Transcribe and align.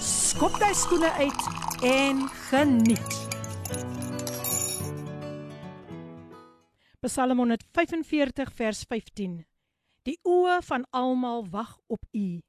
skop 0.00 0.58
jy 0.60 0.72
skoene 0.74 1.10
uit 1.20 1.42
en 1.86 2.28
geniet. 2.48 3.16
Psalm 7.06 7.38
145 7.38 8.52
vers 8.58 8.82
15. 8.88 9.36
Die 10.06 10.16
oë 10.26 10.60
van 10.66 10.86
almal 10.90 11.44
wag 11.50 11.76
op 11.86 12.02
U 12.12 12.40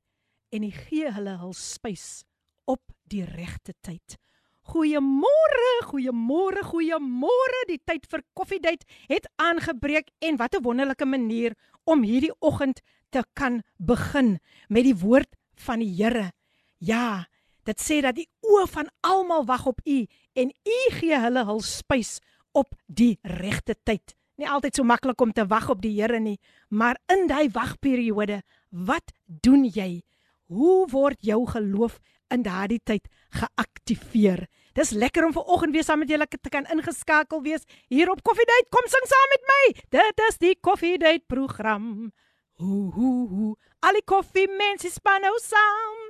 en 0.50 0.64
U 0.64 0.72
gee 0.72 1.12
hulle 1.12 1.36
hul 1.42 1.54
spys 1.58 2.24
op 2.66 2.82
die 3.12 3.26
regte 3.26 3.76
tyd. 3.86 4.18
Goeiemôre, 4.68 5.70
goeiemôre, 5.88 6.64
goeiemôre. 6.68 7.62
Die 7.70 7.80
tyd 7.88 8.08
vir 8.12 8.24
koffiedייט 8.36 8.84
het 9.08 9.30
aangebreek 9.40 10.12
en 10.20 10.38
wat 10.38 10.56
'n 10.56 10.64
wonderlike 10.64 11.06
manier 11.06 11.56
om 11.86 12.04
hierdie 12.04 12.36
oggend 12.40 12.82
te 13.10 13.24
kan 13.34 13.62
begin 13.80 14.40
met 14.68 14.84
die 14.84 14.96
woord 14.96 15.36
van 15.56 15.80
die 15.80 15.94
Here. 15.96 16.32
Ja, 16.78 17.26
Dit 17.69 17.79
sê 17.79 18.01
dat 18.03 18.17
die 18.19 18.29
oë 18.43 18.67
van 18.71 18.89
almal 19.07 19.45
wag 19.47 19.67
op 19.71 19.81
u 19.87 20.03
en 20.35 20.51
u 20.51 20.79
gee 20.99 21.19
hulle 21.19 21.45
hul 21.47 21.61
spys 21.63 22.19
op 22.53 22.75
die 22.87 23.19
regte 23.23 23.77
tyd. 23.85 24.17
Nie 24.41 24.49
altyd 24.49 24.77
so 24.77 24.85
maklik 24.85 25.21
om 25.21 25.33
te 25.33 25.45
wag 25.47 25.69
op 25.71 25.83
die 25.85 25.93
Here 26.01 26.19
nie, 26.21 26.39
maar 26.69 26.99
in 27.13 27.29
daai 27.31 27.51
wagperiode, 27.53 28.41
wat 28.71 29.13
doen 29.27 29.65
jy? 29.65 30.03
Hoe 30.51 30.89
word 30.91 31.23
jou 31.23 31.45
geloof 31.47 32.01
in 32.33 32.43
daardie 32.43 32.81
tyd 32.83 33.07
geaktiveer? 33.31 34.47
Dis 34.75 34.91
lekker 34.97 35.27
om 35.27 35.35
ver 35.37 35.47
oggend 35.47 35.77
weer 35.77 35.85
saam 35.85 36.03
met 36.03 36.11
julle 36.11 36.27
te 36.27 36.51
kan 36.53 36.67
ingeskakel 36.73 37.43
wees 37.45 37.65
hier 37.93 38.11
op 38.11 38.23
Coffee 38.25 38.49
Date. 38.49 38.71
Kom 38.73 38.89
sing 38.89 39.09
saam 39.09 39.33
met 39.37 39.49
my. 39.53 39.65
Dit 39.99 40.25
is 40.29 40.39
die 40.41 40.57
Coffee 40.61 40.99
Date 40.99 41.25
program. 41.29 42.11
Hoe 42.59 42.93
hoe 42.93 43.29
hoe. 43.29 43.53
Al 43.81 44.01
die 44.01 44.05
koffie 44.05 44.49
mense 44.49 44.91
span 44.91 45.21
nou 45.25 45.37
saam. 45.45 46.02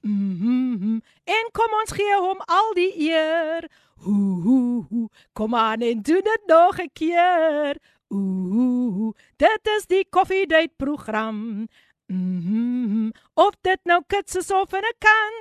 Mhm. 0.00 0.76
Mm 0.78 1.02
en 1.24 1.48
kom 1.52 1.72
ons 1.80 1.92
gee 1.92 2.16
hom 2.20 2.40
al 2.46 2.72
die 2.74 2.92
eer. 3.10 3.66
Ho 4.04 4.12
ho 4.44 4.86
ho. 4.90 5.08
Kom 5.32 5.54
aan 5.54 5.80
en 5.80 6.02
doen 6.02 6.22
dit 6.22 6.42
nog 6.46 6.78
'n 6.80 6.90
keer. 6.92 7.76
Ooh, 8.08 9.12
dit 9.36 9.66
is 9.76 9.86
die 9.86 10.06
Koffiedייט 10.10 10.76
program. 10.76 11.68
Mhm. 12.06 12.86
Mm 12.86 13.12
of 13.34 13.54
dit 13.60 13.80
nou 13.84 14.02
kits 14.06 14.36
is 14.36 14.50
of 14.50 14.72
in 14.72 14.84
'n 14.84 14.96
kan. 14.98 15.34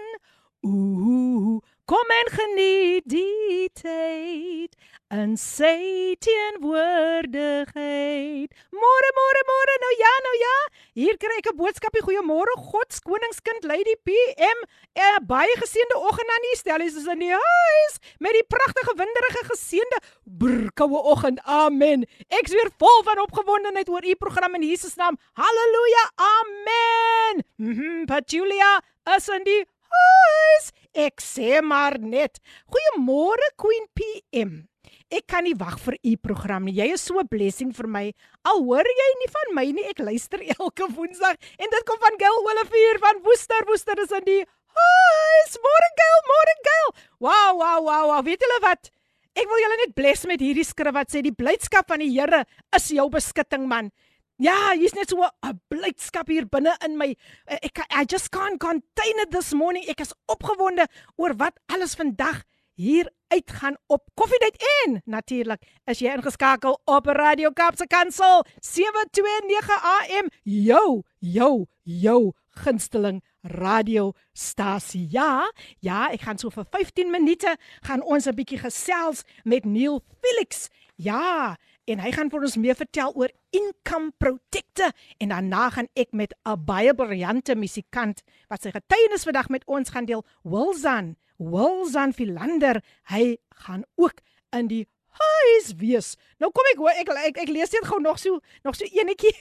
Ooh, 0.62 1.62
kom 1.91 2.07
en 2.15 2.29
geniet 2.31 3.03
die 3.11 3.67
tyd 3.75 4.71
in 5.11 5.33
sy 5.35 6.15
teenwoordigheid. 6.23 8.47
Môre, 8.71 9.11
môre, 9.17 9.41
môre, 9.49 9.75
nou 9.83 9.91
ja, 9.99 10.13
nou 10.27 10.35
ja. 10.39 10.53
Hier 11.01 11.17
kry 11.19 11.35
ek 11.41 11.49
'n 11.51 11.59
boodskapie. 11.59 12.05
Goeiemôre, 12.07 12.55
God 12.71 12.95
se 12.95 13.03
koningskind 13.03 13.67
Lady 13.67 13.99
PM. 14.07 14.59
'n 14.95 15.27
Baie 15.27 15.51
geseënde 15.59 15.99
oggend 15.99 16.31
aan 16.31 16.47
u. 16.51 16.53
Stel 16.57 16.81
is 16.81 16.95
in 16.95 17.19
die 17.19 17.35
huis 17.35 17.95
met 18.21 18.33
die 18.39 18.47
pragtige 18.47 18.95
winderige 18.95 19.45
geseënde 19.51 19.99
brkoue 20.39 21.03
oggend. 21.03 21.43
Amen. 21.43 22.07
Ek's 22.29 22.55
weer 22.55 22.71
vol 22.79 23.03
van 23.03 23.19
opgewondenheid 23.19 23.89
oor 23.89 24.05
u 24.05 24.15
program 24.15 24.55
in 24.55 24.63
Jesus 24.63 24.95
naam. 24.95 25.19
Halleluja. 25.35 26.11
Amen. 26.15 27.43
Mhm. 27.57 28.05
Mm 28.07 28.23
Julia 28.27 28.81
is 29.17 29.29
in 29.29 29.43
die 29.43 29.67
huis. 29.91 30.71
Ek 30.95 31.23
sê 31.23 31.61
maar 31.63 31.99
net. 32.03 32.41
Goeiemôre 32.67 33.55
Queen 33.57 33.87
PM. 33.95 34.71
Ek 35.11 35.27
kan 35.31 35.43
nie 35.47 35.55
wag 35.59 35.79
vir 35.83 35.97
u 36.03 36.17
program 36.23 36.67
nie. 36.67 36.75
Jy 36.79 36.95
is 36.95 37.03
so 37.03 37.19
'n 37.19 37.27
blessing 37.27 37.73
vir 37.75 37.87
my. 37.87 38.13
Al 38.45 38.63
hoor 38.63 38.87
jy 38.87 39.11
nie 39.19 39.31
van 39.31 39.55
my 39.55 39.67
nie, 39.71 39.87
ek 39.91 39.99
luister 39.99 40.41
elke 40.59 40.87
Woensdag 40.87 41.37
en 41.59 41.71
dit 41.71 41.85
kom 41.87 41.99
van 41.99 42.19
Gil 42.19 42.39
Olivier 42.47 42.99
van 42.99 43.23
Woester. 43.23 43.67
Woester 43.67 43.99
is 43.99 44.11
in 44.11 44.25
die 44.25 44.45
huis. 44.45 45.59
Môre 45.59 45.91
Gil, 45.99 46.19
môre 46.31 46.55
Gil. 46.63 46.89
Wow, 47.19 47.59
wow, 47.59 47.79
wow, 47.83 48.05
wow. 48.11 48.23
Weet 48.25 48.41
julle 48.41 48.61
wat? 48.63 48.91
Ek 49.35 49.47
wil 49.47 49.63
julle 49.63 49.79
net 49.87 49.95
bless 49.95 50.27
met 50.27 50.41
hierdie 50.43 50.67
skrif 50.67 50.95
wat 50.95 51.11
sê 51.11 51.23
die 51.23 51.35
blydskap 51.35 51.87
van 51.89 52.03
die 52.03 52.11
Here 52.11 52.45
is 52.75 52.89
jou 52.91 53.09
beskutting 53.11 53.69
man. 53.71 53.91
Ja, 54.40 54.74
hier's 54.76 54.94
net 54.94 55.10
so 55.10 55.24
'n 55.24 55.62
blydskap 55.70 56.28
hier 56.28 56.46
binne 56.46 56.76
in 56.84 56.98
my. 56.98 57.16
Ek 57.48 57.80
I 57.90 58.04
just 58.06 58.32
can't 58.32 58.60
contain 58.60 59.20
it 59.24 59.32
this 59.32 59.54
morning. 59.54 59.86
Ek 59.88 60.02
is 60.02 60.14
opgewonde 60.28 60.88
oor 61.16 61.34
wat 61.38 61.60
alles 61.68 61.96
vandag 61.96 62.44
hier 62.76 63.10
uitgaan 63.28 63.78
op 63.88 64.10
Koffiedייט 64.14 64.64
en 64.86 65.02
natuurlik 65.06 65.62
is 65.86 66.00
jy 66.00 66.12
ingeskakel 66.12 66.76
op 66.86 67.06
Radio 67.06 67.52
Kaapse 67.52 67.88
Kansel 67.88 68.44
729 68.60 69.80
AM 69.82 70.30
jou 70.44 71.04
jou 71.20 71.66
jou 71.84 72.34
gunsteling 72.56 73.24
radiostasie. 73.42 75.08
Ja, 75.12 75.52
ja, 75.80 76.10
ek 76.12 76.26
gaan 76.28 76.40
so 76.42 76.50
vir 76.50 76.66
15 76.72 77.12
minute 77.12 77.58
gaan 77.88 78.04
ons 78.04 78.28
'n 78.28 78.36
bietjie 78.36 78.60
gesels 78.60 79.24
met 79.44 79.66
Neil 79.66 80.02
Felix. 80.22 80.70
Ja, 80.96 81.56
en 81.85 82.01
hy 82.01 82.13
gaan 82.13 82.31
vir 82.31 82.45
ons 82.47 82.57
meer 82.57 82.77
vertel 82.79 83.13
oor 83.15 83.33
income 83.57 84.13
protector 84.19 84.93
en 85.19 85.33
daarna 85.33 85.71
gaan 85.71 85.89
ek 85.95 86.13
met 86.13 86.35
'n 86.45 86.65
baie 86.65 86.95
briljante 86.95 87.55
musikant 87.55 88.23
wat 88.49 88.63
sy 88.63 88.71
getuienis 88.71 89.25
vandag 89.25 89.49
met 89.49 89.65
ons 89.67 89.91
gaan 89.91 90.05
deel, 90.05 90.25
Wilson. 90.43 91.17
Wilson 91.39 92.13
Philander, 92.13 92.83
hy 93.09 93.39
gaan 93.65 93.85
ook 93.97 94.21
in 94.53 94.69
die 94.69 94.87
huis 95.09 95.73
wees. 95.77 96.17
Nou 96.39 96.51
kom 96.53 96.65
ek 96.73 96.79
hoor 96.79 96.91
ek 96.91 97.09
ek, 97.09 97.41
ek 97.45 97.49
lees 97.49 97.73
net 97.73 97.89
gou 97.89 98.01
nog 98.01 98.19
so 98.19 98.41
nog 98.63 98.77
so 98.77 98.85
enetjie 98.85 99.33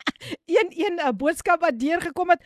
een 0.56 0.72
een 0.72 1.00
'n 1.00 1.16
boodskap 1.16 1.60
wat 1.60 1.78
deurgekom 1.78 2.30
het. 2.30 2.42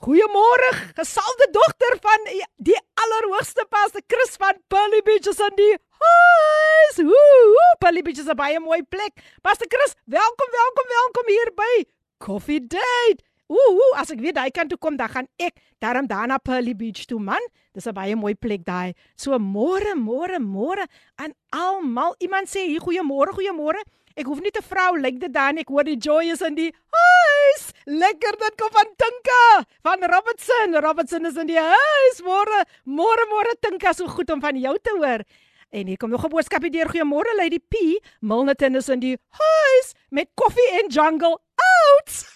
Goeiemôre, 0.00 0.68
gesalde 0.96 1.46
dogter 1.52 1.98
van 2.00 2.22
die 2.56 2.76
allerhoogste 3.02 3.66
pastor 3.68 4.00
Chris 4.08 4.38
van 4.40 4.56
Pearly 4.72 5.02
Beach 5.04 5.28
is 5.28 5.40
in 5.44 5.58
die 5.58 5.74
huis. 6.00 7.00
Ooh, 7.04 7.74
Pearly 7.84 8.00
Beach 8.00 8.16
is 8.16 8.30
'n 8.32 8.36
baie 8.36 8.56
mooi 8.64 8.80
plek. 8.82 9.20
Pastor 9.42 9.68
Chris, 9.68 9.92
welkom, 10.06 10.48
welkom, 10.56 10.86
welkom 10.88 11.26
hier 11.28 11.52
by 11.54 11.84
Coffee 12.16 12.66
Date. 12.66 13.20
Ooh, 13.52 13.76
ooh, 13.76 14.00
as 14.00 14.10
ek 14.10 14.20
weer 14.24 14.32
daai 14.32 14.50
kant 14.50 14.70
toe 14.70 14.78
kom, 14.78 14.96
dan 14.96 15.08
gaan 15.08 15.28
ek 15.36 15.60
daarom 15.84 16.06
daarna 16.06 16.38
Pearly 16.38 16.72
Beach 16.74 17.04
toe, 17.04 17.20
man. 17.20 17.44
Dis 17.74 17.86
'n 17.86 17.92
baie 17.92 18.16
mooi 18.16 18.34
plek 18.34 18.64
daai. 18.64 18.94
So 19.16 19.36
môre, 19.38 19.92
môre, 19.94 20.40
môre 20.40 20.86
aan 21.16 21.34
almal. 21.52 22.14
Iemand 22.20 22.48
sê 22.48 22.64
hier 22.64 22.80
goeiemôre, 22.80 23.36
goeiemôre. 23.36 23.84
Ek 24.18 24.26
hoef 24.26 24.40
nie 24.42 24.52
te 24.54 24.62
vrou 24.62 24.96
lyk 24.98 25.20
dit 25.20 25.32
dan 25.32 25.60
ek 25.62 25.70
hoor 25.70 25.86
die 25.86 25.98
joy 25.98 26.32
is 26.32 26.42
in 26.42 26.56
die 26.58 26.70
huis. 26.70 27.68
Lekker 27.86 28.38
dit 28.40 28.56
kom 28.60 28.72
van 28.74 28.90
Tinka 28.98 29.44
van 29.86 30.08
Robertson. 30.14 30.74
Robertson 30.82 31.26
is 31.26 31.36
in 31.36 31.50
die 31.50 31.60
huis. 31.60 32.22
Môre, 32.26 32.64
môre, 32.84 33.26
môre 33.30 33.54
Tinka, 33.60 33.94
so 33.94 34.08
goed 34.08 34.30
om 34.30 34.42
van 34.42 34.58
jou 34.58 34.76
te 34.82 34.96
hoor. 34.98 35.24
En 35.70 35.86
hier 35.86 35.96
kom 35.96 36.10
nog 36.10 36.24
'n 36.24 36.30
boodskapie 36.30 36.70
deur. 36.70 36.90
Goeiemôre 36.90 37.36
Lady 37.36 37.58
P. 37.58 38.02
Milnerton 38.20 38.74
is 38.74 38.88
in 38.88 39.00
die 39.00 39.16
huis 39.28 39.94
met 40.10 40.28
koffie 40.34 40.70
en 40.82 40.88
jungle 40.88 41.38
oats. 41.38 42.26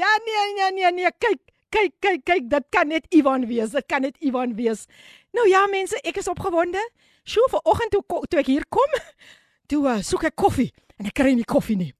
ja 0.00 0.06
nee 0.24 0.54
nee 0.54 0.70
nee 0.72 0.92
nee 0.92 1.10
kyk 1.18 1.40
kyk 1.70 1.92
kyk 2.00 2.24
kyk 2.24 2.48
dit 2.50 2.64
kan 2.70 2.88
net 2.88 3.06
Ivan 3.14 3.46
wees 3.46 3.74
dit 3.74 3.86
kan 3.90 4.02
net 4.06 4.16
Ivan 4.20 4.54
wees 4.58 4.86
nou 5.36 5.46
ja 5.50 5.66
mense 5.70 5.98
ek 6.04 6.20
is 6.22 6.30
opgewonde 6.32 6.82
sjoe 7.26 7.46
vanoggend 7.54 7.94
toe 7.94 8.22
toe 8.30 8.42
ek 8.42 8.50
hier 8.50 8.66
kom 8.70 8.98
toe 9.66 9.82
uh, 9.88 10.02
soek 10.02 10.28
ek 10.30 10.36
koffie 10.38 10.70
en 10.98 11.08
ek 11.10 11.16
kry 11.16 11.34
nie 11.34 11.44
koffie 11.44 11.76
nie. 11.76 11.92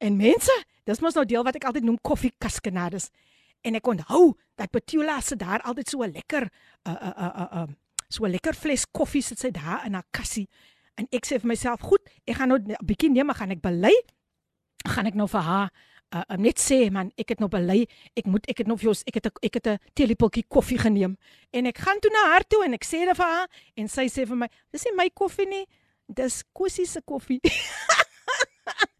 En 0.00 0.16
mense 0.16 0.54
dis 0.88 1.02
mos 1.04 1.14
nou 1.14 1.24
deel 1.28 1.44
wat 1.44 1.58
ek 1.58 1.66
altyd 1.68 1.84
noem 1.84 1.98
koffie 2.02 2.32
kaskenades 2.40 3.10
en 3.66 3.74
ek 3.78 3.90
onthou 3.90 4.32
dat 4.58 4.70
Petula 4.70 5.20
se 5.20 5.36
daar 5.36 5.62
altyd 5.66 5.88
so 5.88 6.02
'n 6.02 6.12
lekker 6.12 6.48
uh 6.86 6.90
uh 6.90 7.14
uh 7.16 7.32
uh, 7.42 7.48
uh 7.62 7.66
so 8.08 8.24
'n 8.24 8.30
lekker 8.30 8.54
fles 8.54 8.86
koffie 8.86 9.22
sit 9.22 9.38
sy 9.38 9.50
daar 9.50 9.86
in 9.86 9.94
haar 9.94 10.06
kassie. 10.10 10.48
En 10.96 11.06
ek 11.12 11.26
sê 11.26 11.38
vir 11.38 11.48
myself 11.48 11.80
goed 11.80 12.02
ek 12.26 12.36
gaan 12.36 12.48
nou 12.48 12.58
'n 12.58 12.76
bietjie 12.82 13.10
neem 13.10 13.30
gaan 13.30 13.50
ek 13.50 13.60
bely? 13.60 13.94
Gaan 14.86 15.06
ek 15.06 15.14
nou 15.14 15.28
vir 15.28 15.40
haar 15.40 15.70
uh, 16.14 16.22
um, 16.28 16.40
net 16.42 16.60
sê 16.60 16.88
man, 16.92 17.10
ek 17.20 17.34
het 17.34 17.42
nou 17.42 17.48
bely, 17.52 17.82
ek 18.16 18.28
moet 18.30 18.46
ek 18.50 18.62
het 18.62 18.70
nou 18.70 18.76
vir 18.80 18.92
ons 18.92 19.02
ek 19.08 19.20
het 19.20 19.28
a, 19.28 19.32
ek 19.42 19.58
het 19.60 19.66
'n 19.68 19.78
teelepeltjie 19.94 20.44
koffie 20.48 20.78
geneem. 20.78 21.16
En 21.52 21.66
ek 21.66 21.78
gaan 21.78 22.00
toe 22.00 22.10
na 22.10 22.32
haar 22.32 22.44
toe 22.48 22.64
en 22.64 22.74
ek 22.74 22.84
sê 22.84 23.04
dit 23.04 23.16
vir 23.16 23.26
haar 23.26 23.48
en 23.76 23.88
sy 23.88 24.06
sê 24.08 24.26
vir 24.26 24.36
my, 24.36 24.48
dis 24.72 24.84
nie 24.84 24.94
my 24.96 25.08
koffie 25.10 25.46
nie, 25.46 25.66
dis 26.08 26.42
Kosie 26.52 26.86
se 26.86 27.02
koffie. 27.04 27.40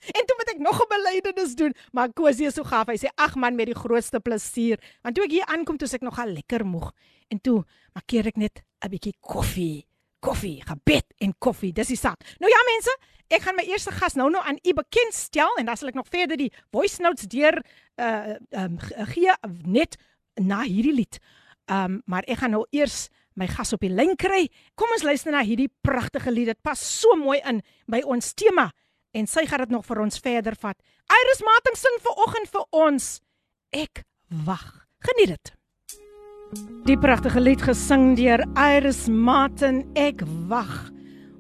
En 0.09 0.25
toe 0.25 0.37
moet 0.39 0.51
ek 0.55 0.61
nog 0.65 0.79
'n 0.81 0.89
belydenis 0.89 1.55
doen, 1.55 1.75
maar 1.93 2.13
Kosie 2.13 2.47
is 2.47 2.55
so 2.55 2.65
gaaf. 2.65 2.87
Hy 2.87 2.97
sê: 2.97 3.09
"Ag 3.15 3.35
man, 3.35 3.55
met 3.55 3.67
die 3.67 3.75
grootste 3.75 4.21
plesier." 4.21 4.81
Want 5.03 5.15
toe 5.15 5.25
ek 5.25 5.31
hier 5.31 5.45
aankom, 5.45 5.77
toe 5.77 5.89
ek 5.93 6.01
nog 6.01 6.19
al 6.19 6.33
lekker 6.33 6.65
moeg. 6.67 6.93
En 7.29 7.41
toe 7.41 7.65
maak 7.93 8.13
ek 8.13 8.37
net 8.37 8.63
'n 8.85 8.89
bietjie 8.89 9.17
koffie. 9.21 9.87
Koffie, 10.21 10.63
gebed 10.65 11.05
en 11.19 11.35
koffie. 11.39 11.73
Dis 11.73 11.87
die 11.87 11.97
saak. 11.97 12.25
Nou 12.39 12.51
ja 12.51 12.59
mense, 12.73 12.97
ek 13.29 13.43
gaan 13.43 13.55
my 13.55 13.65
eerste 13.65 13.91
gas 13.91 14.15
nou 14.15 14.31
nou 14.31 14.43
aan 14.45 14.59
u 14.63 14.73
bekendstel 14.73 15.57
en 15.59 15.67
dan 15.67 15.77
sal 15.77 15.89
ek 15.89 15.95
nog 15.95 16.09
verder 16.09 16.37
die 16.37 16.53
voice 16.71 17.03
notes 17.03 17.27
deur 17.29 17.63
uh 17.97 18.35
um, 18.51 18.79
gee 19.13 19.33
net 19.65 19.97
na 20.35 20.63
hierdie 20.63 20.95
lied. 20.95 21.19
Um 21.67 22.03
maar 22.07 22.23
ek 22.27 22.39
gaan 22.39 22.51
nou 22.51 22.67
eers 22.71 23.09
my 23.38 23.46
gas 23.50 23.73
op 23.76 23.85
die 23.85 23.93
lyn 23.93 24.17
kry. 24.19 24.46
Kom 24.79 24.90
ons 24.94 25.06
luister 25.06 25.32
na 25.35 25.44
hierdie 25.46 25.70
pragtige 25.87 26.32
lied. 26.35 26.50
Dit 26.52 26.62
pas 26.67 26.79
so 26.79 27.17
mooi 27.19 27.38
in 27.46 27.62
by 27.90 28.02
ons 28.06 28.35
tema 28.35 28.69
en 29.17 29.26
sy 29.26 29.46
gaan 29.49 29.64
dit 29.64 29.73
nog 29.73 29.87
vir 29.88 30.02
ons 30.05 30.20
verder 30.20 30.58
vat. 30.61 30.76
Iris 31.08 31.40
Mating 31.46 31.79
sing 31.81 31.96
vir 32.05 32.20
oggend 32.26 32.52
vir 32.52 32.67
ons. 32.76 33.08
Ek 33.73 34.05
wag. 34.44 34.67
Geniet 35.06 35.37
dit. 35.37 35.55
Die 36.88 36.96
pragtige 36.96 37.40
lied 37.40 37.62
gesing 37.64 38.14
deur 38.17 38.44
Iris 38.56 39.06
Martin 39.08 39.85
Ek 39.96 40.25
wag. 40.49 40.88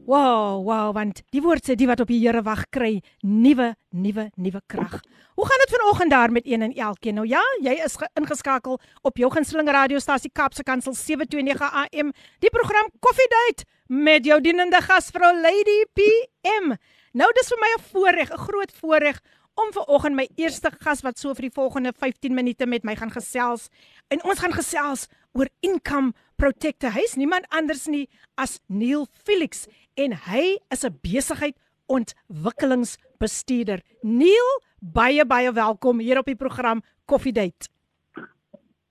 Wow, 0.08 0.62
wow, 0.64 0.88
want 0.96 1.18
die 1.36 1.42
woord 1.44 1.66
sê 1.68 1.74
die 1.76 1.84
wat 1.84 2.00
op 2.00 2.08
die 2.08 2.16
Here 2.22 2.40
wag 2.40 2.62
kry 2.72 2.94
nuwe, 3.20 3.74
nuwe, 3.92 4.30
nuwe 4.40 4.62
krag. 4.64 5.02
Hoe 5.36 5.44
gaan 5.44 5.60
dit 5.60 5.74
vanoggend 5.74 6.10
daar 6.14 6.32
met 6.32 6.46
een 6.48 6.64
en 6.64 6.72
elkeen? 6.72 7.18
Nou 7.20 7.26
ja, 7.28 7.42
jy 7.60 7.74
is 7.84 7.98
ingeskakel 8.16 8.80
op 9.04 9.20
jou 9.20 9.28
gunsteling 9.34 9.68
radiostasie 9.68 10.30
Kapse 10.32 10.64
Kansel 10.64 10.96
729 10.96 11.60
AM. 11.60 12.14
Die 12.40 12.52
program 12.56 12.88
Coffee 13.04 13.28
Date 13.34 13.68
met 13.92 14.24
jou 14.24 14.40
dienende 14.40 14.80
gasvrou 14.80 15.34
Lady 15.42 15.76
PM. 15.92 16.72
Nou 17.12 17.28
dis 17.36 17.52
vir 17.52 17.60
my 17.60 17.70
'n 17.76 17.84
voorreg, 17.92 18.32
'n 18.32 18.44
groot 18.48 18.72
voorreg 18.80 19.20
om 19.58 19.72
vanoggend 19.72 20.14
my 20.14 20.28
eerste 20.38 20.70
gas 20.80 21.02
wat 21.02 21.18
so 21.18 21.34
vir 21.34 21.48
die 21.50 21.54
volgende 21.54 21.92
15 21.92 22.34
minute 22.34 22.66
met 22.66 22.84
my 22.84 22.94
gaan 22.96 23.10
gesels. 23.10 23.68
En 24.08 24.24
ons 24.24 24.38
gaan 24.38 24.52
gesels 24.52 25.06
oor 25.32 25.48
income 25.60 26.12
protector. 26.38 26.94
Hy's 26.94 27.16
niemand 27.18 27.48
anders 27.50 27.86
nie 27.90 28.06
as 28.38 28.60
Neil 28.70 29.06
Felix 29.26 29.66
en 29.98 30.14
hy 30.30 30.58
is 30.70 30.84
'n 30.84 30.94
besigheid 31.02 31.56
ontwikkelingsbestuurder. 31.88 33.82
Neil, 34.02 34.48
baie 34.80 35.24
baie 35.26 35.52
welkom 35.52 35.98
hier 35.98 36.18
op 36.18 36.26
die 36.26 36.38
program 36.38 36.82
Coffee 37.06 37.32
Date. 37.32 37.68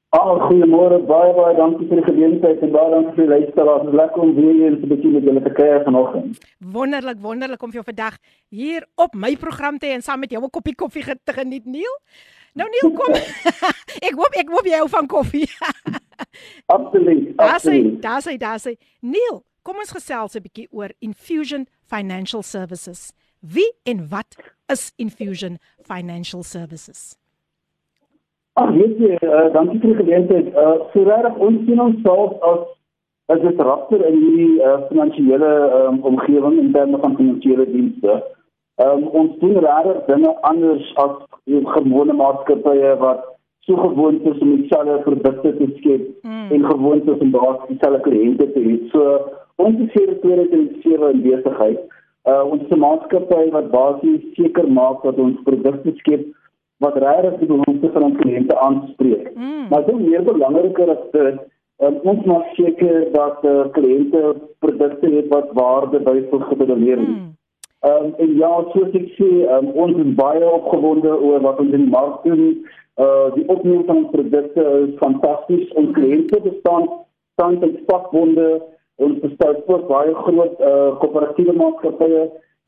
Ah, 0.09 0.39
goeiemôre. 0.47 1.01
Baie 1.05 1.33
baie 1.35 1.55
dankie 1.57 1.87
vir 1.87 1.99
die 1.99 2.05
geleentheid 2.05 2.61
en 2.63 2.71
baie 2.71 2.91
dankie 2.93 3.13
vir 3.15 3.25
die 3.25 3.33
luisteraars. 3.33 3.83
Dit 3.83 3.91
is 3.91 3.99
lekker 3.99 4.21
om 4.23 4.35
weer 4.35 4.53
hier 4.53 4.71
'n 4.71 4.87
bietjie 4.87 5.11
met 5.11 5.23
julle 5.23 5.41
te 5.43 5.51
kuier 5.51 5.83
vanoggend. 5.83 6.37
Wonderlik, 6.59 7.19
wonderlik 7.19 7.63
om 7.63 7.71
jou 7.71 7.83
vandag 7.83 8.17
hier 8.49 8.87
op 8.95 9.13
my 9.13 9.35
program 9.35 9.77
te 9.77 9.85
hê 9.87 9.89
en 9.93 10.01
saam 10.01 10.19
met 10.19 10.31
jou 10.31 10.43
'n 10.43 10.49
koppie 10.49 10.75
koffie 10.75 11.03
te 11.23 11.33
geniet, 11.33 11.65
Neil. 11.65 11.99
Nou 12.57 12.67
Neil, 12.73 12.93
kom. 12.97 13.13
ek 14.07 14.15
hoop 14.17 14.37
ek 14.41 14.49
hoop 14.53 14.69
jy 14.69 14.79
hou 14.81 14.87
van 14.93 15.09
koffie. 15.11 15.45
absoluut. 16.75 17.29
Daar 17.37 17.61
sê, 17.61 17.77
daar 18.01 18.23
sê, 18.25 18.37
daar 18.41 18.61
sê. 18.63 18.73
Neil, 19.05 19.43
kom 19.61 19.77
ons 19.83 19.93
gesels 19.93 20.35
'n 20.35 20.43
bietjie 20.45 20.67
oor 20.71 20.93
Infusion 20.99 21.67
Financial 21.85 22.43
Services. 22.43 23.13
Wie 23.39 23.69
en 23.85 24.07
wat 24.09 24.37
is 24.73 24.91
Infusion 24.97 25.59
Financial 25.85 26.43
Services? 26.43 27.17
Ag, 28.57 28.71
weet 28.73 28.97
jy, 28.97 29.13
uh, 29.21 29.53
dankie 29.53 29.79
vir 29.79 29.93
die 29.93 29.99
geleentheid. 30.01 30.47
Uh 30.57 30.89
so 30.93 31.05
regtig 31.05 31.37
ons 31.37 31.61
sien 31.67 31.81
ons 31.81 32.01
self 32.01 32.41
as 32.41 32.65
as 33.27 33.43
'n 33.43 33.61
rapper 33.61 34.01
in 34.07 34.17
die 34.23 34.49
uh, 34.63 34.81
finansiële 34.89 35.51
um, 35.77 36.01
omgewing 36.01 36.57
in 36.57 36.71
terme 36.71 36.97
van 36.97 37.15
finansiële 37.15 37.69
dienste. 37.71 38.23
Um 38.85 39.07
ons 39.07 39.39
doen 39.41 39.57
regtig 39.57 40.05
dinge 40.05 40.31
anders 40.41 40.93
as 41.03 41.13
die 41.49 41.63
gewone 41.65 42.13
maatskappye 42.13 42.93
wat 43.01 43.23
so 43.65 43.75
gewoond 43.75 44.21
is 44.31 44.37
om 44.45 44.51
dieselfde 44.55 44.97
produkte 45.05 45.53
te 45.57 45.67
skep 45.77 46.03
mm. 46.21 46.51
en 46.51 46.65
gewoond 46.65 47.09
is 47.09 47.23
om 47.25 47.31
daar 47.31 47.57
dieselfde 47.67 48.01
kliënte 48.05 48.51
te 48.53 48.61
hê. 48.67 48.75
So 48.91 49.17
ons 49.55 49.81
is 49.85 49.93
hier 49.97 50.13
dit 50.13 50.53
in 50.59 50.67
sewe 50.83 51.09
besigheid. 51.25 51.81
Uh 52.29 52.43
ons 52.45 52.61
is 52.61 52.75
'n 52.75 52.83
maatskappy 52.85 53.49
wat 53.55 53.71
basies 53.71 54.23
seker 54.35 54.69
maak 54.79 55.01
dat 55.03 55.17
ons 55.25 55.41
produkte 55.49 55.95
skep 55.97 56.27
wat 56.85 56.97
regtig 57.01 57.39
die 57.39 57.49
behoeftes 57.53 57.93
van 57.93 58.03
ons 58.03 58.19
kliënte 58.21 58.59
aanspreek. 58.67 59.31
Mm. 59.35 59.67
Maar 59.69 59.85
dit 59.85 59.95
is 59.95 60.07
meer 60.09 60.23
belangriker 60.23 60.89
as 60.95 61.03
dit 61.11 61.39
um, 61.81 61.97
ons 62.03 62.25
maak 62.25 62.53
seker 62.59 63.09
dat 63.13 63.41
die 63.41 63.55
uh, 63.55 63.67
kliënte 63.73 64.23
produkte 64.59 65.09
het 65.15 65.27
wat 65.33 65.49
waarde 65.57 65.99
byvoeg 65.99 66.47
gebedoeleer. 66.53 67.01
Mm. 67.03 67.36
Um, 67.85 68.13
en 68.17 68.35
ja, 68.37 68.49
soos 68.73 68.95
ek 68.97 69.11
sê, 69.19 69.29
um, 69.53 69.67
ons 69.77 69.99
is 70.01 70.15
baie 70.17 70.41
opgewonde 70.49 71.11
oor 71.13 71.43
wat 71.45 71.59
ons 71.61 71.75
in 71.77 71.85
die 71.85 71.93
mark 71.93 72.23
doen. 72.25 72.45
Uh 72.97 73.27
die 73.35 73.45
opname 73.53 73.83
van 73.85 73.99
ons 74.01 74.13
produkte 74.15 74.63
is 74.83 74.95
fantasties. 74.97 75.69
Ons 75.77 75.93
kliënte 75.93 76.39
bestaan 76.41 76.87
staan 77.37 77.59
in 77.61 77.75
vakbonde 77.85 78.47
en 78.97 79.19
bestaan 79.21 79.59
ook 79.65 79.85
baie 79.87 80.15
groot 80.25 80.63
uh 80.71 80.95
koöperatiewe 81.03 81.53
maatskappye 81.53 82.23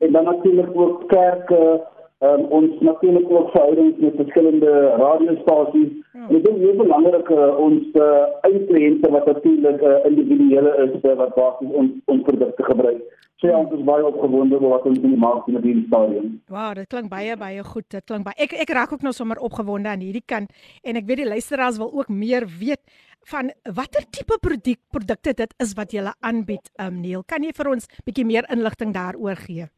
en 0.05 0.11
dan 0.11 0.29
natuurlik 0.29 0.75
ook 0.75 1.07
kerke 1.07 1.81
um, 2.19 2.45
ons 2.49 2.79
natuurlik 2.79 3.31
ook 3.31 3.49
verhoudings 3.49 3.97
met 3.97 4.15
verskillende 4.15 4.71
radiostasies. 5.01 5.91
Hmm. 6.11 6.27
En 6.29 6.41
dit 6.41 6.47
is 6.47 6.61
baie 6.61 6.75
belangrik 6.75 7.29
uh, 7.29 7.57
ons 7.57 7.83
uh, 7.93 8.25
eindkliënte 8.41 9.11
wat 9.11 9.25
natuurlik 9.25 9.81
uh, 9.81 9.95
individuele 10.05 10.75
is 10.85 10.93
uh, 11.01 11.15
wat 11.15 11.33
basies 11.35 11.71
ons 11.71 11.91
ons 12.05 12.21
produkte 12.29 12.63
gebruik. 12.63 13.01
So 13.39 13.47
ja, 13.47 13.55
ons 13.55 13.71
is 13.71 13.85
baie 13.87 14.03
opgewonde 14.03 14.57
oor 14.59 14.73
wat 14.73 14.87
ons 14.89 14.97
in 14.99 15.13
die 15.13 15.19
mark 15.19 15.45
op 15.47 15.63
hierdie 15.63 15.85
stadium. 15.85 16.31
Wow, 16.51 16.73
dit 16.75 16.89
klink 16.91 17.07
baie 17.11 17.37
baie 17.39 17.63
goed. 17.63 17.85
Dit 17.87 18.03
klink 18.11 18.25
baie. 18.27 18.35
Ek 18.43 18.57
ek 18.65 18.73
raak 18.75 18.91
ook 18.91 19.05
nou 19.05 19.13
sommer 19.15 19.39
opgewonde 19.39 19.87
aan 19.87 20.03
hierdie 20.03 20.25
kant 20.27 20.51
en 20.83 20.99
ek 20.99 21.07
weet 21.07 21.21
die 21.23 21.29
luisteraars 21.29 21.79
wil 21.79 21.93
ook 22.01 22.11
meer 22.11 22.43
weet 22.59 22.83
van 23.31 23.53
watter 23.77 24.03
tipe 24.11 24.35
produk 24.43 24.79
produkte 24.91 25.33
dit 25.39 25.55
is 25.63 25.71
wat 25.79 25.95
jy 25.95 26.03
aanbied, 26.19 26.67
um, 26.83 26.99
Neil. 26.99 27.23
Kan 27.23 27.47
jy 27.47 27.55
vir 27.55 27.71
ons 27.71 27.87
bietjie 28.03 28.27
meer 28.27 28.47
inligting 28.51 28.91
daaroor 28.95 29.39
gee? 29.47 29.69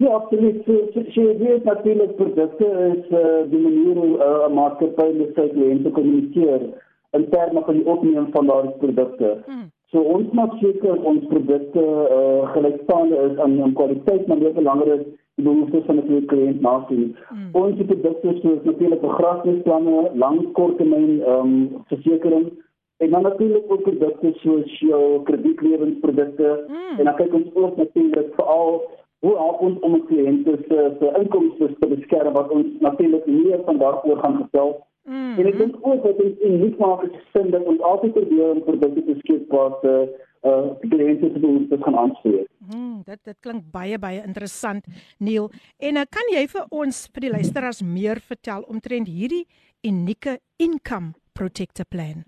Ja, 0.00 0.12
absoluut. 0.16 0.60
So, 0.68 0.76
so, 0.92 1.08
so 1.16 1.24
weet 1.40 1.64
natuurlijk 1.64 2.16
producten 2.16 2.96
is 2.96 3.04
uh, 3.08 3.48
de 3.48 3.58
manier 3.64 3.96
hoe 3.96 4.16
uh, 4.16 4.44
een 4.44 4.54
maatschappij 4.54 5.12
met 5.12 5.32
zijn 5.34 5.50
cliënten 5.50 5.92
communiceren 5.92 6.72
in 7.10 7.28
termen 7.30 7.64
van 7.64 7.74
die 7.74 7.86
opnemen 7.86 8.28
van 8.32 8.46
die 8.46 8.70
producten. 8.78 9.44
Mm. 9.46 9.70
So 9.90 10.02
ons 10.06 10.30
maak 10.38 10.52
seker 10.60 11.00
ons 11.10 11.24
produkte 11.30 11.82
uh, 11.82 12.50
gelykstaande 12.54 13.16
is 13.26 13.38
aan 13.42 13.56
aan 13.62 13.74
kwaliteit 13.74 14.28
maar 14.30 14.38
baie 14.38 14.52
belangrik 14.54 15.02
die 15.40 15.44
behoeftes 15.46 15.86
van 15.88 15.98
die 16.06 16.20
kliënt 16.30 16.60
nasien. 16.62 17.16
Mm. 17.30 17.48
Ons 17.58 17.80
produkte 17.88 18.34
soos 18.42 18.60
natuurlik 18.68 19.02
begrafnisplanne, 19.02 20.10
langkorttermyn 20.22 21.16
ehm 21.20 21.54
um, 21.54 21.84
versekerings 21.90 22.52
en 23.00 23.10
dan 23.10 23.26
natuurlik 23.26 23.72
ook 23.72 23.82
produkte 23.82 24.32
soos 24.44 24.78
jou 24.78 25.22
kredietleweringsprodukte 25.26 26.50
mm. 26.68 26.98
en 26.98 27.10
dan 27.10 27.16
kyk 27.22 27.34
ons 27.40 27.50
ook 27.54 27.76
natuurlik 27.82 28.34
veral 28.38 28.82
hoe 29.26 29.34
help 29.36 29.60
ons 29.60 29.80
om 29.88 29.98
kliënte 30.06 30.54
se 30.68 30.84
se 31.00 31.12
inkomste 31.22 31.72
te 31.80 31.90
beskerm 31.96 32.38
wat 32.38 32.54
ons 32.60 32.78
natuurlik 32.86 33.26
meer 33.26 33.58
van 33.66 33.82
daaroor 33.82 34.22
gaan 34.22 34.38
gestel. 34.42 34.72
Mm. 35.10 35.38
En 35.42 35.46
ek 35.50 35.56
dink 35.58 35.76
ook 35.82 36.02
dat 36.06 36.18
dit 36.22 36.42
in 36.46 36.60
nie 36.60 36.74
maar 36.78 37.00
is 37.06 37.14
sin 37.34 37.50
dat 37.50 37.64
ons 37.66 37.80
altyd 37.82 38.12
probeer 38.14 38.50
om 38.54 38.60
produkte 38.66 39.02
te 39.08 39.16
skep 39.22 39.54
wat 39.54 39.86
eh 39.90 40.02
uh, 40.46 40.70
kliënte 40.80 41.30
se 41.32 41.40
behoeftes 41.40 41.82
gaan 41.84 41.96
aanspreek. 41.96 42.46
Mm, 42.74 43.02
dit 43.04 43.18
dit 43.24 43.38
klink 43.40 43.64
baie 43.72 43.98
baie 43.98 44.22
interessant 44.24 44.86
Neil. 45.18 45.50
En 45.78 45.98
uh, 46.00 46.06
kan 46.16 46.30
jy 46.32 46.46
vir 46.52 46.68
ons 46.70 47.00
vir 47.14 47.26
die 47.26 47.32
luisteraars 47.34 47.82
meer 47.82 48.22
vertel 48.28 48.62
omtrent 48.68 49.08
hierdie 49.08 49.46
unieke 49.84 50.38
income 50.56 51.12
protector 51.32 51.84
plan? 51.84 52.24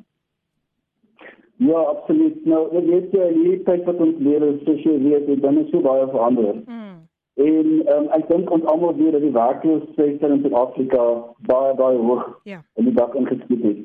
Ja, 1.63 1.79
absoluut. 1.95 2.45
Nou, 2.45 2.65
ek 2.75 2.87
weet 2.91 3.15
jy 3.15 3.31
hierdie 3.37 3.63
tyd 3.69 3.87
wat 3.87 4.01
ons 4.03 4.19
leef, 4.19 4.47
soos 4.67 4.83
jy 4.83 4.99
weet, 5.07 5.31
dit 5.31 5.45
is 5.63 5.71
so 5.71 5.85
baie 5.87 6.09
verander. 6.11 6.59
Mm. 6.67 6.92
En 7.35 7.69
um, 7.95 8.09
ek 8.13 8.27
dink 8.29 8.51
ons 8.51 8.65
almal 8.69 8.97
weet 8.97 9.13
dat 9.17 9.23
die 9.25 9.33
werkloosheid 9.33 10.25
in 10.29 10.43
Suid-Afrika 10.43 11.05
baie 11.49 11.75
baie 11.79 11.97
hoog 11.97 12.27
ja. 12.45 12.61
in 12.77 12.91
die 12.91 12.97
dak 12.99 13.15
ingeskiet 13.15 13.63
het. 13.63 13.79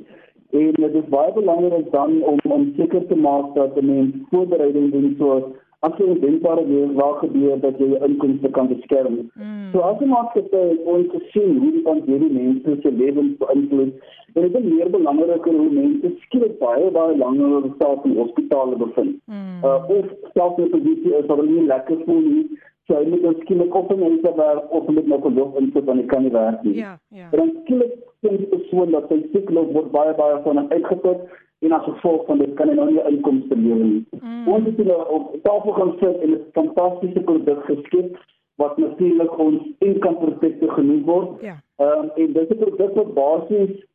En 0.51 0.73
dit 0.73 0.97
is 0.99 1.07
baie 1.13 1.31
belangrik 1.33 1.87
dan 1.91 2.21
om 2.23 2.39
om 2.43 2.73
seker 2.75 3.07
te 3.07 3.15
maak 3.15 3.55
dat 3.55 3.81
mense 3.81 4.19
voorbereiding 4.31 4.91
doen 4.91 5.15
soos 5.19 5.47
as 5.79 5.93
jy 5.99 6.05
'n 6.09 6.19
denkbare 6.19 6.65
weer 6.65 6.93
waar 6.93 7.15
gebeur 7.23 7.59
dat 7.59 7.79
jy 7.79 7.87
jou 7.87 8.03
inkomste 8.07 8.49
kan 8.49 8.67
beskerm. 8.67 9.31
Mm. 9.35 9.71
So 9.71 9.79
as 9.79 9.99
jy 9.99 10.07
maak 10.07 10.33
dit 10.33 10.53
ons 10.85 11.07
gesien 11.15 11.57
hoe 11.57 11.71
die 11.71 11.83
pandemie 11.87 12.31
mense 12.31 12.77
se 12.81 12.91
lewens 12.91 13.37
beïnvloed. 13.37 13.93
En 14.33 14.41
dit 14.41 14.55
is 14.55 14.71
meer 14.73 14.89
belangriker 14.89 15.53
hoe 15.53 15.69
mense 15.71 16.11
skielik 16.19 16.59
baie 16.59 16.91
baie 16.91 17.17
langer 17.17 17.69
self 17.77 18.05
in 18.05 18.17
hospitale 18.17 18.75
bevind. 18.75 19.19
Mm. 19.25 19.63
Uh 19.63 19.97
of 19.97 20.05
self 20.33 20.57
in 20.57 20.65
'n 20.65 20.69
posisie 20.69 21.13
is 21.15 21.25
waar 21.25 21.37
hulle 21.37 21.51
nie 21.51 21.67
lekker 21.73 21.97
voel 22.05 22.21
nie. 22.21 22.47
So 22.87 22.95
jy 22.95 23.09
moet 23.11 23.21
dan 23.21 23.35
skielik 23.41 23.75
op 23.75 23.89
'n 23.91 23.99
mense 23.99 24.31
werk 24.35 24.71
of 24.71 24.87
met 24.87 25.07
nog 25.07 25.25
'n 25.25 25.33
loop 25.33 25.57
in 25.59 25.69
sit 25.73 25.83
want 25.83 25.99
jy 25.99 26.05
kan 26.05 26.21
nie 26.21 26.31
werk 26.31 26.63
nie. 26.63 26.75
Ja, 26.75 26.99
ja. 27.07 27.27
Dan 27.31 27.51
skielik 27.63 27.93
sien 28.21 28.37
die 28.37 28.47
persoon 28.47 28.91
dat 28.91 29.03
sy 29.09 29.25
siek 29.31 29.49
loop 29.49 29.73
word 29.73 29.91
baie 29.91 30.13
baie 30.15 30.41
van 30.43 30.71
uitgeput 30.71 31.19
en 31.59 31.71
as 31.71 31.83
gevolg 31.83 32.25
van 32.25 32.37
dit 32.37 32.53
kan 32.53 32.67
hy 32.67 32.75
nou 32.75 32.91
nie 32.91 33.03
inkomste 33.09 33.55
lewer 33.55 33.85
nie. 33.85 34.05
Mm. 34.21 34.47
Ons 34.47 34.65
het 34.65 34.77
hulle 34.77 35.07
op 35.07 35.35
tafel 35.43 35.71
gaan 35.71 35.93
sit 35.99 36.21
en 36.21 36.31
'n 36.31 36.45
fantastiese 36.51 37.19
produk 37.19 37.63
geskep 37.65 38.17
wat 38.55 38.77
natuurlik 38.77 39.37
ons 39.39 39.61
income 39.79 40.17
protekte 40.17 40.69
genoem 40.69 41.03
word. 41.03 41.41
Ja. 41.41 41.55
Ehm 41.75 41.99
um, 41.99 42.09
en 42.15 42.33
dit 42.33 42.49
is 42.49 42.57
'n 42.57 42.63
produk 42.63 42.95
wat 42.95 43.13
basies 43.13 43.85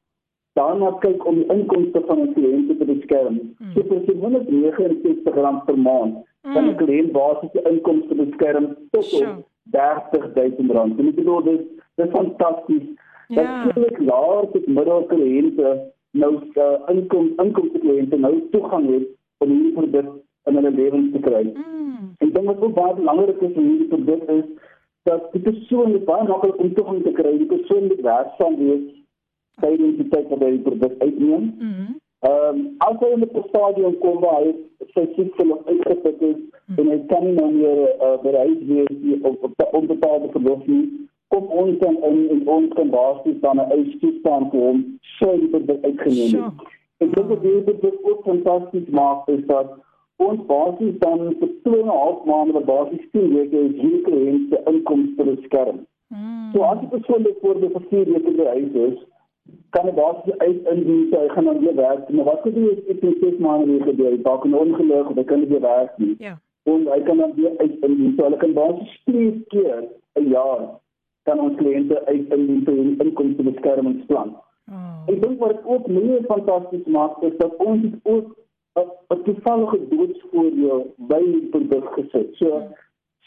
daarna 0.52 0.90
kyk 0.90 1.26
om 1.26 1.34
die 1.34 1.46
inkomste 1.46 2.02
van 2.06 2.20
'n 2.20 2.32
kliënt 2.32 2.78
te 2.78 2.84
beskerm. 2.84 3.40
Mm. 3.58 3.72
So 3.74 3.82
vir 3.82 4.16
169 4.16 5.34
rand 5.34 5.64
per 5.64 5.78
maand 5.78 6.14
mm. 6.52 6.56
kan 6.56 6.68
'n 6.68 6.76
kliënt 6.76 7.12
basies 7.12 7.52
die 7.56 7.64
inkomste 7.70 8.14
beskerm 8.14 8.66
tot 8.90 9.04
sure. 9.04 9.36
30000 9.70 10.70
rand. 10.70 10.98
En 10.98 11.08
ek 11.08 11.14
bedoel 11.14 11.42
dit 11.42 11.62
dis 12.00 12.10
fantasties. 12.10 12.86
Ja. 13.28 13.42
Dat 13.42 13.70
skielik 13.70 13.98
laer 13.98 14.48
tot 14.52 14.66
middelkliënte 14.66 15.68
nou 16.12 16.32
uh, 16.54 16.78
inkom 16.92 17.32
inkomste 17.40 17.78
kliënte 17.78 18.18
nou 18.20 18.34
toegang 18.50 18.88
het 18.92 19.08
om 19.38 19.48
hierdie 19.48 19.72
produk 19.72 20.10
in 20.50 20.58
hulle 20.58 20.70
lewens 20.70 21.12
te 21.12 21.22
kry. 21.24 21.42
Mm. 21.54 22.12
En 22.18 22.32
dan 22.32 22.44
wat 22.44 22.60
ook 22.60 22.74
baie 22.74 22.94
belangrik 22.94 23.40
is 23.40 23.54
vir 23.54 23.62
hierdie 23.62 23.88
produk 23.94 24.28
is 24.36 24.44
dat 25.08 25.32
die 25.32 25.42
persoon 25.42 25.96
baie 26.04 26.28
maklik 26.28 26.58
om 26.58 26.74
toegang 26.74 27.02
te 27.02 27.14
kry. 27.16 27.36
Die 27.38 27.50
persoon 27.50 27.88
moet 27.88 28.04
werksaam 28.06 28.58
wees 28.60 28.84
sy 29.60 29.72
identiteit 29.76 30.28
wat 30.32 30.44
hy 30.44 30.52
produk 30.68 30.94
uitneem. 30.98 31.48
Mhm. 31.58 31.90
Ehm 32.22 32.56
um, 32.56 32.74
as 32.78 32.98
hy 33.00 33.08
in 33.12 33.22
'n 33.26 33.44
stadium 33.48 33.94
kom 33.98 34.20
waar 34.20 34.42
hy 34.42 34.50
sy 34.94 35.06
siekte 35.14 35.44
nog 35.44 35.66
uitgeput 35.66 36.20
is 36.22 36.36
mm 36.36 36.50
-hmm. 36.66 36.78
en 36.78 36.90
hy 36.90 36.98
kan 37.06 37.24
nie 37.24 37.32
nou 37.38 37.50
meer 37.52 37.80
uh, 38.08 38.18
bereid 38.22 38.60
wees 38.66 39.20
op 39.22 39.42
op 39.42 39.52
die 39.56 39.66
onbetaalde 39.78 40.28
verlof 40.34 40.66
nie, 40.66 41.08
kom 41.28 41.46
ons 41.46 41.78
dan 41.78 41.96
in 42.10 42.28
en 42.34 42.48
ons 42.48 42.74
kan 42.74 42.90
basies 42.90 43.40
dan 43.40 43.56
'n 43.56 43.70
eis 43.76 43.98
toestaan 44.00 44.48
kom 44.50 44.84
sy 45.18 45.32
die 45.40 45.48
produk 45.48 45.84
uitgeneem 45.84 46.42
het. 46.42 46.52
En 46.98 47.10
dit 47.10 47.26
wat 47.26 47.42
dit 47.42 47.80
dit 47.80 47.96
ook 48.02 48.22
fantasties 48.24 48.88
maak 48.88 49.28
is 49.28 49.44
dat 49.46 49.68
ons 50.16 50.46
basies 50.46 50.98
dan 50.98 51.18
vir 51.40 51.50
2,5 51.68 52.24
maande 52.24 52.60
basies 52.60 53.06
10 53.10 53.34
weke 53.34 53.58
is 53.68 53.80
hierdie 53.80 54.02
kliënt 54.08 54.44
se 54.50 54.60
inkomste 54.72 55.24
beskerm. 55.24 55.86
Mm. 56.08 56.50
So 56.52 56.62
as 56.62 56.78
die 56.80 56.88
persoon 56.88 57.22
dit 57.22 57.36
voor 57.40 57.60
die 57.60 57.72
vier 57.88 58.12
weke 58.12 58.30
by 58.38 58.46
huis 58.46 58.74
is, 58.88 58.98
kan 59.70 59.86
hy 59.88 59.92
basies 59.96 60.38
uit 60.38 60.68
in 60.72 60.82
die 60.86 61.08
hy 61.12 61.28
gaan 61.34 61.44
dan 61.44 61.60
weer 61.64 61.74
werk. 61.74 62.08
Maar 62.08 62.24
wat 62.24 62.44
gebeur 62.46 62.72
as 62.72 62.90
ek 62.94 63.02
net 63.02 63.20
ses 63.20 63.38
maande 63.38 63.66
weer 63.70 63.86
gebeur? 63.88 64.16
Dalk 64.22 64.44
'n 64.44 64.54
ongeluk 64.54 65.10
of 65.10 65.16
ek 65.22 65.26
kan 65.26 65.40
nie 65.40 65.48
weer 65.52 65.64
werk 65.64 65.98
nie. 65.98 66.14
Ja. 66.18 66.38
En 66.62 66.86
hy 66.86 67.00
kan 67.08 67.16
dan 67.16 67.32
weer 67.34 67.54
uit 67.58 67.76
in 67.86 67.96
die 67.96 68.12
so 68.16 68.22
hulle 68.22 68.36
kan 68.36 68.52
basies 68.52 69.00
twee 69.04 69.32
keer 69.54 69.88
'n 70.20 70.28
jaar 70.28 70.62
kan 71.22 71.40
ons 71.40 71.56
kliënte 71.56 72.04
uit 72.06 72.32
in 72.36 72.46
die 72.46 72.60
die 72.64 72.94
inkomste 73.04 73.42
beskermingsplan. 73.42 74.36
Oh. 74.70 75.02
Ek 75.06 75.22
dink 75.22 75.38
wat 75.40 75.64
ook 75.64 75.86
meer 75.86 76.22
fantasties 76.28 76.86
maak 76.86 77.22
is 77.22 77.36
dat 77.38 77.56
ons 77.56 77.82
dit 77.82 77.98
ook 78.02 78.36
'n 79.14 79.22
toevallige 79.24 79.88
doodsvoordeel 79.88 80.86
by 80.96 81.22
die 81.24 81.48
produk 81.54 81.92
gesit. 81.92 82.36
So 82.36 82.50
hmm. 82.50 82.74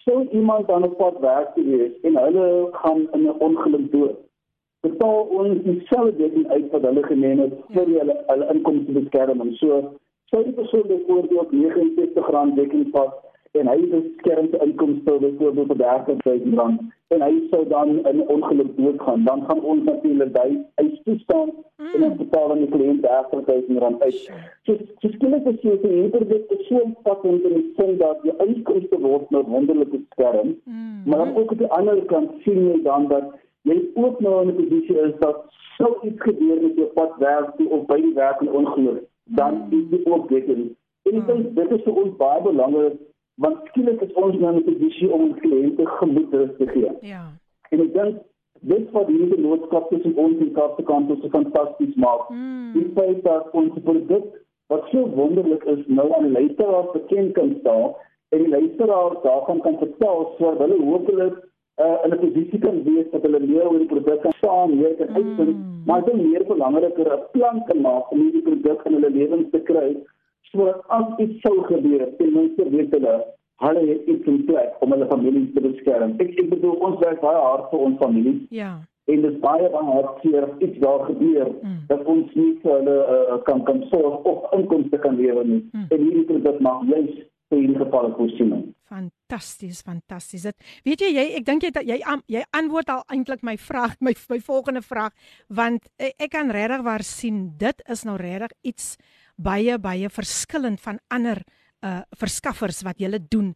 sou 0.05 0.27
iemand 0.29 0.67
dan 0.67 0.83
op 0.83 0.97
pad 0.97 1.19
werk 1.19 1.53
te 1.53 1.63
wees 1.63 1.99
en 2.01 2.17
hulle 2.17 2.69
gaan 2.71 3.07
in 3.11 3.21
'n 3.21 3.39
ongeluk 3.39 3.91
dood 3.91 4.24
betaal 4.85 5.21
ons 5.39 5.61
dieselfde 5.65 6.31
ding 6.33 6.47
uit 6.53 6.71
wat 6.71 6.87
hulle 6.89 7.03
geneem 7.09 7.43
het 7.45 7.53
vir 7.75 7.93
hulle 7.99 8.17
hulle 8.31 8.49
inkomste 8.53 8.97
beskerming. 8.99 9.53
So 9.61 9.81
sou 10.33 10.41
die 10.47 10.57
persoon 10.57 10.87
byvoorbeeld 10.91 11.51
69 11.51 12.33
rand 12.37 12.59
dekking 12.59 12.89
pas 12.95 13.13
en 13.59 13.67
hy 13.71 13.77
het 13.81 13.93
'n 13.93 14.15
skermde 14.17 14.57
inkomste 14.65 15.17
byvoorbeeld 15.25 15.67
vir 15.67 15.77
30000 15.77 16.57
rand 16.59 16.81
en 17.07 17.21
hy 17.21 17.33
sou 17.51 17.67
dan 17.67 17.89
in 18.11 18.27
ongeluk 18.27 18.71
doodgaan, 18.77 19.23
dan 19.23 19.43
gaan 19.47 19.61
ons 19.61 19.83
natuurlik 19.83 20.31
by 20.31 20.47
eis 20.81 21.01
toestaan 21.03 21.49
mm. 21.77 21.93
en 21.93 22.03
ons 22.07 22.17
betaal 22.17 22.51
aan 22.51 22.63
die 22.63 22.71
kliënt 22.73 23.01
30000 23.05 23.79
rand 23.83 24.01
uit. 24.01 24.19
So 24.65 24.77
so 25.01 25.11
skielik 25.13 25.45
is 25.53 25.61
jy 25.61 25.77
vir 25.83 25.95
hierdie 25.99 26.27
dit 26.33 26.51
is 26.57 26.67
so 26.67 26.81
passend 27.07 27.47
in 27.49 27.53
die 27.59 27.73
sin 27.77 27.97
dat 28.01 28.23
die 28.23 28.35
inkomste 28.47 28.99
word 29.07 29.29
nou 29.29 29.43
wonderlik 29.47 29.91
beskerm. 29.91 30.55
Mm. 30.63 31.01
Maar 31.05 31.17
dan 31.23 31.35
ook 31.37 31.51
op 31.51 31.57
die 31.57 31.73
ander 31.79 32.05
kant 32.11 32.31
sien 32.43 32.61
jy 32.71 32.81
dan 32.83 33.07
dat 33.07 33.33
jy 33.69 33.77
ook 33.93 34.19
nou 34.23 34.41
in 34.41 34.53
'n 34.53 34.55
posisie 34.61 34.99
is 35.07 35.15
dat 35.19 35.43
sou 35.77 35.91
iets 36.07 36.21
gebeur 36.21 36.61
met 36.61 36.75
jou 36.75 36.87
pad 36.97 37.17
werk 37.19 37.59
of 37.69 37.85
by 37.85 37.99
die 38.01 38.13
werk 38.13 38.41
en 38.41 38.51
ongeluk, 38.51 39.03
dan 39.23 39.53
mm. 39.53 39.79
is 39.79 39.89
dit 39.89 40.05
ook 40.05 40.29
dit. 40.29 40.49
En 40.49 41.17
ek 41.19 41.27
dink 41.27 41.55
dit 41.55 41.71
is 41.71 41.83
vir 41.83 41.99
ons 42.03 42.15
baie 42.17 42.41
belangrik 42.41 43.01
want 43.35 43.57
skielik 43.67 44.01
is 44.01 44.13
ons 44.13 44.37
nou 44.39 44.53
in 44.53 44.59
'n 44.59 44.63
posisie 44.63 45.11
om 45.11 45.21
ons 45.21 45.39
kliënte 45.39 45.85
gemoedsrus 45.85 46.55
te 46.57 46.67
gee. 46.67 46.91
Ja. 47.01 47.23
En 47.69 47.79
ek 47.79 47.93
dink 47.93 48.15
dit 48.61 48.91
wat 48.91 49.07
hierdie 49.07 49.41
boodskap 49.41 49.89
tussen 49.89 50.15
ons 50.15 50.39
en 50.39 50.51
Kaapse 50.51 50.83
Kantoor 50.83 51.17
so 51.21 51.29
fantasties 51.29 51.95
maak. 51.95 52.29
Mm. 52.29 52.71
Die 52.73 52.91
feit 52.95 53.23
dat 53.23 53.51
ons 53.51 53.73
produk 53.83 54.25
wat 54.67 54.87
so 54.91 55.09
wonderlik 55.09 55.63
is 55.63 55.83
nou 55.87 56.07
aan 56.17 56.31
luisteraars 56.31 56.91
bekend 56.93 57.33
kan 57.33 57.55
staan 57.59 57.93
en 58.29 58.43
die 58.43 58.49
luisteraars 58.49 59.21
daarvan 59.23 59.61
kan 59.61 59.77
vertel 59.77 60.33
sodat 60.37 60.63
hulle 60.63 60.79
hopelik 60.85 61.35
uh, 61.83 61.97
in 62.03 62.11
'n 62.13 62.19
posisie 62.19 62.59
kan 62.59 62.83
wees 62.83 63.07
dat 63.11 63.21
hulle 63.21 63.39
meer 63.39 63.69
oor 63.69 63.79
die 63.79 63.93
produk 63.93 64.21
kan 64.21 64.35
staan, 64.37 64.77
meer 64.77 64.95
kan 64.95 65.09
uitvind, 65.15 65.57
mm. 65.57 65.81
maar 65.85 66.03
dit 66.05 66.13
is 66.13 66.21
meer 66.21 66.43
belangriker 66.45 67.13
'n 67.13 67.23
plan 67.31 67.63
te 67.67 67.75
maak 67.79 68.11
om 68.11 68.19
hierdie 68.19 68.45
produk 68.49 68.85
in 68.85 68.93
hulle 68.93 69.09
lewens 69.09 69.49
te 69.51 69.59
kry 69.59 69.95
sodat 70.41 70.83
as 70.87 71.07
iets 71.17 71.41
sou 71.41 71.63
gebeur, 71.63 72.15
ten 72.17 72.33
minste 72.33 72.69
weet 72.69 72.91
hulle 72.91 73.15
hulle 73.63 73.85
het 73.87 74.07
iets 74.07 74.27
in 74.27 74.45
plek 74.45 74.75
om 74.79 74.91
hulle 74.91 75.07
familie 75.07 75.51
te 75.53 75.61
beskerm. 75.61 76.15
Ek 76.19 76.33
ek 76.39 76.49
bedoel 76.49 76.75
ons 76.87 76.99
werk 76.99 77.21
baie 77.23 77.39
hard 77.39 77.69
vir 77.71 77.79
ons 77.87 77.97
familie. 78.01 78.35
Ja. 78.49 78.71
En 79.05 79.21
dit 79.21 79.31
is 79.31 79.39
baie 79.39 79.69
baie 79.69 79.91
hartseer 79.91 80.47
iets 80.59 80.79
daar 80.83 81.05
gebeur 81.05 81.51
mm. 81.61 81.77
dat 81.87 82.05
ons 82.05 82.33
nie 82.33 82.51
vir 82.63 82.73
hulle 82.73 82.95
uh, 83.15 83.37
kan 83.47 83.63
kan 83.63 83.83
sorg 83.91 84.27
of 84.31 84.49
inkomste 84.57 84.97
kan 84.97 85.15
lewer 85.15 85.45
nie. 85.45 85.61
Mm. 85.71 85.85
En 85.89 86.07
hierdie 86.07 86.25
produk 86.31 86.59
maak 86.67 86.87
juist 86.89 87.21
vir 87.49 87.61
hierdie 87.61 87.79
gevalle 87.83 88.11
voorsiening. 88.17 88.65
Fantasties, 88.89 89.14
fantasties. 89.85 90.45
Dit 90.47 90.57
weet 90.85 91.01
jy 91.01 91.11
jy 91.15 91.25
ek 91.39 91.45
dink 91.45 91.63
jy 91.63 91.71
jy 91.83 91.99
jy 92.27 92.43
antwoord 92.51 92.89
al 92.89 93.03
eintlik 93.13 93.43
my 93.43 93.57
vraag, 93.57 93.95
my 93.99 94.13
my 94.29 94.39
volgende 94.39 94.81
vraag 94.81 95.13
want 95.49 95.87
ek, 95.97 96.15
ek 96.19 96.31
kan 96.31 96.51
regtig 96.53 96.85
waar 96.85 97.03
sien 97.03 97.55
dit 97.57 97.85
is 97.89 98.05
nou 98.05 98.17
regtig 98.17 98.55
iets 98.63 98.95
baie 99.35 99.77
baie 99.79 100.09
verskillend 100.09 100.81
van 100.81 100.99
ander 101.09 101.43
uh 101.83 102.01
verskaffers 102.17 102.83
wat 102.83 102.99
jy 102.99 103.11
doen. 103.29 103.53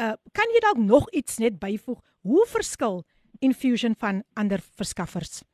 Uh 0.00 0.14
kan 0.32 0.54
jy 0.54 0.60
dalk 0.64 0.78
nog 0.78 1.10
iets 1.10 1.38
net 1.38 1.58
byvoeg? 1.58 2.00
Hoe 2.22 2.46
verskil 2.46 3.04
Infusion 3.40 3.94
van 3.94 4.24
ander 4.34 4.60
verskaffers? 4.76 5.44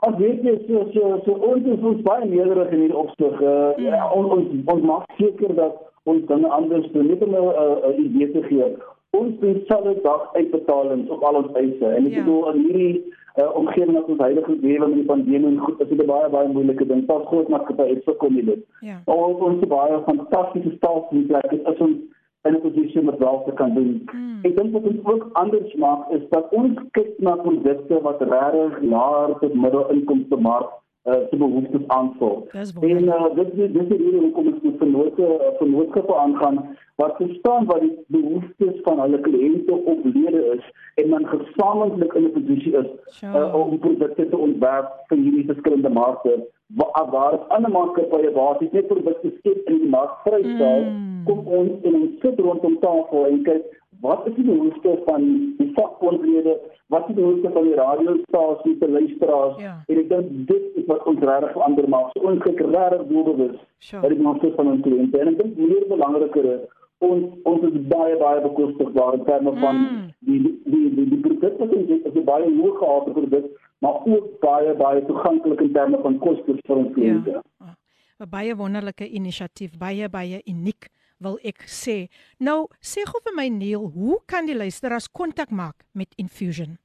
As 0.00 0.14
weet 0.16 0.44
jy 0.44 0.54
so 0.66 0.86
so 0.94 1.20
so 1.26 1.32
ons 1.50 1.66
is 1.66 2.02
baie 2.06 2.24
nederig 2.24 2.72
in 2.72 2.86
hierdie 2.86 2.96
opsig. 2.96 3.40
Uh, 3.40 3.76
mm. 3.76 4.04
ons 4.16 4.30
ons 4.36 4.74
ons 4.74 4.84
maak 4.88 5.10
seker 5.18 5.52
dat 5.58 5.89
ons 6.04 6.26
dinge 6.26 6.48
anders 6.48 6.90
doen. 6.92 7.06
Net 7.06 7.22
om 7.24 7.34
'n 7.34 8.00
idee 8.00 8.30
te 8.32 8.42
gee. 8.42 8.76
Ons 9.10 9.38
doen 9.40 9.62
selfe 9.66 9.98
dag 10.02 10.34
uitbetalings 10.34 11.08
op 11.10 11.22
al 11.22 11.34
ons 11.34 11.52
eise. 11.52 11.86
En 11.86 12.06
ek 12.06 12.12
ja. 12.12 12.24
bedoel 12.24 12.52
in 12.52 12.62
hierdie 12.62 13.14
uh, 13.36 13.56
omgewing 13.56 13.92
wat 13.92 14.08
ons 14.08 14.20
heilige 14.20 14.56
lewe 14.60 14.86
met 14.86 14.94
die 14.94 15.04
pandemie 15.04 15.46
en 15.46 15.58
goed, 15.58 15.80
is 15.80 15.88
dit 15.88 16.06
baie 16.06 16.28
baie 16.28 16.48
moeilike 16.48 16.86
ding. 16.86 17.04
Pas 17.06 17.26
groot 17.26 17.48
maatskappye 17.48 17.94
het 17.94 18.04
sukkel 18.04 18.30
met 18.30 18.46
dit. 18.46 18.64
Ja. 18.80 19.00
Ons 19.04 19.40
ons 19.40 19.66
baie 19.66 20.00
fantastiese 20.06 20.72
staf 20.76 21.10
in 21.10 21.26
plek. 21.26 21.50
Dit 21.50 21.68
is 21.72 21.78
ons 21.78 21.98
in 22.42 22.54
'n 22.54 22.60
posisie 22.60 23.00
om 23.00 23.06
dit 23.06 23.18
wel 23.18 23.42
te 23.46 23.52
kan 23.52 23.74
doen. 23.74 24.08
Mm. 24.12 24.38
Ek 24.42 24.56
dink 24.56 24.72
wat 24.72 24.82
ons 24.82 25.04
ook 25.04 25.28
anders 25.32 25.74
maak 25.74 26.10
is 26.10 26.22
dat 26.28 26.46
ons 26.50 26.78
kyk 26.90 27.18
na 27.18 27.34
produkte 27.36 28.00
wat 28.00 28.20
regtig 28.20 28.82
laer 28.82 29.38
tot 29.40 29.54
middelinkomste 29.54 30.36
mark 30.36 30.79
uh, 31.04 31.14
se 31.30 31.36
behoeftes 31.36 31.86
aanvul. 31.86 32.48
En 32.80 33.04
uh, 33.04 33.34
dit 33.34 33.54
dit 33.56 33.76
is 33.76 33.88
hierdie 33.88 34.20
hoekom 34.20 34.46
ons 34.52 34.62
met 34.62 34.78
vennote 34.78 35.54
vennootskappe 35.58 36.16
aangaan 36.16 36.62
wat 37.00 37.16
verstaan 37.16 37.66
wat 37.66 37.80
die 37.80 37.94
behoeftes 38.06 38.80
van 38.82 39.00
hulle 39.00 39.20
kliënte 39.20 39.74
of 39.92 39.98
lede 40.04 40.42
is 40.56 40.64
en 40.94 41.10
dan 41.10 41.26
gesamentlik 41.26 42.12
in 42.12 42.24
'n 42.24 42.32
posisie 42.32 42.76
is 42.76 42.90
sure. 43.06 43.38
uh, 43.38 43.54
om 43.54 43.78
produkte 43.78 44.28
te 44.28 44.36
ontwerp 44.36 44.88
vir 45.08 45.18
hierdie 45.18 45.46
verskillende 45.52 45.88
markte 45.88 46.34
waar 46.76 47.10
waar 47.10 47.38
ander 47.56 47.70
maatskappye 47.70 48.30
basies 48.30 48.72
net 48.72 48.86
produkte 48.86 49.32
skep 49.38 49.68
in 49.68 49.78
die 49.78 49.88
mark 49.88 50.12
vrystel 50.24 50.84
mm. 50.84 51.24
kom 51.24 51.46
ons 51.60 51.72
en 51.82 51.94
ons 52.00 52.20
sit 52.20 52.40
rondom 52.40 52.78
tafel 52.84 53.26
en 53.26 53.42
kyk 53.48 53.79
wat 54.00 54.26
is 54.26 54.34
die 54.34 54.44
behoefte 54.44 55.02
van 55.06 55.24
die 55.58 55.70
vakbondlede, 55.76 56.56
wat 56.86 57.08
is 57.08 57.14
die 57.14 57.22
behoefte 57.22 57.50
van 57.56 57.68
die 57.68 57.74
radiostasie 57.74 58.78
te 58.78 58.90
luisteraars 58.90 59.62
ja. 59.62 59.76
en 59.86 60.02
ek 60.02 60.08
dink 60.08 60.34
dit 60.50 60.82
is 60.82 60.86
wat 60.88 61.06
ons 61.10 61.24
regtig 61.30 61.56
verander 61.56 61.88
maak. 61.94 62.12
So 62.14 62.28
ons 62.32 62.44
kyk 62.44 62.62
regtig 62.66 63.06
doelbewus 63.12 63.56
sure. 63.78 64.02
by 64.04 64.12
die 64.12 64.20
behoeftes 64.22 64.54
van 64.58 64.74
ons 64.74 64.84
kliënte 64.86 65.24
en 65.24 65.32
ek 65.34 65.40
dink 65.42 65.58
meer 65.64 65.88
belangriker 65.92 66.52
is 66.56 66.68
ons 67.00 67.28
ons 67.48 67.66
is 67.68 67.76
baie 67.88 68.16
baie 68.20 68.40
bekostigbaar 68.44 69.16
in 69.18 69.26
terme 69.28 69.52
van 69.60 69.82
mm. 69.82 70.08
die 70.28 70.40
die 70.44 70.82
die 70.96 71.06
die 71.14 71.20
produkte 71.24 71.64
wat 71.64 71.76
ons 71.78 71.92
het, 71.92 72.08
is 72.10 72.26
baie 72.28 72.48
hoë 72.48 72.72
gehalte 72.80 73.14
produk, 73.16 73.46
maar 73.84 74.02
ook 74.04 74.26
baie 74.44 74.74
baie 74.80 75.04
toeganklik 75.08 75.62
in 75.64 75.72
terme 75.76 76.00
van 76.04 76.18
kostes 76.24 76.60
vir 76.66 76.82
ons 76.82 76.92
kliënte. 76.96 77.40
Ja. 77.40 77.76
'n 78.20 78.28
Baie 78.28 78.52
wonderlike 78.56 79.06
inisiatief, 79.08 79.78
baie 79.80 80.08
baie 80.12 80.42
uniek 80.44 80.90
wil 81.20 81.38
ek 81.46 81.62
sê. 81.68 82.08
Nou, 82.40 82.68
sê 82.80 83.04
gou 83.08 83.20
vir 83.24 83.34
my 83.36 83.48
Neil, 83.52 83.90
hoe 83.94 84.18
kan 84.26 84.46
die 84.48 84.56
luisteraars 84.56 85.08
kontak 85.12 85.50
maak 85.50 85.84
met 85.92 86.08
Infusion? 86.16 86.78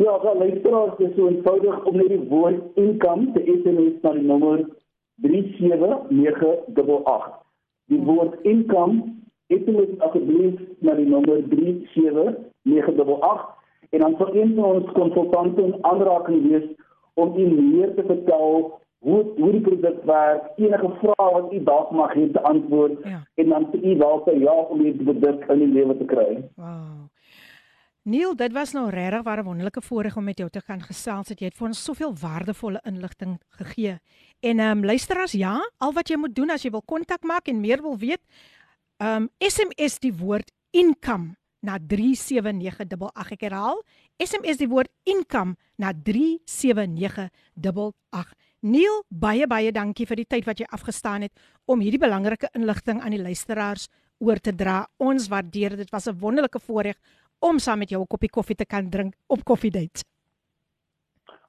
Ja, 0.00 0.22
wel 0.22 0.38
luisteraars, 0.38 0.96
dis 0.98 1.14
so 1.16 1.28
eenvoudig 1.28 1.84
om 1.84 1.96
net 1.96 2.08
die 2.08 2.28
woord 2.30 2.60
income 2.80 3.32
te 3.34 3.40
SMS 3.44 4.00
na 4.04 4.12
die 4.16 4.24
nommer 4.24 4.58
37988. 5.24 7.30
Die 7.90 7.98
hmm. 7.98 8.06
woord 8.06 8.34
income 8.48 8.96
SMS 9.50 9.98
asseblief 10.06 10.56
na 10.86 10.94
die 10.94 11.08
nommer 11.10 11.42
37988 11.50 13.60
en 13.90 13.98
dan 14.04 14.14
sal 14.18 14.36
een 14.36 14.54
van 14.54 14.64
ons 14.64 14.92
konsultante 14.94 15.62
in 15.62 15.84
aanraking 15.84 16.48
wees 16.48 16.68
om 17.14 17.36
u 17.36 17.46
meer 17.50 17.94
te 17.94 18.04
vertel 18.06 18.79
hoe 19.00 19.22
hoe 19.36 19.52
die 19.52 19.60
produk 19.60 20.04
werk, 20.04 20.42
enige 20.56 20.88
vrae 21.00 21.30
wat 21.36 21.52
u 21.52 21.62
dalk 21.64 21.90
mag 21.96 22.12
hê 22.14 22.32
te 22.32 22.42
antwoord 22.42 22.98
Ja. 23.04 23.22
en 23.34 23.48
dan 23.48 23.70
te 23.70 23.76
u 23.82 23.96
dalk 23.96 24.24
te 24.24 24.38
ja 24.38 24.52
om 24.52 24.82
die 24.82 24.94
produk 25.04 25.48
in 25.48 25.58
die 25.58 25.68
lewe 25.78 25.96
te 25.98 26.04
kry. 26.04 26.44
Wow. 26.56 27.08
Neil, 28.02 28.34
dit 28.36 28.52
was 28.52 28.72
nou 28.72 28.90
regtig 28.90 29.24
'n 29.24 29.42
wonderlike 29.44 29.82
voorreg 29.82 30.16
om 30.16 30.24
met 30.24 30.38
jou 30.38 30.50
te 30.50 30.62
kan 30.62 30.80
gesels. 30.80 31.28
Het 31.28 31.38
jy 31.40 31.44
het 31.46 31.56
vir 31.56 31.66
ons 31.68 31.84
soveel 31.84 32.14
waardevolle 32.14 32.80
inligting 32.84 33.40
gegee. 33.48 33.98
En 34.40 34.58
ehm 34.58 34.70
um, 34.78 34.84
luisteraars, 34.84 35.32
ja, 35.32 35.70
al 35.78 35.92
wat 35.92 36.08
jy 36.08 36.16
moet 36.16 36.34
doen 36.34 36.50
as 36.50 36.62
jy 36.62 36.70
wil 36.70 36.82
kontak 36.82 37.22
maak 37.22 37.48
en 37.48 37.60
meer 37.60 37.82
wil 37.82 37.96
weet, 37.98 38.20
ehm 38.96 39.16
um, 39.22 39.28
SMS 39.38 39.98
die 39.98 40.14
woord 40.14 40.52
income 40.70 41.36
na 41.62 41.78
37988 41.78 43.30
ek 43.32 43.40
herhaal. 43.40 43.82
SMS 44.18 44.56
die 44.56 44.68
woord 44.68 44.88
income 45.04 45.54
na 45.76 45.92
37988. 45.92 48.34
Neil, 48.60 48.98
baie 49.08 49.46
baie 49.48 49.70
dankie 49.72 50.04
vir 50.04 50.18
die 50.20 50.26
tyd 50.28 50.44
wat 50.44 50.58
jy 50.60 50.66
afgestaan 50.68 51.22
het 51.24 51.32
om 51.64 51.80
hierdie 51.80 52.00
belangrike 52.02 52.50
inligting 52.52 52.98
aan 53.00 53.14
die 53.16 53.22
luisteraars 53.22 53.86
oor 54.20 54.36
te 54.36 54.52
dra. 54.52 54.82
Ons 55.00 55.30
waardeer 55.32 55.72
dit. 55.72 55.86
Dit 55.86 55.90
was 55.90 56.08
'n 56.08 56.18
wonderlike 56.20 56.60
voorreg 56.60 56.96
om 57.40 57.58
saam 57.58 57.78
met 57.78 57.88
jou 57.88 58.02
'n 58.02 58.06
koppie 58.06 58.28
koffie 58.28 58.56
te 58.56 58.66
kan 58.66 58.90
drink 58.90 59.14
op 59.28 59.44
Coffee 59.44 59.70
Date. 59.70 60.04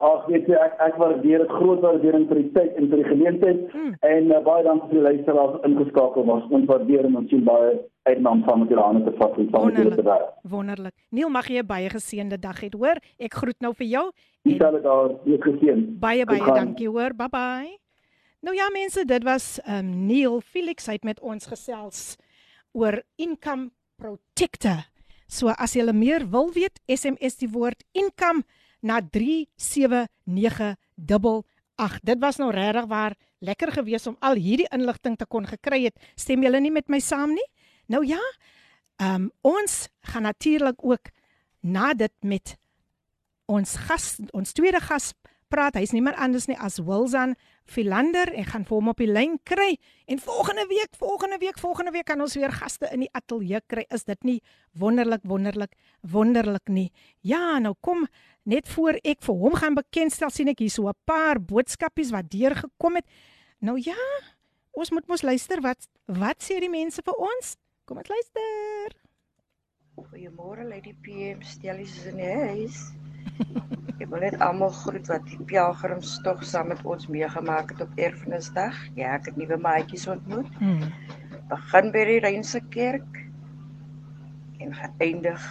Ag 0.02 0.26
weet 0.28 0.48
jy 0.50 0.56
ek 0.58 0.80
ek 0.82 0.96
waardeer 0.98 1.44
dit 1.44 1.52
groot 1.54 1.82
waardering 1.84 2.28
vir 2.30 2.40
die 2.42 2.52
tyd 2.56 2.78
en 2.80 2.88
vir 2.90 2.98
die 3.04 3.10
geleentheid 3.10 3.60
Hmm. 3.74 3.92
en 4.02 4.32
uh, 4.32 4.40
baie 4.44 4.64
dankie 4.66 4.88
vir 4.90 4.98
die 4.98 5.04
luisteraars 5.10 5.60
ingeskakel 5.68 6.26
was. 6.26 6.44
Ons 6.50 6.66
waardeer 6.66 7.06
en 7.06 7.16
ons 7.20 7.30
sien 7.30 7.44
baie 7.46 7.76
uit 8.10 8.20
na 8.22 8.32
om 8.32 8.42
saam 8.48 8.60
met 8.64 8.70
julle 8.74 8.82
hande 8.88 9.04
te 9.06 9.14
vat 9.18 9.38
en 9.38 9.50
saam 9.52 9.66
met 9.70 9.78
julle 9.78 9.96
te 9.96 10.04
werk. 10.08 10.30
Wonderlik. 10.44 10.94
Neil, 11.12 11.30
mag 11.30 11.48
jy 11.48 11.60
'n 11.62 11.68
baie 11.68 11.90
geseënde 11.90 12.40
dag 12.40 12.60
hê, 12.62 12.70
hoor? 12.74 12.98
Ek 13.20 13.34
groet 13.34 13.60
nou 13.62 13.74
vir 13.74 13.88
jou. 13.88 14.12
Dieselfde 14.44 14.82
daar, 14.82 15.10
wees 15.26 15.42
geseën. 15.42 16.00
baie 16.00 16.26
baie 16.26 16.40
Goed 16.40 16.48
gaan. 16.48 16.66
dankie, 16.66 16.90
hoor. 16.90 17.14
Bye 17.14 17.30
bye. 17.30 17.78
Nou 18.42 18.56
ja, 18.56 18.70
mense, 18.74 19.06
dit 19.06 19.24
was 19.24 19.60
um 19.68 20.08
Neil 20.08 20.42
Felix 20.42 20.88
hy 20.88 20.94
het 20.94 21.04
met 21.04 21.20
ons 21.20 21.46
gesels 21.46 22.18
oor 22.74 23.04
income 23.18 23.70
protector. 23.98 24.88
So 25.28 25.48
as 25.50 25.76
jy 25.76 25.86
meer 25.94 26.26
wil 26.30 26.50
weet, 26.52 26.80
SMS 26.88 27.38
die 27.38 27.50
woord 27.50 27.84
income 27.94 28.44
na 28.82 29.02
37988. 29.02 32.00
Dit 32.04 32.20
was 32.20 32.38
nou 32.38 32.52
regtig 32.52 32.86
waar 32.86 33.16
lekker 33.40 33.72
geweest 33.72 34.08
om 34.08 34.16
al 34.20 34.36
hierdie 34.38 34.68
inligting 34.74 35.18
te 35.18 35.26
kon 35.26 35.48
gekry 35.48 35.84
het. 35.90 35.98
Stem 36.16 36.44
julle 36.44 36.60
nie 36.62 36.72
met 36.72 36.90
my 36.90 37.00
saam 37.00 37.34
nie? 37.34 37.50
Nou 37.90 38.06
ja, 38.06 38.20
ehm 39.02 39.16
um, 39.16 39.32
ons 39.42 39.90
gaan 40.02 40.22
natuurlik 40.22 40.86
ook 40.86 41.10
na 41.62 41.94
dit 41.94 42.14
met 42.22 42.58
ons 43.46 43.76
gas, 43.76 44.20
ons 44.32 44.54
tweede 44.54 44.80
gas 44.80 45.14
praat. 45.48 45.76
Hy's 45.76 45.92
niemand 45.92 46.16
anders 46.16 46.48
nie 46.48 46.60
as 46.60 46.80
Wilson 46.80 47.36
Philander. 47.66 48.32
Ek 48.36 48.52
gaan 48.54 48.66
vir 48.68 48.76
hom 48.78 48.92
op 48.92 49.02
die 49.02 49.10
lyn 49.10 49.38
kry 49.48 49.76
en 50.06 50.20
volgende 50.20 50.66
week, 50.70 50.96
volgende 51.00 51.38
week, 51.42 51.60
volgende 51.60 51.92
week 51.92 52.06
kan 52.06 52.22
ons 52.22 52.36
weer 52.36 52.52
gaste 52.52 52.90
in 52.92 53.06
die 53.06 53.12
ateljee 53.18 53.62
kry. 53.68 53.86
Is 53.90 54.06
dit 54.08 54.24
nie 54.28 54.40
wonderlik, 54.78 55.24
wonderlik, 55.24 55.76
wonderlik 56.02 56.68
nie? 56.70 56.92
Ja, 57.22 57.60
nou 57.60 57.76
kom 57.80 58.08
net 58.44 58.68
voor 58.68 59.00
ek 59.04 59.22
vir 59.22 59.36
hom 59.36 59.56
gaan 59.60 59.78
bekendstel 59.78 60.32
sien 60.34 60.52
ek 60.52 60.60
hier 60.60 60.74
so 60.74 60.88
'n 60.90 60.98
paar 61.06 61.40
boodskapies 61.40 62.12
wat 62.12 62.30
deurgekom 62.30 62.96
het. 62.96 63.06
Nou 63.60 63.78
ja, 63.78 63.98
ons 64.72 64.92
moet 64.92 65.08
mos 65.08 65.22
luister 65.22 65.62
wat 65.62 65.88
wat 66.08 66.42
sê 66.44 66.60
die 66.60 66.70
mense 66.70 67.02
vir 67.04 67.16
ons? 67.16 67.56
Kom 67.86 67.98
ons 67.98 68.10
luister. 68.10 68.96
Goeiemôre 69.96 70.64
Lady 70.68 70.94
PM, 71.04 71.42
stellies 71.42 71.98
is 71.98 72.06
in 72.06 72.18
die 72.18 72.26
huis. 72.26 72.92
Ek 74.02 74.10
wil 74.10 74.24
net 74.26 74.40
almal 74.42 74.72
groet 74.74 75.08
wat 75.12 75.26
die 75.30 75.40
pelgrimstog 75.52 76.42
saam 76.44 76.72
met 76.74 76.82
ons 76.84 77.08
meegemaak 77.08 77.70
het 77.74 77.82
op 77.86 78.00
Erfenisdag. 78.02 78.78
Ja, 78.98 79.14
ek 79.20 79.30
het 79.30 79.38
nuwe 79.38 79.58
maatjies 79.62 80.08
ontmoet. 80.10 80.50
Hmm. 80.60 80.82
Begin 81.52 81.92
by 81.94 82.06
die 82.10 82.20
Reinse 82.24 82.62
kerk 82.74 83.22
en 84.62 84.74
geëindig 84.78 85.46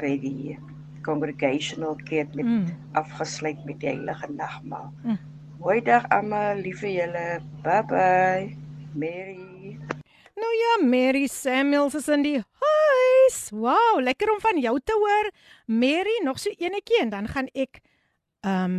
by 0.00 0.14
die 0.22 0.58
Congregational 1.04 1.96
kerk 2.04 2.34
met 2.34 2.44
Hmm. 2.46 2.66
afgesluit 2.92 3.64
met 3.64 3.80
die 3.80 3.88
heilige 3.88 4.32
nagmaal. 4.32 4.92
Mm. 5.02 5.18
Mooi 5.60 5.80
dag 5.84 6.08
almal, 6.08 6.56
lieve 6.56 6.88
julle. 6.92 7.40
Bye 7.62 7.84
bye. 7.84 8.56
Mary. 8.94 9.78
Nou 10.40 10.52
ja, 10.56 10.86
Mary 10.86 11.26
Samuels 11.26 11.94
is 11.98 12.08
in 12.08 12.22
die 12.24 12.38
huis. 12.40 13.40
Wow, 13.52 14.00
lekker 14.00 14.30
om 14.32 14.40
van 14.40 14.60
jou 14.60 14.78
te 14.84 14.96
hoor. 14.96 15.30
Mary, 15.66 16.20
nog 16.24 16.40
so 16.40 16.52
enetjie 16.56 17.00
en 17.02 17.12
dan 17.12 17.28
gaan 17.28 17.50
ek 17.52 17.82
ehm 18.46 18.64
um, 18.64 18.78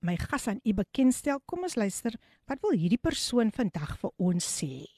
my 0.00 0.16
gas 0.16 0.46
aan 0.48 0.60
u 0.64 0.72
bekendstel. 0.74 1.42
Kom 1.44 1.62
ons 1.68 1.76
luister. 1.76 2.14
Wat 2.48 2.62
wil 2.64 2.72
hierdie 2.72 2.98
persoon 2.98 3.52
vandag 3.52 3.98
vir 4.00 4.10
ons 4.16 4.46
sê? 4.58 4.88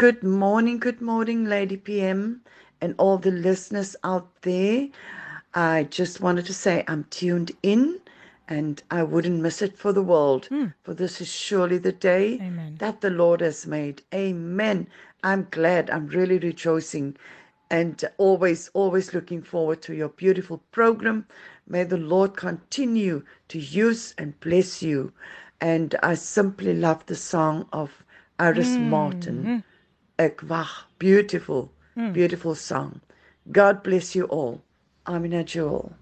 Good 0.00 0.22
morning, 0.24 0.80
good 0.80 1.02
morning, 1.04 1.44
Lady 1.46 1.76
PM, 1.76 2.40
and 2.80 2.96
all 2.96 3.18
the 3.18 3.30
listeners 3.30 3.94
out 4.02 4.32
there. 4.40 4.88
I 5.54 5.86
just 5.90 6.20
wanted 6.20 6.46
to 6.46 6.54
say 6.54 6.84
I'm 6.88 7.04
tuned 7.10 7.52
in 7.62 8.00
and 8.50 8.82
I 8.90 9.04
wouldn't 9.04 9.40
miss 9.40 9.62
it 9.62 9.78
for 9.78 9.92
the 9.92 10.02
world, 10.02 10.48
Mm. 10.50 10.74
for 10.82 10.92
this 10.92 11.20
is 11.20 11.28
surely 11.28 11.78
the 11.78 11.92
day 11.92 12.34
Amen. 12.42 12.76
that 12.80 13.00
the 13.00 13.10
Lord 13.10 13.40
has 13.40 13.66
made. 13.66 14.02
Amen. 14.12 14.88
I'm 15.22 15.46
glad, 15.50 15.88
I'm 15.88 16.08
really 16.08 16.38
rejoicing 16.38 17.16
and 17.70 18.04
always, 18.18 18.68
always 18.74 19.14
looking 19.14 19.42
forward 19.42 19.80
to 19.82 19.94
your 19.94 20.08
beautiful 20.08 20.58
program. 20.72 21.26
May 21.68 21.84
the 21.84 21.96
Lord 21.96 22.36
continue 22.36 23.22
to 23.48 23.58
use 23.60 24.12
and 24.18 24.38
bless 24.40 24.82
you. 24.82 25.12
And 25.60 25.94
I 26.02 26.14
simply 26.14 26.74
love 26.74 27.06
the 27.06 27.14
song 27.14 27.68
of 27.72 28.02
Iris 28.40 28.74
hmm. 28.74 28.90
Martin. 28.90 29.44
Hmm. 29.44 29.58
Ek 30.18 30.40
wag. 30.48 30.66
Beautiful, 30.98 31.70
hmm. 31.94 32.12
beautiful 32.12 32.56
song. 32.56 33.00
God 33.52 33.82
bless 33.84 34.16
you 34.16 34.24
all. 34.24 34.62
Amina 35.06 35.44
Jewel. 35.44 35.94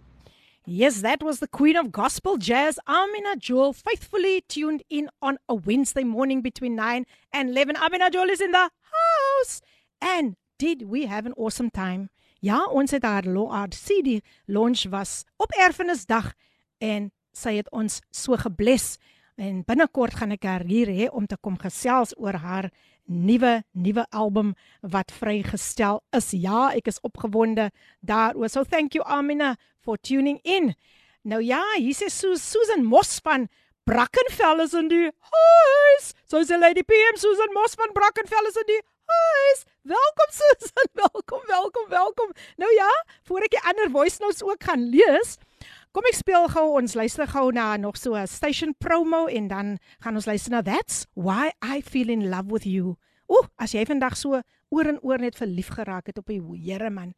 Yes, 0.71 1.01
that 1.01 1.23
was 1.23 1.39
the 1.41 1.49
Queen 1.49 1.77
of 1.77 1.91
Gospel 1.93 2.37
Jazz, 2.37 2.79
Amina 2.87 3.37
Joel, 3.39 3.73
faithfully 3.73 4.43
tuned 4.49 4.83
in 4.91 5.09
on 5.23 5.39
a 5.49 5.55
Wednesday 5.55 6.05
morning 6.05 6.43
between 6.43 6.77
9 6.77 7.07
and 7.33 7.49
11. 7.49 7.77
Amina 7.77 8.11
Joel 8.11 8.29
is 8.29 8.43
in 8.43 8.51
the 8.51 8.69
house. 8.93 9.63
And 9.99 10.37
did 10.59 10.83
we 10.83 11.07
have 11.07 11.25
an 11.25 11.33
awesome 11.39 11.71
time? 11.71 12.11
Ja, 12.43 12.67
ons 12.67 12.91
het 12.91 13.03
haar 13.03 13.25
lo- 13.25 13.49
haar 13.51 13.69
CD 13.73 14.21
launch 14.47 14.85
was 14.91 15.25
op 15.39 15.51
Erfenisdag 15.57 16.35
en 16.79 17.11
sy 17.33 17.57
het 17.57 17.71
ons 17.73 18.01
so 18.13 18.37
gebless 18.37 18.99
en 19.41 19.65
binnekort 19.67 20.15
gaan 20.21 20.37
ek 20.37 20.45
haar 20.45 20.67
hier 20.69 20.87
hê 20.93 21.09
om 21.11 21.27
te 21.27 21.39
kom 21.41 21.57
gesels 21.59 22.13
oor 22.19 22.37
haar 22.39 22.69
nuwe 23.09 23.63
nuwe 23.73 24.05
album 24.11 24.55
wat 24.81 25.13
vrygestel 25.13 26.03
is. 26.17 26.31
Ja, 26.37 26.69
ek 26.77 26.91
is 26.93 27.01
opgewonde 27.01 27.71
daaroor. 28.01 28.49
So 28.49 28.65
thank 28.65 28.95
you 28.95 29.05
Amina 29.05 29.57
for 29.81 29.97
tuning 29.97 30.39
in. 30.45 30.75
Nou 31.25 31.41
ja, 31.43 31.63
hier 31.77 31.97
sê 31.97 32.09
Su 32.13 32.37
Susan 32.37 32.85
Mos 32.85 33.19
van 33.25 33.49
Brackenfell 33.89 34.61
is 34.61 34.75
in 34.77 34.89
die 34.93 35.09
huis. 35.09 36.13
So 36.29 36.39
is 36.39 36.51
Lady 36.53 36.85
PM 36.85 37.17
Susan 37.17 37.53
Mos 37.57 37.75
van 37.75 37.93
Brackenfell 37.97 38.49
is 38.49 38.57
in 38.61 38.69
die 38.69 38.81
huis. 39.09 39.65
Welkom 39.83 40.31
Susan, 40.31 40.89
welkom, 41.03 41.43
welkom, 41.49 41.89
welkom. 41.89 42.33
Nou 42.61 42.73
ja, 42.77 42.91
voor 43.25 43.47
ek 43.47 43.57
die 43.57 43.65
ander 43.65 43.91
voice 43.91 44.21
notes 44.21 44.45
ook 44.45 44.69
gaan 44.69 44.89
lees, 44.93 45.39
kom 45.99 46.07
ek 46.07 46.15
speel 46.15 46.45
gou 46.53 46.67
ons 46.79 46.93
luister 46.95 47.27
gou 47.27 47.49
na 47.51 47.73
nog 47.77 47.97
so 47.99 48.15
'n 48.15 48.27
station 48.31 48.71
promo 48.79 49.27
en 49.27 49.49
dan 49.49 49.79
gaan 49.99 50.15
ons 50.15 50.27
luister 50.27 50.51
na 50.51 50.63
That's 50.63 51.07
Why 51.15 51.51
I 51.61 51.83
Feel 51.83 52.09
in 52.11 52.31
Love 52.31 52.53
with 52.53 52.65
You. 52.67 52.95
Ooh, 53.27 53.49
as 53.59 53.73
jy 53.73 53.85
vandag 53.85 54.15
so 54.17 54.41
oor 54.71 54.87
en 54.87 55.01
oor 55.03 55.19
net 55.19 55.35
verlief 55.35 55.75
geraak 55.75 56.07
het 56.07 56.19
op 56.19 56.27
die 56.27 56.41
Here 56.41 56.91
man. 56.91 57.15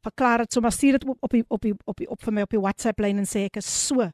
Verklaar 0.00 0.38
dit 0.38 0.52
sommer 0.52 0.72
stuur 0.72 0.92
dit 0.92 1.04
op 1.04 1.18
op 1.20 1.30
die, 1.30 1.44
op 1.48 1.60
die, 1.60 1.74
op 1.84 1.96
die, 1.96 2.08
op 2.08 2.22
vir 2.22 2.32
my 2.32 2.42
op 2.42 2.50
die 2.50 2.60
WhatsApp 2.60 3.00
lyn 3.00 3.18
en 3.18 3.26
sê 3.26 3.44
ek 3.44 3.56
is 3.56 3.68
so 3.86 4.10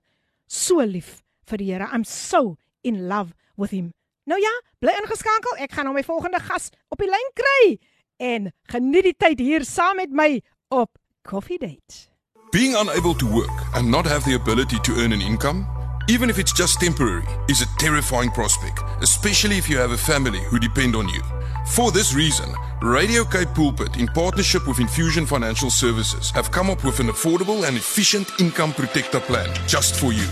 so 0.48 0.82
lief 0.82 1.22
vir 1.46 1.58
die 1.58 1.70
Here. 1.72 1.86
I'm 1.86 2.04
so 2.04 2.56
in 2.82 3.06
love 3.06 3.32
with 3.56 3.70
him. 3.70 3.92
Nou 4.24 4.40
ja, 4.40 4.50
bly 4.80 4.98
ingeskakel. 4.98 5.62
Ek 5.62 5.70
gaan 5.72 5.84
nou 5.84 5.94
my 5.94 6.02
volgende 6.02 6.40
gas 6.40 6.70
op 6.90 6.98
die 6.98 7.06
lyn 7.06 7.32
kry 7.34 7.78
en 8.18 8.50
geniet 8.66 9.04
die 9.04 9.14
tyd 9.14 9.38
hier 9.38 9.64
saam 9.64 9.96
met 9.96 10.10
my 10.10 10.42
op 10.70 10.98
Coffee 11.22 11.58
Date. 11.58 12.07
Being 12.50 12.76
unable 12.76 13.12
to 13.14 13.26
work 13.26 13.50
and 13.74 13.90
not 13.90 14.06
have 14.06 14.24
the 14.24 14.32
ability 14.32 14.78
to 14.84 15.00
earn 15.00 15.12
an 15.12 15.20
income, 15.20 15.66
even 16.08 16.30
if 16.30 16.38
it's 16.38 16.52
just 16.52 16.80
temporary, 16.80 17.26
is 17.46 17.60
a 17.60 17.66
terrifying 17.76 18.30
prospect, 18.30 18.80
especially 19.02 19.58
if 19.58 19.68
you 19.68 19.76
have 19.76 19.90
a 19.90 19.98
family 19.98 20.40
who 20.44 20.58
depend 20.58 20.96
on 20.96 21.10
you. 21.10 21.20
For 21.66 21.92
this 21.92 22.14
reason, 22.14 22.50
Radio 22.80 23.24
Cape 23.24 23.52
Pulpit, 23.54 23.98
in 23.98 24.06
partnership 24.06 24.66
with 24.66 24.80
Infusion 24.80 25.26
Financial 25.26 25.68
Services, 25.68 26.30
have 26.30 26.50
come 26.50 26.70
up 26.70 26.82
with 26.84 27.00
an 27.00 27.08
affordable 27.08 27.68
and 27.68 27.76
efficient 27.76 28.40
income 28.40 28.72
protector 28.72 29.20
plan 29.20 29.54
just 29.66 29.96
for 29.96 30.14
you. 30.14 30.26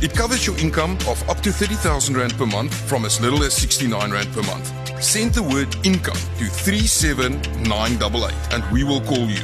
It 0.00 0.14
covers 0.14 0.46
your 0.46 0.56
income 0.58 0.92
of 1.08 1.28
up 1.28 1.40
to 1.40 1.50
30,000 1.50 2.16
Rand 2.16 2.38
per 2.38 2.46
month 2.46 2.72
from 2.88 3.04
as 3.04 3.20
little 3.20 3.42
as 3.42 3.52
69 3.54 4.12
Rand 4.12 4.32
per 4.32 4.42
month. 4.42 4.72
Send 5.02 5.34
the 5.34 5.42
word 5.42 5.74
income 5.84 6.18
to 6.38 6.44
37988 6.44 8.32
and 8.52 8.62
we 8.72 8.84
will 8.84 9.00
call 9.00 9.26
you. 9.26 9.42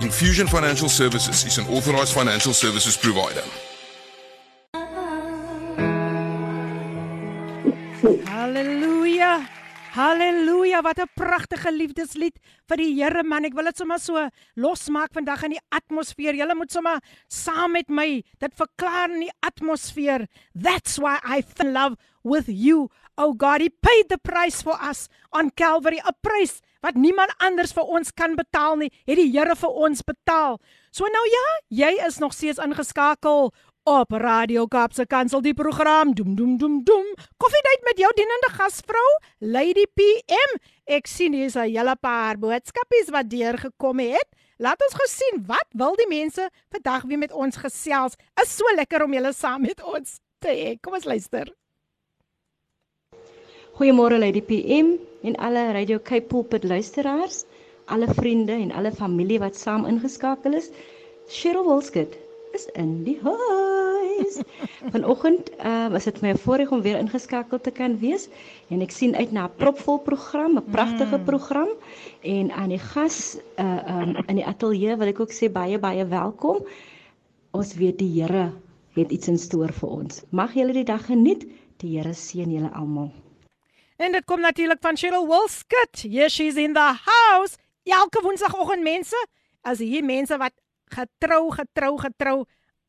Infusion 0.00 0.46
Financial 0.46 0.88
Services 0.88 1.44
is 1.44 1.58
an 1.58 1.66
authorized 1.68 2.14
financial 2.14 2.54
services 2.54 2.96
provider. 2.96 3.44
Halleluja. 8.24 9.44
Halleluja, 9.92 10.80
wat 10.82 10.98
'n 10.98 11.10
pragtige 11.14 11.70
liefdeslied 11.72 12.40
vir 12.66 12.76
die 12.76 12.94
Here 12.94 13.22
man. 13.22 13.44
Ek 13.44 13.52
wil 13.52 13.64
dit 13.64 13.76
sommer 13.76 13.98
so 13.98 14.28
losmaak 14.56 15.12
vandag 15.12 15.42
in 15.42 15.50
die 15.50 15.64
atmosfeer. 15.68 16.34
Julle 16.34 16.54
moet 16.54 16.72
sommer 16.72 17.02
saam 17.28 17.72
met 17.72 17.88
my 17.90 18.24
dit 18.38 18.54
verklaar 18.54 19.10
in 19.10 19.20
die 19.20 19.36
atmosfeer. 19.40 20.28
That's 20.54 20.96
why 20.96 21.18
I 21.24 21.42
fell 21.42 21.66
in 21.66 21.72
love 21.74 21.96
with 22.22 22.48
you. 22.48 22.88
Oh 23.18 23.34
God, 23.34 23.60
he 23.60 23.68
paid 23.68 24.08
the 24.08 24.16
price 24.16 24.62
for 24.62 24.78
us 24.80 25.08
on 25.30 25.50
Calvary, 25.50 26.00
a 26.06 26.12
price 26.12 26.62
wat 26.81 26.95
niemand 26.95 27.33
anders 27.37 27.73
vir 27.73 27.83
ons 27.83 28.11
kan 28.13 28.35
betaal 28.35 28.75
nie, 28.77 28.91
het 29.05 29.17
die 29.17 29.31
Here 29.31 29.55
vir 29.55 29.69
ons 29.69 30.01
betaal. 30.01 30.59
So 30.91 31.05
nou 31.05 31.25
ja, 31.31 31.45
jy 31.69 32.05
is 32.07 32.19
nog 32.19 32.33
steeds 32.33 32.61
ingeskakel 32.61 33.51
op 33.85 34.11
Radio 34.11 34.65
Kaapse 34.65 35.05
Kansel 35.05 35.43
die 35.45 35.53
program 35.53 36.13
doem 36.17 36.33
doem 36.35 36.55
doem 36.57 36.79
doem 36.83 37.09
koffiedייט 37.37 37.83
met 37.85 37.99
jou 38.01 38.09
dienende 38.17 38.49
gasvrou 38.55 39.09
Lady 39.39 39.83
PM 39.93 40.55
ek 40.97 41.05
sien 41.05 41.37
hier's 41.37 41.55
'n 41.55 41.69
hele 41.69 41.95
paar 42.01 42.37
boodskapies 42.37 43.11
wat 43.13 43.29
deurgekom 43.29 43.99
het 43.99 44.29
laat 44.57 44.81
ons 44.81 44.97
gesien 45.01 45.45
wat 45.45 45.69
wil 45.73 45.93
die 46.01 46.09
mense 46.09 46.49
vandag 46.73 47.05
weer 47.05 47.21
met 47.21 47.31
ons 47.31 47.55
gesels 47.55 48.17
is 48.41 48.57
so 48.57 48.65
lekker 48.75 49.03
om 49.03 49.13
julle 49.13 49.33
saam 49.33 49.61
met 49.61 49.83
ons 49.83 50.17
te 50.39 50.49
hê 50.49 50.81
kom 50.81 50.93
ons 50.93 51.05
luister 51.05 51.53
Goeiemôre 53.80 54.18
Lady 54.20 54.42
PM 54.44 54.98
en 55.24 55.36
alle 55.40 55.72
Radio 55.72 55.98
Cape 56.04 56.26
Pulpit 56.28 56.64
luisteraars 56.64 57.44
alle 57.84 58.06
vriende 58.12 58.52
en 58.52 58.72
alle 58.76 58.90
familie 58.92 59.38
wat 59.40 59.56
saam 59.56 59.86
ingeskakel 59.88 60.52
is 60.58 60.66
Cheryl 61.28 61.64
Wolskut 61.64 62.18
is 62.52 62.66
in 62.76 62.90
die 63.06 63.16
huis. 63.22 64.36
Vanoggend 64.92 65.48
uh, 65.64 65.88
was 65.94 66.04
dit 66.04 66.20
my 66.20 66.34
voorreg 66.42 66.74
om 66.76 66.82
weer 66.84 66.98
ingeskakel 67.00 67.60
te 67.60 67.72
kan 67.72 67.96
wees 68.02 68.28
en 68.68 68.84
ek 68.84 68.92
sien 68.92 69.16
uit 69.16 69.32
na 69.32 69.46
'n 69.48 69.56
propvol 69.56 70.02
program, 70.10 70.60
'n 70.60 70.68
pragtige 70.76 71.16
mm. 71.16 71.24
program 71.24 71.72
en 72.20 72.52
aan 72.52 72.76
die 72.76 72.82
gas 72.92 73.38
uh, 73.56 73.80
um, 73.96 74.12
in 74.26 74.42
die 74.42 74.46
ateljee 74.46 74.98
wil 75.00 75.14
ek 75.14 75.24
ook 75.24 75.32
sê 75.32 75.48
baie 75.48 75.80
baie 75.80 76.04
welkom. 76.04 76.60
Ons 77.56 77.72
weet 77.80 77.96
die 78.04 78.12
Here 78.20 78.52
het 78.92 79.08
iets 79.08 79.32
in 79.32 79.40
stoor 79.40 79.72
vir 79.72 79.88
ons. 79.88 80.20
Mag 80.28 80.52
julle 80.52 80.76
die 80.76 80.84
dag 80.84 81.08
geniet. 81.08 81.48
Die 81.80 81.96
Here 81.96 82.12
seën 82.12 82.52
julle 82.52 82.76
almal. 82.76 83.08
En 84.00 84.12
dit 84.12 84.24
kom 84.24 84.40
natuurlik 84.40 84.80
van 84.80 84.96
Cheryl 84.96 85.26
Wolskut. 85.28 86.06
Yes, 86.08 86.32
she's 86.34 86.56
in 86.56 86.72
the 86.72 86.92
house. 87.04 87.58
Elke 87.84 88.22
woensdagoggend 88.24 88.82
mense, 88.82 89.26
as 89.60 89.82
hier 89.84 90.04
mense 90.04 90.36
wat 90.40 90.54
getrou 90.88 91.50
getrou 91.52 91.98
getrou 92.00 92.36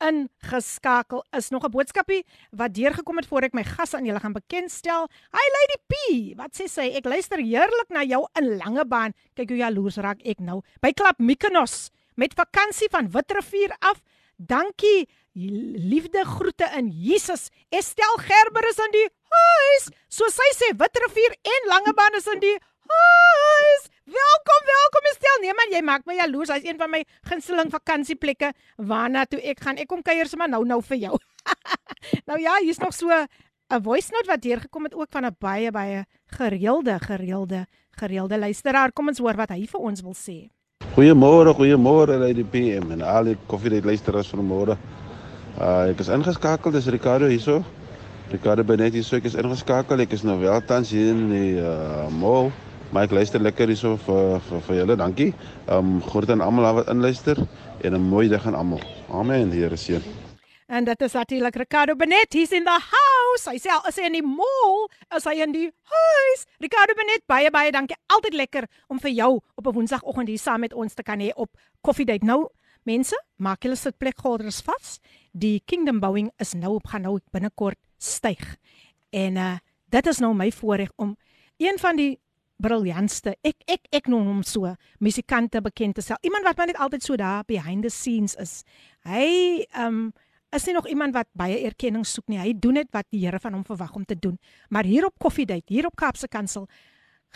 ingeskakel 0.02 1.26
is 1.38 1.50
nog 1.50 1.65
'n 1.67 1.71
boodskapie 1.71 2.24
wat 2.50 2.74
deurgekom 2.74 3.17
het 3.17 3.28
voor 3.28 3.43
ek 3.43 3.54
my 3.54 3.63
gas 3.63 3.93
aan 3.93 4.06
julle 4.06 4.19
gaan 4.19 4.34
bekendstel. 4.34 5.10
Hi 5.36 5.47
Lady 5.58 5.78
P, 5.88 5.93
wat 6.38 6.56
sê 6.56 6.67
sy? 6.67 6.95
Ek 6.95 7.06
luister 7.06 7.38
heerlik 7.38 7.89
na 7.89 8.04
jou 8.04 8.28
in 8.39 8.58
Langebaan. 8.58 9.13
Kyk 9.36 9.50
hoe 9.50 9.58
jaloers 9.58 9.97
raak 9.97 10.21
ek 10.24 10.39
nou. 10.39 10.62
By 10.82 10.93
Klap 10.93 11.19
Mykonos 11.19 11.89
met 12.15 12.34
vakansie 12.34 12.89
van 12.89 13.12
Witrifuur 13.12 13.76
af. 13.80 14.02
Dankie. 14.38 15.10
Liefde 15.34 16.24
groete 16.26 16.71
in 16.78 16.88
Jesus. 16.89 17.50
Estel 17.69 18.17
Gerber 18.17 18.69
is 18.69 18.78
in 18.78 18.91
die 18.91 19.10
huis. 19.30 19.90
So 20.09 20.28
sy 20.32 20.48
sê 20.56 20.72
Witrifuur 20.76 21.37
en 21.54 21.68
Langebaan 21.72 22.18
is 22.18 22.26
in 22.32 22.40
die 22.42 22.56
huis. 22.90 23.87
Welkom, 24.06 24.68
welkom 24.70 25.09
Estel. 25.11 25.40
Nee 25.42 25.54
man, 25.59 25.72
jy 25.74 25.82
maak 25.82 26.06
my 26.06 26.14
jaloers. 26.20 26.52
Hy's 26.54 26.66
een 26.68 26.78
van 26.78 26.92
my 26.92 27.02
gunsteling 27.26 27.72
vakansieplekke 27.72 28.52
waarna 28.76 29.24
toe 29.26 29.40
ek 29.42 29.64
gaan. 29.64 29.80
Ek 29.82 29.90
kom 29.90 30.04
kuier 30.06 30.30
sommer 30.30 30.50
nou 30.50 30.62
nou 30.68 30.78
vir 30.92 31.00
jou. 31.09 31.18
nou 32.30 32.38
ja, 32.40 32.59
hier's 32.62 32.82
nog 32.82 32.94
so 32.94 33.11
'n 33.11 33.82
voice 33.82 34.12
note 34.14 34.30
wat 34.30 34.42
deurgekom 34.42 34.85
het 34.85 34.94
ook 34.94 35.11
van 35.11 35.26
'n 35.26 35.37
baie 35.38 35.70
baie 35.70 36.04
gereelde 36.26 36.98
gereelde 37.00 37.66
gereelde 37.90 38.38
luisteraar. 38.38 38.92
Kom 38.92 39.09
ons 39.09 39.18
hoor 39.18 39.35
wat 39.35 39.50
hy 39.50 39.66
vir 39.66 39.80
ons 39.80 40.00
wil 40.00 40.14
sê. 40.14 40.50
Goeiemôre, 40.94 41.52
goeiemôre 41.54 42.22
uit 42.22 42.37
die 42.37 42.44
PM 42.44 42.92
en 42.92 43.02
al 43.02 43.24
die 43.24 43.37
koffiedייט 43.46 43.85
luisteraars 43.85 44.28
van 44.28 44.46
môre. 44.46 44.76
Uh 45.59 45.90
ek 45.90 46.00
is 46.00 46.09
ingeskakel, 46.09 46.70
dis 46.70 46.87
Ricardo 46.87 47.26
hierso. 47.26 47.64
Ricardo 48.31 48.63
Benet 48.63 48.93
hierso, 48.95 49.17
ek 49.19 49.25
is 49.27 49.33
ingeskakel. 49.35 49.99
Ek 50.05 50.13
is 50.15 50.21
nou 50.23 50.37
wel 50.39 50.61
tans 50.63 50.93
hier 50.95 51.09
in 51.11 51.25
die 51.33 51.59
uh 51.59 52.07
mall. 52.15 52.47
Maar 52.95 53.09
ek 53.09 53.15
luister 53.17 53.43
lekker 53.43 53.67
hierso 53.67 53.97
vir 54.05 54.39
vir 54.47 54.61
vir 54.67 54.77
julle. 54.77 54.95
Dankie. 55.01 55.33
Um 55.67 55.97
groet 56.05 56.31
aan 56.31 56.43
almal 56.45 56.77
wat 56.79 56.91
inluister 56.93 57.41
en 57.83 57.93
'n 57.97 57.99
mooi 57.99 58.29
dag 58.31 58.47
aan 58.47 58.55
almal. 58.55 58.79
Amen. 59.11 59.51
Here 59.51 59.75
seën. 59.75 59.99
En 60.67 60.83
dit 60.83 61.01
is 61.01 61.11
natuurlik 61.11 61.55
Ricardo 61.55 61.95
Benet. 61.95 62.31
He's 62.33 62.51
in 62.51 62.63
the 62.63 62.79
house. 62.79 63.49
Hy 63.51 63.59
sê 63.59 63.67
al 63.67 63.83
is 63.89 63.99
hy 63.99 64.07
in 64.07 64.13
die 64.13 64.23
mall, 64.23 64.87
is 65.17 65.27
hy 65.27 65.35
in 65.43 65.51
die 65.51 65.67
huis. 65.67 66.47
Ricardo 66.59 66.95
Benet, 66.95 67.27
baie 67.27 67.51
baie 67.51 67.71
dankie. 67.71 67.99
Altyd 68.07 68.33
lekker 68.33 68.67
om 68.87 68.99
vir 68.99 69.11
jou 69.11 69.41
op 69.55 69.67
'n 69.67 69.73
Woensdagoggend 69.73 70.27
hier 70.27 70.39
saam 70.39 70.59
met 70.59 70.73
ons 70.73 70.93
te 70.93 71.03
kan 71.03 71.19
hê 71.19 71.31
op 71.35 71.49
Coffee 71.81 72.05
Date. 72.05 72.25
Nou, 72.25 72.47
mense, 72.83 73.23
maak 73.35 73.63
julle 73.63 73.75
sitplekhouders 73.75 74.61
vas. 74.61 74.99
Die 75.33 75.61
Kingdom 75.65 75.99
Bowing 75.99 76.31
is 76.39 76.53
nou 76.53 76.75
op 76.75 76.87
gaan 76.87 77.01
nou 77.01 77.19
binnekort 77.31 77.77
styg. 78.01 78.57
En 79.09 79.37
uh 79.37 79.57
dit 79.91 80.05
is 80.07 80.21
nou 80.23 80.31
my 80.35 80.47
voorreg 80.55 80.91
om 80.95 81.17
een 81.59 81.75
van 81.79 81.97
die 81.99 82.19
briljantste. 82.61 83.33
Ek 83.43 83.59
ek 83.67 83.89
ek 83.91 84.07
noem 84.07 84.29
hom 84.29 84.43
so, 84.47 84.69
musikante 85.03 85.61
bekend 85.61 85.97
te 85.97 86.05
stel. 86.05 86.19
Iemand 86.23 86.47
wat 86.47 86.57
maar 86.57 86.71
net 86.71 86.79
altyd 86.79 87.03
so 87.03 87.17
daar 87.19 87.43
behind 87.47 87.83
the 87.83 87.91
scenes 87.91 88.37
is. 88.39 88.61
Hy 89.03 89.65
um 89.75 90.13
is 90.51 90.65
nie 90.67 90.75
nog 90.75 90.87
iemand 90.87 91.15
wat 91.15 91.27
baie 91.35 91.59
erkenning 91.63 92.05
soek 92.07 92.27
nie. 92.27 92.39
Hy 92.39 92.53
doen 92.59 92.79
net 92.79 92.89
wat 92.91 93.07
die 93.09 93.23
Here 93.23 93.39
van 93.39 93.53
hom 93.55 93.63
verwag 93.67 93.93
om 93.95 94.05
te 94.05 94.19
doen. 94.19 94.37
Maar 94.69 94.83
hier 94.83 95.05
op 95.05 95.19
Coffee 95.19 95.45
Date, 95.45 95.73
hier 95.73 95.87
op 95.87 95.95
Kaapse 95.95 96.27
Kansel, 96.27 96.67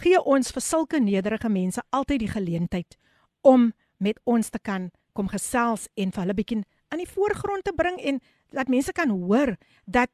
gee 0.04 0.20
ons 0.20 0.52
vir 0.52 0.64
sulke 0.64 1.00
nederige 1.00 1.50
mense 1.50 1.84
altyd 1.96 2.26
die 2.26 2.32
geleentheid 2.32 2.98
om 3.42 3.72
met 3.98 4.20
ons 4.24 4.50
te 4.52 4.60
kan 4.60 4.90
kom 5.16 5.30
gesels 5.32 5.88
en 5.96 6.12
vir 6.12 6.26
hulle 6.26 6.36
bietjie 6.36 6.64
aan 6.92 7.02
die 7.02 7.10
voorgrond 7.10 7.64
te 7.64 7.74
bring 7.76 7.98
en 8.04 8.20
dat 8.56 8.72
mense 8.72 8.92
kan 8.96 9.10
hoor 9.10 9.56
dat 9.86 10.12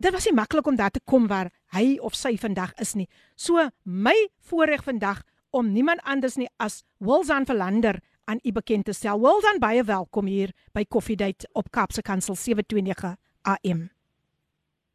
dit 0.00 0.12
was 0.12 0.24
nie 0.24 0.34
maklik 0.34 0.66
om 0.66 0.76
daar 0.76 0.90
te 0.90 1.00
kom 1.04 1.26
waar 1.28 1.50
hy 1.76 1.98
of 2.00 2.16
sy 2.16 2.36
vandag 2.40 2.72
is 2.80 2.94
nie. 2.96 3.08
So 3.36 3.68
my 3.84 4.16
voorreg 4.48 4.84
vandag 4.84 5.22
om 5.50 5.72
niemand 5.72 6.00
anders 6.08 6.38
nie 6.40 6.48
as 6.56 6.82
Wilsan 6.98 7.46
Verlander 7.46 8.00
aan 8.24 8.40
u 8.42 8.52
bekend 8.52 8.84
te 8.84 8.92
stel. 8.92 9.20
Wilsan 9.20 9.60
baie 9.60 9.84
welkom 9.84 10.26
hier 10.26 10.54
by 10.72 10.84
Coffee 10.88 11.16
Date 11.16 11.48
op 11.52 11.70
Kaapse 11.70 12.02
Kansel 12.02 12.34
729 12.34 13.16
AM. 13.42 13.88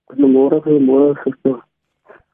Goeiemôre, 0.09 0.61
goeiemôre 0.61 1.13
gister. 1.21 1.61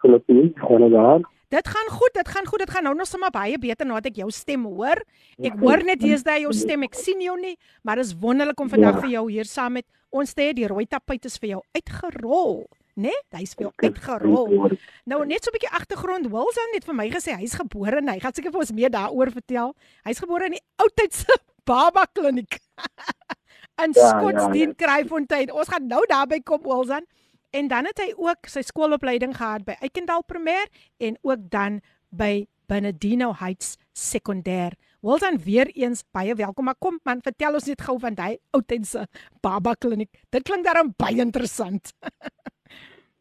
Gelukkig, 0.04 0.52
gaan 0.56 0.90
dit? 0.90 1.28
Dit 1.52 1.68
gaan 1.68 1.90
goed, 1.92 2.14
dit 2.16 2.28
gaan 2.28 2.48
goed. 2.48 2.64
Dit 2.64 2.72
gaan 2.72 2.88
nou 2.88 2.96
nog 2.96 3.08
sommer 3.10 3.32
baie 3.34 3.60
beter 3.60 3.86
nou 3.86 4.00
dat 4.00 4.12
ek 4.14 4.22
jou 4.24 4.30
stem 4.32 4.64
hoor. 4.66 5.04
Ek 5.38 5.58
hoor 5.60 5.84
net 5.84 6.00
daar 6.24 6.40
jou 6.40 6.54
stem. 6.56 6.88
Ek 6.88 6.96
sien 6.96 7.22
jou 7.22 7.38
nie, 7.40 7.58
maar 7.84 8.00
dit 8.00 8.08
is 8.08 8.16
wonderlik 8.16 8.60
om 8.60 8.70
vandag 8.72 9.00
ja. 9.00 9.02
vir 9.02 9.10
jou 9.18 9.26
hier 9.32 9.50
saam 9.50 9.74
met 9.80 9.88
ons 10.10 10.34
te 10.34 10.48
hê. 10.48 10.54
Die 10.56 10.68
rooi 10.68 10.86
tapuit 10.88 11.26
is 11.26 11.38
vir 11.38 11.58
jou 11.58 11.64
uitgerol 11.76 12.64
né? 12.96 13.10
Nee, 13.10 13.40
hy 13.40 13.46
speel 13.48 13.72
uitgerol. 13.76 14.76
Nou 15.10 15.24
net 15.26 15.44
so 15.44 15.50
'n 15.50 15.56
bietjie 15.56 15.72
agtergrond. 15.72 16.28
Wilson 16.28 16.76
het 16.76 16.86
vir 16.86 16.96
my 16.96 17.10
gesê 17.10 17.36
hy's 17.38 17.56
gebore, 17.56 18.02
hy 18.02 18.20
gaan 18.20 18.34
seker 18.34 18.52
vir 18.52 18.60
ons 18.60 18.72
meer 18.72 18.90
daaroor 18.90 19.32
vertel. 19.32 19.76
Hy's 20.04 20.20
gebore 20.20 20.46
in 20.46 20.58
die 20.60 20.66
oudtydse 20.78 21.38
baba 21.68 22.06
kliniek. 22.14 22.60
in 23.84 23.92
ja, 23.96 24.08
Skotsdien 24.10 24.70
ja, 24.70 24.76
ja. 24.76 24.80
Kraaifontein. 24.86 25.52
Ons 25.52 25.68
gaan 25.68 25.88
nou 25.88 26.06
daarby 26.06 26.42
kom 26.44 26.62
Wilson. 26.64 27.06
En 27.52 27.68
dan 27.68 27.84
het 27.90 28.00
hy 28.00 28.14
ook 28.16 28.48
sy 28.48 28.62
skoolopleiding 28.64 29.34
gehad 29.36 29.66
by 29.68 29.76
Eikendal 29.84 30.24
Primêr 30.24 30.70
en 31.04 31.18
ook 31.22 31.50
dan 31.52 31.82
by 32.10 32.46
Benedino 32.72 33.34
Heights 33.36 33.76
Sekondêr. 33.92 34.78
Wilson 35.04 35.36
weer 35.44 35.68
eens 35.76 36.06
baie 36.16 36.36
welkom. 36.36 36.66
Maar 36.66 36.80
kom 36.80 37.00
man, 37.04 37.20
vertel 37.22 37.58
ons 37.60 37.68
net 37.68 37.84
gou 37.84 37.98
van 38.00 38.16
daai 38.16 38.38
oudtydse 38.56 39.04
baba 39.44 39.74
kliniek. 39.76 40.14
Dit 40.32 40.48
klink 40.48 40.64
daarom 40.64 40.94
baie 40.96 41.20
interessant. 41.20 41.92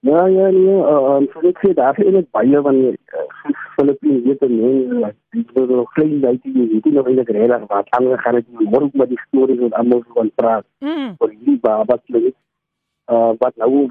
Ja, 0.02 0.26
ja, 0.26 0.46
nee, 0.48 0.76
uh, 0.80 1.16
um, 1.20 1.26
so 1.28 1.42
ek 1.44 1.58
sê 1.60 1.74
daar 1.76 1.98
is 2.00 2.24
baie 2.32 2.60
van 2.64 2.78
die 2.80 2.92
uh, 3.12 3.24
Filippine 3.74 4.22
weet 4.24 4.44
en 4.46 4.54
nee, 4.56 5.10
dit 5.36 5.50
is 5.60 5.66
nog 5.68 5.90
klein 5.92 6.14
baie 6.22 6.38
jy 6.40 6.64
weet 6.70 6.88
nie 6.88 7.02
in 7.02 7.18
die 7.18 7.36
regtig 7.36 7.66
wat 7.68 7.90
aangegaan 7.98 8.38
het 8.38 8.48
nie, 8.48 8.68
maar 8.70 8.86
ook 8.86 8.96
met 8.96 9.12
die 9.12 9.20
stories 9.26 9.60
wat 9.60 9.76
almal 9.76 10.00
van 10.14 10.30
praat. 10.40 10.64
Mm. 10.80 11.10
Vir 11.20 11.34
die 11.44 11.58
baba 11.60 11.98
klinik. 12.06 12.36
Uh 13.12 13.34
wat 13.44 13.60
nou 13.60 13.90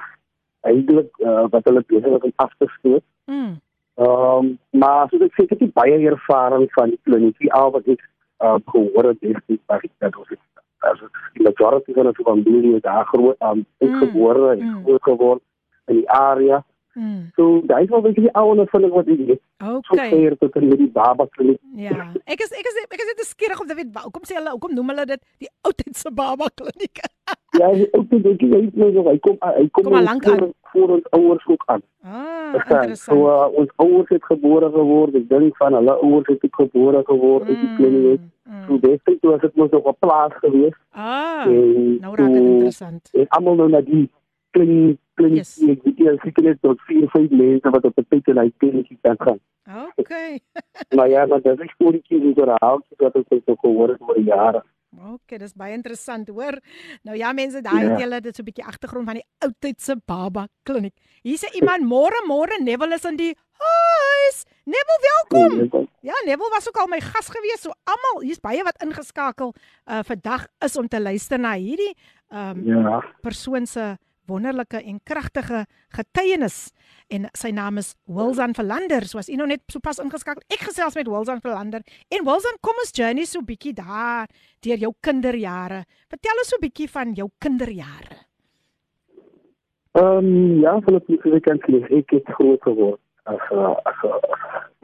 eintlik 0.68 1.10
uh, 1.24 1.46
wat 1.50 1.66
hulle 1.70 1.84
besig 1.88 2.16
is 2.18 2.28
om 2.30 2.34
af 2.36 2.54
te 2.58 2.68
stoot. 2.78 3.04
Mm. 3.26 3.58
Um 4.00 4.58
maar 4.72 5.10
so 5.10 5.20
ek 5.24 5.36
sê 5.36 5.46
ek 5.48 5.60
het 5.60 5.74
baie 5.74 5.98
ervaring 6.12 6.70
van 6.76 6.94
die 6.94 7.00
kliniek, 7.04 7.50
al 7.52 7.72
wat 7.76 7.88
ek 7.88 8.04
uh 8.44 8.58
gehoor 8.72 9.12
het, 9.12 9.22
is 9.22 9.42
dit 9.48 9.62
baie 9.68 9.92
dat 10.00 10.16
ons 10.16 10.38
as 10.88 11.00
die 11.36 11.44
majority 11.44 11.94
van 11.94 12.08
ons 12.08 12.22
familie 12.24 12.80
daar 12.80 13.06
groot 13.06 13.36
aan 13.40 13.66
um, 13.80 13.96
gebore 14.00 14.52
en 14.52 14.60
Mm. 14.64 14.84
groot 14.84 15.04
geword 15.04 15.42
in 15.88 15.96
die 15.96 16.10
area. 16.10 16.64
Mm. 16.96 17.30
So 17.36 17.62
daai 17.66 17.84
is 17.84 17.90
wel 17.90 18.00
'n 18.00 18.04
bietjie 18.14 18.32
ouene 18.34 18.66
vind 18.72 18.90
wat 18.92 19.08
ek 19.08 19.20
het. 19.28 19.42
So 19.60 19.78
Okay. 19.94 20.10
ver 20.10 20.38
tot 20.38 20.56
in 20.56 20.70
die 20.70 20.88
baba 20.92 21.26
kliniek. 21.30 21.60
Ja. 21.76 22.12
Ek 22.26 22.40
is 22.42 22.52
ek 22.52 22.66
is 22.66 22.76
ek 22.90 23.00
is 23.00 23.06
net 23.16 23.26
skieurig 23.26 23.60
om 23.62 23.68
te 23.68 23.76
weet 23.76 23.94
hoekom 24.04 24.24
sê 24.26 24.36
hulle 24.36 24.50
hoekom 24.50 24.74
noem 24.74 24.90
hulle 24.90 25.06
dit 25.06 25.22
die 25.40 25.50
oudtydse 25.62 26.12
baba 26.12 26.50
kliniek. 26.56 26.98
Ja, 27.60 27.68
ou 27.68 28.06
te 28.10 28.22
dink 28.22 28.42
jy 28.42 28.62
het 28.66 28.76
nou 28.78 28.92
nog 28.92 29.06
hy 29.10 29.18
kom 29.20 29.38
hy 29.42 29.68
kom 29.72 29.84
Kom 29.84 29.94
lank 30.04 30.26
aan. 30.26 30.54
voor 30.72 30.90
ons 30.90 31.06
ouers 31.12 31.46
ook 31.48 31.64
aan. 31.66 31.82
Ah, 32.04 32.54
interessant. 32.54 32.98
So 32.98 33.14
uh, 33.28 33.48
ons 33.58 33.70
ouers 33.76 34.10
het 34.10 34.24
gebore 34.24 34.70
geword. 34.72 35.16
Ek 35.16 35.30
dink 35.30 35.58
van 35.58 35.74
hulle 35.74 35.92
ouers 36.02 36.28
het 36.28 36.44
ook 36.44 36.56
gebore 36.56 37.02
geword 37.06 37.50
in 37.50 37.56
die 37.60 37.76
kliniek. 37.76 38.20
Mm, 38.46 38.66
So 38.68 38.78
destyds 38.80 39.22
was 39.22 39.42
dit 39.42 39.56
mos 39.56 39.70
nog 39.72 39.84
op 39.84 40.00
plaas 40.00 40.32
geweest. 40.34 40.78
Ah, 40.94 41.46
en 41.46 42.00
nou 42.02 42.16
raak 42.16 42.28
dit 42.28 42.36
toe- 42.38 42.54
interessant. 42.54 43.10
En 43.14 43.28
almal 43.28 43.56
nou 43.56 43.70
na 43.70 43.82
die 43.82 44.10
Yes. 44.52 45.58
yes. 45.60 45.70
ek 45.70 45.84
weet 45.84 46.00
nie 46.00 46.18
seker 46.24 46.44
net 46.44 46.62
tot 46.62 46.80
4 46.88 47.08
5 47.14 47.32
mense 47.32 47.70
wat 47.76 47.86
op 47.86 47.98
'n 48.00 48.06
tyd 48.10 48.26
hy 48.38 48.52
kliniek 48.58 48.90
kan 49.02 49.18
gaan. 49.20 49.40
Okay. 49.96 50.40
Maar 50.96 51.10
ja, 51.10 51.26
maar 51.26 51.42
dit 51.42 51.60
is 51.60 51.74
oor 51.78 51.94
herhaal 51.94 52.82
wat 52.98 53.16
ons 53.16 53.26
het 53.30 53.48
ook 53.48 53.60
gehoor 53.60 53.90
het 53.90 54.02
oor 54.02 54.16
die 54.16 54.24
jare. 54.24 54.64
Okay, 54.98 55.38
dis 55.38 55.54
baie 55.54 55.74
interessant, 55.74 56.28
hoor. 56.34 56.58
Nou 57.04 57.18
ja, 57.18 57.30
mense, 57.34 57.62
daai 57.62 57.86
het 57.86 58.00
julle 58.02 58.22
dit 58.22 58.36
so 58.36 58.42
'n 58.42 58.46
bietjie 58.46 58.66
agtergrond 58.66 59.06
van 59.06 59.20
die 59.22 59.28
oudtydse 59.46 59.96
baba 60.06 60.48
kliniek. 60.64 60.96
Hier 61.22 61.38
sê 61.38 61.54
iemand 61.54 61.86
môre 61.86 62.26
môre 62.28 62.58
Neville 62.64 62.96
is 62.96 63.06
in 63.06 63.16
die 63.16 63.36
huis. 63.60 64.46
Neville, 64.66 65.02
welkom. 65.10 65.88
Ja, 66.02 66.14
Neville 66.26 66.50
was 66.50 66.68
ook 66.68 66.78
al 66.78 66.88
my 66.88 67.00
gas 67.00 67.30
gewees. 67.30 67.62
So 67.62 67.72
almal, 67.86 68.24
hier's 68.24 68.40
baie 68.40 68.64
wat 68.64 68.82
ingeskakel 68.84 69.54
uh 69.86 70.00
vandag 70.04 70.48
is 70.66 70.78
om 70.78 70.88
te 70.88 71.00
luister 71.00 71.40
na 71.40 71.54
hierdie 71.54 71.96
um 72.32 72.64
Ja. 72.66 73.04
persoon 73.22 73.66
se 73.68 73.98
wonderlike 74.30 74.80
en 74.80 75.00
kragtige 75.04 75.66
getuienis 75.96 76.70
en 77.10 77.26
sy 77.38 77.52
naam 77.56 77.82
is 77.82 77.96
Wilson 78.06 78.54
Verlander. 78.58 79.06
So 79.10 79.20
as 79.22 79.30
u 79.30 79.38
nou 79.40 79.48
net 79.50 79.64
sopas 79.74 80.00
ingeskakel, 80.04 80.46
ek 80.54 80.68
gesels 80.70 80.98
met 80.98 81.10
Wilson 81.10 81.42
Verlander. 81.42 81.84
En 82.14 82.26
Wilson, 82.28 82.60
kom 82.66 82.78
ons 82.84 82.94
journey 82.96 83.26
so 83.26 83.42
bietjie 83.46 83.74
daar 83.78 84.30
deur 84.66 84.86
jou 84.86 84.94
kinderjare. 85.02 85.84
Vertel 86.12 86.44
ons 86.44 86.54
so 86.54 86.62
bietjie 86.62 86.90
van 86.94 87.16
jou 87.18 87.30
kinderjare. 87.42 88.24
Ehm 89.98 90.26
um, 90.26 90.60
ja, 90.62 90.76
van 90.86 91.02
die 91.08 91.18
weekend 91.24 91.66
lees 91.68 91.90
ek 91.90 92.14
het 92.14 92.28
groot 92.38 92.62
geword 92.62 93.02
as 93.26 93.42
as 93.50 94.04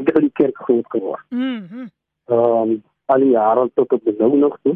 ek 0.01 0.09
het 0.09 0.17
in 0.17 0.27
die 0.27 0.37
kerk 0.41 0.57
groot 0.65 0.89
geword. 0.89 1.23
Mhm. 1.29 1.87
Ehm 2.33 2.73
um, 2.73 2.75
al 3.05 3.21
die 3.21 3.35
jare 3.35 3.69
tot 3.77 3.93
op 3.93 4.09
nou 4.17 4.37
nog 4.37 4.57
toe. 4.63 4.75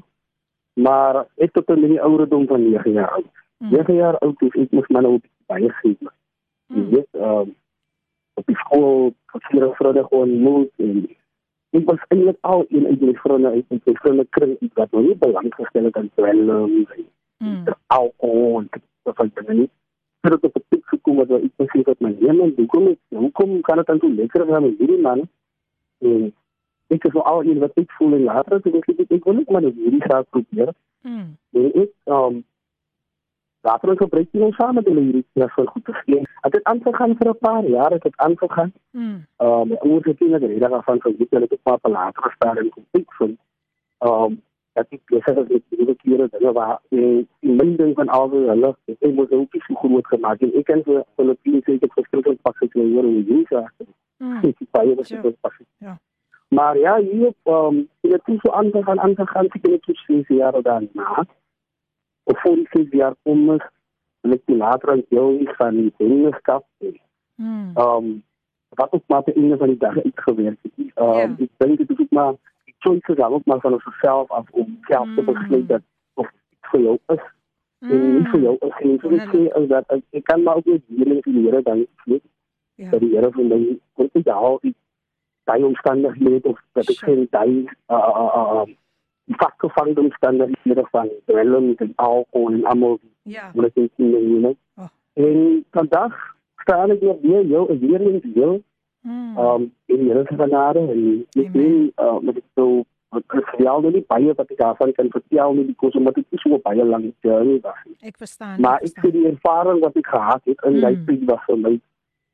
Maar 0.73 1.25
ek 1.41 1.51
tot 1.53 1.69
in 1.75 1.87
die 1.95 2.01
ouderdom 2.01 2.45
van 2.47 2.61
9 2.71 2.91
jaar 2.91 3.11
oud. 3.17 3.31
Mm. 3.59 3.69
9 3.71 3.93
jaar 3.93 4.17
oud 4.17 4.41
is 4.41 4.53
ek 4.61 4.71
mos 4.71 4.87
maar 4.87 5.01
nou 5.01 5.19
die 5.19 5.31
baie 5.45 5.69
geet. 5.69 5.97
Jy 5.99 6.79
Mm. 6.79 6.89
weet, 6.89 7.07
ehm 7.11 7.23
um, 7.39 7.55
op 8.33 8.45
die 8.45 8.55
skool 8.57 9.13
verkeer 9.25 9.63
en 9.63 9.73
vriende 9.75 10.03
gewoon 10.09 10.33
moet 10.39 10.69
en 10.77 11.09
ek 11.71 11.85
was 11.89 12.03
eintlik 12.07 12.37
al 12.41 12.65
een 12.69 12.85
uit 12.87 12.99
die 12.99 13.19
vriende 13.19 13.49
uit 13.49 13.65
die 13.69 13.97
vriende 13.99 14.25
kring 14.29 14.55
iets 14.59 14.73
wat 14.73 14.91
my 14.91 15.01
nie 15.01 15.15
belang 15.15 15.53
gestel 15.55 15.83
het 15.83 15.95
aan 15.95 16.09
dwelm 16.15 16.85
en 16.89 17.05
Mm. 17.39 17.63
alcohol 17.87 18.59
en 18.59 18.69
dat 19.03 19.15
van 19.15 19.31
dinge 19.33 19.53
nie. 19.53 19.69
Maar 20.21 20.31
het 20.31 20.43
op 20.43 20.53
het 20.53 20.63
punt 20.67 20.85
gekomen 20.85 21.27
dat 21.27 21.41
ik 21.43 21.51
misschien 21.55 21.83
wat 21.83 21.99
mijn 21.99 22.15
nemen, 22.19 22.53
hoekom, 22.55 22.87
ik- 22.87 22.99
hoekom 23.07 23.61
kan 23.61 23.77
het 23.77 23.85
dan 23.87 23.99
zo 23.99 24.09
lekker 24.13 24.45
gaan 24.47 24.61
met 24.61 24.77
hierdie 24.77 25.01
man? 25.01 25.27
En 25.99 26.33
ik 26.87 27.03
is 27.03 27.13
wel 27.13 27.23
al 27.25 27.43
een 27.43 27.59
wat 27.59 27.71
ik 27.73 27.91
voel 27.91 28.13
en 28.13 28.23
later, 28.23 28.61
toen 28.61 28.73
ik 28.73 28.85
ik, 28.85 29.09
ik 29.09 29.23
wil 29.23 29.37
ook 29.37 29.49
maar 29.49 29.61
dat 29.61 29.73
hierdie 29.73 30.01
graag 30.01 30.29
proberen. 30.29 30.75
Mm. 31.01 31.37
En 31.51 31.73
ik, 31.81 31.89
um, 32.05 32.43
later 33.61 33.97
gebruik 33.97 34.27
je 34.31 34.39
nou 34.39 34.51
samen 34.51 34.83
de 34.83 34.91
hierdie 34.99 35.25
ja, 35.33 35.47
voor 35.47 35.67
goed 35.67 35.85
te 35.85 35.91
scheen. 35.93 36.27
Het 36.41 36.53
is 36.55 36.63
aangegaan 36.63 37.15
voor 37.17 37.27
een 37.27 37.37
paar 37.37 37.65
jaar, 37.65 37.91
het 37.91 38.05
is 38.05 38.15
aangegaan. 38.15 38.73
Mm. 38.91 39.25
Uh, 39.37 39.61
my 39.63 39.75
ouers 39.75 40.05
het 40.05 40.19
nie 40.19 40.29
net 40.29 40.41
rede 40.41 40.67
daarvan 40.69 41.01
geweet 41.01 41.29
hulle 41.29 41.47
het 41.49 41.59
op 41.63 41.85
'n 41.85 41.91
later 41.91 42.23
gestaan 42.23 42.57
en 42.57 42.71
gekyk 42.73 43.13
van 43.13 43.37
um 43.99 44.41
dat 44.73 44.85
ek 44.89 45.01
besig 45.05 45.37
is 45.37 45.61
met 45.69 45.87
die 45.87 45.95
kere 45.95 46.27
dinge 46.31 46.51
waar 46.51 46.79
eh, 46.89 46.99
die 47.39 47.53
minding 47.61 47.95
van 47.95 48.07
al 48.09 48.29
die 48.29 48.39
hulle 48.47 48.75
ek 48.85 49.13
moet 49.13 49.31
ook 49.31 49.55
so 49.67 49.73
groot 49.75 50.07
gemaak 50.07 50.39
en 50.41 50.53
ek 50.53 50.65
kan 50.65 50.83
vir 50.83 51.03
Filippine 51.15 51.59
sê 51.65 51.73
ek 51.73 51.81
het 51.81 51.93
verskriklik 51.93 52.41
pas 52.41 52.57
gekry 52.57 52.95
oor 52.95 53.03
hoe 53.03 53.23
jy 53.23 53.43
sê 53.49 53.65
Mm. 54.19 54.37
ek 54.43 54.59
het 54.59 54.71
baie 54.71 54.95
was 54.95 55.07
Ja. 55.09 55.21
dit 55.21 55.41
pas 55.41 55.53
Ja. 55.77 55.97
maar 56.49 56.77
ja 56.77 56.97
hier 56.99 57.33
um 57.43 57.87
ek 58.01 58.11
het 58.11 58.23
toe 58.25 58.37
so 58.41 58.51
aangegaan 58.51 58.99
aangegaan 58.99 59.45
ek 59.45 59.53
het 59.53 59.67
net 59.67 59.83
so 59.83 59.93
6 60.07 60.27
jaar 60.27 60.61
daarna 60.61 61.25
of 62.29 62.39
voor 62.41 62.55
die 62.55 62.67
6 62.71 62.89
jaar 62.99 63.15
kom 63.23 63.49
ek 63.55 64.41
toe 64.45 64.55
later 64.57 64.91
aan 64.93 65.03
deel 65.09 65.37
van 65.57 65.75
die 65.81 65.93
dienskap 65.97 66.65
Mm. 67.39 67.71
um 67.79 68.07
wat 68.75 68.91
ook 68.91 69.03
maar 69.07 69.19
op 69.19 69.27
'n 69.35 69.57
van 69.57 69.67
die 69.67 69.77
dae 69.77 70.01
uitgewerk 70.03 70.57
het. 70.61 70.73
Um 70.77 71.13
Ja. 71.13 71.35
ek 71.39 71.49
dink 71.57 71.77
dit 71.77 71.89
is 71.89 71.99
ook 71.99 72.11
maar 72.11 72.33
die 72.65 72.75
choices 72.79 73.15
dan 73.15 73.31
ook 73.33 73.45
maar 73.45 73.59
van 73.59 73.73
onsself 73.73 74.31
af 74.31 74.49
om 74.51 74.77
self 74.81 75.07
te 75.15 75.21
Mm. 75.21 75.25
besluit 75.25 75.67
dat 75.67 75.81
of 76.13 76.27
iets 76.51 76.69
vir 76.71 76.81
jou 76.81 76.97
is 77.07 77.19
en 77.81 78.13
nie 78.13 78.25
vir 78.31 78.41
jou 78.41 78.57
is 78.59 78.73
nie. 78.83 78.99
So 78.99 79.09
dit 79.09 79.21
sê 79.31 79.61
is 79.61 79.67
dat 79.69 79.83
ek, 79.87 80.03
ek 80.11 80.23
kan 80.23 80.43
maar 80.43 80.55
ook 80.55 80.65
net 80.65 80.81
hier 80.87 81.07
in 81.07 81.21
die 81.23 81.43
Here 81.49 81.61
dan 81.61 81.85
weet 82.05 82.21
Ja. 82.75 82.89
dat 82.89 82.99
die 82.99 83.15
Here 83.15 83.31
vir 83.31 83.43
my 83.45 83.79
kon 83.95 84.09
nie 84.13 84.23
daal 84.23 84.59
die 84.61 84.75
daai 85.45 85.63
omstandighede 85.63 86.47
of 86.49 86.59
dat 86.73 86.89
ek 86.89 86.97
geen 86.97 87.27
daai 87.31 87.65
uh 87.87 87.95
uh 87.95 88.33
uh 88.35 88.65
vasgevangde 89.37 90.01
omstandighede 90.01 90.85
van 90.91 91.09
dwelm 91.25 91.73
en 91.77 91.93
alcohol 91.95 92.53
en 92.53 92.65
almal 92.65 92.99
Ja. 93.23 93.51
wat 93.53 93.65
ek 93.65 93.89
sien 93.97 94.09
jy 94.11 94.41
weet. 94.41 94.57
Oh. 94.77 94.87
En 95.13 95.65
vandag 95.71 96.13
staan 96.57 96.87
nog 96.87 97.17
weer 97.21 97.45
jou 97.45 97.77
weer 97.79 98.01
eens 98.01 98.23
heel 98.33 98.61
Mm. 99.01 99.37
um 99.37 99.71
in 99.85 99.97
die 99.97 100.07
Here 100.11 100.25
se 100.27 100.35
genade 100.35 100.79
en 100.79 101.25
sien 101.33 101.91
uh 101.95 102.19
met 102.19 102.37
ek 102.37 102.43
so 102.55 102.83
wat 103.09 103.23
ek 103.27 103.45
vertel 103.47 103.81
nou 103.81 103.91
nie 103.91 104.03
baie 104.07 104.33
wat 104.33 104.49
ek 104.51 104.57
daarvan 104.57 104.91
kan 104.93 105.07
vertel 105.09 105.53
nie 105.53 105.63
because 105.65 105.97
omdat 105.97 106.15
dit 106.15 106.25
nie 106.31 106.39
so 106.43 106.57
baie 106.63 106.83
lank 106.85 107.13
journey 107.21 107.59
was 107.61 107.77
nie. 107.85 107.95
Ek 108.01 108.17
verstaan. 108.17 108.59
Maar 108.61 108.81
ek 108.83 108.91
sê 108.99 109.11
die 109.11 109.25
ervaring 109.27 109.79
wat 109.79 109.95
ek 109.95 110.07
gehad 110.07 110.41
het 110.45 110.63
in 110.67 110.81
daai 110.81 110.95
Mm. 110.95 111.05
tyd 111.05 111.23
was 111.29 111.39
vir 111.47 111.57
my 111.57 111.79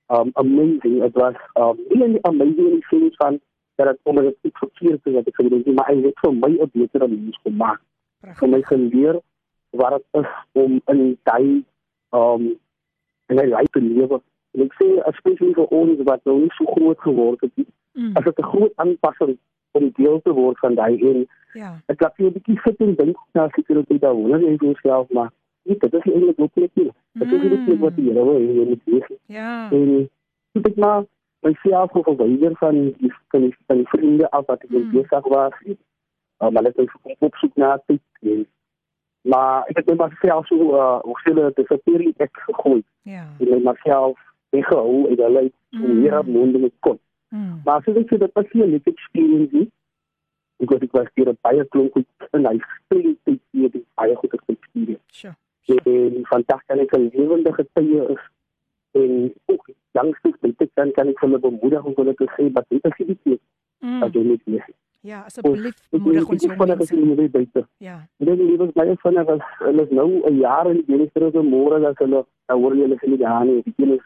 um 0.10 0.30
amazing. 0.34 1.04
It 1.04 1.14
was 1.16 1.36
um 1.54 1.78
really 1.90 2.20
amazing 2.22 2.68
in 2.68 2.80
die 2.82 2.86
sin 2.90 3.12
van 3.18 3.40
dat 3.76 3.88
ek 3.88 3.98
omdat 4.04 4.26
ek 4.44 4.58
verkeerd 4.58 5.02
is 5.06 5.14
wat 5.14 5.28
ek 5.28 5.36
gedoen 5.36 5.64
het, 5.66 5.76
maar 5.76 5.88
hy 5.92 6.02
het 6.02 6.20
vir 6.24 6.34
my 6.34 6.52
'n 6.58 6.70
beter 6.74 7.10
mens 7.10 7.40
gemaak. 7.44 7.80
Vir 8.40 8.48
my 8.50 8.62
geleer 8.62 9.20
wat 9.72 9.92
dit 9.98 10.22
is 10.24 10.30
om 10.54 10.82
in 10.88 11.18
daai 11.24 11.64
um 12.14 12.44
in 13.30 13.36
'n 13.40 13.50
lewe 13.50 13.68
te 13.72 13.82
lewe. 13.82 14.22
En 14.54 14.62
ek 14.62 14.74
sê 14.80 14.88
especially 15.08 15.54
vir 15.54 15.68
ons 15.68 16.00
wat 16.04 16.22
nou 16.26 16.40
nie 16.40 16.52
so 16.58 16.66
groot 16.66 17.00
geword 17.00 17.42
het 17.42 17.52
nie, 17.58 17.66
Mm. 17.96 18.12
as 18.18 18.24
dit 18.24 18.38
'n 18.40 18.44
groot 18.44 18.74
aanpassing 18.76 19.38
om 19.72 19.90
deel 19.96 20.22
te 20.22 20.32
word 20.34 20.58
van 20.60 20.76
daai 20.76 21.00
en 21.02 21.28
Ja. 21.54 21.80
ek 21.88 22.02
laat 22.02 22.16
jou 22.18 22.28
'n 22.30 22.34
bietjie 22.34 22.60
sit 22.64 22.80
en 22.80 22.96
dink 22.96 23.18
na 23.34 23.50
sekuriteit 23.56 24.02
daar 24.02 24.14
wonder 24.16 24.40
jy 24.42 24.58
vir 24.58 24.68
jouself 24.72 25.10
maar 25.10 25.32
nie 25.66 25.78
dit 25.80 25.94
is 25.94 26.02
eintlik 26.14 26.40
ook 26.40 26.56
net 26.56 26.72
nie. 26.76 26.92
Dit 27.14 27.32
is 27.32 27.68
net 27.68 27.80
wat 27.80 27.96
die 27.96 28.06
Here 28.12 28.24
wil 28.26 28.36
hê 28.40 28.56
jy 28.56 28.66
moet 28.66 28.82
wees. 28.86 29.20
Ja. 29.28 29.70
En 29.72 30.10
ek 30.54 30.76
maar 30.76 31.06
myself 31.46 31.92
gou 31.92 32.04
verwyder 32.06 32.56
van 32.62 32.80
die 33.00 33.12
van 33.32 33.42
die, 33.46 33.54
van 33.68 33.78
die 33.82 33.88
vriende 33.94 34.30
af 34.32 34.46
wat 34.50 34.64
ek 34.64 34.70
Mm. 34.70 34.92
besig 34.92 35.28
was. 35.34 35.54
Uh, 36.42 36.50
maar 36.52 36.66
ek 36.66 36.76
het 36.76 36.92
kom 37.02 37.16
opsoek 37.30 37.56
na 37.56 37.78
tyd 37.88 38.02
en 38.22 38.46
maar 39.26 39.66
ek 39.70 39.78
het 39.78 39.86
net 39.90 39.98
maar 39.98 40.18
self 40.22 40.48
so 40.48 40.56
uh, 40.76 41.00
hoe 41.02 41.20
sê 41.24 41.34
dit 41.34 41.58
is 41.72 41.80
theory 41.86 42.14
ek 42.18 42.34
gegooi. 42.48 42.84
Ja. 43.04 43.24
En 43.40 43.50
net 43.50 43.64
maar 43.64 43.80
self 43.84 44.20
weggehou 44.50 45.08
en 45.10 45.18
hulle 45.24 45.44
het 45.48 45.54
so 45.72 45.86
Mm. 45.88 46.02
meer 46.02 46.18
op 46.20 46.28
monde 46.28 46.58
met 46.60 46.74
kon. 46.80 47.00
Mm. 47.30 47.62
Maar 47.66 47.78
ek 47.88 48.10
sê 48.12 48.18
dit 48.18 48.34
was 48.34 48.46
nie 48.54 48.64
'n 48.68 48.82
experience. 48.86 49.68
Ek 50.64 50.70
het 50.70 50.84
ek 50.84 50.92
was 50.92 51.08
hier 51.16 51.34
baie 51.42 51.66
goed 51.72 52.06
in 52.32 52.46
hy 52.46 52.60
speel 52.60 53.16
tyd 53.24 53.42
hier 53.52 53.72
baie 53.96 54.16
goed 54.16 54.34
experience. 54.34 55.02
Sure. 55.12 55.36
En 55.68 56.26
vandag 56.30 56.62
kan 56.66 56.80
ek 56.80 56.94
'n 56.98 57.10
lewende 57.14 57.54
getuie 57.54 58.08
is 58.14 58.24
en 58.96 59.34
ook 59.52 59.70
dat 60.42 60.62
ek 60.66 60.72
kan 60.76 60.92
kan 60.92 61.12
ek 61.12 61.20
hulle 61.24 61.40
bemoedig 61.40 61.84
om 61.84 61.94
hulle 61.96 62.14
te 62.16 62.28
sê 62.36 62.48
dat 62.54 62.66
dit 62.70 62.86
is 62.92 62.98
nie 63.08 63.18
dit 63.24 63.42
Mm. 63.86 64.00
wat 64.00 64.14
jy 64.14 64.24
moet 64.24 64.42
wees. 64.50 64.68
Ja, 65.06 65.20
asseblief 65.28 65.76
moedig 65.92 66.30
ons 66.30 66.44
jong 66.44 66.56
vinnig 66.58 66.78
mense. 66.78 66.96
jy 66.96 67.02
lewe 67.06 67.30
buite. 67.30 67.62
Ja. 67.78 67.98
Ek 68.20 68.26
dink 68.26 68.40
die 68.40 68.48
lewe 68.50 68.68
baie 68.74 68.96
vinnig 69.04 69.28
hulle 69.60 69.84
is 69.84 69.92
nou 69.92 70.08
'n 70.30 70.40
jaar 70.40 70.70
in 70.72 70.78
die 70.82 70.96
minister 70.96 71.30
se 71.32 71.44
môre 71.50 71.82
dat 71.82 71.98
hulle 72.02 72.26
hoor 72.48 72.76
jy 72.76 72.82
hulle 72.88 72.98
sê 73.02 73.08
nie 73.10 73.18
daar 73.18 73.46
nie. 73.46 73.62
Die 73.78 73.94
is 73.94 74.06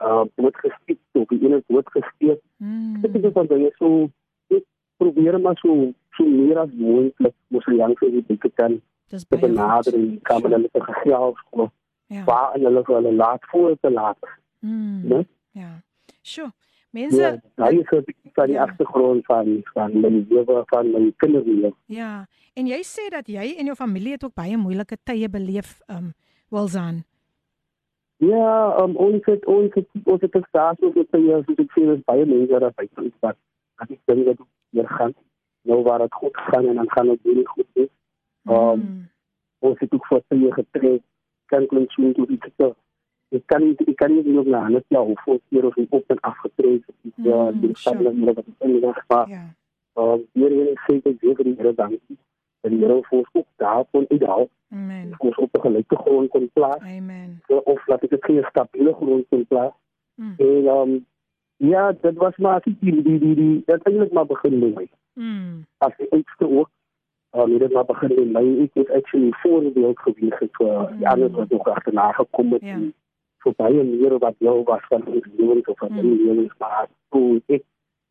uh 0.00 0.24
word 0.36 0.56
geskiet 0.56 0.98
of 1.12 1.28
die 1.28 1.44
een 1.44 1.58
is 1.58 1.64
dood 1.68 1.88
gesteek. 1.96 2.40
Mm. 2.56 3.00
Dit 3.02 3.24
is 3.24 3.32
van 3.32 3.46
dinge 3.46 3.70
so 3.78 4.08
ek 4.50 4.64
probeer 4.96 5.40
maar 5.40 5.56
so 5.56 5.92
so 6.16 6.24
meer 6.24 6.58
as 6.58 6.70
moontlik 6.72 7.34
mos 7.48 7.64
die 7.66 8.38
te 8.38 8.50
kan 8.54 8.80
Dis 9.08 9.24
baie 9.24 9.40
benader 9.40 9.94
en 9.94 10.18
kan 10.22 10.42
met 10.42 10.52
hulle 10.52 10.68
te 10.72 10.80
gesels 10.80 11.38
of 11.50 11.70
Ja. 12.08 12.24
waar 12.24 12.54
en 12.56 12.62
hulle 12.64 12.82
vir 12.84 12.94
hulle 12.94 13.12
laat 13.12 13.44
voor 13.50 13.76
te 13.80 13.90
laat. 13.90 14.18
Mm. 14.60 15.02
né? 15.08 15.18
Ja. 15.52 15.82
Sjoe. 16.22 16.52
Mense 16.90 17.20
Ja, 17.20 17.36
daai 17.54 17.78
is 17.80 17.88
bietjie 18.04 18.30
van 18.32 18.46
die 18.46 18.54
Ja. 18.54 18.62
agtergrond 18.64 19.24
van 19.26 19.60
van 19.74 20.00
my 20.00 20.08
lewe 20.28 20.62
van 20.66 20.90
my 20.90 21.12
kinderlewe. 21.16 21.72
Ja, 21.86 22.26
en 22.54 22.66
jy 22.66 22.78
sê 22.82 23.08
dat 23.10 23.26
jy 23.28 23.54
en 23.58 23.64
jou 23.64 23.74
familie 23.76 24.12
het 24.12 24.24
ook 24.24 24.34
baie 24.34 24.56
moeilike 24.56 24.96
tye 25.04 25.28
beleef, 25.28 25.80
um 25.88 26.14
Wilsan. 26.50 27.04
Ja, 28.18 28.76
um, 28.82 28.96
ons 28.96 29.24
het 29.24 29.44
ons 29.46 29.74
het 29.74 29.86
ons 30.04 30.20
het 30.20 30.32
gestaat 30.34 30.80
op 30.82 30.94
het 30.94 31.12
jaar 31.12 31.44
soos 31.46 31.60
ek 31.62 31.70
sê 31.76 31.84
is 31.94 32.00
baie 32.08 32.24
mense 32.26 32.58
daar 32.64 32.72
by 32.74 32.88
ons 32.98 33.14
wat 33.20 33.36
dat 33.78 33.90
ek 33.94 34.00
dink 34.10 34.24
dat 34.26 34.40
hier 34.74 34.88
gaan 34.88 35.14
nou 35.68 35.82
waar 35.86 35.98
dit 36.02 36.14
goed 36.14 36.36
gaan 36.48 36.66
en 36.68 36.74
dan 36.80 36.90
gaan 36.90 37.06
dit 37.12 37.22
weer 37.22 37.46
goed 37.48 37.66
wees. 37.74 37.92
Um, 38.48 38.80
Mm. 38.80 39.08
ons 39.60 39.78
het 39.80 39.92
ook 39.92 40.06
voor 40.06 40.22
twee 40.28 40.52
getrek, 40.52 41.02
kan 41.48 41.66
klink 41.66 41.90
so 41.90 42.12
toe 42.12 42.26
dit 42.26 42.50
so. 42.56 42.74
Ik 43.28 43.42
kan 43.46 43.62
ik 43.76 43.96
kan 43.96 44.14
meer 44.32 44.44
naar 44.46 44.70
het 44.70 44.84
jaar 44.88 45.02
of 45.02 45.22
voor 45.22 45.38
keer 45.48 45.66
of 45.66 45.74
op 45.88 46.04
en 46.06 46.20
afgetreden. 46.20 46.84
Ja, 47.14 47.50
Mm, 47.50 47.60
die 47.60 47.76
sure. 47.76 47.98
stad 48.00 48.14
met 48.14 48.34
wat 48.34 48.46
ik 48.46 48.54
in 48.58 48.72
de 48.80 49.02
maar 49.08 49.28
Ja. 49.28 49.54
um, 49.94 50.26
hier 50.32 50.48
wil 50.48 50.66
ik 50.66 50.78
zeker 50.86 51.14
weer 51.20 51.34
voor 51.34 51.44
die 51.44 51.54
Here 51.56 51.74
dankie. 51.74 52.18
En 52.60 52.70
die 52.70 52.78
Here 52.84 53.02
voor 53.02 53.18
ons 53.18 53.28
ook 53.32 53.46
daar 53.56 53.84
kon 53.90 54.04
ideaal, 54.08 54.48
Amen. 54.72 55.14
ons 55.18 55.36
op 55.36 55.48
een 55.54 55.60
gelijke 55.60 55.96
grond 55.96 56.28
kon 56.28 56.50
plaatsen. 56.52 56.88
Amen. 56.88 57.40
of 57.64 57.86
laat 57.86 58.02
ik 58.02 58.10
het 58.10 58.24
geen 58.24 58.44
stabiele 58.50 58.92
grond 58.94 59.26
kon 59.28 59.46
plaatsen. 59.46 59.80
Mm. 60.14 60.34
En 60.36 60.66
um, 60.66 61.06
ja, 61.56 61.92
dat 62.00 62.14
was 62.14 62.36
maar 62.36 62.60
die, 62.64 62.76
die, 62.80 63.02
die, 63.02 63.18
die, 63.18 63.34
die 63.34 63.62
uiteindelijk 63.66 64.12
maar 64.12 64.26
begin 64.26 64.58
mij. 64.58 64.88
Mm. 65.12 65.66
Als 65.78 65.96
die 65.96 66.10
oudste 66.10 66.48
ook, 66.48 66.70
um, 67.32 67.52
het 67.52 67.60
het 67.62 67.72
maar 67.72 67.84
begin 67.84 68.14
met 68.14 68.30
mij. 68.32 68.44
Ik 68.46 68.70
was 68.72 68.88
actually 68.88 69.28
voorbeeld 69.32 69.98
geweest 69.98 70.48
voor 70.52 70.92
die 70.96 71.08
anderen 71.08 71.32
wat 71.32 71.48
nog 71.48 71.64
achterna 71.68 72.12
gekomen. 72.12 72.58
Ja. 72.60 72.76
Ja. 72.76 72.88
Voor 73.38 73.52
baie 73.56 73.82
meer 73.84 74.18
wat 74.18 74.34
jou 74.38 74.62
was 74.64 74.80
van 74.88 75.06
ons 75.06 75.26
levens 75.36 75.64
of 75.66 75.78
van 75.78 75.88
Mm. 75.92 75.96
mijn 75.96 76.16
levens. 76.24 76.52
Maar 76.58 76.88
toen 77.08 77.42
ik, 77.46 77.62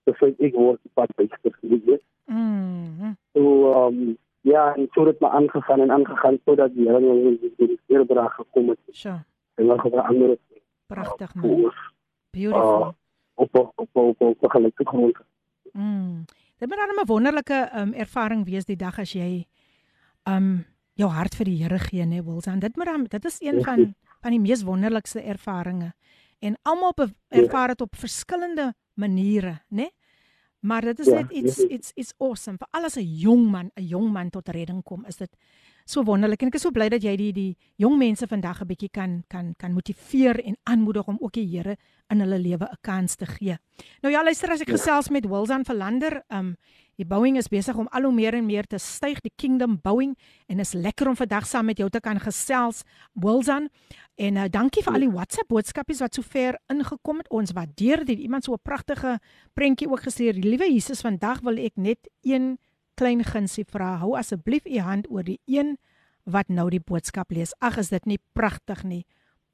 dus 0.03 0.21
ik 0.37 0.53
word 0.53 0.79
wat 0.93 1.09
beter 1.15 1.39
geweest. 1.61 2.03
Mm. 2.25 3.15
So, 3.33 3.71
um, 3.87 4.17
ja, 4.41 4.75
en 4.75 4.87
zo 4.91 5.05
het 5.05 5.19
maar 5.19 5.29
aangegaan 5.29 5.79
en 5.79 5.91
aangegaan 5.91 6.39
totdat 6.43 6.73
die 6.73 6.93
ons 6.95 7.39
in 7.41 7.55
die 7.57 7.79
eerbraak 7.87 8.31
gekomen 8.31 8.77
is. 8.85 8.99
Sure. 8.99 9.23
En 9.53 9.67
dan 9.67 9.79
gaan 9.79 9.91
andere 10.05 10.37
Pragtig 10.85 11.35
man. 11.35 11.71
Beautiful. 12.29 12.79
uh, 12.79 12.87
op, 13.33 13.55
op, 13.55 13.71
op, 13.75 13.89
op, 13.93 14.21
op 14.21 14.43
een 14.43 14.49
gelijke 14.51 14.85
grond. 14.85 15.17
Mm. 15.71 16.25
Dit 16.57 16.69
moet 16.69 16.77
dan 16.77 16.95
'n 16.95 17.05
wonderlike 17.05 17.69
um, 17.75 17.93
ervaring 17.93 18.45
wees 18.45 18.65
die 18.65 18.75
dag 18.75 18.99
as 18.99 19.11
jy 19.13 19.45
um 20.27 20.65
jou 20.93 21.09
hart 21.09 21.35
vir 21.35 21.45
die 21.45 21.63
Here 21.63 21.79
gee, 21.79 22.05
né, 22.05 22.23
Wilson. 22.23 22.59
Dit 22.59 22.75
moet 22.75 22.85
dan 22.85 23.03
dit 23.03 23.25
is 23.25 23.37
een 23.41 23.63
van 23.63 23.95
van 24.21 24.31
die 24.31 24.39
mees 24.39 24.63
wonderlikste 24.63 25.21
ervarings. 25.21 25.93
En 26.39 26.57
almal 26.63 26.93
be- 26.95 27.13
ervaar 27.29 27.67
dit 27.67 27.81
op 27.81 27.95
verskillende 27.95 28.73
maniere, 28.93 29.61
né? 29.69 29.89
Maar 30.59 30.81
dit 30.81 30.99
is 30.99 31.05
Ja, 31.05 31.13
net 31.13 31.31
iets 31.31 31.57
ja. 31.57 31.67
iets 31.67 31.91
iets 31.95 32.13
awesome. 32.17 32.57
Vir 32.57 32.67
alles 32.71 32.95
'n 32.97 33.01
jong 33.17 33.49
man, 33.51 33.71
'n 33.75 33.83
jong 33.87 34.11
man 34.11 34.29
tot 34.29 34.47
redding 34.49 34.83
kom, 34.83 35.05
is 35.05 35.17
dit 35.17 35.35
so 35.89 36.03
wonderlik. 36.03 36.41
En 36.41 36.51
ek 36.51 36.55
is 36.59 36.65
so 36.65 36.71
bly 36.71 36.89
dat 36.89 37.03
jy 37.03 37.15
die 37.19 37.31
die 37.33 37.57
jong 37.81 37.97
mense 37.97 38.27
vandag 38.27 38.61
'n 38.61 38.67
bietjie 38.67 38.89
kan 38.89 39.23
kan 39.27 39.53
kan 39.57 39.73
motiveer 39.73 40.39
en 40.43 40.57
aanmoedig 40.63 41.07
om 41.07 41.17
ook 41.19 41.33
die 41.33 41.47
Here 41.47 41.77
in 42.09 42.19
hulle 42.19 42.39
lewe 42.39 42.65
'n 42.65 42.77
kans 42.81 43.15
te 43.15 43.25
gee. 43.25 43.57
Nou 44.01 44.11
ja, 44.11 44.23
luister 44.23 44.51
as 44.51 44.61
ek 44.61 44.69
gesels 44.69 45.09
met 45.09 45.25
Wilson 45.25 45.65
Verlander, 45.65 46.23
um 46.29 46.55
die 46.97 47.05
Boeing 47.05 47.37
is 47.37 47.47
besig 47.47 47.75
om 47.77 47.87
al 47.91 48.03
hoe 48.03 48.13
meer 48.13 48.33
en 48.33 48.45
meer 48.45 48.65
te 48.65 48.77
styg, 48.77 49.21
die 49.21 49.31
Kingdom 49.35 49.79
Boeing 49.81 50.17
en 50.47 50.59
is 50.59 50.73
lekker 50.73 51.07
om 51.07 51.15
vandag 51.15 51.45
saam 51.45 51.65
met 51.65 51.77
jou 51.77 51.89
te 51.89 51.99
kan 51.99 52.19
gesels, 52.19 52.81
Wilson. 53.13 53.69
En 54.17 54.35
uh, 54.35 54.45
dankie 54.49 54.81
vir 54.83 54.93
al 54.93 55.05
die 55.05 55.11
WhatsApp 55.11 55.47
boodskapies 55.47 55.99
wat 55.99 56.15
sover 56.17 56.57
ingekom 56.73 57.17
het. 57.17 57.29
Ons 57.29 57.53
waardeer 57.53 58.03
dit. 58.05 58.19
Iemand 58.19 58.43
so 58.43 58.53
'n 58.53 58.63
pragtige 58.63 59.19
prentjie 59.53 59.89
ook 59.89 60.01
gestuur. 60.01 60.33
Liewe 60.33 60.71
Jesus, 60.71 61.01
vandag 61.01 61.41
wil 61.41 61.57
ek 61.57 61.75
net 61.75 62.09
een 62.23 62.57
klein 62.97 63.23
gunsie 63.25 63.65
vra. 63.69 63.95
Hou 64.01 64.15
asseblief 64.17 64.65
u 64.65 64.79
hand 64.83 65.07
oor 65.13 65.23
die 65.23 65.39
een 65.45 65.77
wat 66.27 66.49
nou 66.51 66.67
die 66.73 66.81
boodskap 66.83 67.31
lees. 67.31 67.53
Ag, 67.63 67.77
is 67.77 67.89
dit 67.93 68.05
nie 68.05 68.19
pragtig 68.35 68.83
nie? 68.83 69.05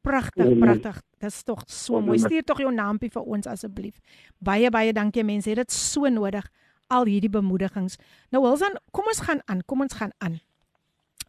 Pragtig, 0.03 0.45
Amen. 0.45 0.59
pragtig. 0.59 1.01
Dis 1.23 1.43
tog 1.47 1.63
so 1.71 2.01
mooi. 2.01 2.17
Stuur 2.19 2.43
tog 2.43 2.59
jou 2.59 2.71
naampie 2.73 3.11
vir 3.13 3.23
ons 3.23 3.47
asseblief. 3.47 3.99
Baie 4.43 4.71
baie 4.73 4.93
dankie 4.93 5.23
mense. 5.23 5.53
Dit 5.55 5.71
so 5.71 6.09
nodig 6.11 6.49
al 6.91 7.07
hierdie 7.07 7.31
bemoedigings. 7.31 7.95
Nou 8.31 8.43
Wilson, 8.43 8.75
kom 8.91 9.07
ons 9.07 9.21
gaan 9.23 9.41
aan. 9.45 9.61
Kom 9.65 9.85
ons 9.85 9.93
gaan 9.93 10.11
aan. 10.19 10.41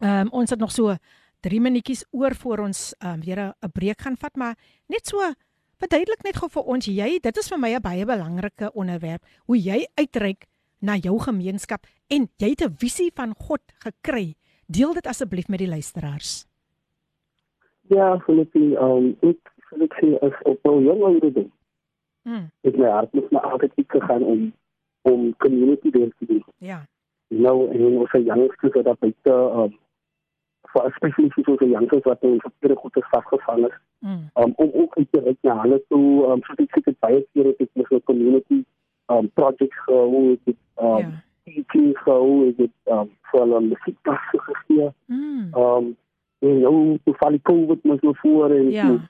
Ehm 0.01 0.27
um, 0.27 0.33
ons 0.41 0.49
het 0.49 0.59
nog 0.59 0.71
so 0.75 0.95
3 1.45 1.61
minuutjies 1.61 2.03
oor 2.11 2.35
voor 2.35 2.65
ons 2.65 2.93
ehm 2.99 3.13
um, 3.13 3.21
weer 3.21 3.39
'n 3.39 3.71
breek 3.71 4.01
gaan 4.01 4.17
vat, 4.17 4.35
maar 4.35 4.57
net 4.87 5.07
so 5.07 5.21
verduidelik 5.77 6.23
net 6.23 6.37
gou 6.37 6.49
vir 6.49 6.63
ons 6.63 6.85
jy, 6.85 7.19
dit 7.21 7.37
is 7.37 7.47
vir 7.47 7.59
my 7.59 7.75
'n 7.75 7.81
baie 7.81 8.05
belangrike 8.05 8.71
onderwerp, 8.73 9.23
hoe 9.45 9.57
jy 9.57 9.87
uitreik 9.95 10.45
na 10.85 10.95
jou 10.95 11.19
gemeenskap 11.19 11.85
en 12.07 12.27
jy 12.37 12.49
het 12.53 12.61
'n 12.63 12.75
visie 12.77 13.11
van 13.13 13.33
God 13.37 13.61
gekry. 13.85 14.35
Deel 14.67 14.93
dit 14.93 15.07
asseblief 15.07 15.47
met 15.47 15.59
die 15.59 15.67
luisteraars. 15.67 16.45
Ja, 17.87 18.19
Filippie, 18.19 18.77
um, 18.79 19.17
ik, 19.19 19.51
ik 19.79 19.93
zie 19.99 20.17
als 20.17 20.33
op 20.43 20.59
een 20.65 20.83
jong 20.83 21.03
ouderdom, 21.03 21.53
Mm, 22.23 22.49
is 22.61 22.75
mijn 22.75 22.91
hart 22.91 23.13
me 23.13 23.41
altijd 23.41 23.71
iets 23.75 23.89
gegaan 23.91 24.23
om, 24.23 24.53
om 25.01 25.35
community 25.37 25.89
werk 25.89 26.13
te 26.17 26.25
doen. 26.25 26.45
ja. 26.57 26.85
Nou, 27.27 27.69
en 27.71 27.97
onze 27.97 28.23
youngsters 28.23 28.73
wat 28.73 28.83
dat 28.83 28.99
buiten, 28.99 29.59
um, 29.59 29.77
voor 30.61 30.91
specifiek 30.95 31.47
onze 31.47 31.69
youngsters 31.69 32.03
wat 32.03 32.21
in 32.21 32.39
verkeerde 32.39 32.75
goed 32.75 32.95
is 32.97 33.07
vastgevangen 33.09 33.69
is, 33.69 33.75
Mm, 33.99 34.29
um, 34.35 34.53
om 34.55 34.71
ook 34.73 34.97
uit 34.97 35.07
te 35.11 35.19
reiken 35.19 35.49
naar 35.55 35.61
hulle 35.61 35.83
toe. 35.89 36.25
Um, 36.25 36.37
ik 36.55 36.69
zeg, 36.73 36.85
het 36.85 36.99
baie 36.99 37.27
keer 37.33 37.53
ik 37.57 37.69
met 37.73 37.91
een 37.91 38.03
community 38.03 38.63
um, 39.07 39.31
projects 39.33 39.83
gehouden, 39.83 40.31
ik 40.31 40.39
heb 40.43 40.55
um, 40.85 40.97
ja. 40.97 41.23
teaching 41.43 41.97
gehouden, 41.97 42.47
ik 42.47 42.57
heb 42.57 42.97
um, 42.97 43.11
voor 43.21 43.55
een 43.55 43.67
muziekklasse 43.67 44.39
gegeven. 44.39 44.93
Mm, 45.05 45.49
Um, 45.57 45.95
en 46.39 46.59
nou, 46.59 46.99
toen 47.03 47.15
val 47.15 47.33
ik 47.33 47.41
COVID 47.41 47.83
me 47.83 47.97
zo 48.01 48.11
voor 48.13 48.49
en 48.51 48.71
ja. 48.71 49.09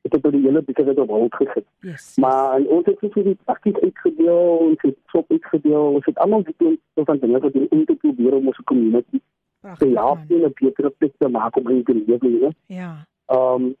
ik 0.00 0.12
heb 0.12 0.24
er 0.24 0.30
die 0.30 0.42
hele 0.42 0.62
besigheid 0.62 0.98
op 0.98 1.08
hold 1.08 1.34
gezet. 1.34 1.64
Yes. 1.80 2.16
Maar 2.16 2.54
en 2.56 2.68
ons 2.68 2.84
het 2.84 3.12
so 3.12 3.22
die 3.22 3.38
prakties 3.44 3.80
uitgedeel, 3.80 4.56
ons 4.56 4.82
het 4.82 4.96
sop 5.06 5.30
uitgedeel, 5.30 5.82
ons 5.82 6.04
het 6.04 6.18
almal 6.18 6.42
gedoen 6.42 6.80
so 6.94 7.04
van 7.04 7.18
dinge 7.18 7.38
wat 7.38 7.52
doen 7.52 7.66
om 7.70 7.84
te 7.84 7.94
probeer 7.94 8.34
om 8.34 8.46
ons 8.46 8.60
community 8.64 9.10
te 9.10 9.20
Pragtig. 9.60 9.94
help 9.94 10.18
en 10.28 10.40
'n 10.40 10.52
betere 10.54 10.90
plek 10.90 11.12
te 11.18 11.28
maak 11.28 11.56
om 11.56 11.68
in 11.68 11.84
te 11.84 12.04
lewe. 12.18 12.54
Ja. 12.66 13.06
Um 13.26 13.76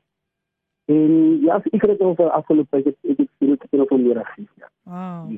en 0.88 1.40
ja, 1.42 1.56
ek 1.72 1.82
het 1.82 2.00
oor 2.00 2.30
afgelope 2.30 2.76
ek 2.76 2.84
het 2.84 2.96
ek 3.10 3.18
het 3.18 3.30
veel 3.38 3.56
te 3.56 3.68
veel 3.70 3.98
meer 3.98 4.18
as 4.18 4.36
ja. 4.36 4.68
Wow. 4.84 5.30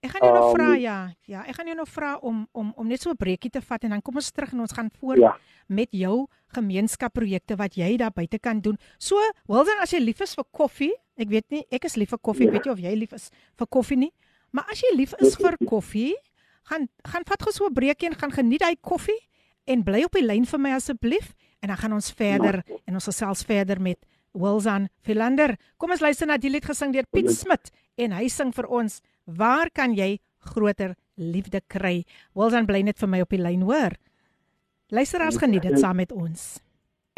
Ek 0.00 0.10
gaan 0.14 0.22
jou 0.22 0.34
nou 0.34 0.44
Um, 0.50 0.54
vra 0.54 0.74
ja, 0.78 1.10
ja, 1.26 1.40
ek 1.48 1.56
gaan 1.56 1.66
jou 1.66 1.74
nou 1.76 1.86
vra 1.86 2.16
om 2.22 2.46
om 2.52 2.72
om 2.76 2.86
net 2.86 3.00
so 3.02 3.10
'n 3.10 3.16
breekie 3.16 3.50
te 3.50 3.60
vat 3.60 3.82
en 3.84 3.90
dan 3.90 4.02
kom 4.02 4.14
ons 4.14 4.30
terug 4.30 4.52
en 4.52 4.60
ons 4.60 4.72
gaan 4.72 4.90
voort 5.00 5.18
Ja. 5.18 5.36
met 5.66 5.88
jou 5.90 6.28
gemeenskapprojekte 6.54 7.56
wat 7.56 7.74
jy 7.74 7.96
daar 7.96 8.12
buite 8.12 8.38
kan 8.38 8.60
doen. 8.60 8.76
So, 8.98 9.16
Wilden, 9.48 9.78
as 9.82 9.90
jy 9.90 9.98
lief 10.00 10.20
is 10.20 10.34
vir 10.34 10.44
koffie, 10.52 10.92
ek 11.16 11.28
weet 11.28 11.50
nie, 11.50 11.64
ek 11.70 11.84
is 11.84 11.96
lief 11.96 12.10
vir 12.10 12.18
koffie, 12.18 12.44
Ja. 12.46 12.52
ek 12.52 12.54
weet 12.54 12.64
jy 12.66 12.72
of 12.72 12.78
jy 12.80 12.94
lief 12.96 13.12
is 13.12 13.30
vir 13.56 13.66
koffie 13.66 13.96
nie, 13.98 14.12
maar 14.52 14.64
as 14.70 14.80
jy 14.80 14.96
lief 14.96 15.14
is 15.20 15.36
vir 15.36 15.56
koffie, 15.66 16.14
gaan 16.64 16.88
gaan 17.04 17.24
vat 17.26 17.42
gou 17.42 17.52
so 17.52 17.66
'n 17.66 17.74
breekie 17.74 18.06
en 18.08 18.14
gaan 18.14 18.30
geniet 18.30 18.62
hy 18.62 18.76
koffie 18.80 19.18
en 19.66 19.82
bly 19.82 20.04
op 20.04 20.12
die 20.12 20.22
lyn 20.22 20.44
vir 20.44 20.58
my 20.60 20.70
asseblief 20.70 21.34
en 21.62 21.68
dan 21.68 21.76
gaan 21.76 21.92
ons 21.92 22.10
verder 22.12 22.62
en 22.86 22.94
ons 22.94 23.04
gesels 23.04 23.42
verder 23.42 23.80
met 23.80 23.98
Wilson 24.32 24.88
Philander. 25.04 25.56
Kom 25.76 25.92
ons 25.94 26.02
luister 26.04 26.28
na 26.28 26.38
die 26.40 26.50
lied 26.52 26.66
gesing 26.66 26.92
deur 26.94 27.06
Piet 27.12 27.30
Smit 27.34 27.72
en 27.98 28.14
hy 28.16 28.28
sing 28.32 28.52
vir 28.54 28.68
ons 28.70 29.00
Waar 29.28 29.68
kan 29.76 29.92
jy 29.92 30.16
groter 30.54 30.94
liefde 31.20 31.60
kry? 31.68 32.06
Wilson 32.32 32.64
bly 32.64 32.80
net 32.86 32.96
vir 32.96 33.10
my 33.12 33.20
op 33.20 33.34
die 33.34 33.42
lyn, 33.42 33.66
hoor. 33.68 33.92
Luisteraars 34.88 35.36
geniet 35.36 35.66
dit 35.68 35.76
saam 35.76 35.98
met 36.00 36.14
ons. 36.16 36.62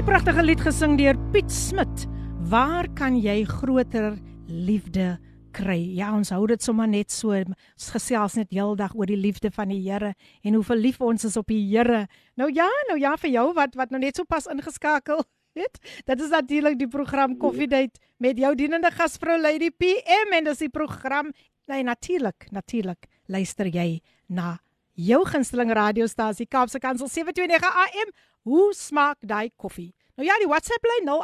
Die 0.00 0.06
pragtige 0.06 0.42
lied 0.42 0.62
gesing 0.64 0.96
deur 0.98 1.14
Piet 1.30 1.52
Smit. 1.54 2.08
Waar 2.50 2.88
kan 2.98 3.14
jy 3.20 3.44
groter 3.46 4.16
liefde 4.48 5.20
kry? 5.54 5.78
Ja, 5.94 6.10
ons 6.16 6.32
hou 6.34 6.48
dit 6.50 6.66
sommer 6.66 6.90
net 6.90 7.14
so. 7.14 7.36
Ons 7.36 7.90
gesels 7.94 8.34
net 8.40 8.50
heeldag 8.50 8.96
oor 8.98 9.06
die 9.06 9.20
liefde 9.20 9.52
van 9.54 9.70
die 9.70 9.78
Here 9.84 10.16
en 10.42 10.58
hoe 10.58 10.66
verlief 10.66 10.98
ons 10.98 11.28
is 11.28 11.38
op 11.38 11.46
die 11.52 11.62
Here. 11.68 12.08
Nou 12.34 12.50
ja, 12.50 12.66
nou 12.90 12.98
ja 12.98 13.14
vir 13.22 13.36
jou 13.36 13.52
wat 13.54 13.78
wat 13.78 13.94
nou 13.94 14.02
net 14.02 14.18
so 14.18 14.26
pas 14.26 14.50
ingeskakel 14.50 15.22
het. 15.60 15.76
Dit 16.08 16.20
is 16.20 16.32
natuurlik 16.32 16.78
die 16.78 16.88
program 16.88 17.36
Coffee 17.36 17.68
Date 17.68 18.00
met 18.18 18.38
jou 18.38 18.54
dienende 18.54 18.90
gasvrou 18.90 19.36
Lady 19.40 19.70
PM 19.70 20.32
en 20.32 20.50
dis 20.50 20.64
die 20.64 20.72
program 20.72 21.30
Nee, 21.70 21.82
natuurlik, 21.82 22.46
natuurlik. 22.50 23.06
Luister 23.26 23.66
jy 23.70 24.00
na 24.26 24.58
jou 24.98 25.26
gunsteling 25.28 25.72
radiostasie 25.72 26.46
Kaapse 26.50 26.78
Kansel 26.82 27.08
729 27.08 27.76
AM. 27.84 28.10
Hoe 28.42 28.74
smaak 28.74 29.16
daai 29.22 29.50
koffie? 29.56 29.94
Nou 30.18 30.26
ja, 30.26 30.34
die 30.42 30.50
WhatsApp 30.50 30.82
lyn 30.90 31.06
0817291657 31.06 31.14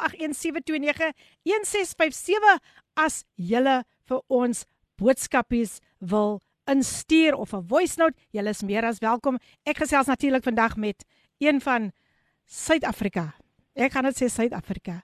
as 2.95 3.27
jy 3.35 3.83
vir 4.07 4.23
ons 4.31 4.63
boodskapies 5.03 5.83
wil 5.99 6.39
instuur 6.71 7.35
of 7.35 7.51
'n 7.53 7.67
voice 7.67 7.99
note, 7.99 8.15
jy 8.31 8.47
is 8.47 8.63
meer 8.63 8.85
as 8.85 8.99
welkom. 8.99 9.39
Ek 9.65 9.79
gesels 9.79 10.07
natuurlik 10.07 10.43
vandag 10.43 10.77
met 10.77 11.05
een 11.39 11.61
van 11.61 11.93
Suid-Afrika. 12.47 13.35
Ek 13.77 13.93
gaan 13.93 14.09
dit 14.09 14.17
sê 14.17 14.31
Suid-Afrika. 14.33 15.03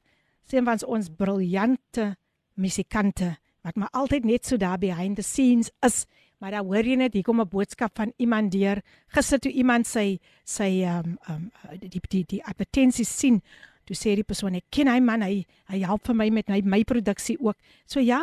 Een 0.49 0.65
van 0.65 0.81
ons 0.89 1.09
briljante 1.17 2.15
musikante 2.57 3.37
wat 3.63 3.77
maar 3.77 3.93
altyd 3.93 4.25
net 4.25 4.47
so 4.47 4.57
daar 4.57 4.79
behind 4.79 5.17
the 5.17 5.23
scenes 5.23 5.71
is. 5.87 6.07
Maar 6.41 6.57
dan 6.57 6.67
hoor 6.67 6.85
jy 6.85 6.97
net 6.99 7.13
hier 7.15 7.23
kom 7.23 7.41
'n 7.41 7.49
boodskap 7.49 7.93
van 7.95 8.13
iemand 8.17 8.53
deur. 8.53 8.83
Gister 9.09 9.39
toe 9.39 9.53
iemand 9.53 9.87
sy 9.87 10.19
sy 10.45 10.83
ehm 10.83 10.99
um, 10.99 11.19
ehm 11.29 11.51
um, 11.73 11.79
die 11.79 12.01
die 12.09 12.25
die 12.25 12.45
advertensie 12.45 13.05
sien, 13.05 13.43
toe 13.85 13.97
sê 13.97 14.15
die 14.15 14.25
persoon 14.25 14.55
ek 14.55 14.65
ken 14.71 14.89
hy 14.89 15.01
man, 15.01 15.23
hy 15.23 15.47
hy 15.69 15.79
help 15.85 16.07
vir 16.07 16.15
my 16.15 16.31
met 16.31 16.49
my 16.49 16.61
my 16.65 16.83
produksie 16.85 17.39
ook. 17.41 17.57
So 17.87 18.01
ja, 18.01 18.21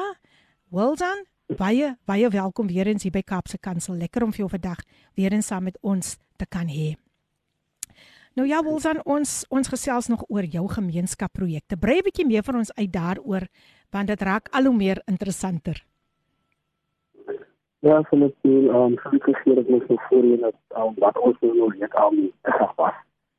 well 0.69 0.95
done. 0.95 1.25
Baie 1.57 1.97
baie 2.05 2.29
welkom 2.29 2.67
weer 2.67 2.87
eens 2.87 3.03
hier 3.03 3.11
by 3.11 3.21
Kaapse 3.21 3.57
Kansel. 3.57 3.95
Lekker 3.95 4.23
om 4.23 4.31
vir 4.31 4.39
jou 4.39 4.49
vandag 4.49 4.83
weer 5.15 5.33
eens 5.33 5.47
saam 5.47 5.63
met 5.63 5.77
ons 5.81 6.17
te 6.37 6.45
kan 6.45 6.67
hê. 6.67 7.08
Nou 8.39 8.51
ja, 8.51 8.61
wil 8.63 8.79
dan 8.79 8.99
ons 9.03 9.31
ons 9.49 9.67
gesels 9.67 10.07
nog 10.07 10.21
oor 10.27 10.45
jou 10.47 10.67
gemeenskapprojekte. 10.71 11.77
Brei 11.77 11.97
'n 11.99 12.05
bietjie 12.07 12.25
meer 12.25 12.43
van 12.43 12.55
ons 12.55 12.73
uit 12.73 12.93
daaroor 12.93 13.43
want 13.91 14.07
dit 14.07 14.21
raak 14.21 14.47
al 14.51 14.63
hoe 14.63 14.75
meer 14.75 15.01
interessanter. 15.05 15.83
Ja, 17.79 18.01
van 18.01 18.21
het 18.21 18.35
team, 18.41 18.65
um, 18.75 18.97
gelukkig 18.97 19.43
hier 19.43 19.55
dat 19.55 19.65
ons 19.65 19.83
nog 19.87 20.07
voorheen 20.07 20.43
het, 20.43 20.55
um, 20.77 20.93
wat 20.95 21.19
ons 21.19 21.37
nou 21.39 21.57
nog 21.57 21.75
net 21.75 21.95
aan 21.95 22.15
die 22.15 22.33
dag 22.41 22.75
was. 22.75 22.93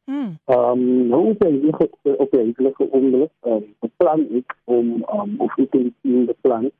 Mm. 0.04 0.38
Um, 0.46 1.06
nou 1.08 1.30
op 1.30 1.42
een 1.42 1.74
op 2.18 2.32
een 2.32 2.40
enkele 2.40 2.74
ongeluk, 2.78 3.30
um, 3.42 3.74
beplan 3.78 4.26
ik 4.30 4.54
om, 4.64 4.86
um, 5.14 5.34
of 5.38 5.56
ik 5.56 5.74
in 5.74 5.84
het 5.84 5.94
team 6.02 6.24
beplan, 6.24 6.70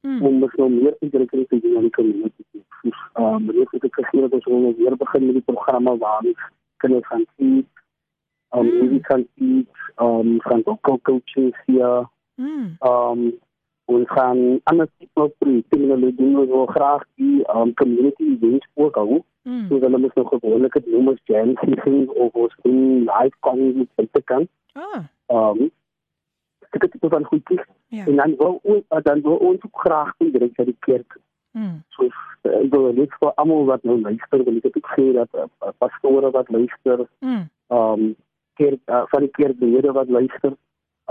Mm. 0.00 0.22
om 0.22 0.38
nog 0.38 0.56
nou 0.56 0.70
meer 0.70 0.96
ontwikkeling 0.98 1.48
te 1.48 1.60
doen 1.60 1.76
aan 1.76 1.82
die 1.82 1.90
community. 1.90 2.42
Dus, 2.82 2.98
um, 3.14 3.46
wanneer 3.46 3.68
ik 3.70 3.94
gezien 3.94 4.20
dat 4.20 4.32
ons 4.32 4.44
nou 4.44 4.74
weer 4.76 4.96
begin 4.96 5.24
met 5.26 5.34
die 5.34 5.42
programma 5.42 5.96
waar 5.96 6.20
ons 6.24 6.50
kinders 6.86 7.06
gaan 7.10 7.26
teach, 7.36 7.72
um, 8.54 8.66
muziek 8.78 9.06
gaan 9.06 9.26
teach, 9.36 9.90
um, 10.00 10.40
gaan 10.40 10.62
ook 10.64 11.02
coaching 11.02 11.50
via, 11.64 12.08
Mm. 12.36 12.76
um 12.84 13.20
ons 13.88 14.08
gaan 14.10 14.60
ander 14.64 14.88
tipe 14.98 15.32
projekte 15.38 15.78
met 15.78 15.88
hulle 15.88 16.14
doen. 16.14 16.38
Ons 16.38 16.48
wil 16.48 16.66
graag 16.66 17.04
die 17.14 17.38
um, 17.54 17.74
community 17.74 18.24
events 18.34 18.66
ook 18.74 18.94
hou 18.94 19.22
Mm. 19.46 19.68
so 19.68 19.78
hulle 19.78 19.98
moet 19.98 20.14
nog 20.14 20.28
gewoonlik 20.28 20.74
het 20.74 20.86
noem 20.86 21.08
as 21.08 21.20
jam 21.24 21.52
sessions 21.62 22.08
of 22.12 22.34
ons 22.34 22.54
doen 22.62 23.04
live 23.06 23.36
concerts 23.40 23.92
en 23.94 24.08
te 24.12 24.22
kan. 24.22 24.48
Ah, 24.72 25.04
um 25.28 25.70
dit 26.70 26.94
is 26.94 27.08
van 27.08 27.24
goedjies. 27.24 27.62
Ja. 27.88 28.04
en 28.06 28.16
dan 28.16 28.34
wil 28.36 28.58
ons 28.62 28.82
dan 29.02 29.20
wil 29.22 29.36
ons 29.36 29.62
ook 29.62 29.78
graag 29.80 30.12
direk 30.18 30.54
by 30.56 30.64
die 30.64 30.76
kerk 30.78 31.18
Mm. 31.56 31.80
so 31.96 32.04
uh, 32.04 32.52
ek 32.60 32.70
wil 32.74 32.92
net 32.92 33.10
vir 33.20 33.32
almal 33.40 33.64
wat 33.70 33.84
nou 33.88 33.96
luister 34.00 34.42
wil 34.44 34.56
ek 34.60 34.76
ook 34.76 34.90
sê 34.96 35.06
dat 35.16 35.28
uh, 35.34 35.46
pastore 35.80 36.30
wat 36.36 36.50
luister 36.52 37.06
Mm. 37.24 37.48
um 37.78 38.14
kerk 38.60 38.80
uh, 38.88 39.02
van 39.12 39.20
die 39.24 39.30
kerklede 39.38 39.92
wat 39.96 40.08
luister 40.08 40.52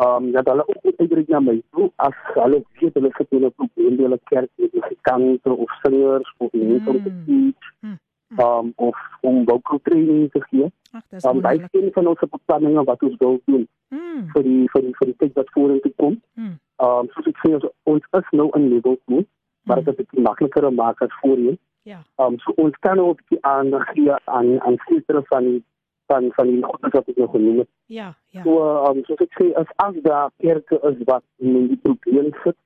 um 0.05 0.31
dat 0.35 0.45
hulle 0.51 0.63
ook 0.67 0.83
moet 0.83 0.99
uitreik 1.01 1.27
na 1.33 1.39
my 1.39 1.57
toe 1.71 1.89
as 2.07 2.13
hulle 2.35 2.61
weet 2.81 2.93
hulle 2.99 3.11
sit 3.17 3.31
in 3.31 3.45
'n 3.45 3.51
probleem 3.57 3.95
by 3.97 4.03
hulle 4.03 4.19
kerk 4.31 4.49
met 4.57 4.73
musikante 4.73 5.49
of 5.65 5.69
singers 5.83 6.33
of 6.37 6.51
mense 6.53 6.89
om 6.89 7.03
te 7.03 7.09
Mm. 7.09 7.25
teach 7.25 7.71
Mm. 7.81 7.97
um 8.45 8.73
of 8.75 8.97
om 9.21 9.45
vocal 9.45 9.79
training 9.83 10.31
te 10.31 10.41
gee. 10.49 10.71
Ag, 10.93 11.01
dis 11.09 11.25
Um 11.25 11.41
baie 11.41 11.59
wonderlik. 11.59 11.83
een 11.85 11.91
van 11.93 12.07
ons 12.07 12.19
beplanninge 12.31 12.83
wat 12.83 13.03
ons 13.03 13.15
wil 13.19 13.41
doen 13.45 13.67
Mm. 13.91 14.27
vir 14.33 14.43
die 14.43 14.67
vir 14.73 14.81
die 14.81 14.93
vir 14.99 15.07
die 15.07 15.15
tyd 15.17 15.33
wat 15.33 15.49
vorentoe 15.53 15.93
kom. 15.97 16.21
Mm. 16.35 16.57
Um 16.87 17.07
soos 17.13 17.27
ek 17.27 17.37
sê 17.43 17.69
ons 17.83 18.03
is 18.19 18.27
nou 18.31 18.49
in 18.55 18.69
level 18.69 18.97
2, 19.07 19.25
maar 19.65 19.83
dit 19.83 19.99
is 19.99 20.19
makliker 20.29 20.65
om 20.67 20.75
maak 20.75 21.01
as 21.01 21.13
voorheen. 21.21 21.57
Ja. 21.83 21.99
Um 22.17 22.39
so 22.39 22.51
ons 22.55 22.77
kan 22.79 22.99
ook 22.99 23.17
bietjie 23.21 23.41
aandag 23.45 23.87
gee 23.93 24.13
aan 24.25 24.61
aan 24.61 24.77
sekere 24.87 25.21
van 25.29 25.43
die 25.43 25.63
van 26.05 26.29
van 26.37 26.47
die 26.47 26.61
goeie 26.63 26.91
wat 26.93 27.07
ek 27.09 27.17
nou 27.17 27.29
genoem 27.29 27.57
het. 27.63 27.69
Ja, 27.85 28.13
ja. 28.33 28.41
So, 28.43 28.65
um, 28.89 29.03
soos 29.05 29.21
ek 29.25 29.33
sê, 29.41 29.51
as 29.57 29.69
as 29.85 29.95
daar 30.05 30.29
kerke 30.37 30.79
is 30.89 30.97
wat 31.09 31.23
in 31.41 31.67
die 31.71 31.77
probleem 31.81 32.31
sit, 32.43 32.57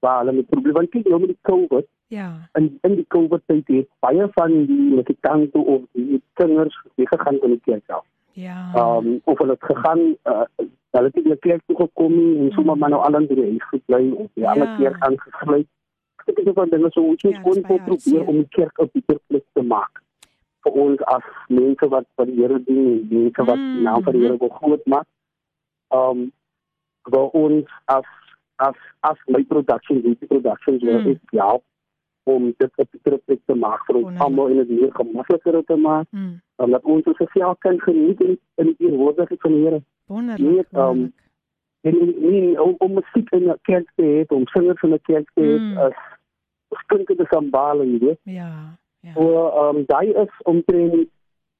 waar 0.00 0.20
hulle 0.20 0.32
met 0.36 0.48
probleem, 0.50 0.74
want 0.74 0.90
kyk 0.94 1.08
nou 1.10 1.18
met 1.20 1.32
die 1.34 1.42
COVID, 1.50 1.86
Ja. 2.08 2.28
in, 2.54 2.78
in 2.82 2.94
die 2.96 3.06
COVID 3.14 3.42
tyd 3.46 3.66
het 3.68 3.88
baie 4.00 4.28
van 4.34 4.54
die 4.66 4.94
musikante 4.94 5.58
of 5.58 5.82
die 5.92 6.22
singers 6.38 6.78
weggegaan 6.94 7.38
van 7.40 7.50
die 7.50 7.60
kerk 7.64 7.90
af. 7.90 8.04
Ja. 8.32 8.70
Um, 8.74 9.20
of 9.24 9.38
hulle 9.38 9.52
het 9.58 9.64
gegaan, 9.64 9.98
uh, 10.24 10.44
hulle 10.94 11.10
het 11.10 11.14
nie 11.14 11.24
by 11.26 11.34
die 11.34 11.42
kerk 11.50 11.62
toe 11.66 11.76
gekom 11.76 12.14
nie, 12.16 12.38
en 12.38 12.50
sommer 12.56 12.78
maar 12.78 12.90
nou 12.94 13.02
al 13.04 13.18
in 13.20 13.26
die 13.26 13.42
huis 13.42 13.66
gebly, 13.72 14.10
of 14.12 14.30
die 14.34 14.44
Ja. 14.44 14.52
ander 14.54 14.76
kerk 14.78 15.02
aangesluit. 15.08 15.66
Is 16.36 16.52
van 16.54 16.68
dinge 16.68 16.90
so, 16.90 17.02
ons 17.02 17.22
Ja, 17.22 17.28
moet 17.28 17.38
gewoon 17.42 17.62
baie 17.62 17.80
probeer 17.84 18.26
om 18.26 18.36
die 18.36 18.48
kerk 18.48 18.78
'n 18.80 18.90
beter 18.92 19.18
plek 19.28 19.44
te 19.52 19.62
maak 19.62 20.02
vir 20.64 20.72
ons 20.72 21.00
as 21.02 21.22
mense 21.48 21.88
wat 21.88 22.04
vir 22.16 22.26
die 22.26 22.34
Here 22.40 22.58
dien, 22.64 23.06
mense 23.10 23.44
wat 23.44 23.56
die 23.56 23.82
naam 23.82 24.02
van 24.02 24.12
die 24.12 24.22
Here 24.22 24.36
wil 24.38 24.48
groot 24.48 24.86
maak. 24.86 25.06
Um 25.90 26.32
wil 27.10 27.28
ons 27.32 27.64
as 27.86 28.04
as 28.56 28.74
as 29.00 29.16
my 29.28 29.42
production, 29.44 30.02
die 30.02 30.14
productions 30.26 30.82
wil 30.82 31.00
Mm. 31.00 31.06
ek 31.10 31.20
help 31.30 31.62
om 32.24 32.54
dit 32.58 32.70
'n 32.78 32.88
beter 32.92 33.18
plek 33.18 33.40
te 33.46 33.54
maak 33.54 33.84
vir 33.86 33.96
ons 33.96 34.18
almal 34.20 34.48
en 34.48 34.56
dit 34.56 34.68
meer 34.68 34.92
gemakliker 34.92 35.64
te 35.64 35.76
maak, 35.76 36.06
Mm. 36.12 36.40
omdat 36.56 36.82
ons 36.84 37.04
ons 37.06 37.30
self 37.32 37.58
kan 37.58 37.80
geniet 37.80 38.20
in 38.20 38.38
in 38.56 38.66
die 38.66 38.76
teenwoordigheid 38.76 39.40
van 39.40 39.52
die 39.52 39.62
Here. 39.64 39.82
Wonderlik. 40.08 40.40
Nee, 40.40 40.58
um, 40.58 40.86
wonderlik. 40.86 41.12
En 41.82 41.92
nie, 41.94 42.30
nie 42.30 42.60
om, 42.62 42.74
om 42.78 42.92
musiek 42.94 43.30
in 43.30 43.48
'n 43.48 43.58
kerk 43.62 43.88
te 43.96 44.02
hê, 44.02 44.26
om 44.34 44.46
singers 44.46 44.82
in 44.82 44.92
'n 44.92 45.00
kerk 45.02 45.30
te 45.34 45.40
hê, 45.42 45.58
Mm. 45.58 45.76
as 45.78 45.92
te 46.68 47.26
sambale, 47.30 47.84
jy 47.86 47.98
weet. 47.98 48.18
Ja. 48.22 48.78
Ja. 49.00 49.12
So, 49.14 49.48
ehm 49.48 49.76
um, 49.76 49.84
daai 49.86 50.12
is 50.12 50.42
omtrent 50.42 51.08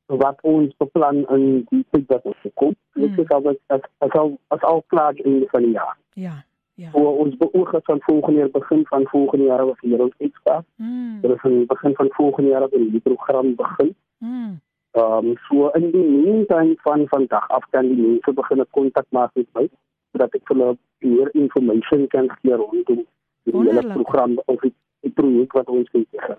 wat 0.07 0.39
ons 0.43 0.75
beplan 0.77 1.27
in 1.29 1.65
die 1.71 1.85
tyd 1.91 2.07
wat 2.07 2.25
ons 2.25 2.53
kom. 2.55 2.75
Dit 2.93 3.11
Mm. 3.11 3.21
is 3.21 3.29
al 3.29 3.49
as 3.49 3.81
as 3.99 4.11
al 4.11 4.39
as 4.49 4.63
al 4.63 4.83
klaar 4.87 5.15
in 5.17 5.39
die 5.39 5.49
van 5.51 5.63
die 5.63 5.73
jaar. 5.73 5.97
Ja. 6.15 6.45
Ja. 6.75 6.91
So 6.91 6.99
ons 6.99 7.37
beoog 7.37 7.71
het 7.71 7.85
van 7.85 8.01
volgende 8.01 8.39
jaar 8.39 8.51
begin 8.51 8.87
van 8.87 9.07
volgende 9.07 9.45
jaar 9.45 9.67
was 9.67 9.81
hier 9.81 10.01
ons 10.01 10.15
ekstra. 10.19 10.65
Mm. 10.77 11.21
Dit 11.21 11.31
is 11.31 11.43
aan 11.43 11.59
die 11.59 11.67
begin 11.67 11.95
van 11.95 12.09
volgende 12.11 12.51
jaar 12.51 12.61
dat 12.61 12.71
die 12.71 13.01
program 13.01 13.55
begin. 13.55 13.95
Mm. 14.19 14.61
Ehm 14.91 15.27
um, 15.27 15.35
so 15.49 15.69
in 15.69 15.91
die 15.91 16.05
meantime 16.05 16.75
van 16.77 17.09
vandag 17.09 17.49
af 17.49 17.65
kan 17.71 17.87
die 17.89 18.03
mense 18.07 18.33
begin 18.33 18.67
kontak 18.71 19.07
maak 19.09 19.31
met 19.35 19.47
my 19.53 19.69
sodat 20.13 20.35
ek 20.35 20.43
vir 20.49 20.57
hulle 20.57 20.77
meer 20.99 21.31
inligting 21.33 22.09
kan 22.09 22.31
gee 22.41 22.55
rondom 22.55 23.05
die 23.45 23.53
hele 23.55 23.93
program 23.93 24.39
of 24.47 24.61
die 24.61 24.73
projek 25.19 25.53
wat 25.59 25.69
ons 25.75 25.91
het. 25.95 26.39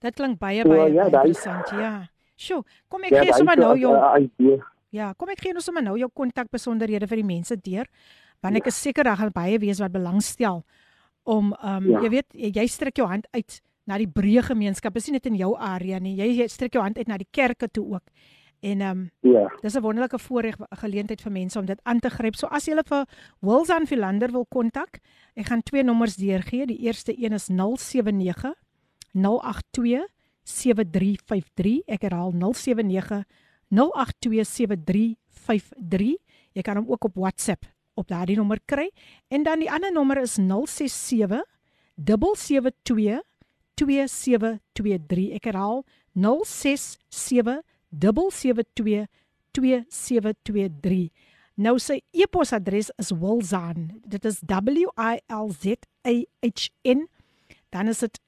Dit 0.00 0.16
klink 0.16 0.38
baie 0.40 0.62
So, 0.64 0.68
baie 0.72 0.92
ja, 0.94 1.08
daai- 1.12 1.28
interessant. 1.28 1.72
Ja. 1.76 1.92
Sjoe, 2.40 2.62
kom 2.88 3.02
ek 3.04 3.12
Ja, 3.12 3.22
gee 3.24 3.32
sommer 3.36 3.58
is 3.58 3.64
nou 3.64 3.74
so 3.74 3.80
jou 3.80 4.20
idee. 4.24 4.60
Ja, 4.96 5.12
kom 5.12 5.28
ek 5.28 5.42
gee 5.44 5.52
nou 5.52 5.60
sommer 5.62 5.82
nou 5.84 5.96
jou 6.00 6.08
kontakbesonderhede 6.08 7.06
vir 7.10 7.20
die 7.20 7.26
mense 7.28 7.56
deur. 7.56 7.86
Want 8.42 8.56
ek 8.56 8.70
is 8.72 8.78
seker 8.80 9.04
daar 9.04 9.18
gaan 9.20 9.32
baie 9.36 9.58
wees 9.60 9.78
wat 9.82 9.92
belangstel 9.92 10.62
om 11.28 11.52
ehm 11.52 11.76
um, 11.76 11.90
Ja. 11.90 12.00
jy 12.00 12.08
weet 12.14 12.26
jy, 12.32 12.50
jy 12.62 12.66
strek 12.66 12.96
jou 12.96 13.06
hand 13.06 13.26
uit 13.36 13.60
na 13.86 13.98
die 13.98 14.06
breë 14.08 14.42
gemeenskap. 14.48 14.94
Dis 14.94 15.06
nie 15.08 15.18
net 15.18 15.26
in 15.26 15.36
jou 15.36 15.54
area 15.58 15.98
nie. 16.00 16.16
Jy, 16.16 16.30
jy 16.40 16.46
strek 16.48 16.72
jou 16.72 16.82
hand 16.82 16.96
uit 16.98 17.08
na 17.08 17.18
die 17.18 17.28
kerke 17.30 17.68
toe 17.68 17.84
ook. 17.94 18.02
En 18.60 18.80
ehm 18.80 18.98
um, 18.98 19.10
Ja. 19.32 19.52
dis 19.60 19.74
'n 19.74 19.80
wonderlike 19.80 20.18
voorreg 20.18 20.56
geleentheid 20.70 21.20
vir 21.20 21.32
mense 21.32 21.58
om 21.58 21.64
dit 21.66 21.80
aan 21.82 21.98
te 22.00 22.10
gryp. 22.10 22.36
So 22.36 22.46
as 22.46 22.64
jy 22.64 22.70
hulle 22.72 22.84
vir 22.86 23.06
Wilsan 23.40 23.86
Philander 23.86 24.30
wil 24.32 24.46
kontak, 24.46 24.98
ek 25.34 25.46
gaan 25.46 25.62
twee 25.62 25.82
nommers 25.82 26.16
deurgee. 26.16 26.66
Die 26.66 26.78
eerste 26.78 27.22
een 27.22 27.32
is 27.32 27.48
079 27.48 28.54
082 29.12 30.06
7353. 30.42 31.82
Ek 31.86 32.02
herhaal 32.02 32.32
079 32.32 33.24
08273553. 33.70 36.16
Jy 36.52 36.62
kan 36.62 36.76
hom 36.76 36.90
ook 36.90 37.04
op 37.04 37.14
WhatsApp 37.14 37.64
op 37.94 38.08
daardie 38.08 38.36
nommer 38.36 38.58
kry. 38.64 38.90
En 39.28 39.42
dan 39.42 39.58
die 39.58 39.70
ander 39.70 39.92
nommer 39.92 40.20
is 40.20 40.34
067 40.34 41.44
772 41.96 43.22
2723. 43.74 45.30
Ek 45.36 45.44
herhaal 45.44 45.84
067 46.14 47.60
772 47.90 49.06
2723. 49.52 51.10
Nou 51.60 51.76
sy 51.82 51.98
e-posadres 52.16 52.88
is 53.02 53.10
wilzan. 53.12 53.90
Dit 54.08 54.24
is 54.24 54.40
W 54.46 54.86
I 54.96 55.18
L 55.28 55.50
Z 55.52 55.84
A 56.08 56.14
H 56.46 56.70
N. 56.88 57.06
Dan 57.70 57.88
is 57.88 58.00
dit 58.00 58.20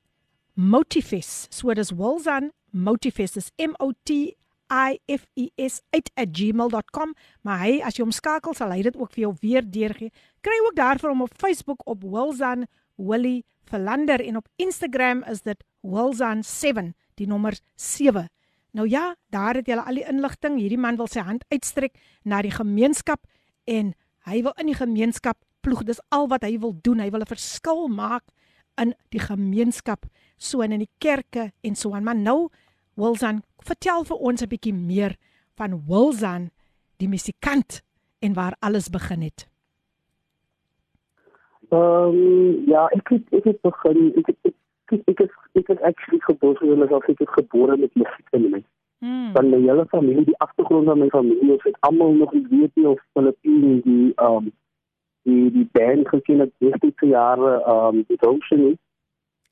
Motifes. 0.54 1.46
So 1.50 1.72
dis 1.74 1.94
wilzan 1.96 2.50
Motifes. 2.70 3.32
Dis 3.32 3.52
M 3.56 3.72
O 3.80 3.92
T 4.04 4.34
I 4.72 4.98
F 5.08 5.24
E 5.34 5.48
S 5.56 5.80
@gmail.com. 5.92 7.14
Maar 7.42 7.58
hy 7.64 7.80
as 7.80 7.96
jy 7.96 8.04
hom 8.04 8.12
skakel 8.12 8.54
sal 8.54 8.72
hy 8.72 8.82
dit 8.82 8.96
ook 8.96 9.12
vir 9.14 9.28
jou 9.28 9.32
weer 9.40 9.64
deurgee. 9.64 10.12
Kry 10.44 10.58
ook 10.66 10.76
daarvoor 10.76 11.14
hom 11.14 11.24
op 11.28 11.34
Facebook 11.38 11.86
op 11.86 12.04
Wilzan 12.04 12.66
Willie 12.96 13.44
Verlander 13.64 14.20
en 14.20 14.36
op 14.36 14.48
Instagram 14.56 15.22
is 15.24 15.42
dit 15.42 15.64
Wilzan7, 15.80 16.92
die 17.16 17.26
nommer 17.26 17.56
7. 17.76 18.28
Nou 18.72 18.88
ja, 18.88 19.14
daar 19.30 19.54
het 19.54 19.68
jy 19.68 19.76
al 19.76 20.00
die 20.00 20.08
inligting. 20.08 20.58
Hierdie 20.58 20.80
man 20.80 20.96
wil 20.96 21.08
sy 21.10 21.20
hand 21.20 21.44
uitstrek 21.52 21.98
na 22.24 22.40
die 22.42 22.54
gemeenskap 22.54 23.26
en 23.68 23.92
hy 24.28 24.42
wil 24.42 24.54
in 24.60 24.70
die 24.72 24.78
gemeenskap 24.78 25.38
ploeg. 25.60 25.84
Dis 25.84 26.00
al 26.08 26.28
wat 26.32 26.46
hy 26.46 26.56
wil 26.58 26.74
doen. 26.82 27.00
Hy 27.00 27.10
wil 27.10 27.20
'n 27.20 27.34
verskil 27.34 27.88
maak 27.88 28.24
in 28.80 28.94
die 29.12 29.20
gemeenskap, 29.20 30.06
so 30.38 30.62
in 30.64 30.78
die 30.78 30.90
kerke 30.98 31.52
en 31.62 31.74
so 31.74 31.92
aan. 31.94 32.04
Maar 32.04 32.16
nou 32.16 32.48
Wilzan, 32.94 33.42
vertel 33.64 34.04
vir 34.04 34.16
ons 34.16 34.42
'n 34.42 34.48
bietjie 34.48 34.74
meer 34.74 35.16
van 35.56 35.82
Wilzan, 35.86 36.50
die 36.96 37.08
musikant 37.08 37.82
en 38.20 38.34
waar 38.34 38.56
alles 38.60 38.88
begin 38.88 39.22
het. 39.22 39.46
Ehm 41.72 42.68
ja, 42.68 42.86
ek 42.92 43.08
het 43.08 43.32
ek 43.32 43.44
het 43.44 43.60
begin 43.60 44.12
ek 44.16 44.26
het 44.26 44.38
ek, 44.42 44.54
ek, 45.06 45.20
is 45.20 45.30
ek 45.54 45.68
is 45.68 45.80
actually 45.80 46.20
gebore 46.20 46.84
as 46.84 47.08
ek 47.08 47.18
het 47.18 47.28
gebore 47.38 47.76
met 47.76 47.94
musiek 47.94 48.28
in 48.38 48.50
my. 48.50 48.62
Mm. 49.02 49.32
Van 49.34 49.48
my 49.50 49.58
hele 49.58 49.86
familie, 49.90 50.24
die 50.24 50.38
agtergrond 50.38 50.86
van 50.86 50.98
my 50.98 51.08
familie, 51.08 51.56
is 51.64 51.78
almal 51.80 52.12
nog 52.14 52.32
nie 52.32 52.46
weet 52.50 52.70
nie 52.74 52.86
of 52.88 53.00
Filippine 53.12 53.80
die 53.82 54.12
ehm 54.16 54.50
die 55.22 55.50
die 55.54 55.68
band 55.72 56.08
gesien 56.08 56.38
het 56.40 56.52
destydse 56.58 57.06
jare 57.06 57.62
ehm 57.66 58.02
Devotion 58.06 58.62
nie. 58.66 58.78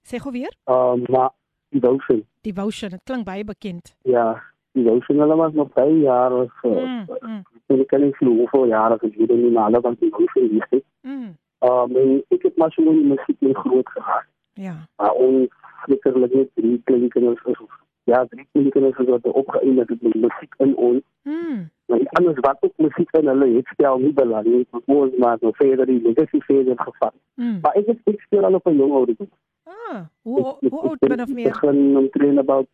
Sê 0.07 0.19
gou 0.23 0.33
weer. 0.33 0.55
Ehm 0.65 1.03
maar 1.09 1.31
Devotion. 1.71 2.25
Devotion, 2.43 2.91
dit 2.91 3.03
klink 3.05 3.25
baie 3.25 3.45
bekend. 3.45 3.95
Ja, 4.03 4.43
Devotion 4.73 5.19
hulle 5.19 5.37
was 5.37 5.53
nog 5.53 5.73
baie 5.75 5.99
jare 6.01 6.49
ge, 6.61 6.69
Mm. 6.69 7.07
Mm. 7.21 7.81
ek 7.81 7.87
kan 7.89 8.01
nie 8.01 8.13
glo 8.13 8.31
hoeveel 8.31 8.67
jare 8.67 8.99
gelede 8.99 9.35
nie, 9.37 9.51
maar 9.51 9.65
hulle 9.71 9.81
was 9.81 9.99
Devotion 9.99 10.49
hier. 10.49 10.83
Mm. 11.03 11.37
Ehm 11.59 11.97
en 11.97 12.23
ek 12.29 12.43
het 12.43 12.57
maar 12.57 12.73
so 12.73 12.83
in 12.83 12.97
die 13.03 13.07
musiek 13.15 13.57
groot 13.63 13.89
geraak. 13.89 14.29
Ja. 14.53 14.75
Maar 14.97 15.13
ons 15.13 15.49
flikkerlik 15.85 16.35
net 16.35 16.49
drie 16.55 16.81
klinkers 16.85 17.45
is 17.45 17.59
ja, 18.05 18.27
drie 18.29 18.47
klinkers 18.53 18.99
is 18.99 19.09
wat 19.09 19.23
opgeëindig 19.23 19.89
het 19.89 20.03
met 20.03 20.15
musiek 20.15 20.55
in 20.59 20.77
ons. 20.77 21.03
Mm. 21.23 21.71
Maar 21.87 22.01
anders 22.09 22.39
wat 22.41 22.57
ook 22.61 22.73
musiek 22.77 23.11
in 23.11 23.27
hulle 23.27 23.49
het 23.55 23.67
stel 23.67 23.99
nie 23.99 24.13
belang 24.13 24.47
nie. 24.47 24.67
Ons 24.85 25.17
maar 25.19 25.37
nou 25.41 25.53
verder 25.57 25.87
die 25.87 26.03
legacy 26.03 26.41
verder 26.41 26.79
gevat. 26.79 27.15
Mm. 27.35 27.59
Maar 27.63 27.73
ek 27.73 27.87
het 27.87 27.99
ek 28.05 28.21
speel 28.21 28.45
al 28.45 28.55
op 28.55 28.67
'n 28.67 28.77
jong 28.77 28.93
ouderdom. 28.93 29.31
Ah, 29.65 30.01
hoe 30.23 30.57
hoe 30.69 30.81
oud 30.81 30.99
ben 30.99 31.21
of 31.21 31.29
meer? 31.29 31.47
Ek 31.47 31.61
begin 31.61 31.97
omtrent 31.97 32.39
about 32.39 32.69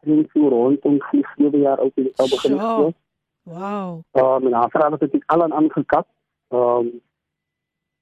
drie 0.00 0.28
uur 0.32 0.50
rondom 0.50 0.98
7 1.10 1.60
jaar 1.60 1.78
oud 1.78 1.92
ek 1.94 2.16
al 2.16 2.28
begin 2.28 2.58
speel. 2.58 2.94
Wow. 3.42 4.00
Um, 4.12 4.46
en 4.46 4.52
afra 4.52 4.90
het 4.90 5.14
ek 5.14 5.22
al 5.26 5.42
aan 5.42 5.52
aangekat. 5.52 6.06
Um, 6.48 7.00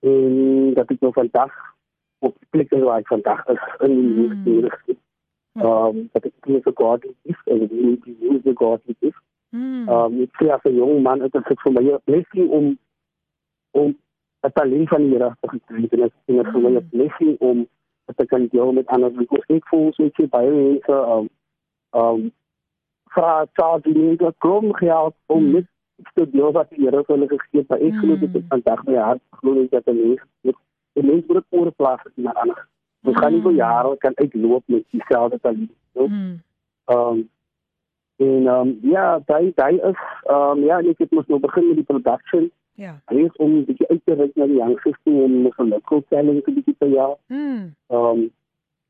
en 0.01 0.75
dat 0.75 0.91
ek 0.91 1.01
nou 1.01 1.13
vandag 1.13 1.72
op 2.23 2.35
die 2.39 2.49
plek 2.55 2.73
is 2.73 2.83
waar 2.87 3.03
ek 3.03 3.11
vandag 3.11 3.47
is 3.55 3.63
in 3.87 3.97
die 4.45 4.71
Mm. 5.55 5.63
mm. 5.63 5.69
Um, 5.69 6.09
dat 6.13 6.25
ek 6.25 6.47
nie 6.49 6.61
so 6.65 6.73
godly 6.73 7.11
is 7.29 7.41
en 7.53 7.67
die 7.69 7.97
die 8.05 8.15
die 8.21 8.39
die 8.41 8.55
godly 8.57 8.95
is. 9.05 9.17
Mm. 9.53 9.89
Um, 9.89 10.15
ek 10.25 10.39
sê 10.41 10.49
as 10.55 10.65
'n 10.65 10.79
jong 10.79 11.03
man 11.03 11.21
het 11.21 11.33
dit 11.33 11.61
vir 11.65 11.73
my 11.73 11.83
'n 11.83 12.01
blessing 12.05 12.49
om 12.59 12.79
om 13.73 13.93
'n 14.47 14.53
talent 14.55 14.89
van 14.89 15.03
die 15.03 15.13
Here 15.13 15.37
te 15.41 15.61
kry. 15.67 15.81
Dit 15.81 15.93
is 15.93 16.13
dit 16.27 16.37
is 16.41 16.53
vir 16.53 16.61
my 16.61 16.71
'n 16.71 16.89
blessing 16.89 17.37
om 17.41 17.67
dit 18.07 18.17
te 18.17 18.27
kan 18.27 18.47
deel 18.47 18.73
met 18.73 18.87
ander. 18.87 19.11
Because 19.11 19.45
ek 19.49 19.69
voel 19.69 19.93
so 19.93 20.05
iets 20.05 20.31
baie 20.31 20.51
mense 20.51 20.93
um 21.17 21.29
um 21.93 22.33
vra 23.13 23.47
charge 23.53 23.91
nie 23.93 24.17
dat 24.17 24.35
kom 24.39 24.73
geld 24.75 25.15
om 25.27 25.45
Mm. 25.45 25.53
net 25.53 25.67
iets 26.01 26.13
te 26.15 26.31
deel 26.31 26.53
wat 26.53 26.71
die 26.71 26.85
Here 26.85 27.05
vir 27.05 27.17
hulle 27.17 27.29
gegee 27.29 27.61
het. 27.61 27.69
Maar 27.69 27.81
ek 27.81 27.95
glo 28.01 28.17
dit 28.17 28.35
is 28.35 28.49
vandag 28.49 28.85
my 28.85 28.95
hart 28.95 29.23
glo 29.31 29.63
ek 29.63 29.71
dat 29.71 29.87
'n 29.87 30.17
mens 30.93 31.05
dit 31.05 31.05
'n 31.05 31.07
mens 31.07 31.27
moet 31.27 31.37
dit 31.37 31.61
oorplaas 31.61 32.01
na 32.15 32.33
ander. 32.33 32.69
Ons 33.03 33.19
gaan 33.19 33.33
nie 33.33 33.43
vir 33.43 33.53
jare 33.53 33.97
kan 33.97 34.13
uitloop 34.15 34.63
met 34.67 34.85
dieselfde 34.91 35.41
talent. 35.41 35.71
nie. 35.95 36.09
Mm. 36.09 36.43
Um 36.87 37.29
en 38.17 38.47
um 38.47 38.79
ja, 38.83 39.21
daai 39.27 39.53
daai 39.55 39.75
is 39.75 40.03
um 40.31 40.65
ja, 40.65 40.79
en 40.79 40.89
ek 40.89 40.99
het 40.99 41.11
mos 41.11 41.27
nou 41.27 41.41
begin 41.41 41.67
met 41.69 41.77
die 41.77 41.85
production. 41.85 42.51
Ja. 42.75 42.95
Hy 43.11 43.25
is 43.25 43.37
om 43.37 43.57
'n 43.57 43.65
bietjie 43.65 43.89
uit 43.89 44.01
te 44.05 44.15
reik 44.15 44.37
na 44.37 44.47
die 44.47 44.57
youngsters 44.57 44.99
toe 45.03 45.23
om 45.23 45.43
nog 45.43 45.59
'n 45.59 45.69
local 45.69 46.05
talent 46.09 46.45
te 46.45 46.53
bietjie 46.53 46.77
te 46.79 46.89
ja. 46.91 47.17
Mm. 47.27 47.75
Um 47.89 48.31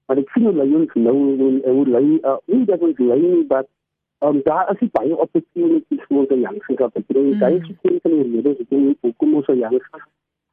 maar 0.06 0.18
ek 0.18 0.30
sien 0.30 0.44
hulle 0.44 0.68
jongs 0.68 0.94
nou 0.94 1.16
en 1.38 1.62
hoe 1.64 1.86
lei 1.88 2.18
uh 2.22 2.36
nie 2.46 2.64
dat 2.64 2.80
ons 2.80 2.98
lei 2.98 3.20
nie, 3.20 3.44
but 3.46 3.68
um 4.20 4.40
daar 4.44 4.76
is 4.80 4.90
baie 4.90 5.16
opportunities 5.16 6.04
vir 6.08 6.26
die 6.28 6.40
youngsters 6.40 6.80
op 6.80 6.92
te 6.92 7.04
tree. 7.06 7.32
Mm. 7.32 7.38
Daai 7.38 7.54
is 7.56 7.76
geen 7.82 7.98
van 8.02 8.10
die 8.10 8.40
redes 8.40 8.56
hoekom 8.56 8.96
hoekom 9.00 9.34
ons 9.34 9.44
so 9.44 9.54
youngsters 9.54 10.04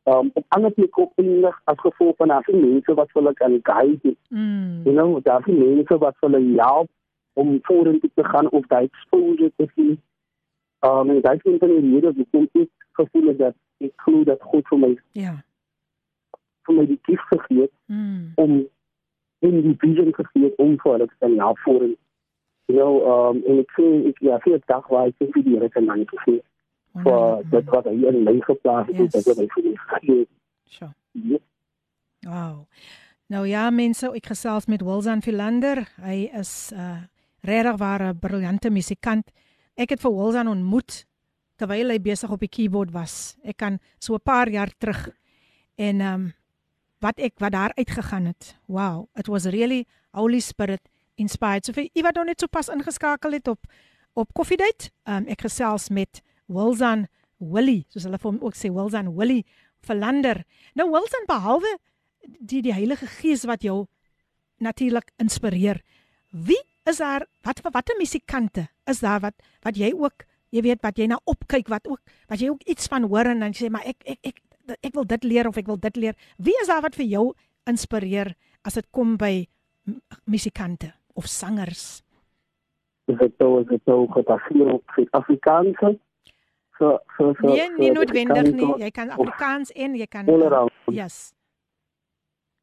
um 0.09 0.29
op 0.33 0.45
ander 0.55 0.71
plekke 0.71 1.01
opeindig 1.01 1.61
as 1.71 1.79
gevolg 1.85 2.15
van 2.17 2.27
daar 2.33 2.45
nie 2.47 2.61
mense 2.65 2.93
wat 2.97 3.09
hulle 3.13 3.33
kan 3.33 3.59
guide. 3.63 4.15
Mm. 4.29 4.81
You 4.85 4.93
know, 4.95 5.19
daar 5.23 5.43
is 5.47 5.53
mense 5.55 5.97
wat 5.97 6.15
hulle 6.19 6.39
help 6.61 6.89
om 7.33 7.59
vorentoe 7.61 8.09
te 8.13 8.23
gaan 8.23 8.49
of 8.49 8.65
daai 8.67 8.85
exposure 8.89 9.51
te 9.55 9.67
sien. 9.75 9.97
Um 10.87 11.09
en 11.09 11.21
daai 11.21 11.39
een 11.43 11.59
van 11.59 11.67
die 11.75 11.93
redes 11.93 12.15
hoekom 12.15 12.47
ek 12.63 12.69
gevoel 13.01 13.27
het 13.27 13.37
dat 13.37 13.55
ek 13.79 13.93
glo 14.05 14.23
dat 14.23 14.41
God 14.41 14.67
vir 14.67 14.79
my 14.79 14.91
Ja. 15.11 15.35
vir 16.67 16.75
my 16.75 16.85
die 16.85 16.99
gift 17.01 17.27
gegee 17.33 17.61
het 17.61 17.71
Mm. 17.87 18.31
om 18.35 18.67
in 19.39 19.61
die 19.61 19.75
vision 19.79 20.13
gegee 20.13 20.43
het 20.43 20.55
om 20.57 20.77
vir 20.79 20.91
hulle 20.91 21.07
te 21.07 21.15
kan 21.19 21.37
help 21.39 21.57
vorentoe. 21.59 21.97
You 22.65 22.77
know, 22.77 22.93
um 23.29 23.43
en 23.47 23.59
ek 23.59 23.71
sê 23.77 23.85
ek 24.09 24.19
ja, 24.21 24.37
vir 24.43 24.59
dag 24.65 24.87
waar 24.87 25.07
ek 25.07 25.15
vir 25.19 25.43
die 25.43 25.53
Here 25.55 25.69
kan 25.69 25.85
dankie 25.85 26.19
sê 26.25 26.39
vir 26.94 27.02
Wonderlik. 27.04 27.50
dit 27.50 27.64
wat 27.74 27.84
hy 27.84 27.94
in 28.08 28.22
my 28.24 28.40
geplaas 28.40 28.86
het, 28.86 28.96
Yes. 28.96 29.12
dat 29.12 29.24
wat 29.24 29.36
hy 29.36 29.46
vir 29.54 29.64
my 29.64 29.76
gegee 29.76 30.18
het. 30.18 30.28
Sure. 30.64 30.94
Ja. 31.12 31.38
Wow. 32.22 32.66
Nou 33.26 33.46
ja, 33.48 33.70
mense, 33.70 34.10
ek 34.14 34.26
gesels 34.26 34.66
met 34.66 34.82
Wilson 34.82 35.22
Philander. 35.22 35.88
Hy 36.02 36.30
is 36.38 36.72
'n 36.72 36.78
uh, 36.78 37.02
regtig 37.42 37.76
ware 37.78 38.14
briljante 38.14 38.70
musikant. 38.70 39.30
Ek 39.76 39.90
het 39.90 40.00
vir 40.00 40.12
Wilson 40.12 40.48
ontmoet 40.48 41.04
terwyl 41.56 41.90
hy 41.90 41.98
besig 42.00 42.30
op 42.30 42.40
die 42.40 42.48
keyboard 42.48 42.90
was. 42.92 43.36
Ek 43.44 43.56
kan 43.56 43.78
so 43.98 44.14
'n 44.14 44.20
paar 44.22 44.48
jaar 44.48 44.70
terug 44.78 45.08
en 45.76 46.00
ehm 46.00 46.14
um, 46.14 46.32
wat 47.00 47.18
ek 47.18 47.32
wat 47.38 47.52
daar 47.52 47.72
uitgegaan 47.74 48.24
het. 48.26 48.56
Wow, 48.66 49.08
it 49.16 49.26
was 49.26 49.44
really 49.44 49.86
Holy 50.12 50.40
Spirit 50.40 50.80
inspired. 51.16 51.64
So 51.66 51.72
vir 51.72 51.88
u 51.94 52.02
wat 52.02 52.14
nou 52.14 52.24
net 52.24 52.40
so 52.40 52.46
pas 52.46 52.68
ingeskakel 52.68 53.32
het 53.32 53.48
op 53.48 53.66
op 54.14 54.32
koffiedייט, 54.32 54.90
ehm 55.04 55.16
um, 55.16 55.26
ek 55.28 55.40
gesels 55.40 55.88
met 55.90 56.22
Wilson 56.49 57.07
Willie, 57.39 57.85
soos 57.93 58.07
hulle 58.07 58.19
vir 58.19 58.31
hom 58.31 58.41
ook 58.43 58.57
sê 58.57 58.71
Wilson 58.73 59.13
Willie 59.15 59.45
Philander. 59.85 60.43
Nou 60.75 60.89
Wilson 60.91 61.27
behalwe 61.29 61.77
die 62.25 62.61
die 62.65 62.75
Heilige 62.75 63.07
Gees 63.19 63.45
wat 63.47 63.63
jou 63.63 63.85
natuurlik 64.59 65.13
inspireer. 65.21 65.79
Wie 66.31 66.59
is 66.89 66.99
daar 66.99 67.25
wat 67.45 67.61
watter 67.63 67.95
musikante 67.97 68.67
is 68.89 68.99
daar 69.05 69.21
wat 69.23 69.37
wat 69.63 69.77
jy 69.77 69.93
ook 69.95 70.25
jy 70.51 70.63
weet 70.65 70.83
wat 70.83 70.97
jy 70.97 71.07
na 71.07 71.19
opkyk 71.29 71.69
wat 71.69 71.87
ook 71.87 72.01
wat 72.27 72.41
jy 72.41 72.49
ook 72.49 72.65
iets 72.67 72.89
van 72.91 73.07
hoor 73.07 73.29
en 73.31 73.45
dan 73.45 73.55
sê 73.55 73.69
maar 73.69 73.85
ek 73.87 74.03
ek 74.05 74.19
ek 74.33 74.41
ek 74.81 74.93
wil 74.93 75.05
dit 75.05 75.23
leer 75.23 75.47
of 75.47 75.57
ek 75.57 75.67
wil 75.67 75.79
dit 75.79 75.95
leer. 75.95 76.15
Wie 76.37 76.53
is 76.61 76.67
daar 76.67 76.83
wat 76.85 76.97
vir 76.97 77.07
jou 77.09 77.25
inspireer 77.69 78.35
as 78.65 78.77
dit 78.77 78.85
kom 78.91 79.17
by 79.17 79.47
musikante 80.25 80.93
of 81.15 81.25
sangers? 81.25 82.03
Dit 83.09 83.21
is 83.21 83.65
dit 83.69 83.85
nou 83.89 84.05
gebaseer 84.13 84.73
op 84.75 84.93
Suid-Afrikaanse 84.93 85.95
so 86.79 86.99
so 87.17 87.33
so 87.39 87.47
Nee, 87.47 87.69
nie 87.77 87.87
so- 87.87 87.93
noodwendig 87.93 88.53
nie. 88.55 88.63
Afrikaanse 88.63 88.83
Jy 88.83 88.89
kan 88.91 89.09
Afrikaans 89.09 89.71
en 89.75 89.95
jy 89.95 90.07
kan 90.07 90.27
all 90.27 90.43
around. 90.47 90.71
Yes. 90.87 91.33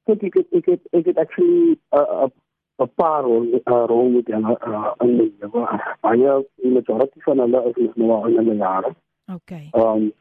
Ek 0.07 0.23
ek 0.23 0.35
het- 0.35 0.53
ek 0.53 0.67
het 0.67 0.81
ek 0.93 1.05
het 1.07 1.19
actually 1.19 1.79
'n 1.93 2.33
'n 2.79 2.91
paar 2.95 3.23
rol 3.25 3.45
uh, 3.55 3.85
rol 3.89 4.09
met 4.11 4.27
hulle 4.27 4.59
uh, 4.67 4.93
in 5.01 5.17
die 5.19 5.35
lewe. 5.41 5.67
Baie 6.01 6.47
die 6.63 6.71
majority 6.71 7.21
van 7.21 7.39
hulle 7.39 7.63
is 7.75 7.77
nog 7.95 7.97
nou 7.97 8.29
in 8.31 8.37
hulle 8.37 8.57
jare. 8.57 8.95
Okay. 9.35 9.69
Um 9.73 10.13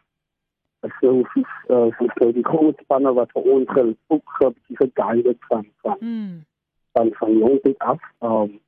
so 1.01 1.19
uh, 1.35 1.89
so 1.97 2.07
so 2.17 2.31
die 2.31 2.43
groot 2.45 2.77
spanne 2.83 3.13
wat 3.13 3.31
vir 3.31 3.41
ons 3.43 3.69
gel- 3.71 3.97
ook 4.07 4.29
ge- 4.39 4.53
geguide 4.73 5.35
van 5.47 5.65
van 5.81 5.97
Mm. 5.99 6.45
van 6.93 7.09
van 7.13 7.37
jongs 7.37 7.77
af. 7.77 8.01
Um 8.21 8.59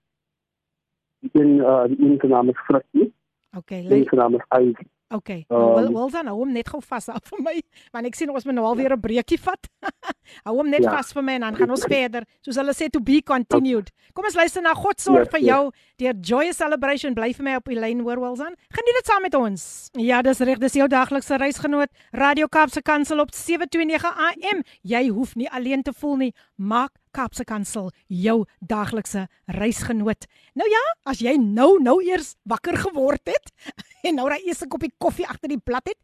die 1.20 1.30
een 1.42 1.56
uh, 1.58 1.84
die 1.88 2.00
een 2.00 2.18
se 2.22 2.28
naam 2.28 2.50
is 2.50 2.60
Frikkie, 2.66 3.14
Okay. 3.58 3.82
die 3.82 3.90
een 3.92 3.98
Lei, 3.98 4.04
se 4.10 4.16
naam 4.16 4.36
is 4.36 4.46
Ivy. 4.60 4.86
Okay. 5.10 5.46
Nou, 5.50 5.76
wil 5.76 5.92
wil 5.94 6.10
dan 6.10 6.28
hou 6.28 6.38
hom 6.40 6.52
net 6.54 6.68
gou 6.70 6.82
vas 6.82 7.10
af 7.10 7.24
vir 7.32 7.42
my 7.42 7.62
want 7.94 8.06
ek 8.06 8.16
sien 8.16 8.30
ons 8.30 8.46
moet 8.46 8.56
nou 8.56 8.66
alweer 8.66 8.94
'n 8.96 9.00
breekie 9.02 9.40
vat. 9.40 9.68
hou 10.46 10.56
hom 10.58 10.70
net 10.70 10.84
Ja. 10.84 10.92
vas 10.96 11.14
vir 11.14 11.24
my 11.24 11.34
en 11.34 11.42
dan 11.42 11.56
gaan 11.56 11.70
ons 11.72 11.86
verder. 11.86 12.24
Soos 12.42 12.56
hulle 12.58 12.74
sê 12.74 12.90
to 12.90 13.00
be 13.00 13.22
continued. 13.22 13.92
Kom 14.14 14.26
ons 14.26 14.36
luister 14.36 14.62
na 14.62 14.74
God 14.74 15.00
sorg 15.00 15.26
Ja, 15.26 15.32
vir 15.32 15.42
ja. 15.42 15.56
jou 15.56 15.72
deur 15.98 16.14
Joyous 16.22 16.58
Celebration. 16.58 17.14
Bly 17.14 17.34
vir 17.34 17.44
my 17.44 17.56
op 17.56 17.66
die 17.66 17.76
lyn 17.80 18.00
hoor 18.02 18.20
Wilson. 18.20 18.56
Geniet 18.70 18.96
dit 19.00 19.06
saam 19.06 19.22
met 19.22 19.36
ons. 19.36 19.90
Ja, 19.94 20.22
dis 20.22 20.40
reg, 20.40 20.60
dis 20.60 20.74
jou 20.74 20.88
daglikse 20.88 21.38
reisgenoot 21.38 21.90
Radio 22.14 22.48
Kaapse 22.48 22.82
Kansel 22.82 23.20
op 23.20 23.32
729 23.34 24.04
AM. 24.06 24.64
Jy 24.84 25.08
hoef 25.10 25.36
nie 25.36 25.50
alleen 25.50 25.84
te 25.84 25.94
voel 25.94 26.16
nie. 26.18 26.34
Maak 26.58 26.92
Kaapse 27.17 27.45
Kansel 27.45 27.91
jou 28.09 28.45
daglikse 28.61 29.27
reisgenoot. 29.47 30.27
Nou 30.55 30.69
ja, 30.69 30.83
as 31.05 31.21
jy 31.21 31.37
nou 31.37 31.77
nou 31.83 31.99
eers 32.05 32.35
wakker 32.49 32.79
geword 32.87 33.29
het 33.29 33.53
en 34.07 34.17
nou 34.17 34.29
daai 34.33 34.43
eerste 34.47 34.69
koppie 34.69 34.93
koffie 34.99 35.29
agter 35.29 35.53
die 35.53 35.61
blad 35.61 35.93
het. 35.93 35.99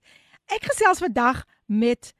Ek 0.52 0.68
gesels 0.68 1.00
vandag 1.04 1.44
met 1.66 2.12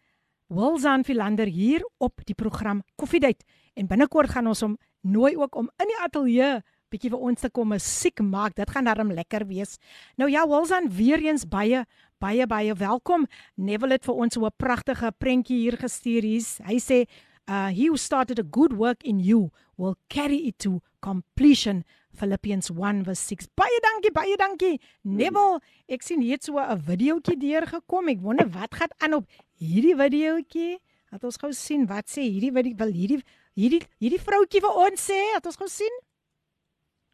Wilson 0.49 1.05
Philander 1.05 1.47
hier 1.47 1.85
op 1.99 2.25
die 2.25 2.37
program 2.37 2.83
Koffiedייט 2.97 3.45
en 3.77 3.89
binnekort 3.89 4.33
gaan 4.33 4.49
ons 4.49 4.65
hom 4.65 4.79
nooi 5.05 5.37
ook 5.37 5.57
om 5.57 5.69
in 5.81 5.93
die 5.93 6.01
ateljee 6.05 6.59
bietjie 6.89 7.11
vir 7.13 7.25
ons 7.31 7.45
te 7.45 7.51
kom 7.53 7.69
musiek 7.75 8.21
maak. 8.25 8.55
Dit 8.57 8.71
gaan 8.73 8.89
darm 8.89 9.13
lekker 9.13 9.45
wees. 9.49 9.77
Nou 10.17 10.31
ja, 10.33 10.47
Wilson 10.49 10.89
weer 10.89 11.21
eens 11.21 11.45
baie 11.49 11.85
baie 12.19 12.47
baie 12.51 12.75
welkom. 12.75 13.29
Neville 13.55 13.99
het 13.99 14.09
vir 14.09 14.15
ons 14.15 14.35
so 14.35 14.47
'n 14.47 14.57
pragtige 14.57 15.13
prentjie 15.19 15.59
hier 15.59 15.77
gestuur 15.77 16.23
hier's. 16.23 16.59
Hy 16.65 16.79
sê 16.79 17.07
uh 17.48 17.70
he 17.70 17.88
who 17.88 17.98
started 17.98 18.40
a 18.40 18.44
good 18.44 18.74
work 18.74 19.04
in 19.04 19.20
you 19.20 19.52
will 19.78 19.96
carry 20.10 20.48
it 20.48 20.60
to 20.60 20.82
completion 21.02 21.84
Philippians 22.14 22.70
1 22.72 23.04
verse 23.04 23.24
6 23.28 23.50
baie 23.56 23.80
dankie 23.90 24.12
baie 24.12 24.38
dankie 24.38 24.80
Neville 25.04 25.60
ek 25.88 26.04
sien 26.04 26.22
hier 26.22 26.38
het 26.38 26.44
so 26.44 26.60
'n 26.60 26.80
videoetjie 26.80 27.38
deurgekom 27.38 28.10
ek 28.10 28.22
wonder 28.22 28.48
wat 28.50 28.76
gaan 28.76 28.94
aan 29.00 29.14
op 29.14 29.26
hierdie 29.58 29.96
videoetjie 29.96 30.80
Laat 31.14 31.28
ons 31.30 31.38
gou 31.38 31.52
sien 31.54 31.84
wat 31.86 32.10
sê 32.10 32.24
hierdie 32.26 32.50
wat 32.56 32.66
wil 32.80 32.90
hierdie 32.90 33.20
hierdie 33.54 33.84
hierdie 34.02 34.18
vroutjie 34.18 34.64
vir 34.66 34.78
ons 34.82 35.04
sê. 35.12 35.20
Laat 35.36 35.46
ons 35.46 35.60
gou 35.62 35.68
sien. 35.70 36.00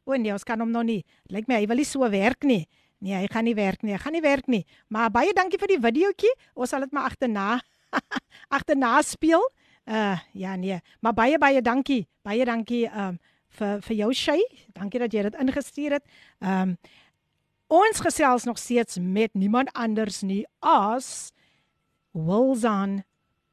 O 0.07 0.15
nee, 0.15 0.31
ons 0.31 0.47
kan 0.47 0.61
hom 0.63 0.71
nog 0.71 0.85
nie. 0.87 1.01
Lyk 1.27 1.49
my 1.51 1.57
hy 1.59 1.67
wil 1.67 1.81
nie 1.81 1.87
so 1.87 2.07
werk 2.07 2.47
nie. 2.47 2.63
Nee, 3.03 3.17
hy 3.19 3.27
gaan 3.31 3.43
nie 3.47 3.57
werk 3.57 3.83
nie. 3.83 3.91
Hy 3.97 3.99
gaan 3.99 4.15
nie 4.15 4.23
werk 4.23 4.47
nie. 4.47 4.61
Maar 4.87 5.11
baie 5.11 5.33
dankie 5.35 5.59
vir 5.59 5.73
die 5.73 5.81
videoetjie. 5.83 6.31
Ons 6.55 6.71
sal 6.71 6.87
dit 6.87 6.95
maar 6.95 7.11
agterna 7.11 7.59
agterna 8.55 8.93
speel. 9.03 9.43
Uh 9.89 10.19
ja 10.31 10.55
nee, 10.55 10.79
maar 11.01 11.13
baie 11.13 11.37
baie 11.37 11.61
dankie. 11.61 12.07
Baie 12.21 12.45
dankie 12.45 12.85
um 12.93 13.17
vir 13.57 13.79
vir 13.81 13.95
jou 14.03 14.13
Shay. 14.13 14.41
Dankie 14.77 14.99
dat 15.01 15.13
jy 15.13 15.23
dit 15.25 15.37
ingestuur 15.41 15.97
het. 15.97 16.05
Um 16.39 16.77
ons 17.69 18.01
gesels 18.01 18.45
nog 18.45 18.57
steeds 18.57 18.97
met 19.01 19.33
niemand 19.33 19.69
anders 19.73 20.21
nie 20.21 20.43
as 20.61 21.31
Wilson 22.13 23.03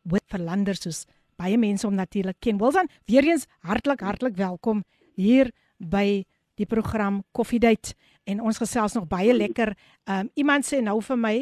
with 0.02 0.24
Verlander 0.32 0.76
soos 0.76 1.04
baie 1.36 1.56
mense 1.56 1.86
om 1.86 1.96
natuurlik 1.96 2.36
ken. 2.40 2.60
Wilson, 2.60 2.88
weer 3.08 3.24
eens 3.24 3.46
hartlik 3.60 4.00
hartlik 4.00 4.36
welkom 4.36 4.84
hier 5.16 5.50
by 5.78 6.24
die 6.56 6.68
program 6.68 7.22
Coffee 7.32 7.60
Date 7.60 7.94
en 8.24 8.40
ons 8.40 8.60
gesels 8.60 8.92
nog 8.92 9.08
baie 9.08 9.32
lekker. 9.32 9.72
Um 10.04 10.28
iemand 10.34 10.68
sê 10.68 10.82
nou 10.84 11.00
vir 11.00 11.16
my, 11.16 11.36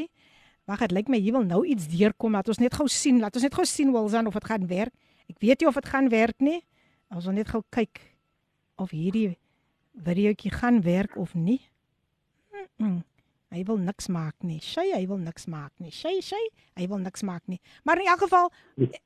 wag, 0.65 0.81
dit 0.85 0.95
lyk 0.97 1.09
my 1.13 1.21
hier 1.21 1.33
wil 1.37 1.45
nou 1.47 1.63
iets 1.67 1.89
deurkom. 1.93 2.33
Laat 2.37 2.49
ons 2.49 2.61
net 2.63 2.75
gou 2.75 2.89
sien. 2.89 3.21
Laat 3.21 3.37
ons 3.37 3.47
net 3.47 3.55
gou 3.55 3.65
sien 3.69 3.93
Wilson 3.93 4.27
of 4.27 4.37
dit 4.39 4.45
gaan 4.45 4.67
werk. 4.67 4.95
Ek 5.29 5.41
weet 5.41 5.61
nie 5.61 5.69
of 5.69 5.75
dit 5.75 5.89
gaan 5.89 6.09
werk 6.13 6.41
nie. 6.45 6.61
Ons 7.15 7.29
wil 7.29 7.37
net 7.39 7.49
gou 7.53 7.63
kyk 7.75 8.01
of 8.81 8.91
hierdie 8.91 9.37
videoetjie 10.05 10.51
gaan 10.51 10.83
werk 10.83 11.17
of 11.17 11.35
nie. 11.35 11.61
Mm 12.53 12.87
-mm. 12.87 13.03
Hy 13.55 13.63
wil 13.65 13.77
niks 13.77 14.09
maak 14.09 14.35
nie. 14.43 14.61
Sy, 14.61 14.91
hy 14.91 15.07
wil 15.07 15.21
niks 15.23 15.47
maak 15.47 15.73
nie. 15.79 15.91
Sy, 15.91 16.21
sy, 16.21 16.41
hy 16.75 16.87
wil 16.91 16.99
niks 16.99 17.23
maak 17.23 17.43
nie. 17.47 17.61
Maar 17.85 18.01
in 18.03 18.07
elk 18.07 18.25
geval, 18.27 18.51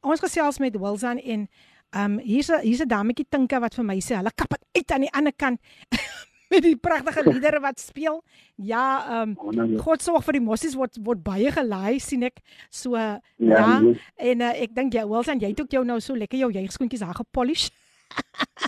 ons 0.01 0.21
gesels 0.21 0.59
met 0.59 0.77
Wilson 0.77 1.19
en 1.19 1.49
ehm 1.91 2.13
um, 2.13 2.19
hier's 2.19 2.49
'n 2.49 2.61
hier's 2.61 2.81
'n 2.81 2.89
dametjie 2.89 3.27
Tinka 3.29 3.61
wat 3.61 3.75
vir 3.75 3.85
my 3.85 3.97
sê, 4.01 4.17
hulle 4.17 4.31
kap 4.35 4.49
dit 4.49 4.65
uit 4.73 4.91
aan 4.91 5.01
die 5.01 5.13
ander 5.13 5.33
kant 5.33 5.61
met 6.49 6.65
die 6.65 6.77
pragtige 6.77 7.25
liedere 7.27 7.61
wat 7.61 7.81
speel. 7.81 8.23
Ja, 8.57 8.85
ehm 9.21 9.37
um, 9.37 9.77
God 9.83 10.03
sorg 10.03 10.25
vir 10.27 10.39
die 10.39 10.45
mossies 10.45 10.77
word 10.79 10.97
word 11.05 11.23
baie 11.25 11.53
gelaai 11.53 11.99
sien 12.01 12.25
ek. 12.29 12.41
So 12.71 12.97
ja, 12.97 13.21
ja 13.37 13.79
nee. 13.85 13.99
en 14.17 14.47
uh, 14.47 14.55
ek 14.65 14.75
dink 14.77 14.97
jy 14.97 15.05
Wilson, 15.09 15.43
jy 15.43 15.53
het 15.53 15.61
ook 15.61 15.77
jou 15.79 15.85
nou 15.85 16.01
so 16.01 16.17
lekker 16.17 16.41
jou 16.41 16.51
juigskoentjies 16.53 17.05
daar 17.05 17.21
gepolish. 17.21 17.69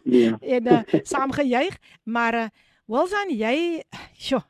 ja. 0.05 0.37
en 0.57 0.69
uh, 0.69 0.83
saam 1.03 1.33
gejuig, 1.33 1.77
maar 2.05 2.37
uh, 2.37 2.49
Wilson, 2.91 3.33
jy, 3.33 3.83
sjoe 4.19 4.45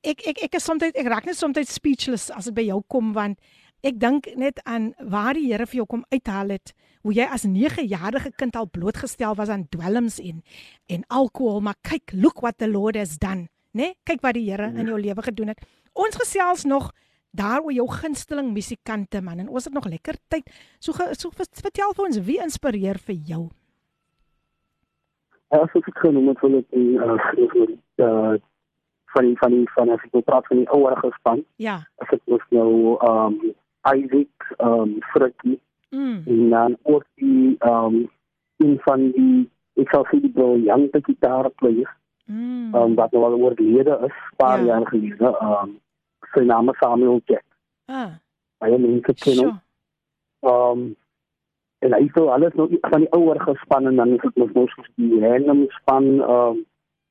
ek 0.00 0.22
ek 0.30 0.44
ek 0.46 0.56
is 0.56 0.64
soms 0.64 0.84
ek 0.88 1.08
raak 1.10 1.26
net 1.28 1.36
soms 1.36 1.58
speechless 1.68 2.30
as 2.32 2.48
dit 2.48 2.56
by 2.56 2.64
jou 2.64 2.80
kom 2.88 3.12
want 3.16 3.38
ek 3.82 3.98
dink 3.98 4.28
net 4.38 4.60
aan 4.64 4.92
waar 5.10 5.34
die 5.34 5.48
Here 5.50 5.66
vir 5.66 5.82
jou 5.82 5.86
kom 5.90 6.04
uithaal 6.14 6.54
het 6.54 6.72
hoe 7.02 7.14
jy 7.16 7.26
as 7.26 7.44
9-jarige 7.50 8.30
kind 8.38 8.56
al 8.56 8.68
blootgestel 8.70 9.34
was 9.38 9.50
aan 9.50 9.66
dwelms 9.74 10.20
en 10.22 10.42
en 10.86 11.02
alkohol 11.08 11.60
maar 11.60 11.78
kyk 11.82 12.14
look 12.14 12.42
what 12.46 12.58
the 12.58 12.70
lord 12.70 12.96
has 12.96 13.18
done 13.18 13.48
né 13.74 13.90
nee? 13.90 13.94
kyk 14.06 14.22
wat 14.22 14.38
die 14.38 14.46
Here 14.50 14.70
in 14.70 14.86
jou 14.86 15.00
lewe 15.00 15.22
gedoen 15.22 15.54
het 15.54 15.64
ons 15.92 16.16
gesels 16.16 16.64
nog 16.64 16.92
daar 17.32 17.64
oor 17.64 17.72
jou 17.72 17.88
gunsteling 17.88 18.52
musikante 18.52 19.20
man 19.20 19.42
en 19.42 19.48
ons 19.48 19.64
het 19.64 19.74
nog 19.74 19.90
lekker 19.90 20.20
tyd 20.28 20.46
so 20.78 20.94
so 21.18 21.34
vertel 21.34 21.96
vir 21.96 22.06
ons 22.06 22.22
wie 22.22 22.38
inspireer 22.42 23.02
vir 23.02 23.18
jou 23.34 23.48
Ja, 25.52 25.66
so 25.68 25.82
ek 25.84 25.98
genoem 26.00 26.30
het 26.30 26.38
vir 26.40 26.54
die 26.72 26.94
uh, 26.96 28.38
van 29.12 29.26
die, 29.26 29.34
van 29.36 29.50
die, 29.52 29.66
van 29.74 29.90
as 29.92 30.04
ek 30.08 30.24
praat 30.24 30.46
van 30.48 30.62
die 30.62 30.68
ouerige 30.72 31.10
span. 31.18 31.42
Ja. 31.60 31.74
As 32.00 32.08
ek 32.16 32.22
mos 32.32 32.46
nou 32.56 32.96
um 33.04 33.34
Isaac 33.82 34.54
um 34.58 34.96
Frikkie. 35.00 35.60
Mm. 35.90 36.22
En 36.26 36.50
dan 36.50 36.76
ook 36.82 37.04
die 37.14 37.56
um 37.58 38.10
een 38.56 38.78
van 38.80 39.10
die 39.10 39.50
ek 39.80 39.90
sal 39.90 40.06
sê 40.10 40.20
die 40.20 40.32
briljante 40.32 41.00
gitaarspelers. 41.02 41.90
Mm. 42.26 42.74
Um 42.74 42.94
wat 42.94 43.12
nou 43.12 43.24
al 43.24 43.38
oorlede 43.38 43.98
is, 44.06 44.18
paar 44.36 44.58
ja. 44.58 44.66
jaar 44.66 44.86
gelede. 44.86 45.36
Um 45.40 45.78
sy 46.32 46.44
naam 46.48 46.70
is 46.70 46.78
Samuel 46.78 47.20
Jack. 47.24 47.44
Ah. 47.86 48.18
Baie 48.58 48.78
mense 48.78 49.14
ken 49.24 49.44
hom. 49.44 49.56
Um 50.40 50.90
en 51.82 51.96
hy 51.96 52.04
het 52.06 52.18
alles 52.30 52.54
nou 52.54 52.68
van 52.80 53.02
die 53.02 53.10
ouerige 53.10 53.56
span 53.64 53.86
en 53.90 53.96
dan 53.98 54.12
is 54.14 54.22
dit 54.22 54.36
mos 54.38 54.52
mos 54.54 54.92
die 54.94 55.18
random 55.20 55.64
span 55.80 56.06
um 56.20 56.62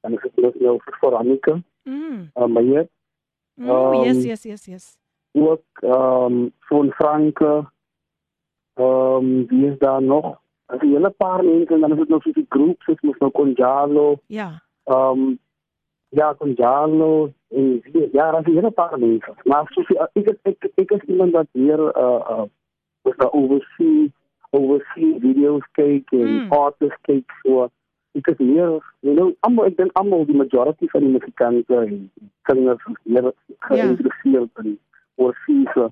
dan 0.01 0.15
is 0.15 0.23
dit 0.23 0.41
mos 0.45 0.55
nou 0.63 0.77
vir 0.85 0.97
Veronica. 1.03 1.59
Mm. 1.83 2.31
Um, 2.35 2.57
hier. 2.57 2.87
Mm, 3.55 3.69
um, 3.69 4.03
yes, 4.03 4.23
yes, 4.23 4.43
yes, 4.45 4.65
yes. 4.65 4.97
Ook 5.31 5.65
um 5.81 6.51
van 6.59 6.91
Franke. 6.91 7.65
Um 8.73 9.47
wie 9.47 9.65
is 9.71 9.77
daar 9.77 10.01
nog? 10.01 10.39
'n 10.67 10.87
hele 10.87 11.09
paar 11.09 11.43
mense 11.43 11.73
en 11.73 11.79
dan 11.79 11.91
is 11.91 11.97
dit 11.97 12.09
nog 12.09 12.23
so 12.23 12.29
'n 12.29 12.45
groep 12.49 12.81
soos 12.81 13.01
mos 13.01 13.17
nou 13.17 13.31
Conjalo. 13.31 14.19
Ja. 14.25 14.61
Um 14.83 15.39
ja, 16.09 16.35
Conjalo 16.35 17.31
en 17.47 17.81
wie 17.83 18.09
ja, 18.11 18.31
daar 18.31 18.39
is 18.39 18.45
'n 18.47 18.55
hele 18.55 18.71
paar 18.71 18.99
mense. 18.99 19.33
Maar 19.43 19.67
soos 19.69 19.87
ek 19.87 20.09
ek 20.13 20.37
ek, 20.41 20.71
ek 20.75 20.91
is 20.91 21.01
iemand 21.01 21.31
wat 21.31 21.47
hier 21.51 21.79
uh 21.79 22.21
uh 22.33 22.43
was 23.01 23.15
daar 23.15 23.31
oversee 23.31 24.13
oversee 24.49 25.19
video's 25.19 25.67
kyk 25.71 26.11
en 26.11 26.27
mm. 26.27 26.51
artists 26.51 27.01
kyk 27.01 27.31
so 27.43 27.69
ek 28.11 28.27
is 28.27 28.37
hier, 28.37 28.79
you 28.99 29.13
know, 29.15 29.31
almal 29.39 29.65
ek 29.65 29.77
dink 29.77 29.91
almal 29.99 30.25
die 30.27 30.35
majority 30.35 30.87
van 30.91 31.05
die 31.05 31.13
musikante 31.15 31.75
en 31.75 32.11
singers 32.49 32.87
is 32.91 32.97
meer 33.03 33.31
geïnteresseerd 33.67 34.63
in 34.63 34.79
oor 35.21 35.35
fise 35.45 35.87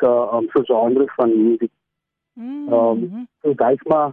so 0.00 0.10
um 0.36 0.48
so 0.54 0.62
genres 0.68 1.14
van 1.18 1.34
musiek. 1.36 1.72
Mm. 2.38 2.72
Um 2.72 3.28
so 3.42 3.54
daai 3.62 3.76
maar 3.92 4.12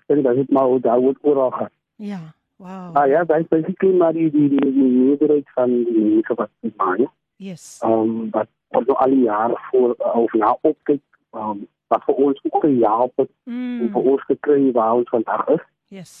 ek 0.00 0.06
dink 0.10 0.28
dit 0.40 0.54
maar 0.58 0.76
daar 0.86 1.02
word 1.06 1.18
oral 1.32 1.50
gaan. 1.58 1.74
Ja. 1.96 2.20
Wow. 2.56 2.96
Ah 2.96 3.06
ja, 3.08 3.24
daai 3.24 3.44
basically 3.48 3.96
maar 3.96 4.12
die 4.12 4.30
die 4.30 4.48
die 4.54 4.72
die 4.78 4.90
meerderheid 4.94 5.52
van 5.58 5.76
die 5.84 6.06
mense 6.06 6.34
wat 6.34 6.50
dit 6.60 6.76
maak. 6.76 7.06
Yes. 7.36 7.68
Um 7.84 8.30
wat 8.36 8.48
wat 8.70 8.86
nou 8.86 8.96
al 9.04 9.14
die 9.14 9.22
jare 9.26 9.58
voor 9.70 9.94
uh, 9.98 10.16
of 10.16 10.32
na 10.32 10.56
opkyk 10.60 11.02
um 11.30 11.66
wat 11.90 12.04
vir 12.06 12.14
ons 12.14 12.42
ook 12.42 12.60
gehelp 12.64 13.16
het 13.18 13.30
mm. 13.44 13.80
en 13.80 13.88
vir 13.94 14.12
ons 14.12 14.28
gekry 14.28 14.70
waar 14.76 15.00
ons 15.00 15.08
vandag 15.14 15.48
is. 15.56 15.64
Yes. 15.90 16.12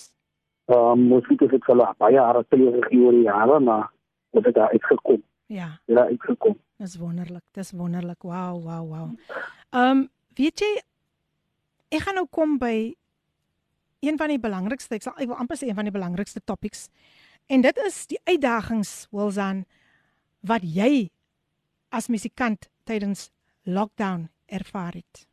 Ehm 0.70 0.78
um, 0.78 1.06
musiek 1.08 1.40
is 1.40 1.50
dit 1.50 1.66
wel 1.66 1.82
baie 1.98 2.14
jare 2.14 2.44
terug 2.48 2.90
oor 2.94 3.14
die 3.14 3.22
jare, 3.26 3.58
maar 3.60 3.90
dit 4.30 4.44
het 4.44 4.54
daar 4.54 4.70
uitgekom. 4.70 5.22
Ja. 5.50 5.80
Ja, 5.90 6.04
uitgekom. 6.06 6.54
Dis 6.78 6.94
wonderlik. 6.96 7.42
Dis 7.58 7.72
wonderlik. 7.74 8.22
Wow, 8.22 8.62
wow, 8.62 8.86
wow. 8.88 9.08
Ehm 9.74 9.90
um, 9.90 10.08
weet 10.38 10.60
jy 10.62 10.68
ek 11.90 12.04
gaan 12.06 12.14
nou 12.20 12.26
kom 12.30 12.58
by 12.58 12.94
een 14.00 14.16
van 14.16 14.30
die 14.30 14.38
belangrikste, 14.40 14.94
ek 14.94 15.02
sal 15.02 15.16
ek 15.18 15.26
wil 15.28 15.40
amper 15.42 15.58
sê 15.58 15.66
een 15.68 15.74
van 15.74 15.88
die 15.88 15.94
belangrikste 15.94 16.40
topics. 16.46 16.86
En 17.50 17.60
dit 17.66 17.80
is 17.86 18.06
die 18.06 18.20
uitdagings 18.30 19.08
Wilson 19.10 19.64
wat 20.46 20.62
jy 20.62 21.10
as 21.90 22.06
musikant 22.08 22.68
tydens 22.86 23.30
lockdown 23.66 24.28
ervaar 24.46 24.94
het. 24.94 25.26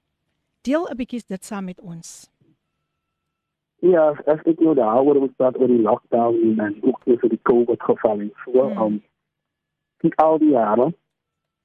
Deel 0.66 0.90
'n 0.90 0.98
bietjie 0.98 1.22
dit 1.28 1.46
saam 1.46 1.66
met 1.66 1.80
ons. 1.82 2.30
Ja, 3.86 4.10
as 4.26 4.42
ek 4.46 4.60
nou 4.60 4.74
daaroor 4.76 5.20
moet 5.20 5.36
praat 5.38 5.58
oor 5.62 5.68
die 5.68 5.82
lockdown 5.82 6.60
en 6.60 6.80
ook 6.82 7.04
vir 7.06 7.30
die 7.30 7.42
COVID 7.44 7.82
geval 7.84 8.20
en 8.20 8.32
so, 8.46 8.70
Mm. 8.70 8.78
um 8.82 9.04
die 10.02 10.14
al 10.16 10.38
die 10.38 10.50
jare 10.50 10.94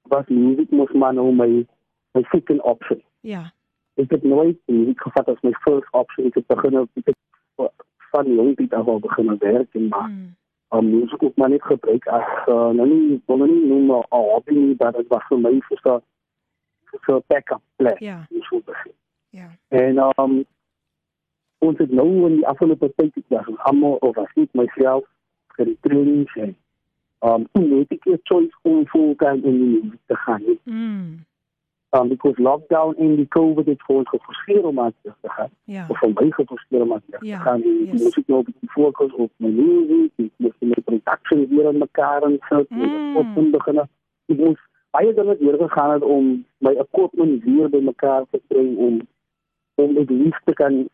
was 0.02 0.26
musiek 0.28 0.70
mos 0.70 0.92
maar 0.92 1.14
nou 1.14 1.32
my 1.32 1.66
my 2.12 2.22
second 2.30 2.60
option. 2.62 3.02
Ja. 3.20 3.52
Ek 3.94 4.10
het 4.10 4.22
nooit 4.22 4.58
musiek 4.66 5.00
gevat 5.00 5.28
as 5.28 5.40
my 5.42 5.52
first 5.64 5.88
option. 5.92 6.26
Ek 6.26 6.34
het 6.34 6.46
begin 6.46 6.78
op 6.78 6.90
ek 6.94 7.06
het 7.06 7.72
van 8.12 8.34
jong 8.34 8.56
dit 8.56 8.72
af 8.74 8.86
al 8.86 9.00
begin 9.00 9.36
werk 9.38 9.74
en 9.74 9.88
maar 9.88 10.08
Mm. 10.08 10.36
um, 10.78 11.00
musiek 11.00 11.22
ook 11.22 11.36
maar 11.36 11.48
net 11.48 11.62
gebruik 11.62 12.06
as 12.06 12.28
uh, 12.48 12.70
nou 12.70 12.88
nie 12.88 13.22
wil 13.26 13.36
nou 13.36 13.50
nie 13.50 13.66
noem 13.66 13.90
'n 13.90 14.04
hobby 14.08 14.54
nie, 14.54 14.74
maar 14.78 14.92
dit 14.92 15.06
was 15.08 15.24
vir 15.28 15.38
my 15.38 15.60
vir 15.68 15.78
so 15.82 16.00
vir 16.90 17.00
so 17.06 17.16
'n 17.16 17.22
backup 17.26 17.60
plan. 17.76 17.96
Ja. 17.98 18.26
So 18.40 18.60
begin. 18.64 18.92
Ja. 19.30 19.48
En 19.68 19.98
um 20.18 20.44
ons 21.58 21.78
het 21.78 21.90
nou 21.90 22.26
in 22.28 22.36
die 22.36 22.46
afgelope 22.46 22.92
tyd 22.96 23.12
gekry 23.12 23.54
almal 23.56 23.96
of 24.00 24.18
as 24.18 24.32
ek 24.34 24.52
myself 24.52 25.04
vir 25.56 25.64
die 25.66 25.78
trainings 25.80 26.34
en 26.36 26.56
um 27.22 27.46
toe 27.52 27.62
net 27.66 27.92
ek 27.92 28.06
'n 28.06 28.18
choice 28.22 28.54
om 28.62 28.86
full 28.86 29.14
time 29.16 29.42
in 29.42 29.58
die 29.58 29.80
musiek 29.82 30.00
te 30.06 30.16
gaan. 30.16 30.42
nie. 30.46 30.58
Mm. 30.64 31.24
Um 31.94 32.08
because 32.08 32.38
lockdown 32.42 32.94
en 32.98 33.16
die 33.16 33.28
COVID 33.28 33.66
het 33.66 33.82
vir 33.86 33.96
ons 33.96 34.08
geforseer 34.08 34.64
om 34.66 34.78
aan 34.80 34.92
te 35.02 35.12
gaan. 35.28 35.50
Ja. 35.64 35.86
Of 35.88 35.98
vir 35.98 36.08
my 36.14 36.30
geforseer 36.30 36.82
om 36.82 36.92
aan 36.92 37.02
te 37.10 37.18
Ja, 37.26 37.38
gaan. 37.38 37.60
Die 37.60 37.86
yes. 37.92 38.02
musiek 38.04 38.26
nou 38.28 38.40
op 38.40 38.46
die 38.46 38.68
fokus 38.70 39.12
op 39.12 39.30
my 39.36 39.48
musiek, 39.48 40.12
ek 40.16 40.30
moes 40.36 40.54
my 40.60 40.80
production 40.84 41.46
weer 41.48 41.66
aan 41.68 41.78
mekaar 41.78 42.22
en 42.22 42.38
sit, 42.48 42.70
Mm. 42.70 43.16
op 43.16 43.26
en 43.36 43.50
begin. 43.50 43.78
Ek 43.78 44.38
moes 44.38 44.58
baie 44.90 45.14
dinge 45.14 45.36
weer 45.40 45.56
gegaan 45.58 45.90
het 45.92 46.02
om 46.02 46.44
my 46.58 46.70
equipment 46.72 47.44
weer 47.44 47.68
by 47.68 47.80
mekaar 47.80 48.24
te 48.30 48.40
kry 48.48 48.74
om 48.76 49.00
om 49.74 49.94
dit 49.94 50.10
lief 50.10 50.38
te 50.44 50.52
kan 50.52 50.88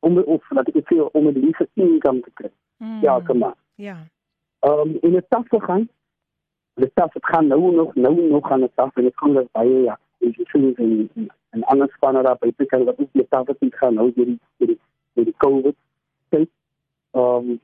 om 0.00 0.18
of 0.18 0.50
laat 0.50 0.68
ek 0.68 0.74
dit 0.74 0.84
sê 0.92 1.00
om 1.12 1.24
dit 1.32 1.36
lief 1.44 1.56
te 1.56 1.68
income 1.74 2.20
te 2.20 2.30
kry. 2.34 2.50
Mm. 2.78 3.00
Ja, 3.02 3.20
kom 3.20 3.38
maar. 3.38 3.54
Ja. 3.74 3.96
Um 4.64 4.98
in 5.02 5.16
'n 5.16 5.26
tas 5.28 5.46
gegaan. 5.48 5.88
Die 6.74 6.90
tas 6.94 7.12
het 7.12 7.26
gaan 7.26 7.46
nou 7.46 7.74
nog 7.74 7.94
nou 7.94 8.14
nog 8.28 8.50
aan 8.50 8.62
'n 8.62 8.72
tas 8.74 8.90
en 8.94 9.06
ek 9.06 9.16
kon 9.16 9.34
dit 9.34 9.52
baie 9.52 9.82
ja, 9.82 9.98
ek 10.20 10.48
sien 10.50 10.62
dit 10.62 10.78
in 10.78 11.30
en 11.54 11.62
ander 11.62 11.90
spanne 11.96 12.22
daar 12.22 12.38
by 12.40 12.50
te 12.56 12.66
kyk 12.66 12.84
wat 12.88 12.98
ook 12.98 13.12
die 13.12 13.26
tafel 13.28 13.56
het 13.58 13.74
gaan 13.80 13.94
nou 13.94 14.10
deur 14.16 14.26
die 14.32 14.40
deur 14.58 14.72
die, 14.72 14.80
deur 15.14 15.24
die 15.24 15.36
COVID 15.44 15.76
tyd. 16.28 16.50
Ehm 17.10 17.50
um, 17.50 17.60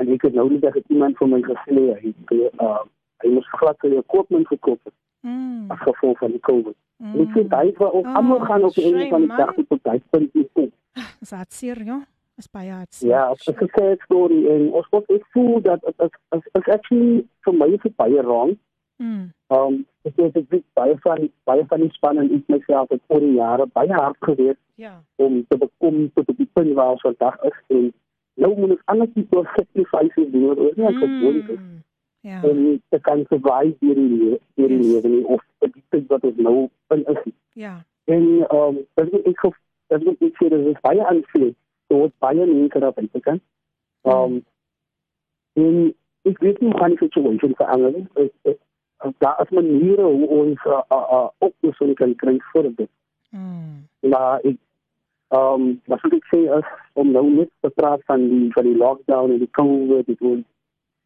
en 0.00 0.12
ek 0.14 0.22
het 0.22 0.34
nou 0.34 0.48
net 0.50 0.60
dat 0.60 0.88
iemand 0.88 1.16
van 1.16 1.30
my 1.30 1.40
gesê 1.44 1.82
hy 2.00 2.14
uh, 2.32 2.80
hy 3.22 3.32
moes 3.34 3.50
glad 3.58 3.76
sy 3.84 3.92
equipment 3.98 4.48
gekoop 4.48 4.80
het. 4.88 4.94
Mm. 5.20 5.68
As 5.70 5.82
gevolg 5.84 6.18
van 6.18 6.32
die 6.34 6.40
COVID. 6.40 6.76
Mm. 6.96 7.12
En 7.12 7.26
ek 7.26 7.36
sê 7.36 7.44
hy 7.50 7.74
wou 7.76 7.90
ook 7.90 8.08
Oh, 8.08 8.16
almal 8.20 8.40
gaan 8.48 8.64
op 8.64 8.74
die 8.74 8.86
einde 8.88 9.08
van 9.12 9.26
die 9.26 9.36
dag 9.36 9.54
tot 9.58 9.90
hy 9.90 9.98
punt 10.10 10.34
nie 10.34 10.48
kom. 10.52 10.72
Is 11.24 11.34
dit 11.36 11.52
seer, 11.60 11.84
ja? 11.84 12.00
Is 12.42 12.50
baie 12.50 12.70
hartseer. 12.74 13.08
Ja, 13.10 13.28
het 13.30 13.38
is 13.46 13.54
'n 13.60 13.70
sad 13.78 14.00
story 14.06 14.46
en 14.50 14.72
ons 14.72 14.86
moet 14.90 15.10
ek 15.10 15.24
voel 15.32 15.60
dat 15.62 15.80
dit 15.86 15.94
is 16.36 16.44
is 16.58 16.68
actually 16.74 17.24
vir 17.44 17.54
my 17.54 17.66
is 17.74 17.82
dit 17.82 17.96
baie 17.96 18.22
wrong. 18.22 18.56
Mm. 18.98 19.30
Um 19.56 19.86
ek 20.04 20.16
het 20.16 20.34
dit 20.50 20.64
baie 20.74 20.96
van 21.04 21.28
baie 21.44 21.64
van 21.68 21.80
die 21.80 21.90
span 21.92 22.18
en 22.18 22.30
ek 22.34 22.48
myself 22.48 22.88
het 22.88 23.00
oor 23.06 23.20
die 23.20 23.34
jare 23.34 23.66
baie 23.72 23.92
hard 23.92 24.16
gewerk 24.20 24.58
Ja. 24.74 25.02
om 25.16 25.44
te 25.48 25.56
bekom 25.58 26.10
tot 26.14 26.28
op 26.28 26.36
die 26.36 26.48
punt 26.52 26.74
waar 26.74 26.90
ons 26.90 27.00
vandag 27.00 27.42
is 27.42 27.58
en 27.68 27.92
nou 28.34 28.58
moet 28.58 28.70
ons 28.70 28.82
anders 28.84 29.10
tipe 29.14 29.42
sacrifices 29.56 30.30
doen 30.32 30.46
wat 30.46 30.58
ons 30.58 30.74
nie 30.76 30.86
aan 30.86 30.94
gewoond 30.94 31.48
is 31.48 31.58
Mm. 31.58 31.82
Ja. 32.20 32.42
om 32.42 32.80
te 32.88 32.98
kan 33.00 33.24
survive 33.28 33.76
deur 33.80 33.94
die 33.94 34.08
lewe 34.18 34.38
deur 34.54 34.68
die 34.68 34.78
Yes. 34.92 35.02
lewe 35.02 35.26
of 35.26 35.42
tyd 35.90 36.06
wat 36.08 36.22
ons 36.24 36.36
nou 36.36 36.68
in 36.88 37.04
is. 37.06 37.32
Ja. 37.52 37.84
En 38.04 38.24
um 38.56 38.74
dit 38.94 39.12
is 39.12 39.20
ek 39.24 39.40
dit 39.88 40.02
is 40.02 40.28
ek 40.28 40.34
sê 40.42 40.48
dit 40.48 40.66
is 40.66 40.80
baie 40.80 41.04
aanvlees 41.06 41.54
tot 41.92 42.12
baie 42.24 42.46
mense 42.48 42.80
daar 42.86 42.96
buite 42.96 43.20
kan. 43.28 43.40
Um 44.08 44.40
en 45.60 45.78
ek 46.28 46.38
weet 46.40 46.60
nie 46.62 46.70
hoe 46.70 46.78
gaan 46.80 46.94
die 46.94 46.98
situasie 47.04 47.54
verander 47.60 47.92
nie. 47.98 48.06
Ek- 48.26 48.52
ek- 48.52 48.60
Daar 49.18 49.40
is 49.42 49.50
maniere 49.50 50.02
hoe 50.06 50.26
ons 50.30 50.60
uh, 50.70 50.76
uh, 50.94 51.06
uh, 51.16 51.28
oplossing 51.42 51.94
kan 51.98 52.12
kry 52.20 52.36
vir 52.52 52.68
dit. 52.76 52.90
Mm. 53.34 53.80
Maar 54.12 54.38
ek 54.46 54.58
um 55.34 55.64
wat 55.90 56.04
ek 56.06 56.28
sê 56.30 56.38
is 56.58 56.68
om 56.94 57.10
nou 57.10 57.24
net 57.30 57.50
te 57.66 57.70
praat 57.80 58.04
van 58.06 58.28
die 58.28 58.52
van 58.54 58.68
die 58.68 58.76
lockdown 58.78 59.32
en 59.34 59.38
die 59.42 59.50
COVID 59.58 60.06
dit 60.06 60.20
word 60.22 60.44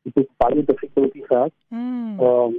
dit 0.04 0.16
is 0.22 0.28
baie 0.44 0.64
difficulties 0.68 1.24
gehad. 1.30 1.54
Mm. 1.72 2.20
Um 2.20 2.58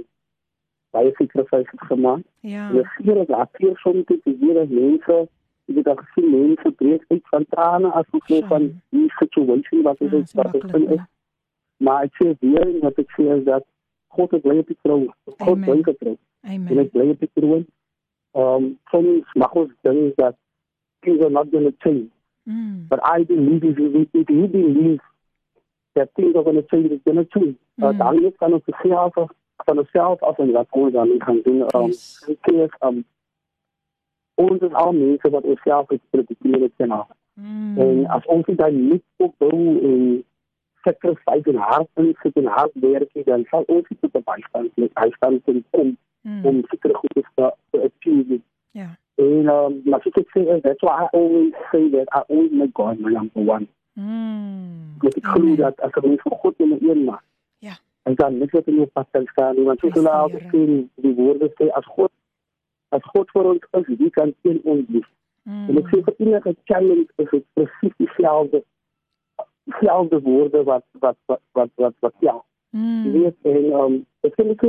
baie 0.90 1.12
sacrifices 1.20 1.86
gemaak. 1.86 2.24
Ja. 2.40 2.70
Ja, 2.74 2.82
hier 2.98 3.16
is 3.22 3.26
daar 3.30 3.48
hier 3.62 3.76
soms 3.84 4.04
te 4.10 4.18
hier 4.24 4.58
is 4.64 4.68
mense, 4.74 5.28
jy 5.68 5.74
weet 5.76 5.84
dat 5.84 6.00
gesien 6.00 6.30
mense 6.32 6.70
breek 6.80 7.04
uit 7.12 7.24
van 7.30 7.44
trane 7.52 7.90
as 7.92 8.06
gevolg 8.12 8.46
van 8.48 8.68
die 8.94 9.08
situasie 9.18 9.82
wat 9.84 9.98
Ja, 10.00 10.08
dit 10.08 10.22
is 10.24 10.32
wat 10.38 10.52
dit 10.52 10.62
maklik, 10.62 10.88
is. 10.88 10.94
ja. 10.96 11.08
Maar 11.84 12.02
ek 12.08 12.14
sê 12.22 12.32
weer 12.40 12.66
en 12.68 12.80
wat 12.86 12.98
ek 12.98 13.10
sê 13.16 13.26
is 13.36 13.44
dat 13.44 13.64
God 14.16 14.30
het 14.34 14.42
bly 14.42 14.58
op 14.58 14.66
die 14.66 14.78
troon. 14.82 15.06
God 15.38 15.60
bly 15.60 15.82
getrou. 15.82 16.16
En 16.42 16.54
Amen. 16.54 16.78
ek 16.84 16.90
bly 16.92 17.08
op 17.12 17.20
die 17.20 17.30
troon. 17.36 17.66
Um 18.32 18.78
soms 18.90 19.34
mag 19.34 19.52
ons 19.54 19.70
dink 19.82 20.16
dat 20.16 20.36
things 21.04 21.20
are 21.20 21.30
not 21.30 21.50
going 21.52 21.68
to 21.68 21.74
change. 21.84 22.08
Mm. 22.48 22.88
But 22.88 23.00
I 23.04 23.24
believe 23.24 23.64
if 23.64 23.78
you, 23.78 24.06
if 24.12 24.28
you 24.30 24.46
believe 24.48 25.00
that 25.94 26.08
things 26.14 26.34
are 26.34 26.42
going 26.44 26.56
to 26.56 26.66
change, 26.70 26.90
it's 26.92 27.04
going 27.04 27.18
to 27.20 27.28
change. 27.38 27.56
Uh, 27.78 27.92
Mm. 27.92 27.98
dan 27.98 28.24
is 28.24 28.32
van 28.38 28.52
ons 28.52 28.64
self 28.82 29.16
af, 29.18 29.30
van 29.66 29.78
onsself 29.78 30.22
af 30.22 30.38
en 30.38 30.50
wat 30.52 30.66
ons 30.70 30.92
daarmee 30.92 31.22
gaan 31.22 31.40
doen. 31.44 31.60
Um, 31.74 31.86
Yes. 31.86 32.24
ek 32.28 32.38
sê, 32.50 32.68
um, 32.86 33.04
ons 34.44 34.62
is 34.68 34.72
al 34.72 34.92
mense 34.96 35.30
wat 35.34 35.44
onsself 35.44 35.88
het 35.92 36.02
predikeer 36.14 36.60
het 36.66 36.72
en 36.86 36.90
al. 36.90 37.06
Mm. 37.34 37.78
En 37.84 38.06
as 38.16 38.26
ons 38.26 38.46
dit 38.46 38.58
dan 38.58 38.74
nie 38.88 39.02
opbou 39.16 39.58
en 39.90 40.24
sacrifice 40.86 41.50
en 41.52 41.56
hard 41.70 41.88
insit 42.02 42.36
en 42.40 42.46
hard 42.46 42.74
werk, 42.82 43.10
nie, 43.14 43.24
dan 43.24 43.44
sal 43.50 43.64
ons 43.66 43.88
tot 44.00 44.14
'n 44.14 44.22
bystand 44.30 44.70
met 44.76 44.92
bystand 44.94 45.42
kan 45.44 45.64
kom 45.70 45.96
Mm. 46.22 46.44
om 46.46 46.62
sekere 46.68 46.94
goedes 46.94 47.28
te, 47.34 47.52
te 47.70 47.78
achieve. 47.88 48.40
Ja. 48.72 48.88
En 49.14 49.48
um, 49.54 49.80
maar 49.84 50.00
ek 50.06 50.28
sê, 50.34 50.40
is, 50.54 50.62
that's 50.62 50.82
why 50.82 50.94
I 51.04 51.06
always 51.16 51.52
say 51.70 51.88
that 51.90 52.08
I 52.12 52.20
always 52.32 52.50
make 52.50 52.70
God 52.74 52.98
my 53.00 53.10
number 53.12 53.40
one. 53.54 53.66
Mm. 53.94 54.98
Ek 55.06 55.24
glo 55.24 55.54
dat 55.56 55.80
as 55.80 55.90
'n 55.94 56.08
mens 56.08 56.22
vir 56.22 56.36
God 56.42 56.58
nummer 56.58 56.78
1 56.82 57.04
maak, 57.04 57.22
Ja. 57.58 57.74
en 58.02 58.14
dan 58.14 58.38
net 58.38 58.50
wat 58.50 58.66
in 58.66 58.74
jou 58.74 58.86
pad 58.86 59.06
kan 59.10 59.26
staan, 59.32 59.56
nie, 59.56 59.64
want 59.64 59.78
soos 59.80 59.92
hulle 59.92 60.04
die 60.10 60.12
al 60.22 60.28
Here. 60.28 60.48
sê, 60.50 60.88
die 61.02 61.14
woorde 61.14 61.48
sê 61.58 61.68
as 61.72 61.84
God 61.86 62.10
as 62.90 63.02
God 63.12 63.30
vir 63.34 63.44
ons 63.44 63.64
is, 63.78 63.86
wie 63.98 64.10
kan 64.10 64.34
teen 64.42 64.60
ons 64.64 64.86
wees? 64.88 65.08
En 65.46 65.78
ek 65.78 65.86
sê 65.88 65.96
Mm. 65.98 66.04
vir 66.04 66.14
enige 66.18 66.56
challenge 66.64 67.08
is 67.18 67.28
dit 67.30 67.44
presies 67.54 67.94
dieselfde 67.98 68.62
dieselfde 69.64 70.20
woorde 70.22 70.62
wat 70.64 70.84
wat 71.00 71.16
wat 71.26 71.40
wat 71.52 71.70
wat 71.76 71.94
wat 72.00 72.14
ja. 72.20 72.36
Jy 72.72 72.78
Mm. 72.78 73.12
weet 73.12 73.36
en 73.44 73.72
um 73.80 74.06
ek 74.22 74.34
sê 74.36 74.50
ek 74.50 74.64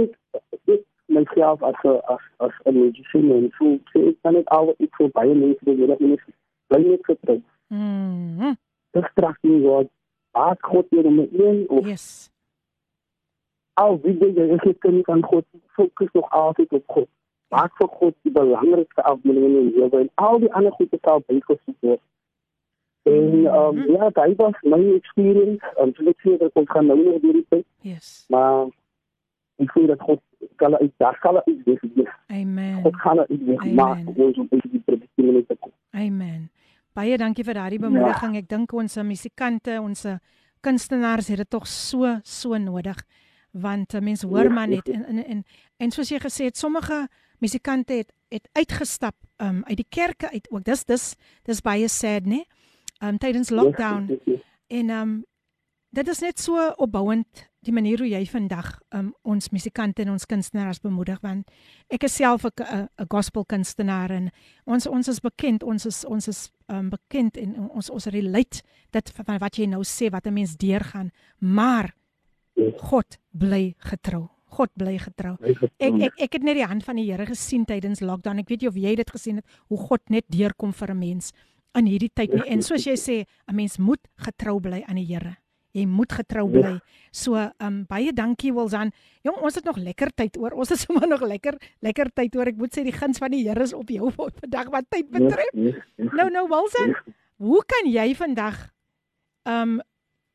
ek 0.68 0.86
myself 1.08 1.64
as 1.64 1.76
'n 1.84 2.00
as 2.08 2.24
as 2.40 2.52
'n 2.66 2.74
musician 2.80 3.32
en 3.32 3.52
so 3.58 3.66
sê 3.94 4.08
ek 4.10 4.16
kan 4.24 4.34
dit 4.34 4.48
al 4.50 4.70
ek 4.80 4.92
vir 4.98 5.10
baie 5.10 5.36
mense 5.36 5.66
doen 5.66 5.88
dat 5.88 6.00
mense 6.00 6.32
bly 6.68 6.82
net 6.84 7.04
getrou. 7.06 7.42
Mm. 7.70 8.56
Dis 8.94 9.06
straks 9.12 9.40
nie 9.44 9.62
wat 9.68 9.88
as 10.34 10.58
God 10.62 10.86
hier 10.92 11.04
nummer 11.04 11.28
1 11.32 11.68
of 11.70 11.86
Yes. 11.88 12.30
al 13.76 13.98
wie 14.04 14.14
jy 14.20 14.54
is 14.56 14.62
jy 14.64 14.74
kan 14.80 15.04
kan 15.04 15.22
God 15.24 15.46
fokus 15.76 16.10
nog 16.14 16.30
altyd 16.32 16.72
op 16.74 16.84
God. 16.88 17.08
Maak 17.50 17.74
vir 17.80 17.88
God 17.88 18.16
die 18.24 18.32
belangrikste 18.32 19.02
afdeling 19.10 19.46
in 19.46 19.54
jou 19.56 19.64
lewe 19.80 20.00
en 20.04 20.10
al 20.16 20.40
die 20.40 20.52
ander 20.54 20.72
goede 20.78 21.00
sal 21.02 21.24
bygevoeg 21.28 21.76
word. 21.82 22.02
En 23.04 23.46
um, 23.46 23.76
Mhm. 23.76 23.92
ja, 23.92 24.10
dat 24.10 24.36
was 24.38 24.54
my 24.64 24.94
experience. 24.96 25.64
Um, 25.82 25.94
so 25.96 26.04
ek 26.10 26.20
sê 26.26 26.38
dat 26.38 26.52
ons 26.54 26.70
gaan 26.70 26.86
nou 26.86 26.98
nog 27.04 27.22
deur 27.22 27.34
die 27.34 27.46
tyd, 27.50 27.66
Yes. 27.82 28.26
maar 28.30 28.68
ek 29.58 29.72
sê 29.74 29.86
dat 29.88 30.00
God 30.02 30.20
kan 30.56 30.76
uit 30.78 30.92
daar 30.98 31.18
kan 31.20 31.34
weg. 31.34 31.66
wees. 31.66 32.08
Amen. 32.28 32.82
God 32.84 32.96
gaan 32.96 33.18
weg 33.30 33.60
Amen. 33.60 33.76
maak 33.76 33.98
om 34.08 34.16
ons 34.26 34.38
op 34.38 34.50
die 34.50 34.80
predikament 34.86 35.48
te 35.48 35.56
kom. 35.60 35.72
Amen. 35.92 36.50
Baie 36.94 37.18
dankie 37.18 37.44
vir 37.44 37.54
daardie 37.54 37.80
bemoediging. 37.80 38.36
Ek 38.36 38.48
dink 38.50 38.74
ons 38.74 38.96
musikante, 39.04 39.80
ons 39.82 40.06
kunstenaars 40.62 41.28
het 41.28 41.38
dit 41.38 41.50
tog 41.50 41.68
so 41.68 42.20
so 42.24 42.58
nodig 42.58 42.98
want 43.52 43.94
mense 44.02 44.28
hoor 44.28 44.44
Ja, 44.44 44.50
maar 44.50 44.68
net 44.68 44.88
ja. 44.88 44.94
en 44.94 45.06
en 45.06 45.26
en, 45.26 45.44
en 45.78 45.92
soos 45.92 46.10
jy 46.10 46.20
gesê 46.20 46.44
het, 46.46 46.58
sommige 46.58 47.08
musikante 47.40 47.94
het 47.94 48.14
het 48.30 48.48
uitgestap 48.54 49.16
um 49.42 49.64
uit 49.66 49.78
die 49.78 49.88
kerke 49.90 50.30
uit 50.32 50.48
ook. 50.52 50.64
Dis 50.64 50.84
dis 50.86 51.16
dis 51.44 51.62
baie 51.62 51.88
sad, 51.88 52.24
né? 52.26 52.44
Um 53.02 53.18
tydens 53.18 53.50
lockdown 53.50 54.20
en 54.68 54.90
um 54.90 55.26
dit 55.90 56.08
is 56.08 56.20
net 56.22 56.40
so 56.40 56.74
opbouend 56.78 57.50
die 57.66 57.74
manier 57.74 57.98
hoe 57.98 58.08
jy 58.10 58.26
vandag 58.26 58.80
um 58.94 59.14
ons 59.24 59.50
musikante 59.50 60.02
en 60.02 60.10
ons 60.12 60.26
kunstenaars 60.26 60.80
bemoedig 60.80 61.20
want 61.22 61.50
ek 61.90 62.04
is 62.04 62.16
self 62.16 62.46
'n 62.46 62.52
'n- 62.64 62.90
gospel 63.10 63.46
kunstenaar 63.46 64.12
en 64.12 64.30
ons 64.66 64.88
ons 64.88 65.08
is 65.08 65.20
bekend 65.20 65.64
ons 65.64 65.86
is 65.86 66.06
ons 66.06 66.28
is 66.28 66.52
um, 66.68 66.90
bekend 66.90 67.38
en 67.38 67.70
ons 67.70 67.90
ons 67.90 68.06
relate 68.06 68.62
dit 68.92 69.10
van 69.16 69.40
wat 69.40 69.56
jy 69.58 69.66
nou 69.66 69.82
sê 69.84 70.10
wat 70.12 70.26
'n 70.28 70.34
mens 70.34 70.56
deurgaan 70.58 71.12
maar. 71.40 71.94
God 72.78 73.18
bly 73.32 73.76
getrou 73.80 74.30
God 74.50 74.70
bly 74.78 74.98
getrou. 74.98 75.36
Ek 75.80 75.94
ek 76.10 76.14
ek 76.28 76.34
het 76.34 76.44
net 76.44 76.56
die 76.56 76.66
hand 76.66 76.84
van 76.84 76.96
die 76.96 77.06
Here 77.12 77.26
gesien 77.26 77.66
tydens 77.66 78.02
lockdown. 78.02 78.40
Ek 78.40 78.50
weet 78.50 78.62
jy 78.62 78.68
of 78.68 78.76
jy 78.76 78.96
dit 78.96 79.10
gesien 79.12 79.36
het 79.42 79.46
hoe 79.70 79.78
God 79.78 80.02
net 80.10 80.26
deurkom 80.30 80.74
vir 80.74 80.92
'n 80.92 81.00
mens 81.00 81.32
in 81.76 81.86
hierdie 81.86 82.10
tyd 82.14 82.34
nie. 82.34 82.44
En 82.50 82.62
soos 82.62 82.84
jy 82.86 82.96
sê 82.98 83.26
'n 83.48 83.56
mens 83.56 83.78
moet 83.78 84.00
getrou 84.18 84.60
bly 84.60 84.84
aan 84.88 84.96
die 84.96 85.06
Here. 85.06 85.38
Jy 85.74 85.86
moet 85.86 86.12
getrou 86.12 86.50
Ja. 86.52 86.60
bly. 86.62 86.80
So 87.12 87.36
um 87.60 87.86
baie 87.86 88.12
dankie 88.12 88.52
Wilsan 88.52 88.92
jong 89.24 89.38
ons 89.42 89.56
het 89.56 89.66
nog 89.66 89.78
lekker 89.78 90.10
tyd 90.16 90.38
oor 90.38 90.52
ons 90.52 90.70
het 90.70 90.80
sommer 90.88 91.08
nog 91.08 91.22
lekker 91.22 91.56
lekker 91.82 92.10
tyd 92.16 92.36
oor 92.36 92.48
ek 92.48 92.58
moet 92.58 92.74
sê 92.74 92.84
die 92.84 92.92
guns 92.92 93.20
van 93.20 93.30
die 93.32 93.48
Here 93.48 93.62
is 93.64 93.74
op 93.74 93.88
jou 93.90 94.10
vandag 94.42 94.70
wat 94.72 94.86
tyd 94.90 95.10
betref. 95.12 95.54
Yes, 95.54 95.76
yes, 95.76 95.84
yes. 95.98 96.12
Nou 96.14 96.30
nou 96.30 96.48
Wilson, 96.48 96.96
hoe 97.38 97.62
kan 97.68 97.86
jy 97.92 98.16
vandag 98.16 98.72
um 99.46 99.80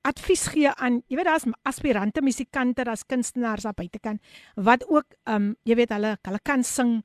advies 0.05 0.47
gee 0.53 0.71
aan, 0.71 1.01
jy 1.09 1.17
weet 1.17 1.29
daar's 1.29 1.47
aspirante 1.65 2.23
musikante, 2.23 2.85
daar's 2.85 3.07
kunstenaars 3.09 3.65
daar 3.67 3.77
buitekant 3.77 4.21
wat 4.57 4.85
ook 4.89 5.17
um 5.31 5.55
jy 5.65 5.77
weet 5.81 5.95
hulle 5.95 6.17
hulle 6.23 6.41
kan 6.43 6.65
sing, 6.65 6.99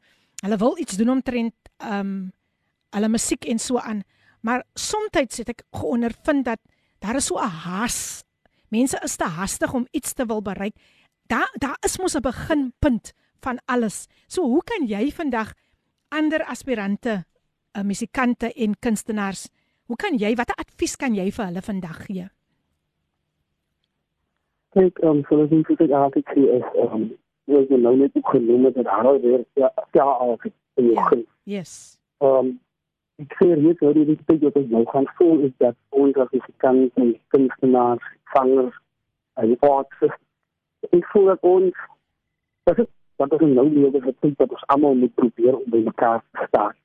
hulle 0.43 0.57
wil 0.57 0.77
iets 0.77 0.97
doen 0.99 1.15
omtrent 1.17 1.55
um 1.79 2.31
hulle 2.95 3.09
musiek 3.09 3.45
en 3.45 3.59
so 3.59 3.77
aan. 3.77 4.03
Maar 4.41 4.63
soms 4.73 5.13
het 5.13 5.49
ek 5.49 5.63
geondervind 5.71 6.45
dat 6.45 6.59
daar 6.99 7.15
is 7.15 7.25
so 7.25 7.37
'n 7.37 7.49
haas. 7.65 8.23
Mense 8.69 8.99
is 9.03 9.15
te 9.15 9.25
haastig 9.25 9.73
om 9.73 9.87
iets 9.91 10.13
te 10.13 10.25
wil 10.25 10.41
bereik. 10.41 10.75
Daar 11.27 11.49
daar 11.57 11.77
is 11.81 11.97
mos 11.97 12.15
'n 12.15 12.21
beginpunt 12.21 13.13
van 13.41 13.59
alles. 13.65 14.07
So 14.27 14.41
hoe 14.43 14.63
kan 14.63 14.87
jy 14.87 15.11
vandag 15.11 15.53
ander 16.09 16.43
aspirante 16.43 17.25
uh, 17.77 17.83
musikante 17.83 18.53
en 18.53 18.75
kunstenaars. 18.79 19.47
Hoe 19.85 19.97
kan 19.97 20.17
jy 20.17 20.33
watter 20.37 20.57
advies 20.61 20.95
kan 20.95 21.15
jy 21.17 21.29
vir 21.33 21.49
hulle 21.49 21.63
vandag 21.65 22.03
gee? 22.07 22.27
Kyk, 24.69 24.99
um, 25.03 25.23
soos 25.27 25.51
ek 25.51 25.77
dit 25.77 25.91
altyd 25.91 26.25
sê 26.33 26.45
is, 26.59 26.65
um, 26.83 27.05
jy 27.49 27.77
nou 27.81 27.95
net 27.97 28.17
genoem 28.31 28.65
het 28.69 28.75
dat 28.75 28.85
daar 28.85 29.21
weer 29.21 29.45
ja, 29.53 29.71
ja 29.91 30.03
al 30.03 30.37
in 30.73 30.85
jou 30.85 30.93
Ja. 30.93 31.03
guns. 31.03 31.29
Yes. 31.43 31.99
Um, 32.19 32.59
ik 33.15 33.35
zie 33.37 33.55
niet 33.55 33.79
hoe 33.79 33.93
die 33.93 34.19
stuk 34.23 34.41
dat 34.41 34.55
ik 34.55 34.69
nou 34.69 34.85
gaan 34.89 35.07
voelen 35.15 35.45
is 35.45 35.51
dat 35.57 35.75
ons 35.89 36.15
als 36.15 36.29
muzikanten, 36.31 37.19
kunstenaars, 37.27 38.03
zangers 38.33 38.79
en 39.33 39.59
artsen, 39.59 40.17
ik 40.89 41.05
voel 41.05 41.25
dat 41.25 41.37
ons, 41.41 41.75
dat 42.63 42.77
is, 42.77 42.85
is 43.15 43.39
een 43.39 43.53
nou 43.53 43.69
leven 43.73 44.01
getekend 44.01 44.37
dat 44.37 44.49
ons 44.49 44.65
allemaal 44.65 44.95
moet 44.95 45.13
proberen 45.13 45.63
om 45.63 45.69
bij 45.69 45.85
elkaar 45.85 46.23
te 46.31 46.45
staan. 46.47 46.75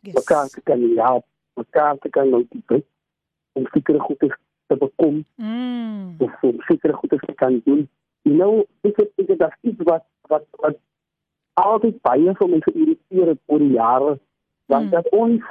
Yes. 0.00 0.14
mekaar 0.14 0.48
te 0.48 0.60
kan 0.60 0.92
help, 0.96 1.24
mekaar 1.54 1.98
te 1.98 2.08
kan 2.08 2.28
motiveer 2.28 2.82
om 3.52 3.66
sekere 3.66 3.98
goedes 3.98 4.36
te 4.68 4.76
bekom 4.76 5.24
Mm. 5.36 6.14
of 6.18 6.42
om 6.42 6.60
sekere 6.68 6.92
goedes 6.92 7.20
te 7.26 7.34
kan 7.34 7.60
doen. 7.64 7.88
You 8.22 8.36
know, 8.36 8.64
ek 8.82 8.96
het 8.96 9.10
ek 9.16 9.28
het 9.28 9.38
dat 9.38 9.56
iets 9.62 9.82
wat 9.88 10.04
wat 10.28 10.44
wat 10.62 10.76
altyd 11.58 12.00
baie 12.06 12.34
vir 12.38 12.48
my 12.48 12.60
geïrriteer 12.66 13.26
het 13.32 13.40
oor 13.46 13.58
die 13.58 13.72
jare, 13.76 14.18
want 14.66 14.84
Mm. 14.84 14.90
dat 14.90 15.08
ons 15.10 15.42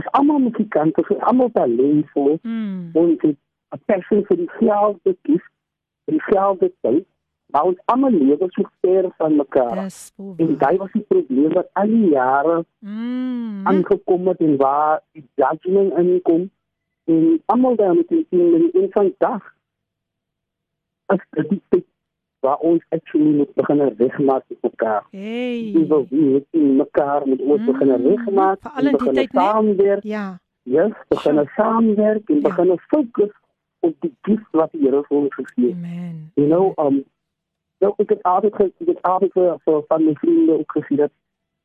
is 0.00 0.06
almal 0.16 0.38
musikante, 0.38 1.00
ons 1.00 1.08
is 1.16 1.22
almal 1.28 1.50
talentvol, 1.52 2.38
Mm. 2.42 2.90
ons 2.94 3.22
het 3.22 3.36
'n 3.72 3.80
passie 3.86 4.24
vir 4.26 4.36
dieselfde 4.36 5.16
kies, 5.22 5.44
vir 6.04 6.18
dieselfde 6.18 6.72
tyd, 6.82 7.06
maar 7.52 7.64
ons 7.64 7.78
almal 7.84 8.10
lewe 8.10 8.46
so 8.50 8.62
ver 8.80 9.10
van 9.18 9.36
mekaar. 9.36 9.84
Dis 9.84 10.12
En 10.38 10.56
daai 10.58 10.76
was 10.78 10.92
die 10.92 11.02
probleem 11.08 11.52
wat 11.52 11.68
al 11.72 11.86
die 11.86 12.08
jare 12.10 12.64
Mm. 12.80 13.66
aangekom 13.66 14.26
het 14.28 14.40
en 14.40 14.56
waar 14.56 15.00
die 15.12 15.24
judgment 15.36 15.92
inkom 15.98 16.50
en 17.04 17.42
almal 17.46 17.76
daar 17.76 17.94
met 17.94 18.08
die 18.08 18.26
team 18.30 18.54
en 18.54 18.70
in 18.72 18.88
van 18.90 19.14
dag 19.18 19.54
as 21.06 21.18
dit 21.70 21.84
waar 22.40 22.56
ons 22.58 22.82
actually 22.88 23.32
moet 23.36 23.54
begin 23.54 23.80
regmaak 23.98 24.42
met 24.48 24.62
mekaar. 24.62 25.04
Hey. 25.10 25.84
Wat 25.88 26.08
wie 26.08 26.34
het 26.34 26.46
in 26.50 26.76
mekaar 26.76 27.28
met 27.28 27.40
ons 27.40 27.64
begin 27.64 27.88
Mm, 27.88 27.94
in 27.94 28.84
die 28.84 28.96
begin 28.96 29.14
tyd, 29.14 29.32
né? 29.32 29.40
saamwerk, 29.40 30.02
Ja. 30.02 30.38
yes, 30.62 30.92
begin 31.08 31.34
Sure. 31.34 31.50
saamwerk 31.56 32.28
en 32.28 32.34
Ja. 32.34 32.40
begin 32.48 32.78
fokus 32.78 33.30
op 33.80 33.94
die 34.00 34.14
gift 34.22 34.50
wat 34.50 34.70
die 34.72 34.80
Here 34.80 35.02
vir 35.08 35.16
ons 35.18 35.34
gegee 35.34 35.66
het. 35.68 35.74
Amen. 35.76 36.30
You 36.34 36.48
know, 36.48 36.72
um 36.86 37.04
nou 37.78 37.94
ek 37.96 38.08
het 38.08 38.22
altyd 38.22 38.54
ge- 38.54 38.72
ek 38.80 38.86
het 38.86 39.02
altyd 39.02 39.32
vir 39.32 39.82
van 39.88 40.04
my 40.04 40.14
vriende 40.14 40.52
ook 40.58 40.72
gesê 40.78 40.96
dat 40.96 41.10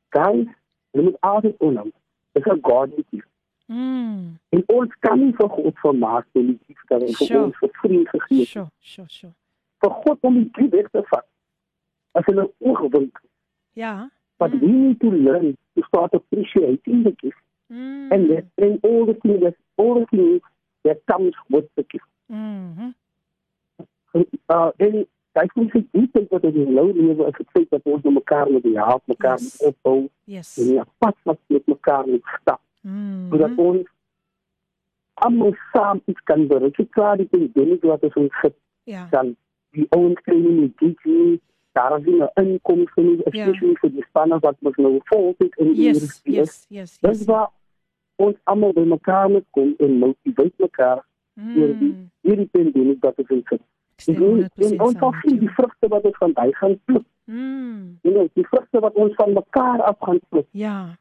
guys, 0.08 0.46
jy 0.90 1.02
moet 1.02 1.20
altyd 1.20 1.54
onhou. 1.58 1.90
Dis 2.32 2.44
'n 2.46 2.58
godly 2.62 3.04
gift. 3.10 3.28
Mm. 3.68 4.38
En 4.48 4.62
ons 4.66 4.94
kan 5.04 5.18
nie 5.20 5.32
vir 5.36 5.48
God 5.48 5.78
vermaak 5.82 6.26
met 6.32 6.46
die 6.46 6.58
gift 6.66 6.88
dat 6.88 7.02
hy 7.04 7.12
vir 7.26 7.40
ons 7.42 7.56
vir 7.60 7.70
vriend 7.82 8.08
gegee 8.08 8.38
het. 8.38 8.48
Sure, 8.48 8.68
sure, 8.80 9.08
sure. 9.08 9.32
Vir 9.84 9.90
God 9.90 10.18
om 10.24 10.34
die 10.38 10.48
gift 10.52 10.72
weg 10.72 10.88
te 10.94 11.02
vat. 11.10 11.26
As 12.18 12.24
hulle 12.26 12.46
oogwink, 12.58 13.20
Ja. 13.72 14.08
but 14.38 14.50
we 14.60 14.66
need 14.66 15.00
to 15.00 15.10
learn 15.12 15.56
to 15.74 15.82
start 15.86 16.14
appreciating 16.14 17.02
the 17.04 17.12
gift 17.20 17.42
Mm. 17.70 18.12
and 18.12 18.28
that 18.30 18.44
and 18.64 18.78
all 18.84 19.04
the 19.06 19.14
things 19.20 19.40
that 19.42 19.54
all 19.76 19.94
the 20.00 20.06
things 20.16 20.40
that 20.84 20.98
comes 21.04 21.36
with 21.48 21.68
the 21.74 21.84
gift. 21.88 22.08
Mhm. 22.26 22.92
Uh, 24.46 24.70
en 24.76 25.06
Kijk, 25.32 25.52
ons 25.54 25.72
het 25.72 25.84
die 25.92 26.08
tyd 26.10 26.28
wat 26.32 26.42
in 26.48 26.72
nou 26.74 26.86
lewe 26.96 27.26
is 27.28 27.36
het 27.36 27.50
feit 27.52 27.68
dat 27.70 27.84
ons 27.86 28.02
met 28.02 28.12
mekaar 28.16 28.48
moet 28.50 28.64
help, 28.74 29.02
mekaar 29.06 29.36
Yes. 29.38 29.56
opbou 29.62 30.08
Yes. 30.24 30.56
en 30.58 30.74
'n 30.80 30.84
pad 30.98 31.16
wat 31.22 31.38
met 31.46 31.66
mekaar 31.66 32.06
moet 32.08 32.24
stap. 32.40 32.60
Mm. 32.88 33.28
Sodat 33.30 33.58
ons 33.60 33.86
almal 35.26 35.52
saam 35.72 36.00
iets 36.06 36.20
kan 36.30 36.46
bereik. 36.48 36.78
Ek 36.80 36.90
klaar 36.96 37.16
die 37.20 37.26
pandemie 37.32 37.78
wat 37.82 38.04
ons 38.06 38.14
ons 38.16 38.40
het 38.42 38.54
Ja. 38.88 39.06
dan 39.10 39.34
die 39.76 39.86
ouens 39.90 40.20
kry 40.24 40.36
nie 40.38 40.72
die 40.78 40.94
gig 41.02 41.40
daar 41.74 41.98
is 41.98 42.04
nie 42.06 42.20
'n 42.22 42.28
inkomste 42.42 43.02
nie, 43.02 43.20
especially 43.26 43.74
vir 43.80 43.90
die 43.90 44.04
spanne 44.08 44.38
wat 44.40 44.56
ons 44.62 44.76
nou 44.76 45.00
vol 45.10 45.34
het 45.38 45.52
in 45.58 45.74
die 45.74 45.84
Yes, 45.84 46.02
is. 46.02 46.20
yes, 46.24 46.66
yes, 46.70 46.98
Dis 47.00 47.18
yes. 47.18 47.26
waar 47.26 47.50
ons 48.16 48.36
almal 48.44 48.72
by 48.72 48.80
mekaar 48.84 49.28
moet 49.30 49.44
kom 49.50 49.74
en 49.78 49.98
motiveer 49.98 50.50
mekaar 50.58 51.04
deur 51.36 51.78
die 51.78 51.92
Mm. 51.92 52.10
hierdie 52.22 52.48
pandemie 52.52 52.96
wat 53.00 53.18
ons 53.18 53.28
in 53.30 53.42
sit. 53.48 53.60
Ek 53.98 54.08
En, 54.08 54.14
100% 54.22 54.72
en 54.72 54.80
ons 54.80 54.98
sal 54.98 55.10
met 55.10 55.20
sien 55.24 55.38
die 55.38 55.48
vrugte 55.50 55.88
wat 55.88 56.04
ons 56.04 56.16
van 56.16 56.32
hy 56.36 56.52
gaan 56.52 56.80
pluk. 56.84 57.04
Mm. 57.26 57.98
Die 58.34 58.46
vrugte 58.46 58.80
wat 58.80 58.94
ons 58.94 59.14
van 59.14 59.32
mekaar 59.32 59.82
af 59.82 59.96
gaan 60.00 60.20
pluk. 60.30 60.46
Ja. 60.52 60.96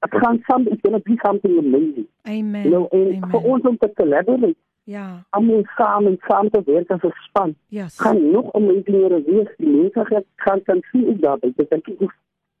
Dit 0.00 0.20
gaan 0.20 0.42
some 0.46 0.68
it's 0.70 0.80
going 0.82 0.96
to 0.96 1.02
be 1.10 1.16
something 1.22 1.58
amazing. 1.58 2.06
Amen. 2.22 2.62
You 2.62 2.70
know, 2.70 2.86
en 2.90 3.06
vir 3.30 3.38
Amen. 3.38 3.50
ons 3.52 3.62
om 3.62 3.76
te 3.76 3.92
collaborate, 3.94 4.54
Ja. 4.84 5.24
almal 5.30 5.62
saam 5.76 6.06
en 6.06 6.16
saam 6.28 6.50
te 6.50 6.62
werk 6.64 6.90
as 6.90 7.02
'n 7.02 7.12
span. 7.28 7.54
Yes. 7.68 7.98
gaan 8.00 8.30
nog 8.30 8.52
amazingere 8.52 9.22
wees. 9.26 9.48
Die 9.58 9.68
mense 9.68 10.04
gaan 10.04 10.22
gaan 10.36 10.62
kan 10.62 10.82
sien 10.92 11.08
ook 11.08 11.20
daar 11.20 11.38
buite. 11.38 11.66
Dink 11.68 11.88
ek 11.88 12.00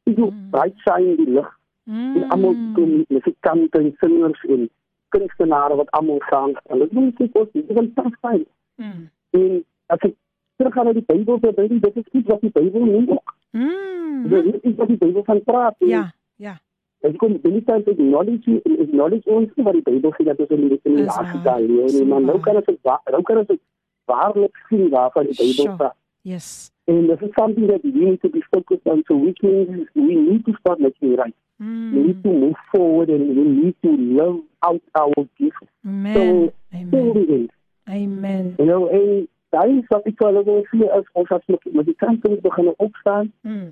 ek 0.04 0.16
hoe 0.16 0.32
bright 0.50 0.78
shine 0.78 1.10
in 1.10 1.16
die 1.16 1.30
lig. 1.32 1.58
Mm. 1.84 2.16
En 2.16 2.28
almal 2.28 2.54
kom 2.74 3.04
musikante 3.08 3.78
en 3.78 3.94
singers 4.00 4.44
en 4.48 4.70
kunstenaars 5.08 5.74
wat 5.74 5.90
almal 5.90 6.20
saam. 6.30 6.56
En 6.66 6.78
dit 6.78 6.92
moet 6.92 7.20
ek 7.20 7.36
ook 7.36 7.52
dis 7.52 7.64
'n 7.68 7.92
tough 7.94 8.16
time. 8.20 8.46
Mm. 8.76 9.08
En 9.30 9.64
as 9.86 9.98
ek 9.98 10.14
terug 10.56 10.72
gaan 10.72 10.84
na 10.84 10.92
die 10.92 11.04
Bybel, 11.06 11.38
dan 11.40 11.52
weet 11.54 11.70
ek 11.70 11.82
dit 11.82 11.96
is 11.96 12.12
iets 12.12 12.28
wat 12.28 12.40
die 12.40 12.50
Bybel 12.50 12.84
noem 12.84 13.10
ook. 13.10 13.34
Mm. 13.52 14.28
Dit 14.28 14.44
is 14.54 14.60
iets 14.60 14.76
wat 14.76 14.88
die 14.88 14.96
Bybel 14.96 15.24
van 15.24 15.42
praat. 15.44 15.74
Ja. 15.78 16.12
Ja. 16.36 16.58
Ek 17.04 17.16
kom 17.20 17.36
baie 17.42 17.60
tyd 17.64 17.84
te 17.84 17.90
acknowledge 17.90 18.60
acknowledge 18.64 19.26
ons 19.30 19.50
wat 19.56 19.74
die 19.74 19.82
Bybel 19.82 20.12
sê 20.16 20.24
dat 20.24 20.40
ons 20.40 20.50
in 20.50 20.68
die 20.68 21.04
laaste 21.04 21.42
dae 21.44 21.66
nie, 21.66 22.04
maar 22.04 22.20
nou 22.20 22.38
waar. 22.38 22.42
kan 22.42 22.56
ons 22.56 23.02
nou 23.12 23.22
kan 23.22 23.38
ons 23.42 23.58
waarlik 24.06 24.56
sien 24.68 24.88
waarvan 24.90 25.26
die 25.30 25.36
Bybel 25.38 25.76
praat. 25.76 25.96
Yes. 26.22 26.72
And 26.88 27.08
this 27.08 27.20
is 27.22 27.30
something 27.38 27.66
that 27.68 27.82
we 27.84 27.90
need 27.92 28.20
to 28.22 28.28
be 28.28 28.42
focused 28.54 28.86
on. 28.86 29.02
So 29.06 29.14
which 29.16 29.38
means 29.42 29.88
we 29.94 30.14
need 30.14 30.44
to 30.46 30.52
start 30.60 30.80
making 30.80 31.12
it 31.12 31.18
right. 31.18 31.34
We 31.58 32.00
need 32.06 32.16
Mm. 32.16 32.22
to 32.22 32.28
move 32.32 32.56
forward 32.72 33.08
and 33.10 33.28
we 33.36 33.44
need 33.44 33.74
to 33.82 33.90
live 33.96 34.40
out 34.62 34.82
our 34.94 35.24
gifts. 35.38 35.68
Amen. 35.86 36.14
So, 36.14 36.52
Amen. 36.74 37.48
Amen. 37.88 38.54
You 38.58 38.66
know, 38.66 38.86
en 38.88 39.28
daar 39.50 39.68
is 39.68 39.86
wat 39.88 40.06
ek 40.06 40.18
wel 40.18 40.42
wil 40.44 40.64
sê 40.72 40.88
as 40.98 41.04
ons 41.14 41.30
as 41.30 41.42
met 41.46 41.64
met 41.72 41.86
die 41.86 41.94
kante 41.94 42.28
moet 42.28 42.42
begin 42.42 42.72
opstaan 42.76 43.32
Mm. 43.42 43.70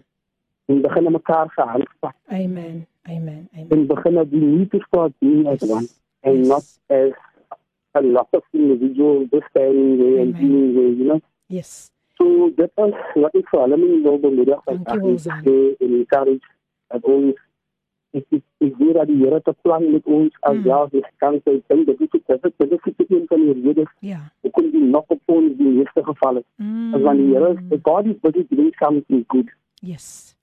En 0.67 0.81
begin 0.83 1.13
mekaar 1.13 1.53
se 1.55 1.63
hand 1.63 1.89
vat 2.01 2.15
Amen. 2.29 2.87
Amen. 3.09 3.49
Amen. 3.53 3.69
en 3.71 3.87
begin 3.87 4.15
dat 4.15 4.29
we 4.31 4.37
need 4.39 4.71
to 4.71 4.79
start 4.87 5.13
being 5.19 5.47
as 5.47 5.63
one 5.63 5.87
and 6.23 6.37
Yes. 6.39 6.47
not 6.49 6.65
as 6.89 7.13
a 7.93 8.01
lot 8.03 8.29
of 8.31 8.43
individuals 8.53 9.29
just 9.31 9.47
standing 9.51 9.99
there 9.99 10.21
and 10.23 10.33
being 10.39 10.73
there, 10.75 10.93
you 10.99 11.05
know. 11.05 11.21
Yes. 11.47 11.91
So 12.19 12.49
is 12.57 12.95
wat 13.15 13.35
ek 13.35 13.49
vir 13.51 13.61
hulle 13.61 13.77
wil 14.03 14.19
bemoedig 14.19 14.61
Dankie, 14.65 14.85
dat 14.85 15.03
Wilson. 15.03 15.33
ek 15.33 15.81
en 15.81 15.93
encourage 16.01 16.49
dat 16.89 17.05
ons 17.05 17.35
ek 18.15 18.25
ek 18.31 18.43
ek 18.67 18.77
weet 18.79 18.95
dat 18.95 19.07
die 19.07 19.17
Here 19.25 19.41
te 19.43 19.53
plan 19.63 19.91
met 19.93 20.07
ons 20.07 20.33
as 20.41 20.57
Mm. 20.57 20.65
ja, 20.65 20.87
dis 20.87 21.09
kan 21.19 21.41
sy 21.45 21.61
ding 21.69 21.85
dat 21.87 21.99
dit 21.99 22.11
dit 22.13 22.27
dit 22.27 22.53
dit 22.59 22.73
is 22.73 22.95
dit 22.97 23.11
een 23.11 23.27
van 23.29 23.41
die 23.41 23.63
redes 23.67 23.91
Ja. 24.01 24.21
hoekom 24.43 24.71
die 24.71 24.81
nog 24.83 25.05
op 25.09 25.21
ons 25.27 25.57
die 25.59 25.79
eerste 25.79 26.05
geval 26.05 26.35
het. 26.35 26.47
Mm. 26.57 26.95
As 26.95 27.01
want 27.03 27.19
die 27.19 27.35
Here 27.35 27.55
the 27.69 27.79
God 27.83 28.07
is 28.07 28.17
busy 28.23 28.47
doing 28.51 28.73
something 28.79 29.25
good, 29.29 29.51
Yes. 29.81 30.34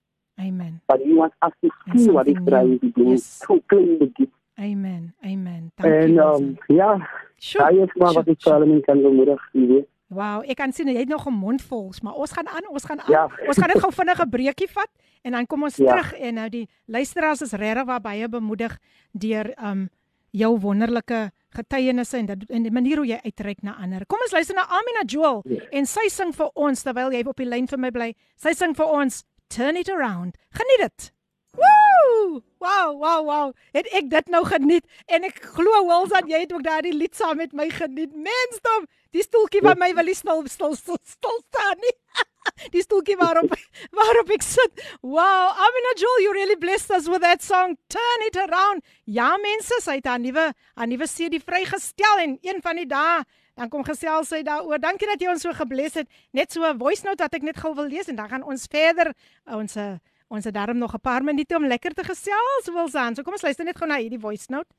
Amen. 0.42 0.82
but 0.88 1.00
he 1.04 1.14
wants 1.14 1.36
us 1.46 1.52
to 1.62 1.70
And 1.86 2.00
see 2.00 2.10
what 2.12 2.26
he's 2.28 2.36
something 2.36 2.48
trying 2.54 2.70
new. 2.70 2.80
to 2.80 2.90
do. 2.96 3.10
Yes. 3.12 3.40
To 3.48 3.62
claim 3.68 3.98
the 4.00 4.10
gift. 4.14 4.34
Amen. 4.60 5.14
Amen. 5.24 5.72
Dankie. 5.76 5.98
En 6.00 6.18
um, 6.18 6.58
ja, 6.68 7.08
Sure. 7.38 7.64
daai 7.66 7.84
is 7.84 7.94
maar 7.96 8.14
wat 8.14 8.26
Sure, 8.26 8.32
ek 8.32 8.42
vir 8.44 8.54
hulle 8.60 8.82
kan 8.86 9.02
bemoedig, 9.02 9.42
jy 9.54 9.68
weet. 9.68 9.88
Wow, 10.12 10.44
ek 10.46 10.58
kan 10.58 10.74
sien 10.76 10.88
jy 10.88 10.98
het 11.00 11.08
nog 11.10 11.26
'n 11.28 11.34
mond 11.34 11.62
vol, 11.62 11.92
maar 12.04 12.14
ons 12.14 12.32
gaan 12.32 12.48
aan, 12.48 12.68
ons 12.70 12.84
gaan 12.86 13.00
aan. 13.00 13.10
Ja. 13.12 13.30
Ons 13.48 13.58
gaan 13.58 13.68
net 13.74 13.80
gou 13.80 13.92
vinnig 13.92 14.20
'n 14.20 14.30
breekie 14.30 14.68
vat 14.70 14.90
en 15.24 15.32
dan 15.32 15.48
kom 15.48 15.64
ons 15.64 15.78
Ja. 15.78 15.86
terug 15.92 16.14
en 16.20 16.34
nou 16.34 16.50
die 16.50 16.68
luisteraars 16.86 17.42
is 17.42 17.52
regtig 17.54 17.86
waar 17.86 18.02
baie 18.02 18.28
bemoedig 18.30 18.78
deur 19.14 19.54
um 19.64 19.90
jou 20.34 20.60
wonderlike 20.60 21.32
getuienisse 21.50 22.18
en 22.18 22.26
dat 22.26 22.38
en 22.50 22.64
die 22.64 22.72
manier 22.72 22.98
hoe 22.98 23.06
jy 23.08 23.20
uitreik 23.24 23.62
na 23.64 23.76
ander. 23.82 24.06
Kom 24.06 24.20
ons 24.22 24.32
luister 24.32 24.56
na 24.56 24.62
Amina 24.70 25.04
Joel 25.06 25.42
Ja. 25.46 25.62
en 25.72 25.86
sy 25.86 26.08
sing 26.10 26.34
vir 26.36 26.50
ons 26.56 26.84
terwyl 26.84 27.12
jy 27.12 27.24
op 27.28 27.36
die 27.38 27.46
lyn 27.46 27.68
vir 27.68 27.80
my 27.80 27.90
bly. 27.92 28.14
Sy 28.36 28.54
sing 28.54 28.74
vir 28.76 28.86
ons 28.86 29.24
Turn 29.52 29.76
it 29.76 29.90
around. 29.90 30.38
Geniet 30.56 30.80
dit. 30.80 31.12
Woo! 31.52 32.42
Wow, 32.58 32.96
wow, 32.96 33.26
wow. 33.26 33.54
Het 33.76 33.88
ek 33.92 34.08
dit 34.10 34.30
nou 34.32 34.46
geniet 34.48 34.86
en 35.12 35.26
ek 35.28 35.42
glo 35.58 35.82
Wilson 35.90 36.30
jy 36.32 36.40
het 36.46 36.54
ook 36.56 36.64
daardie 36.64 36.94
lied 36.96 37.18
saam 37.20 37.36
met 37.42 37.52
my 37.52 37.68
geniet. 37.68 38.14
Mensdom, 38.16 38.86
die 39.12 39.26
stoeltjie 39.26 39.60
by 39.66 39.74
my 39.76 39.90
wil 39.98 40.08
nie 40.08 40.16
stil 40.16 40.46
stil 40.48 40.78
stil, 40.80 41.02
stil 41.04 41.42
staan 41.50 41.84
nie. 41.84 41.94
die 42.78 42.86
stoeltjie 42.86 43.18
waarop 43.20 43.52
waarop 44.00 44.32
ek 44.38 44.48
sit. 44.48 44.86
Wow, 45.04 45.52
Amina 45.52 45.94
Joel, 46.00 46.24
you 46.24 46.32
really 46.38 46.56
blessed 46.56 46.96
us 46.96 47.12
with 47.12 47.20
that 47.28 47.44
song 47.44 47.76
Turn 47.92 48.28
it 48.30 48.40
around. 48.48 48.88
Ja 49.04 49.34
mense, 49.36 49.84
sy 49.84 50.00
het 50.00 50.08
haar 50.08 50.24
nuwe 50.24 50.48
haar 50.56 50.88
nuwe 50.88 51.12
CD 51.12 51.44
vrygestel 51.44 52.24
en 52.24 52.40
een 52.40 52.64
van 52.64 52.80
die 52.80 52.88
dae 52.88 53.20
dan 53.56 53.70
kom 53.70 53.84
gesels 53.84 54.30
sy 54.32 54.42
daaroor. 54.44 54.80
Dankie 54.80 55.08
dat 55.08 55.22
jy 55.22 55.30
ons 55.32 55.42
so 55.42 55.54
gebless 55.54 55.96
het. 56.00 56.08
Net 56.32 56.52
so 56.52 56.64
'n 56.64 56.78
voice 56.78 57.04
note 57.04 57.24
wat 57.24 57.34
ek 57.34 57.44
net 57.44 57.58
gou 57.58 57.74
wil 57.76 57.88
lees 57.88 58.08
en 58.08 58.16
dan 58.16 58.30
gaan 58.30 58.44
ons 58.44 58.68
verder 58.68 59.14
ons 59.46 59.76
eh, 59.76 59.98
ons 60.30 60.46
het 60.46 60.54
daarom 60.54 60.78
nog 60.78 60.94
'n 60.94 61.00
paar 61.00 61.24
minute 61.24 61.56
om 61.56 61.66
lekker 61.66 61.94
te 61.94 62.04
gesels, 62.04 62.66
Wilsan. 62.66 63.16
So 63.16 63.24
kom 63.24 63.34
ons 63.34 63.44
luister 63.44 63.66
net 63.66 63.78
gou 63.78 63.88
na 63.88 63.98
hierdie 63.98 64.20
voice 64.20 64.46
note. 64.50 64.70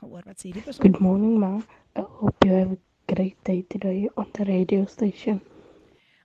Gaan 0.00 0.10
hoor 0.10 0.22
wat 0.24 0.38
sê 0.38 0.50
hierdie 0.50 0.62
persoon. 0.62 0.82
Good 0.82 1.00
morning, 1.00 1.38
Ma. 1.38 1.60
I 1.96 2.00
hope 2.00 2.46
you 2.46 2.54
have 2.54 2.72
a 2.72 3.14
great 3.14 3.36
day 3.44 3.64
today 3.68 4.08
on 4.16 4.26
the 4.32 4.44
radio 4.44 4.84
station. 4.86 5.40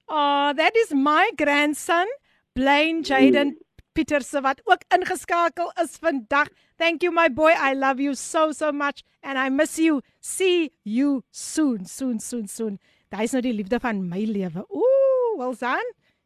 Oh, 0.08 0.54
that 0.56 0.76
is 0.76 0.92
my 0.92 1.32
grandson, 1.36 2.08
Blaine 2.54 3.04
Jaden 3.04 3.58
Pieterse 3.94 4.42
wat 4.42 4.62
ook 4.64 4.82
ingeskakel 4.88 5.72
is 5.84 5.98
vandag. 6.02 6.48
Thank 6.78 7.02
you 7.02 7.14
my 7.14 7.30
boy. 7.30 7.52
I 7.52 7.74
love 7.74 8.02
you 8.02 8.16
so 8.16 8.52
so 8.52 8.72
much 8.72 9.04
and 9.24 9.38
I 9.38 9.50
miss 9.50 9.78
you. 9.78 10.02
See 10.20 10.72
you 10.84 11.24
soon, 11.32 11.86
soon, 11.86 12.20
soon, 12.20 12.48
soon. 12.48 12.80
Daai 13.12 13.24
is 13.26 13.32
nou 13.34 13.42
die 13.42 13.54
liefde 13.54 13.80
van 13.80 14.04
my 14.10 14.24
lewe. 14.30 14.66
Ooh, 14.70 15.38
Wilsan. 15.40 15.86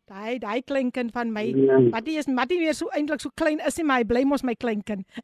Daai 0.10 0.38
daai 0.44 0.62
kleinkind 0.68 1.12
van 1.16 1.32
my. 1.32 1.46
Ja. 1.56 1.78
Mattie 1.80 2.18
is 2.20 2.28
Mattie 2.28 2.60
weer 2.60 2.74
so 2.76 2.90
eintlik 2.92 3.22
so 3.24 3.30
klein 3.40 3.62
is 3.66 3.78
hy, 3.80 3.84
maar 3.88 4.02
hy 4.02 4.08
bly 4.10 4.24
mos 4.28 4.44
my 4.44 4.56
kleinkind. 4.56 5.06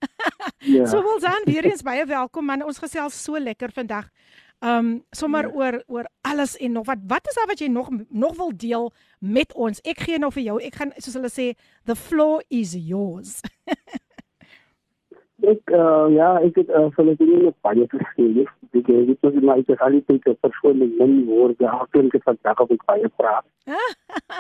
Ja. 0.60 0.84
So 0.92 1.00
wil 1.02 1.22
dan 1.24 1.46
weer 1.48 1.64
eens 1.70 1.82
baie 1.88 2.04
welkom 2.06 2.44
man. 2.46 2.64
Ons 2.68 2.82
gesels 2.84 3.16
so 3.24 3.40
lekker 3.40 3.72
vandag. 3.72 4.10
Um 4.60 5.06
sommer 5.16 5.46
Ja. 5.48 5.54
oor 5.56 5.78
oor 5.88 6.08
alles 6.28 6.58
en 6.60 6.74
nog 6.76 6.86
wat 6.90 7.00
wat 7.08 7.28
is 7.32 7.36
daar 7.40 7.48
wat 7.48 7.60
jy 7.64 7.68
nog 7.72 7.88
nog 8.10 8.36
wil 8.36 8.52
deel 8.56 8.90
met 9.20 9.54
ons? 9.56 9.80
Ek 9.88 10.00
gee 10.04 10.20
nou 10.20 10.32
vir 10.36 10.44
jou. 10.44 10.58
Ek 10.62 10.76
gaan 10.76 10.92
soos 10.98 11.16
hulle 11.16 11.32
sê 11.32 11.54
the 11.86 11.96
floor 11.96 12.44
is 12.50 12.74
yours. 12.76 13.40
Ek 15.40 15.72
uh, 15.72 16.08
ja, 16.12 16.34
ek 16.44 16.56
het 16.60 16.70
uh, 16.70 16.90
Filipine 16.92 17.38
nog 17.44 17.54
baie 17.64 17.86
geskryf. 17.88 18.50
Ek 18.76 18.88
het 18.88 19.06
dit 19.08 19.18
was 19.22 19.34
my 19.34 19.54
uiteindelik 19.64 20.26
'n 20.28 20.36
persoonlike 20.42 20.96
min 21.00 21.26
woorde. 21.26 21.66
Ek 21.66 22.14
het 22.14 22.24
vandag 22.24 22.60
op 22.60 22.72
ek 22.72 22.84
baie 22.86 23.10
praat. 23.16 23.46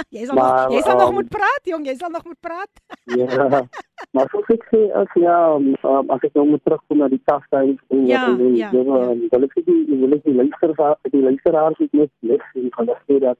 jy 0.10 0.26
sal 0.26 0.36
Maar, 0.36 0.68
nog, 0.68 0.74
jy 0.76 0.82
sal 0.82 0.98
nog 0.98 1.08
um, 1.10 1.14
moet 1.14 1.30
praat, 1.30 1.64
jong. 1.64 1.86
Jy 1.86 1.96
sal 1.96 2.10
nog 2.10 2.26
moet 2.26 2.40
praat. 2.40 2.72
Ja. 3.06 3.68
maar 4.14 4.28
soos 4.30 4.50
ek 4.50 4.64
sê 4.74 4.82
as 4.92 5.12
ja, 5.16 5.38
um, 5.56 5.74
um, 5.84 6.10
as 6.10 6.22
ek 6.28 6.34
nou 6.34 6.46
moet 6.50 6.64
terugkom 6.64 6.98
na 6.98 7.08
die 7.08 7.22
times 7.50 7.80
en 7.90 8.06
Ja, 8.08 8.26
wat 8.30 8.40
ek 8.40 8.56
ja, 8.58 8.70
ja, 8.72 8.84
ja. 8.84 9.30
wil 9.32 9.44
ek 9.48 9.54
sê 9.56 9.64
die 9.64 9.98
wil 10.04 10.14
ek 10.14 10.24
die 10.24 10.34
luisteraars 10.36 11.00
die 11.12 11.22
luisteraars 11.22 11.78
het 11.78 11.94
net 11.94 12.12
les 12.20 12.46
en 12.56 12.70
kan 12.70 12.86
sê 13.08 13.20
dat 13.20 13.38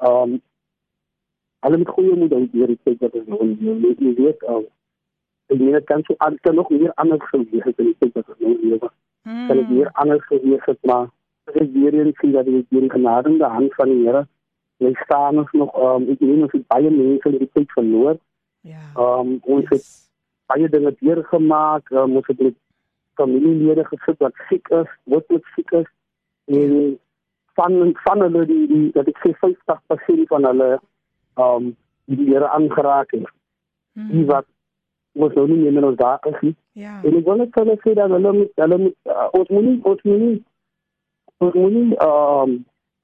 ehm 0.00 0.22
um, 0.32 0.40
hulle 1.66 1.76
met 1.78 1.88
goeie 1.88 2.14
moed 2.16 2.32
uit 2.32 2.52
hierdie 2.52 2.78
tyd 2.84 3.00
wat 3.02 3.14
ons 3.14 3.26
nou 3.28 3.40
in 3.44 3.54
die- 3.58 3.96
jy 4.06 4.14
weet 4.14 4.42
um, 4.48 4.64
ek 5.48 5.58
meen 5.58 5.76
dit 5.76 5.86
kan 5.90 6.02
so 6.06 6.14
aan 6.24 6.38
kan 6.46 6.54
nog 6.54 6.70
meer 6.70 6.92
anders 6.94 7.28
gewees 7.32 7.64
het 7.64 7.78
in 7.78 7.92
die 7.92 7.98
tyd 7.98 8.14
wat 8.14 8.32
ons 8.34 8.42
nou 8.46 8.56
lewe. 8.62 8.90
Kan 9.24 9.60
dit 9.62 9.70
meer 9.70 9.90
anders 9.92 10.26
gewees 10.30 10.64
het 10.64 10.80
maar 10.90 11.06
as 11.48 11.60
ek 11.62 11.70
weer 11.72 11.94
eens 11.94 12.18
sien 12.20 12.32
dat 12.32 12.44
dit 12.44 12.66
deur 12.70 12.84
die 12.86 12.96
genade 12.96 13.28
en 13.32 13.40
die 13.40 13.54
hand 13.58 13.74
van 13.80 13.92
die 13.92 14.02
Here 14.06 14.26
jy 14.78 14.92
staan 15.04 15.38
ons 15.42 15.52
nog 15.52 15.74
ehm 15.74 16.02
um, 16.02 16.10
ek 16.12 16.20
weet 16.22 16.42
ons 16.46 16.54
het 16.54 16.66
baie 16.72 16.90
mense 16.90 17.30
in 17.32 17.38
die 17.42 17.50
tyd 17.54 17.72
verloor. 17.74 18.18
Ja. 18.66 18.82
Ehm 18.94 19.32
um, 19.32 19.32
ons 19.56 19.70
het 19.72 19.86
baie 20.50 20.68
dinge 20.74 20.94
deurgemaak, 21.00 21.90
um, 21.90 22.16
ons 22.20 22.30
het 22.30 22.42
met 22.46 22.56
familielede 23.18 23.84
gesit 23.90 24.20
wat 24.22 24.44
siek 24.50 24.70
is, 24.80 24.92
wat 25.14 25.26
wat 25.34 25.50
siek 25.56 25.74
is 25.80 25.88
en 26.58 26.76
van 27.58 27.92
van 28.04 28.22
hulle 28.26 28.44
die, 28.46 28.64
die 28.70 28.84
dat 28.94 29.10
ek 29.10 29.18
sê 29.24 29.34
50% 29.42 30.30
van 30.34 30.46
hulle 30.50 30.70
ehm 30.76 31.56
um, 31.56 31.74
die 32.08 32.30
Here 32.30 32.48
aangeraak 32.48 33.10
het. 33.12 33.26
Die 34.12 34.24
wat 34.30 34.46
was 35.18 35.34
nou 35.36 35.46
nie 35.50 35.58
meer 35.62 35.76
met 35.76 35.84
ons 35.90 35.98
daar 35.98 36.26
is 36.30 36.40
nie. 36.46 36.54
Ja. 36.72 36.96
En 37.02 37.18
ek 37.18 37.26
wil 37.26 37.42
net 37.42 37.60
hulle 37.60 37.76
sê 37.84 37.94
dat 37.98 38.14
hulle 38.14 38.32
moet 38.40 38.62
hulle 38.62 38.78
moet 38.84 38.96
uh, 39.14 39.28
ons 39.40 39.52
moet 39.54 39.68
nie 39.68 39.76
ons 39.92 40.02
moet 40.08 40.24
nie 40.24 40.34
ons 41.44 41.54
moet 41.54 41.76
nie 41.76 41.86
ehm 41.96 42.42
um, 42.42 42.56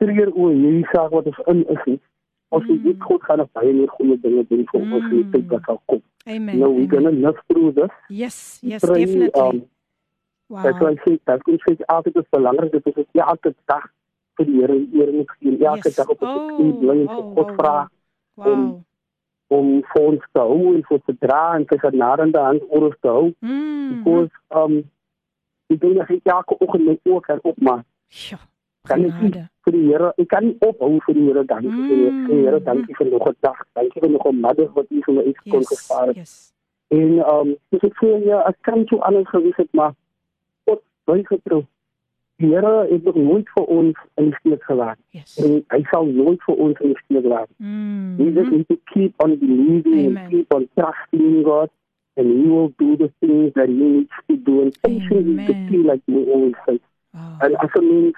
trigger 0.02 0.32
oor 0.34 0.52
hierdie 0.52 0.88
saak 0.92 1.12
wat 1.14 1.30
ons 1.30 1.42
in 1.52 1.62
is 1.76 1.84
nie. 1.90 2.00
Ons 2.54 2.66
mm. 2.68 2.80
weet 2.86 3.04
God 3.08 3.28
gaan 3.28 3.44
baie 3.58 3.72
meer 3.74 3.92
goeie 3.98 4.18
dinge 4.22 4.46
doen 4.50 4.64
vir 4.70 4.80
ons 4.80 5.10
in 5.10 5.16
die 5.16 5.28
tyd 5.36 5.52
wat 5.52 5.68
sal 5.70 5.80
kom. 5.90 6.02
Amen. 6.26 6.58
No, 6.58 6.70
we're 6.70 6.88
amen. 6.88 6.94
gonna 6.94 7.14
live 7.26 7.40
through 7.48 7.72
this. 7.78 7.94
Yes, 8.08 8.58
yes, 8.62 8.84
Pray, 8.84 9.04
definitely. 9.04 9.40
Um, 9.40 9.64
That's 10.62 10.78
why 10.80 10.90
wow. 10.90 10.96
I 10.96 11.04
say 11.04 11.18
dat 11.24 11.42
kom 11.42 11.58
sê 11.64 11.76
altyd 11.96 12.22
is 12.22 12.30
belangrik 12.30 12.72
dat 12.72 12.90
ons 12.94 13.20
elke 13.26 13.54
dag 13.70 13.90
vir 14.38 14.48
die 14.50 14.60
Here 14.60 14.78
eer 15.00 15.12
moet 15.12 15.30
gee. 15.38 15.58
Elke 15.58 15.88
Yes. 15.90 15.96
dag 15.96 16.08
op 16.14 16.22
ons 16.22 16.56
knie 16.56 16.72
bly 16.80 16.96
en 17.00 17.06
vir 17.08 17.22
God 17.22 17.50
wow, 17.50 17.54
vra 17.58 17.76
Wow. 18.34 18.50
om 18.50 18.84
om 19.56 19.70
vir 19.92 20.08
ons 20.10 20.24
te 20.32 20.42
hou 20.42 20.74
en 20.74 20.82
vir 20.88 21.00
te 21.08 21.14
dra 21.24 21.42
en 21.58 21.66
sy 21.70 21.78
genade 21.82 22.30
hand 22.46 22.66
oor 22.70 22.88
ons 22.90 22.98
te 23.00 23.12
hou. 23.16 23.28
Mm. 23.40 23.90
Because 23.98 24.32
um 24.62 24.80
ek 25.72 25.80
dink 25.80 26.00
dat 26.00 26.10
ek 26.16 26.32
elke 26.36 26.58
oggend 26.60 26.88
my 26.88 26.96
oë 27.08 27.22
kan 27.28 27.44
opmaak. 27.50 27.84
Sjoe. 28.08 28.40
Kan 28.88 29.04
ek 29.08 29.20
nie 29.22 29.44
vir 29.64 29.72
die 29.72 29.84
Here, 29.88 30.10
ek 30.20 30.28
kan 30.28 30.44
nie 30.44 30.56
ophou 30.60 30.98
vir 31.06 31.16
die 31.16 31.28
Here 31.28 31.44
dankie 31.48 31.72
mm. 31.72 31.86
vir 31.88 32.34
die 32.34 32.40
Here, 32.42 32.60
dankie 32.66 32.96
vir 32.98 33.12
nog 33.12 33.28
'n 33.30 33.36
dag. 33.46 33.60
Dankie 33.78 34.00
vir 34.04 34.10
nog 34.16 34.26
'n 34.28 34.40
middag 34.40 34.74
wat 34.74 34.90
u 34.90 35.02
vir 35.06 35.14
my 35.14 35.22
iets 35.30 35.44
kon 35.50 35.64
gespaar 35.72 36.06
het. 36.08 36.16
yes. 36.16 36.52
En 36.88 37.12
um 37.34 37.54
dis 37.70 37.86
ek 37.88 37.96
sê 38.02 38.10
ja, 38.26 38.42
ek 38.48 38.58
kan 38.60 38.86
so 38.90 38.98
anders 38.98 39.28
gewees 39.28 39.56
het, 39.56 39.70
maar 39.72 39.94
God 40.66 40.82
bly 41.04 41.22
getrou. 41.24 41.64
Die 42.36 42.48
Here 42.50 42.86
het 42.90 43.04
nog 43.04 43.14
nooit 43.14 43.48
vir 43.54 43.64
ons 43.64 43.98
in 44.18 44.24
die 44.30 44.34
steek 44.40 44.62
gelaat. 44.66 44.98
Yes. 45.10 45.36
En 45.38 45.64
hy 45.68 45.82
sal 45.90 46.04
nooit 46.06 46.42
vir 46.42 46.54
ons 46.56 46.80
in 46.80 46.88
die 46.94 46.98
steek 47.04 47.24
laat. 47.24 47.48
Mm. 47.58 48.16
We 48.16 48.32
just 48.32 48.50
need 48.50 48.66
to 48.68 48.76
keep 48.92 49.22
on 49.22 49.38
believing 49.38 50.06
Amen. 50.06 50.16
and 50.24 50.30
keep 50.30 50.54
on 50.54 50.68
trusting 50.74 51.20
in 51.22 51.42
God 51.44 51.70
and 52.16 52.26
he 52.26 52.48
will 52.50 52.72
do 52.78 52.96
the 52.96 53.10
things 53.20 53.52
that 53.54 53.68
he 53.68 53.74
needs 53.74 54.10
to 54.28 54.36
do. 54.36 54.62
And 54.62 54.80
patience 54.82 55.28
is 55.30 55.46
the 55.46 55.54
key 55.70 55.82
like 55.82 56.02
we 56.06 56.24
always 56.32 56.54
say. 56.66 56.80
Wow. 57.12 57.38
En 57.40 57.54
as 57.56 57.70
'n 57.74 57.86
mens 57.88 58.16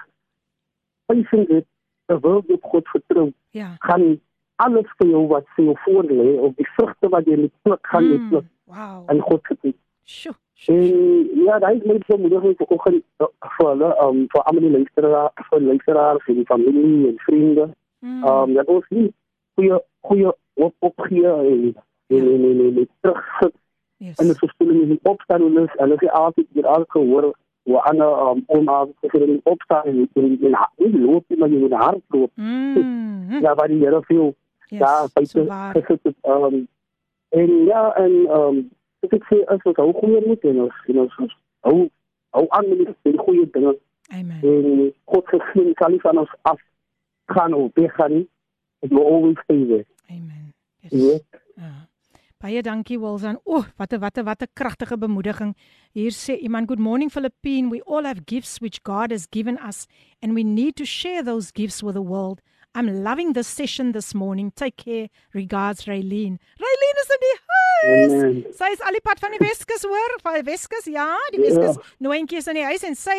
patience 1.07 1.53
het, 1.55 1.67
terwyl 2.07 2.43
jy 2.47 2.55
op 2.55 2.65
God 2.65 2.89
vertrou, 2.89 3.33
Ja. 3.51 3.75
gaan 3.79 4.21
alles 4.57 4.87
vir 4.99 5.09
jou 5.09 5.27
wat 5.29 5.45
vir 5.57 5.65
jou 5.65 5.77
voor 5.85 6.05
lê, 6.05 6.39
of 6.41 6.55
die 6.57 6.69
vrugte 6.77 7.09
wat 7.09 7.25
jy 7.27 7.37
moet 7.37 7.53
pluk, 7.63 7.87
gaan 7.87 8.05
jy 8.05 8.19
Mm. 8.19 8.29
pluk 8.29 8.45
Wow. 8.65 9.11
in 9.11 9.21
God 9.21 9.41
se 9.49 9.57
tyd. 9.63 9.77
Sjoe. 10.05 10.35
En 10.65 11.45
ja, 11.45 11.59
daai 11.59 11.77
is 11.77 11.85
my 11.85 11.99
bemoediging 12.07 12.57
vir 12.57 12.67
oggend 12.77 13.03
uh, 13.21 13.27
vir 13.59 13.67
hulle, 13.69 13.91
um, 14.03 14.23
vir 14.33 14.43
almal 14.43 14.65
die 14.65 14.71
luisteraars, 14.71 15.49
vir 15.51 15.61
luisteraars 15.61 16.31
en 16.33 16.35
die 16.41 16.47
familie 16.49 17.11
en 17.11 17.19
vriende. 17.27 17.69
Mm. 18.01 18.25
Um, 18.25 18.55
dat 18.55 18.73
ons 18.73 18.89
nie 18.89 19.11
goeie 19.55 19.81
goeie 20.09 20.33
op 20.55 20.75
opgee 20.79 21.29
en 21.29 21.75
en 22.09 22.27
en 22.33 22.45
en, 22.49 22.61
en, 22.67 22.77
en 22.83 22.89
terugsit 23.01 23.55
Yes. 23.99 24.19
in 24.19 24.29
'n 24.29 24.35
verskoning 24.35 24.91
en 24.91 24.99
opstaan 25.03 25.41
en 25.41 25.55
hulle 25.57 25.71
hulle 25.77 25.97
sê 26.01 26.09
altyd 26.13 26.47
hier 26.53 26.67
al 26.67 26.85
gehoor 26.89 27.31
hoe 27.65 27.81
ander 27.83 28.11
um, 28.25 28.43
ouma 28.47 28.87
gesê 29.03 29.19
hulle 29.19 29.41
opstaan 29.43 29.85
en 29.85 30.09
en 30.13 30.25
en 30.43 30.57
nie 30.77 31.01
loop 31.01 31.25
nie, 31.29 31.39
maar 31.39 31.49
jy 31.49 31.59
moet 31.59 31.73
hardloop. 31.73 32.31
Mm. 32.35 33.41
Ja, 33.41 33.55
die 33.55 33.79
Here 33.85 34.03
veel 34.03 34.35
Yes, 34.69 34.81
daar 34.81 35.09
by 35.15 35.25
so 35.25 35.45
waar. 35.45 35.73
gesit 35.73 36.01
het. 36.03 36.17
Um, 36.23 36.69
en 37.29 37.65
ja, 37.65 37.95
en 37.97 38.13
um, 38.13 38.71
ek 39.05 39.11
het 39.11 39.23
sê 39.31 39.43
as 39.53 39.65
ons 39.65 39.77
hou 39.77 39.93
goeie 39.93 40.23
moet 40.27 40.45
en 40.45 40.61
ons 40.69 40.79
en 40.89 40.99
ons 41.05 41.19
hou 41.69 41.89
hou 42.37 42.47
aan 42.49 42.69
met 42.69 42.95
die 43.03 43.19
goeie 43.19 43.51
dinge 43.51 43.77
Amen. 44.13 44.41
en 44.43 44.93
God 45.05 45.25
se 45.31 45.41
seën 45.53 45.75
sal 45.79 45.91
nie 45.91 46.01
van 46.01 46.19
ons 46.19 46.33
af 46.43 46.61
gaan 47.27 47.53
of 47.55 47.71
weggaan 47.75 48.13
nie. 48.13 48.29
It 48.81 48.91
will 48.91 49.07
always 49.07 49.37
stay 49.45 49.65
there. 49.67 49.87
Amen. 50.11 50.55
Yes. 50.81 51.21
Ja. 51.57 51.89
Baie 52.39 52.63
dankie 52.63 52.99
Wilson. 53.01 53.39
O, 53.45 53.57
oh, 53.57 53.65
wat 53.77 53.93
'n 53.93 53.99
wat 53.99 54.19
'n 54.19 54.25
wat 54.25 54.43
'n 54.43 54.53
kragtige 54.53 54.99
bemoediging. 54.99 55.57
Hier 55.93 56.13
sê 56.13 56.39
iemand, 56.39 56.69
"Good 56.69 56.79
morning 56.79 57.11
Philippine. 57.11 57.71
We 57.71 57.83
all 57.85 58.05
have 58.05 58.21
gifts 58.25 58.59
which 58.59 58.83
God 58.83 59.11
has 59.11 59.27
given 59.31 59.59
us 59.69 59.87
and 60.21 60.35
we 60.35 60.43
need 60.43 60.77
to 60.77 60.85
share 60.85 61.23
those 61.23 61.51
gifts 61.51 61.83
with 61.83 61.95
the 61.95 62.03
world. 62.03 62.41
I'm 62.75 63.03
loving 63.03 63.33
this 63.33 63.55
session 63.55 63.93
this 63.93 64.15
morning. 64.15 64.53
Take 64.55 64.77
care. 64.77 65.09
Regards 65.33 65.87
Raylene." 65.87 66.39
Raylene 66.59 66.99
is 67.03 67.11
in 67.11 67.21
die 67.21 67.41
Amen. 67.85 68.45
Sy 68.57 68.71
is 68.73 68.81
al 68.83 68.97
die 68.97 69.03
pad 69.05 69.21
van 69.21 69.31
die 69.37 69.43
Weskus 69.43 69.85
hoor, 69.85 70.17
van 70.23 70.35
die 70.41 70.47
Weskus. 70.51 70.85
Ja, 70.91 71.11
die 71.35 71.41
Ja. 71.45 71.55
Weskus 71.55 71.95
nooitjie 71.99 72.39
is 72.39 72.47
in 72.49 72.55
die 72.55 72.65
huis 72.65 72.83
en 72.89 72.95
sy 72.99 73.17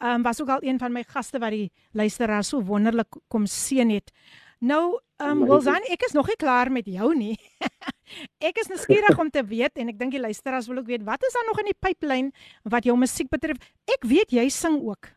um, 0.00 0.22
was 0.22 0.40
ook 0.40 0.48
al 0.48 0.62
een 0.62 0.78
van 0.78 0.92
my 0.92 1.02
gaste 1.08 1.38
wat 1.42 1.50
die 1.50 1.70
luisteraar 1.92 2.44
so 2.44 2.60
wonderlik 2.62 3.08
kom 3.28 3.46
seën 3.46 3.90
het. 3.90 4.12
Nou, 4.60 4.94
um, 4.94 4.98
Amazing. 5.18 5.48
Wilson, 5.48 5.82
ek 5.92 6.02
is 6.06 6.12
nog 6.16 6.26
nie 6.26 6.36
klaar 6.36 6.70
met 6.70 6.86
jou 6.86 7.12
nie. 7.14 7.36
ek 8.48 8.58
is 8.58 8.68
nuuskierig 8.70 9.18
om 9.18 9.30
te 9.30 9.42
weet 9.46 9.78
en 9.78 9.88
ek 9.92 9.98
dink 9.98 10.12
die 10.16 10.20
luisteraars 10.22 10.66
wil 10.70 10.78
ook 10.80 10.86
weet 10.90 11.04
wat 11.06 11.22
is 11.22 11.34
daar 11.36 11.46
nog 11.46 11.58
in 11.62 11.68
die 11.70 11.78
pipeline 11.78 12.30
wat 12.64 12.84
jou 12.88 12.96
musiek 12.98 13.28
betref? 13.30 13.58
Ek 13.86 14.02
weet 14.08 14.30
jy 14.34 14.48
sing 14.50 14.80
ook. 14.82 15.10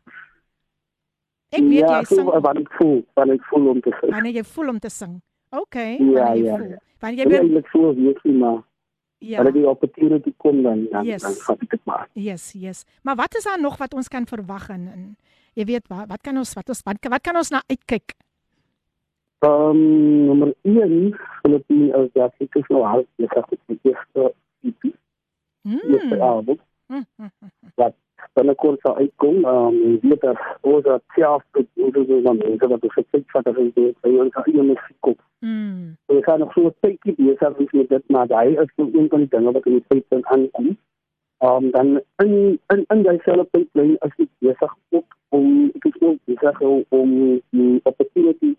Ek 1.52 1.64
weet 1.68 1.84
ja, 1.84 2.00
jy 2.02 2.06
sing 2.16 2.30
wat 2.32 2.58
ek 2.58 2.70
voel, 2.78 3.02
wat 3.20 3.30
ek 3.34 3.42
voel 3.50 3.70
om 3.74 3.82
te 3.84 3.92
sing. 4.00 4.12
wanneer 4.14 4.38
jy 4.40 4.44
voel 4.54 4.70
om 4.76 4.80
te 4.80 4.90
sing. 4.90 5.18
OK, 5.52 5.76
Ja, 5.76 5.98
wanneer 5.98 6.36
jy 6.38 6.46
ja, 6.46 6.58
voel. 6.58 6.70
ja. 6.70 6.78
Wanneer 7.02 7.18
Jy 7.18 7.24
jy 7.26 7.30
ben, 7.34 7.42
eintlik 7.48 7.72
so 7.74 7.94
weet 7.98 8.20
nie, 8.24 8.36
maar 8.38 8.60
ja. 9.22 9.38
hulle 9.42 9.52
die 9.54 9.68
opportunity 9.70 10.34
kom 10.38 10.62
dan 10.66 10.88
dan, 10.92 11.06
Yes. 11.06 11.22
dan 11.22 11.34
gaan 11.46 11.58
dit 11.60 11.84
maar. 11.86 12.08
Yes, 12.14 12.52
yes. 12.58 12.84
Maar 13.06 13.16
wat 13.16 13.36
is 13.38 13.44
daar 13.44 13.62
nog 13.62 13.78
wat 13.78 13.94
ons 13.94 14.08
kan 14.08 14.26
verwag 14.28 14.70
en, 14.70 14.88
en 14.94 15.04
jy 15.54 15.66
weet 15.66 15.88
wat 15.88 16.08
wat 16.10 16.22
kan 16.26 16.38
ons 16.38 16.54
wat 16.58 16.70
ons 16.74 16.82
wat, 16.88 16.98
wat 17.10 17.22
kan 17.22 17.36
ons 17.36 17.50
na 17.54 17.62
uitkyk? 17.68 18.16
Ehm 19.42 19.70
um, 19.70 20.26
nommer 20.26 20.54
1 20.62 21.16
Filippine 21.42 21.94
is 22.04 22.10
dat 22.14 22.34
ek 22.40 22.56
is 22.56 22.68
nou 22.70 22.84
al 22.86 23.06
besig 23.18 23.50
met 23.50 23.60
die 23.68 23.80
eerste 23.92 24.34
EP, 24.64 24.84
eerste 25.64 26.16
Mm. 26.16 26.22
album 26.22 26.60
Mm, 26.92 27.06
mm, 27.18 27.32
mm. 27.40 27.72
wat 27.76 27.94
binnekort 28.34 28.80
sal 28.82 28.96
uitkom. 28.98 29.46
Ehm 29.46 29.68
um, 29.68 29.80
jy 29.82 30.10
weet 30.10 30.22
dat 30.22 30.38
ons 30.62 30.84
dat 30.84 31.04
self 31.16 31.44
tot 31.58 31.68
oor 31.76 31.92
die 31.92 32.22
mense 32.22 32.68
wat 32.74 32.88
ons 32.88 32.96
het 32.96 33.34
wat 33.34 33.46
er 33.52 33.60
is 33.64 33.74
dit 33.74 33.98
by 34.06 34.14
ons 34.26 34.40
eie 34.44 34.64
musiek 34.70 35.10
op. 35.14 35.20
Mm. 35.40 35.98
So 36.08 36.18
ek 36.18 36.30
gaan 36.30 36.40
nog 36.40 36.54
so 36.54 36.68
'n 36.68 36.76
tydjie 36.80 37.16
besig 37.18 37.58
wees 37.58 37.72
met 37.72 37.90
dit, 37.90 38.10
maar 38.10 38.28
hy 38.28 38.48
is 38.64 38.72
nou 38.78 38.90
een 38.94 39.10
van 39.10 39.20
die 39.20 39.32
dinge 39.36 39.52
wat 39.52 39.66
in 39.66 39.80
die 39.80 39.86
pipeline 39.88 40.28
aankom. 40.36 40.78
Ehm 41.42 41.64
um, 41.64 41.72
dan 41.72 42.02
in 42.24 42.60
in 42.74 42.86
in 42.88 43.04
daai 43.04 43.20
selfe 43.24 43.48
pipeline 43.52 43.98
is 44.08 44.18
ek 44.18 44.30
besig 44.40 44.76
ook 44.90 45.18
om 45.30 45.72
ek 45.76 45.86
is 45.86 46.02
ook 46.02 46.20
besig 46.26 46.62
om, 46.62 46.84
om 46.90 47.10
die 47.50 47.80
opportunity 47.84 48.56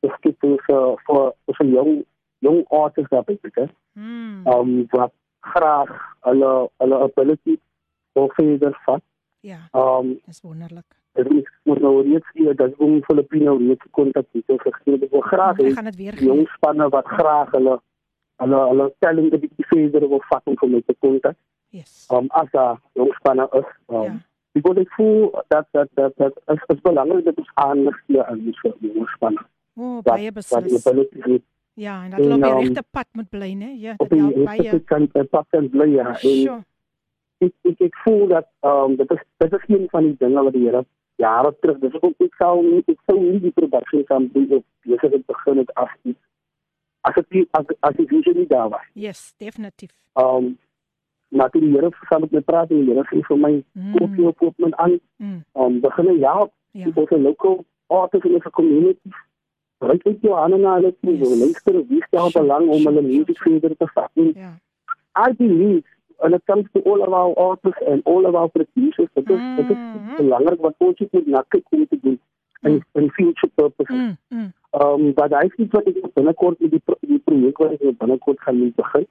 te 0.00 0.08
skep 0.16 0.36
vir 0.40 0.56
vir 0.66 0.96
vir 1.06 1.32
vir 1.58 1.66
jong 1.66 2.04
jong 2.38 2.64
artists 2.68 3.10
daar 3.10 3.24
by 3.24 3.38
te 3.42 3.68
Mm. 3.94 4.46
Ehm 4.46 4.58
um, 4.58 4.86
wat 4.90 5.12
graag 5.40 5.90
hulle 6.20 6.68
hulle 6.78 6.98
ability 6.98 7.58
of 8.12 8.34
verder 8.34 8.78
vat. 8.84 9.02
Ja, 9.40 9.58
Ehm 9.72 10.06
um, 10.06 10.20
dis 10.26 10.40
wonderlik. 10.40 10.84
Dit 11.12 11.30
is 11.30 11.48
moet 11.64 11.80
nou 11.80 12.02
reeds 12.02 12.28
hier 12.32 12.56
dat 12.56 12.76
om 12.76 13.02
Filippino 13.04 13.56
reeds 13.56 13.84
kontak 13.90 14.26
het 14.32 14.44
gegee. 14.60 14.94
Ek 15.02 15.10
wil 15.10 15.20
graag 15.20 15.56
hê 15.56 15.72
gaan 15.72 15.84
dit 15.84 15.96
weer 15.96 16.10
die 16.10 16.18
gee. 16.18 16.28
jong 16.28 16.48
spanne 16.48 16.88
wat 16.88 17.06
graag 17.06 17.50
hulle 17.50 17.80
hulle 18.36 18.58
hulle 18.68 18.92
'n 19.34 19.40
bietjie 19.40 19.66
verder 19.66 20.08
wil 20.08 20.22
vat 20.28 20.42
om 20.44 20.70
met 20.70 20.86
te 20.86 20.94
kontak. 20.98 21.36
Yes. 21.68 22.06
Um 22.12 22.26
as 22.28 22.50
daar 22.50 22.78
jong 22.94 23.12
spanne 23.14 23.48
is. 23.52 23.68
Um, 23.88 24.02
Ja. 24.02 24.16
Because 24.52 24.80
ek 24.80 24.90
voel 24.92 25.30
dat 25.48 25.66
dat 25.70 25.88
dat 25.94 26.12
dat 26.16 26.32
is, 26.46 26.62
is 26.66 26.80
belangrik 26.80 27.24
dat 27.24 27.36
ons 27.36 27.50
aandag 27.54 27.96
gee 28.06 28.22
aan 28.22 28.38
die 28.38 28.56
jong 28.80 29.08
spanne. 29.08 29.40
O, 29.76 29.82
oh, 29.82 30.02
baie 30.02 30.32
beslis. 30.32 30.64
die 30.84 30.92
abilities 30.92 31.24
het 31.24 31.42
Ja, 31.74 32.04
en 32.04 32.10
dat 32.10 32.18
hulle 32.20 32.34
op 32.34 32.42
En, 32.42 32.48
die 32.48 32.52
um, 32.52 32.58
regte 32.58 32.82
pad 32.90 33.06
moet 33.12 33.28
bly, 33.30 33.52
né? 33.54 33.70
Ja, 33.80 33.94
op 33.96 34.08
die 34.08 34.20
help 34.20 34.44
baie. 34.44 34.60
regte 34.60 34.80
kant 34.80 35.12
en 35.12 35.28
pad 35.28 35.46
kan 35.50 35.68
bly 35.70 35.88
ja. 35.94 36.08
En 36.08 36.16
Sure. 36.16 36.64
Ek 37.46 37.52
ek 37.70 37.80
ek 37.88 37.96
voel 38.04 38.26
dat 38.28 38.48
ehm 38.62 38.90
um, 38.90 38.96
dit 38.96 39.10
is 39.16 39.22
dit 39.44 39.52
is 39.58 39.64
een 39.68 39.86
van 39.90 40.02
die 40.08 40.16
dinge 40.24 40.42
wat 40.48 40.52
die 40.52 40.64
Here 40.66 40.84
jare 41.22 41.54
terug 41.60 41.78
dis 41.84 41.96
ook 42.02 42.14
ek 42.26 42.34
sou 42.40 42.62
nie 42.62 42.82
ek 42.88 42.98
sou 43.06 43.18
nie 43.20 43.40
die 43.40 43.50
production 43.58 44.04
kan 44.10 44.28
doen 44.34 44.48
of 44.58 44.62
besig 44.86 45.10
het 45.16 45.26
begin 45.26 45.58
het 45.62 45.74
as 45.84 45.90
die 46.02 46.16
as 47.04 47.14
dit 47.14 47.30
nie- 47.30 47.48
as 47.58 47.66
as 47.80 47.96
die 47.96 48.06
visie 48.06 48.34
nie 48.34 48.46
daar 48.46 48.68
was. 48.70 48.86
Yes, 48.94 49.34
definitief. 49.38 49.90
Ehm 50.14 50.36
um, 50.36 50.58
maar 51.32 51.50
toe 51.50 51.60
die 51.60 51.72
Here 51.72 51.90
saam 52.08 52.20
met 52.20 52.32
my 52.32 52.40
praat 52.40 52.70
en 52.70 52.84
die 52.84 52.92
Here 52.94 53.04
sê 53.10 53.20
vir 53.28 53.36
my 53.38 53.52
koop 53.98 54.10
Mm. 54.10 54.16
jou 54.22 54.32
koop 54.32 54.58
met 54.58 54.74
aan 54.74 54.98
Mm. 55.18 55.42
ehm 55.54 55.64
um, 55.64 55.80
begin 55.80 56.18
ja 56.18 56.48
Ja. 56.72 56.84
die 56.84 56.92
ons 56.96 57.10
local 57.10 57.64
artists 57.88 58.26
in 58.26 58.32
die 58.38 58.50
community 58.50 59.10
Ryk 59.82 60.06
uit 60.06 60.20
jou 60.22 60.34
hande 60.38 60.56
na 60.58 60.74
hulle 60.74 60.92
toe, 61.02 61.16
Yes. 61.18 61.38
luister 61.40 61.74
wie 61.88 62.02
stel 62.06 62.30
belang 62.30 62.68
om 62.70 62.84
hulle 62.86 63.02
musiek 63.02 63.36
sure. 63.36 63.58
verder 63.60 63.76
te 63.76 63.86
vat. 63.94 64.10
Ja. 64.14 64.52
I 65.28 65.32
believe 65.32 65.82
when 66.22 66.34
it 66.38 66.42
comes 66.50 66.66
to 66.74 66.80
all 66.88 67.00
of 67.06 67.12
our 67.20 67.32
artists 67.44 67.82
and 67.90 68.02
all 68.06 68.26
of 68.30 68.34
our 68.40 68.48
producers, 68.56 69.08
dit 69.14 69.30
is 69.36 69.40
dit 69.58 69.70
is 69.70 69.76
Mhm. 69.76 70.16
belangrik 70.16 70.60
wat 70.60 70.74
ons 70.78 70.98
moet 71.10 71.26
na 71.26 71.44
kyk 71.48 71.64
om 71.70 71.86
te 71.88 71.98
doen 72.02 72.18
in 72.62 72.76
in 72.94 73.10
future 73.10 73.50
purposes. 73.54 73.96
Mm. 73.96 74.16
Mm. 74.28 74.52
Um, 74.80 75.12
maar 75.16 75.28
hy 75.40 75.48
sê 75.56 75.66
wat 75.72 75.86
ek 75.90 76.14
binnekort 76.14 76.60
met 76.60 76.70
die 76.70 76.82
die 77.10 77.18
projek 77.26 77.58
wat 77.58 77.72
ek 77.80 77.98
binnekort 77.98 78.40
gaan 78.40 78.58
mee 78.60 78.72
begin. 78.76 79.06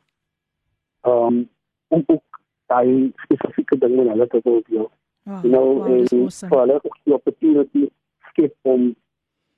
Um, 1.03 1.49
om 1.88 2.03
ook 2.07 2.24
daai 2.72 3.12
spesifieke 3.24 3.78
ding 3.78 3.95
met 3.95 4.07
hulle 4.07 4.28
te 4.28 4.39
doen. 4.43 4.64
Wow, 5.24 5.43
You 5.43 5.49
know, 5.51 5.66
wow, 5.76 5.86
en 5.88 6.07
awesome. 6.24 6.49
vir 6.49 6.59
hulle 6.59 6.74
ook 6.84 6.97
die 7.03 7.14
opportunity 7.14 7.89
skep 8.32 8.53
om 8.62 8.95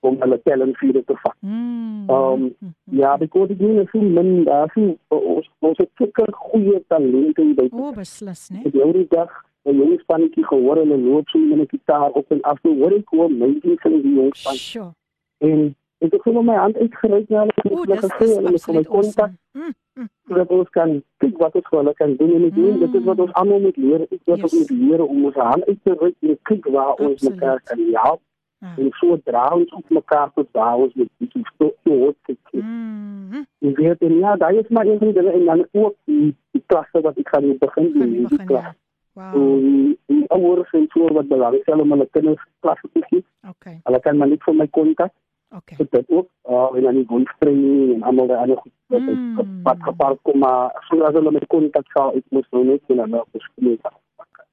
om 0.04 0.18
hulle 0.22 0.40
verder 0.44 1.04
te 1.06 1.16
vat. 1.24 1.36
Mm. 1.42 2.10
Um, 2.10 2.42
Mm. 2.60 2.74
Ja, 2.92 3.18
because 3.18 3.52
ek 3.52 3.58
dink 3.60 3.90
so 3.90 4.00
min 4.00 4.44
daar 4.44 4.70
sien 4.74 4.98
ons 5.10 5.48
ons 5.60 5.78
het 5.78 5.90
seker 5.98 6.28
goeie 6.32 6.80
talente 6.88 7.44
by. 7.56 7.70
O, 7.72 7.92
beslis, 7.96 8.50
né? 8.52 8.60
Ek 8.66 8.74
het 8.74 8.94
die 8.94 9.08
dag 9.10 9.32
'n 9.66 9.78
jong 9.80 10.00
spannetjie 10.02 10.44
gehoor 10.46 10.76
hulle 10.78 10.98
loop 10.98 11.30
so 11.30 11.40
met 11.40 11.60
'n 11.60 11.68
gitaar 11.72 12.12
op 12.12 12.26
en 12.32 12.42
af. 12.42 12.60
Hoor 12.64 12.92
ek 12.92 13.08
hoe 13.10 13.24
amazing 13.26 13.80
sing 13.82 14.02
die 14.02 14.14
jong 14.16 14.36
span. 14.36 14.56
Sure. 14.56 14.92
En 15.40 15.76
ek 16.00 16.12
het 16.12 16.22
gewoon 16.22 16.46
my 16.46 16.56
hand 16.56 16.76
uitgereik 16.78 17.30
na 17.30 17.40
hulle 17.40 17.52
O, 17.72 17.84
en 17.84 17.90
dis 17.90 18.00
gesê 18.00 18.20
dis 18.20 18.36
hulle 18.36 18.42
moet 18.42 18.50
my 18.52 18.54
absoluut 18.56 18.88
kontak. 18.88 19.32
Mm. 19.54 19.74
Mm. 19.96 20.10
sodat 20.28 20.50
ons 20.50 20.70
kan 20.70 21.04
kyk 21.18 21.38
wat 21.38 21.56
ons 21.56 21.70
hulle 21.70 21.94
kan 21.94 22.16
doen 22.18 22.32
en 22.34 22.44
ek 22.46 22.56
dink 22.56 22.80
dit 22.80 22.94
is 22.96 23.04
wat 23.04 23.20
ons 23.20 23.34
almal 23.34 23.60
moet 23.60 23.78
leer. 23.78 24.02
Ek 24.02 24.20
wat 24.26 24.38
Yes. 24.38 24.44
ons 24.44 24.54
moet 24.60 24.70
leer 24.80 25.02
om 25.08 25.26
ons 25.26 25.36
hand 25.36 25.68
uit 25.68 25.78
te 25.84 25.94
reik 26.00 26.16
en 26.22 26.38
kyk 26.44 26.66
waar 26.72 26.94
ons 26.96 27.12
Absoluut. 27.14 27.34
mekaar 27.36 27.62
kan 27.64 27.80
help. 27.94 28.22
Ah. 28.64 28.78
En 28.80 28.92
so 28.96 29.18
dra 29.28 29.48
ons 29.52 29.72
op 29.76 29.90
mekaar 29.90 30.30
tot 30.36 30.48
waar 30.56 30.78
ons 30.86 30.94
met 30.96 31.10
die 31.18 31.42
stoel 31.54 31.74
hoort 31.84 32.16
te 32.24 32.36
kyk. 32.50 32.64
Mm. 32.64 33.42
Jy 33.60 33.74
weet 33.76 34.06
en 34.08 34.14
ja, 34.22 34.36
daai 34.40 34.60
is 34.62 34.70
maar 34.70 34.88
een 34.88 35.00
dinge 35.04 35.32
en 35.32 35.46
dan 35.46 35.66
ook 35.72 35.96
die, 36.06 36.30
die 36.56 36.64
klasse 36.72 37.02
wat 37.04 37.18
ek 37.20 37.34
gaan 37.34 37.50
begin 37.58 37.92
Gaan 37.92 37.92
doen, 38.00 38.12
nie 38.12 38.28
die 38.32 38.46
klas. 38.46 38.70
ja. 38.70 38.76
Wow. 39.14 39.34
So 39.34 39.58
die, 39.62 40.00
die 40.10 40.24
ouers 40.34 40.72
en 40.74 40.88
so 40.94 41.10
wat 41.14 41.28
belangrik 41.28 41.68
is 41.68 41.82
om 41.82 41.92
hulle 41.92 42.08
kinders 42.16 42.46
klasse 42.66 42.88
te 42.94 43.04
gee. 43.10 43.26
Okay. 43.50 43.76
Hulle 43.84 44.00
kan 44.00 44.18
maar 44.18 44.32
net 44.32 44.44
vir 44.48 44.56
my 44.56 44.68
kontak. 44.68 45.12
Okay. 45.54 45.78
Ek 45.84 45.92
dit 45.92 46.10
ook 46.10 46.30
uh, 46.50 46.70
en 46.74 46.82
dan 46.88 46.96
die 46.98 47.06
voice 47.12 47.36
training 47.40 47.92
en 47.94 48.08
almal 48.10 48.32
daai 48.32 48.40
ander 48.46 48.58
goed 48.64 48.72
wat 48.94 49.02
Mm. 49.02 49.36
mm. 49.36 49.60
wat 49.64 49.78
gepaard 49.86 50.20
kom 50.22 50.40
maar 50.40 50.72
soos 50.88 51.14
hulle 51.14 51.32
my 51.32 51.44
kontak 51.48 51.86
sal 51.94 52.16
ek 52.18 52.24
moet 52.30 52.48
nou 52.52 52.64
net 52.72 52.82
en 52.90 53.04
dan 53.04 53.20
op 53.20 53.28
skool. 53.38 53.78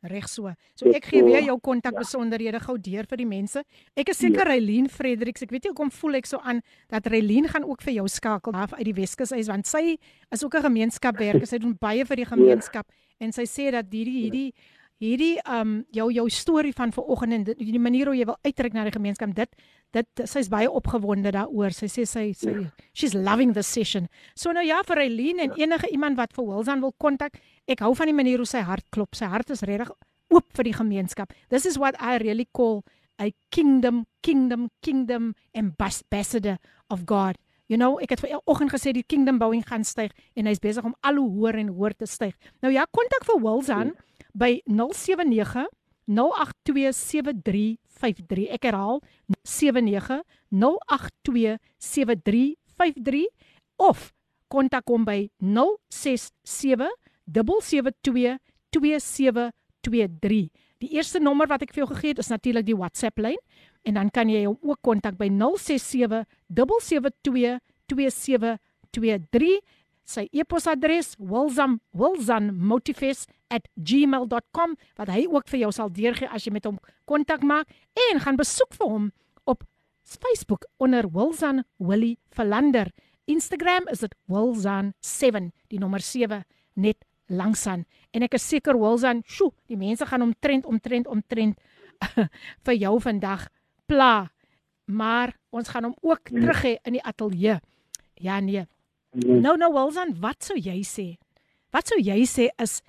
Reg 0.02 0.28
so. 0.28 0.48
So 0.74 0.88
ek 0.88 1.10
gee 1.10 1.24
weer 1.24 1.42
jou 1.44 1.58
kontak 1.60 1.98
besonderhede 1.98 2.60
gou 2.64 2.78
deur 2.80 3.04
vir 3.10 3.20
die 3.20 3.28
mense. 3.28 3.62
Ek 3.96 4.08
is 4.08 4.20
seker 4.22 4.48
Reileen 4.48 4.88
Fredericks. 4.88 5.42
Ek 5.44 5.52
weet 5.52 5.66
nie 5.66 5.74
hoekom 5.74 5.92
voel 5.92 6.20
ek 6.20 6.26
so 6.30 6.40
aan 6.40 6.62
dat 6.88 7.06
Reileen 7.12 7.48
gaan 7.52 7.66
ook 7.68 7.84
vir 7.84 7.98
jou 7.98 8.08
skakel 8.08 8.56
af 8.56 8.72
uit 8.78 8.86
die 8.88 8.96
Weskus 8.96 9.32
uit 9.32 9.46
want 9.50 9.66
sy 9.66 9.98
is 10.32 10.44
ook 10.44 10.54
'n 10.56 10.62
gemeenskapwerker. 10.62 11.46
Sy 11.46 11.58
doen 11.58 11.76
baie 11.76 12.04
vir 12.04 12.16
die 12.16 12.28
gemeenskap 12.28 12.86
en 13.20 13.32
sy 13.32 13.44
sê 13.44 13.70
dat 13.70 13.92
hierdie 13.92 14.22
hierdie 14.24 14.54
hierdie 15.00 15.38
um 15.48 15.80
jou 15.96 16.10
jou 16.12 16.26
storie 16.30 16.72
van 16.76 16.92
vanoggend 16.92 17.32
en 17.32 17.44
dit, 17.48 17.62
die 17.72 17.80
manier 17.80 18.10
hoe 18.10 18.16
jy 18.18 18.26
wil 18.28 18.38
uitreik 18.44 18.76
na 18.76 18.84
die 18.84 18.94
gemeenskap 18.94 19.32
dit 19.36 19.62
dit 19.96 20.22
sy's 20.28 20.50
baie 20.52 20.68
opgewonde 20.70 21.32
daaroor. 21.34 21.74
Sy 21.74 21.88
sê 21.90 22.04
sy 22.06 22.26
sy 22.36 22.54
she's 22.92 23.16
loving 23.16 23.54
the 23.56 23.64
session. 23.66 24.06
So 24.38 24.52
nou 24.54 24.62
ja 24.62 24.82
vir 24.86 25.02
Eileen 25.06 25.40
en 25.46 25.56
enige 25.58 25.90
iemand 25.90 26.20
wat 26.20 26.36
vir 26.36 26.46
Wilson 26.46 26.84
wil 26.84 26.94
kontak, 26.98 27.40
ek 27.66 27.82
hou 27.82 27.94
van 27.98 28.12
die 28.12 28.16
manier 28.16 28.38
hoe 28.38 28.48
sy 28.48 28.62
hart 28.66 28.86
klop. 28.94 29.16
Sy 29.18 29.30
hart 29.32 29.50
is 29.50 29.64
regtig 29.66 29.90
oop 30.30 30.46
vir 30.54 30.68
die 30.68 30.76
gemeenskap. 30.76 31.34
This 31.48 31.66
is 31.66 31.78
what 31.80 31.98
I 31.98 32.20
really 32.22 32.46
call 32.52 32.84
a 33.20 33.32
kingdom 33.50 34.06
kingdom 34.22 34.70
kingdom 34.82 35.34
ambassador 35.54 36.58
of 36.88 37.06
God. 37.06 37.36
You 37.70 37.78
know, 37.78 38.02
ek 38.02 38.16
het 38.16 38.24
vanoggend 38.24 38.72
gesê 38.74 38.90
die 38.90 39.06
kingdom 39.06 39.38
bouing 39.38 39.62
gaan 39.62 39.86
styg 39.86 40.10
en 40.34 40.50
hy's 40.50 40.58
besig 40.58 40.82
om 40.82 40.90
al 41.06 41.22
hoe 41.22 41.30
hoër 41.36 41.62
en 41.62 41.70
hoër 41.70 41.94
te 42.02 42.06
styg. 42.10 42.34
Nou 42.64 42.72
ja, 42.74 42.82
kontak 42.90 43.22
vir 43.28 43.38
Wilson 43.44 43.92
by 44.34 44.58
079 44.66 45.70
0827353. 46.10 48.50
Ek 48.50 48.66
herhaal 48.66 48.98
79 49.46 50.18
0827353 50.50 53.30
of 53.78 54.10
kontak 54.50 54.82
hom 54.90 55.06
by 55.06 55.30
067 55.38 56.90
772 57.30 58.34
2723. 58.74 60.50
Die 60.80 60.88
eerste 60.96 61.20
nommer 61.22 61.46
wat 61.46 61.62
ek 61.62 61.70
vir 61.76 61.84
jou 61.84 61.94
gegee 61.94 62.10
het 62.16 62.22
is 62.24 62.32
natuurlik 62.32 62.64
die 62.66 62.74
WhatsApp 62.74 63.14
lyn 63.22 63.38
en 63.82 63.94
dan 63.94 64.10
kan 64.10 64.28
jy 64.28 64.46
hom 64.46 64.58
ook 64.62 64.78
kontak 64.82 65.16
by 65.18 65.28
067 65.28 66.24
772 66.48 67.58
2723. 67.86 69.60
Sy 70.10 70.26
e-posadres 70.34 71.14
wilzam 71.18 71.80
wilzammotifes@gmail.com 71.94 74.76
wat 74.98 75.08
hy 75.08 75.26
ook 75.30 75.48
vir 75.48 75.58
jou 75.60 75.72
sal 75.72 75.92
deurgee 75.92 76.28
as 76.28 76.44
jy 76.44 76.52
met 76.52 76.64
hom 76.66 76.78
kontak 77.06 77.42
maak 77.42 77.66
en 78.10 78.20
gaan 78.20 78.36
besoek 78.36 78.74
vir 78.74 78.88
hom 78.88 79.12
op 79.44 79.64
Facebook 80.02 80.66
onder 80.78 81.12
Wilzan 81.12 81.64
Willie 81.78 82.18
Verlander. 82.34 82.90
Instagram 83.24 83.88
is 83.88 83.98
dit 84.02 84.14
wilzan7, 84.26 85.50
die 85.68 85.78
nommer 85.78 86.00
7 86.00 86.44
net 86.74 87.04
langsaan. 87.30 87.86
En 88.10 88.26
ek 88.26 88.34
is 88.34 88.48
seker 88.48 88.78
Wilzan, 88.78 89.22
sjoe, 89.26 89.52
die 89.70 89.78
mense 89.78 90.06
gaan 90.06 90.22
omtrent 90.22 90.66
omtrent 90.66 91.06
omtrent 91.06 91.58
vir 92.66 92.74
jou 92.74 93.00
vandag 93.00 93.48
pla. 93.90 94.30
Maar 94.90 95.34
ons 95.54 95.70
gaan 95.70 95.88
hom 95.88 95.96
ook 96.02 96.30
terug 96.30 96.62
hê 96.66 96.76
in 96.86 96.98
die 96.98 97.04
ateljee. 97.06 97.58
Ja 98.22 98.40
nee. 98.40 98.66
Nou 99.14 99.56
nou 99.58 99.72
Wilzan, 99.74 100.14
wat 100.22 100.46
sou 100.46 100.58
jy 100.58 100.80
sê? 100.86 101.08
Wat 101.74 101.90
sou 101.90 101.98
jy 101.98 102.22
sê 102.26 102.50
is 102.62 102.80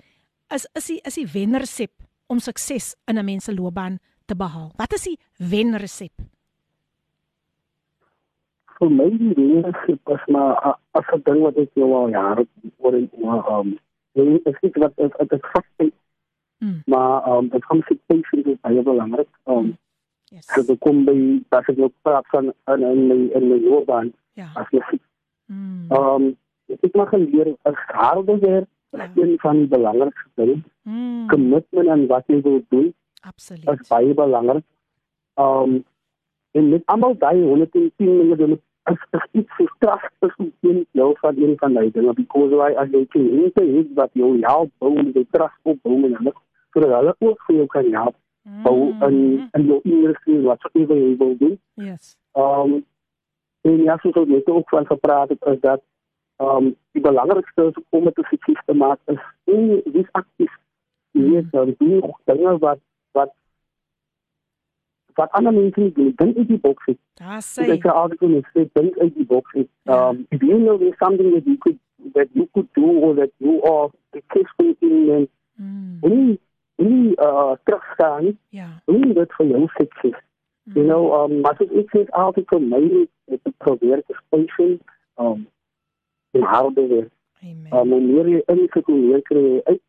is 0.54 0.66
is 0.78 0.90
die 0.90 1.00
is 1.08 1.18
die 1.18 1.28
wenresep 1.34 1.92
om 2.30 2.38
sukses 2.38 2.94
in 3.06 3.18
'n 3.18 3.24
mens 3.24 3.44
se 3.44 3.54
loopbaan 3.54 3.98
te 4.26 4.34
behaal? 4.34 4.72
Wat 4.76 4.92
is 4.92 5.04
die 5.04 5.18
wenresep? 5.38 6.12
Vir 8.78 8.90
my 8.90 9.08
die 9.10 9.34
leerskap 9.36 10.00
was 10.04 10.24
maar 10.28 10.76
as 10.92 11.06
'n 11.14 11.22
ding 11.24 11.40
wat 11.42 11.56
ek 11.56 11.70
nou 11.74 11.92
al 11.94 12.10
jare 12.10 12.46
oor 12.78 12.94
en 12.94 13.10
oor 13.12 13.60
um 13.60 13.78
nee, 14.14 14.40
ek 14.44 14.58
sê 14.60 14.70
wat 14.78 14.96
dit 14.96 15.32
is 15.32 15.50
vas 15.52 15.90
Mm. 16.62 16.82
maar 16.86 17.26
um 17.26 17.48
dit 17.48 17.64
kom 17.64 17.82
se 17.82 17.98
patience 18.06 18.50
is 18.50 18.60
baie 18.60 18.82
belangrik. 18.82 19.28
Um 19.44 19.78
Yes. 20.32 20.46
so 20.48 20.62
dit 20.64 20.78
kom 20.80 21.04
by 21.04 21.14
dat 21.52 21.66
ek 21.68 21.76
nog 21.76 21.92
praat 22.02 22.26
van 22.32 22.52
in 22.72 22.82
in 22.90 23.06
my 23.08 23.16
in 23.36 23.48
my 23.50 23.58
loopbaan 23.68 24.12
Ja. 24.40 24.46
as 24.54 24.70
musiek. 24.72 25.02
Mm. 25.52 25.90
Um 25.92 26.28
ek 26.72 26.80
het 26.86 26.94
maar 26.96 27.06
geleer 27.12 27.52
as 27.68 27.74
harde 27.92 28.38
werk 28.38 28.68
Ja. 28.92 29.04
is 29.04 29.22
een 29.22 29.34
van 29.40 29.56
die 29.60 29.66
belangrikste 29.68 30.30
dinge. 30.34 30.62
Mm. 30.82 31.28
Commitment 31.28 31.88
aan 31.88 32.06
wat 32.06 32.24
jy 32.26 32.40
wil 32.42 32.62
doen 32.68 32.86
is 32.86 33.28
Absoluut. 33.28 33.88
baie 33.88 34.14
belangrik. 34.14 34.64
Um 35.36 35.84
en 36.52 36.68
met 36.68 36.82
almal 36.86 37.14
daai 37.18 37.40
110 37.42 37.92
dinge 37.96 38.36
doen 38.36 38.60
as 38.84 38.98
as 39.10 39.26
iets 39.32 39.52
so 39.56 39.66
straf 39.76 40.02
is 40.26 40.34
om 40.36 40.52
teen 40.60 40.86
jou 40.92 41.12
van 41.20 41.36
een 41.36 41.54
van 41.58 41.74
die 41.74 41.90
dinge 41.90 42.12
because 42.18 42.54
why 42.54 42.72
as 42.82 42.88
jy 42.92 43.04
kan 43.06 43.28
inte 43.28 43.64
het 43.76 43.88
wat 43.94 44.10
jou 44.12 44.32
help 44.40 44.70
bou 44.78 44.92
met 44.96 45.14
die 45.14 45.26
trust 45.30 45.60
op 45.62 45.78
bou 45.82 45.94
en 46.04 46.16
hulle 46.18 46.32
sodat 46.72 46.92
hulle 46.98 47.14
ook 47.18 47.40
vir 47.46 47.56
jou 47.56 47.66
kan 47.66 47.92
help 47.92 48.16
bou 48.42 48.90
in 49.06 49.16
Mm. 49.32 49.48
in 49.52 49.66
jou 49.66 49.80
industrie 49.84 50.40
wat 50.40 50.60
so 50.60 50.68
ewe 50.72 50.94
jy 51.00 51.16
wil 51.16 51.36
doen. 51.38 51.58
Yes. 51.74 52.16
Um 52.32 52.84
en 53.62 53.82
ja, 53.82 53.96
soos 54.02 54.14
ons 54.14 54.28
net 54.28 54.46
ook 54.50 54.68
van 54.68 54.86
gepraat 54.86 55.28
het 55.28 55.42
is 55.52 55.60
dat 55.60 55.82
um 56.42 56.74
die 56.92 57.02
belangrikste 57.02 57.66
is 57.68 57.82
om 57.90 58.04
dit 58.04 58.18
effektief 58.18 58.60
te 58.66 58.74
maak 58.74 58.98
is 59.06 59.18
nie 59.44 59.82
dis 59.92 60.08
aktief. 60.12 60.52
Jy 61.12 61.22
weet, 61.30 61.50
dan 61.52 61.74
doen 61.78 62.14
dinge 62.24 62.58
wat 62.58 62.78
wat 63.12 63.30
wat 65.14 65.30
ander 65.36 65.52
mense 65.52 65.80
nie 65.80 65.92
doen, 65.92 66.12
dink 66.16 66.36
uit 66.36 66.48
die 66.48 66.58
boks 66.58 66.86
uit. 66.86 66.98
Daar 67.20 67.42
So 67.42 67.62
sê. 67.62 67.70
ek 67.74 67.82
sê 67.84 67.90
altyd 67.92 68.20
net 68.32 68.46
sê 68.54 68.64
dink 68.72 68.98
uit 68.98 69.14
die 69.14 69.26
boks 69.26 69.54
uit. 69.54 69.68
Ja. 69.84 70.08
Um 70.08 70.26
if 70.30 70.40
you 70.42 70.58
know 70.58 70.78
there's 70.78 70.96
something 70.98 71.32
that 71.34 71.44
you 71.46 71.56
could 71.58 71.78
that 72.14 72.28
you 72.32 72.48
could 72.52 72.68
do 72.74 72.86
or 72.86 73.14
that 73.14 73.30
you 73.38 73.60
are 73.62 73.90
successful 74.12 74.74
in 74.80 75.06
then 75.06 75.28
Mm, 75.56 75.98
nie 76.02 76.38
nie 76.76 77.12
uh 77.20 77.54
terugstaan, 77.64 78.38
ja. 78.48 78.68
nie 78.86 79.12
dit 79.14 79.32
vir 79.38 79.46
jou 79.46 79.66
sukses. 79.76 80.18
You 80.64 80.84
know, 80.84 81.24
um 81.24 81.40
maar 81.40 81.56
dit 81.58 81.90
sê 81.90 82.04
altyd 82.08 82.48
vir 82.48 82.60
my 82.60 82.80
net 83.26 83.42
te 83.42 83.52
probeer 83.64 84.02
te 84.06 84.14
spesiaal 84.20 84.78
um 85.18 85.46
in 86.30 86.42
harde 86.42 86.86
werk. 86.86 87.12
Amen. 87.42 87.72
Um 87.72 87.90
hoe 87.90 88.00
meer 88.00 88.28
jy 88.28 88.42
insit 88.54 88.86
hoe 88.86 88.98
meer 88.98 89.22
kry 89.22 89.42
jy 89.42 89.60
uit. 89.64 89.82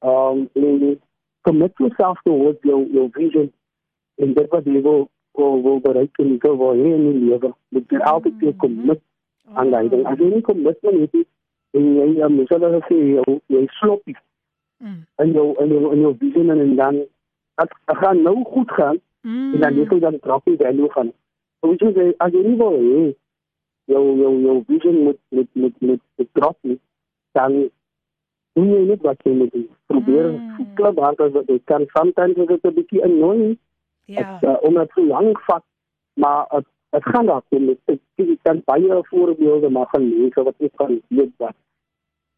Um 0.00 0.48
en 0.52 1.00
commit 1.48 1.72
yourself 1.78 2.20
towards 2.24 2.62
your 2.62 2.86
your 2.92 3.08
vision 3.14 3.52
en 4.16 4.34
dit 4.34 4.50
wat 4.50 4.64
jy 4.64 4.82
wil 4.82 5.08
wil, 5.36 5.62
wil 5.62 5.80
bereik 5.80 6.18
en 6.18 6.36
jy 6.36 6.52
wil 6.60 6.76
hê 6.76 6.92
in 6.92 7.08
die 7.10 7.24
lewe. 7.30 7.52
Moet 7.68 7.90
jy 7.90 8.04
altyd 8.12 8.38
weer 8.44 8.56
commit 8.56 9.02
aan 9.54 9.70
daai 9.70 9.88
ding. 9.88 10.06
As 10.06 10.18
jy 10.18 10.30
nie 10.34 10.44
commitment 10.44 11.00
het 11.00 11.12
nie, 11.12 11.26
en 11.76 11.90
jy 11.96 12.06
um, 12.26 12.38
soos 12.46 12.62
hulle 12.62 12.80
sê 12.88 13.00
jy, 13.14 13.36
jy 13.52 13.66
slop 13.80 14.04
nie 14.08 14.16
Mm, 14.78 15.06
in 15.22 15.30
jou 15.32 15.54
in 15.62 15.68
jou 15.72 15.92
in 15.94 16.00
jou 16.00 16.14
vision 16.18 16.50
en, 16.50 16.60
en 16.60 16.74
dan 16.76 16.94
dit 16.96 17.70
dit 17.86 17.96
gaan 17.96 18.22
nou 18.22 18.44
goed 18.44 18.70
gaan 18.76 18.98
en 19.24 19.60
dan 19.60 19.72
mm, 19.74 19.86
jy 19.90 19.98
dan 19.98 20.18
die 20.44 20.56
value 20.56 20.90
van. 20.92 21.12
So 21.60 21.68
weet 21.70 21.80
jy 21.80 21.92
jy- 21.96 22.14
as 22.18 22.32
jy 22.32 22.42
nie 22.44 22.56
wil 22.56 22.76
hê 22.80 23.14
jou 23.84 24.02
jou 24.18 24.32
jou 24.42 24.56
vision 24.66 24.98
moet 25.04 25.18
met 25.28 25.48
met 25.52 25.80
met 25.80 26.00
met 26.16 26.28
drop 26.32 26.58
nie, 26.62 26.78
dan 27.32 27.70
doen 28.52 28.68
jy 28.72 28.82
net 28.86 29.00
wat 29.02 29.22
jy 29.24 29.32
moet 29.32 29.52
doen. 29.52 29.68
Probeer 29.86 30.28
Mm. 30.32 30.74
klop 30.74 30.98
hard 30.98 31.20
as 31.20 31.32
wat 31.32 31.46
jy 31.48 31.58
kan. 31.64 31.86
Sometimes 31.96 32.36
is 32.36 32.48
it 32.56 32.64
a 32.64 32.70
bietjie 32.70 33.02
annoying 33.04 33.56
ja. 34.04 34.22
het, 34.22 34.42
uh, 34.42 34.56
omdat 34.62 34.82
het 34.82 34.92
so 34.94 35.04
lank 35.06 35.40
vat, 35.40 35.64
maar 36.14 36.44
het, 36.48 36.66
het 36.90 37.04
gaan 37.04 37.26
daar 37.26 37.42
kom. 37.48 37.68
Ek, 37.68 37.78
ek, 37.84 38.00
ek 38.16 38.38
kan 38.42 38.62
baie 38.64 39.00
voorbeelde 39.08 39.68
maar 39.70 39.88
van 39.90 40.08
mense 40.08 40.42
wat 40.42 40.54
ek 40.58 40.72
kan 40.76 41.00
weet 41.08 41.32
wat 41.36 41.54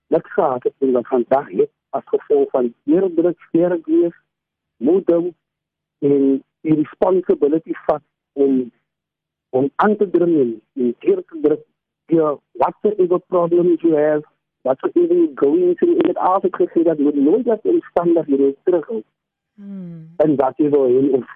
niks 0.09 0.33
gehad 0.33 0.63
het 0.63 0.75
en 0.79 0.93
wat 0.93 1.07
vandag 1.07 1.49
het 1.51 1.71
as 1.97 2.05
gevolg 2.13 2.51
van 2.51 2.73
deurdruk, 2.85 3.41
sterk 3.49 3.87
wees, 3.87 4.17
moeding 4.77 5.35
en 5.99 6.43
die 6.61 6.75
responsibility 6.75 7.77
vat 7.87 8.03
om 8.33 8.71
om 9.51 9.71
aan 9.77 9.97
te 9.97 10.11
dring 10.11 10.35
en 10.39 10.51
en 10.77 10.95
deur 11.05 11.23
te 11.25 11.41
druk 11.43 11.65
ja, 12.07 12.37
whatever 12.61 13.19
problems 13.19 13.81
you 13.81 13.95
have, 13.97 14.25
whatever 14.63 15.15
you're 15.15 15.33
going 15.35 15.77
through, 15.77 15.99
en 15.99 16.09
het 16.09 16.19
altijd 16.19 16.57
gesê 16.57 16.83
dat 16.83 16.99
moet 16.99 17.15
nooit 17.15 17.45
dat 17.45 17.61
omstandighede 17.63 18.55
terughou 18.65 19.03
Mm, 19.59 20.07
en 20.17 20.37
wat 20.37 20.55
jy 20.63 20.69
wil 20.71 20.85
hê 20.87 21.01
of 21.19 21.31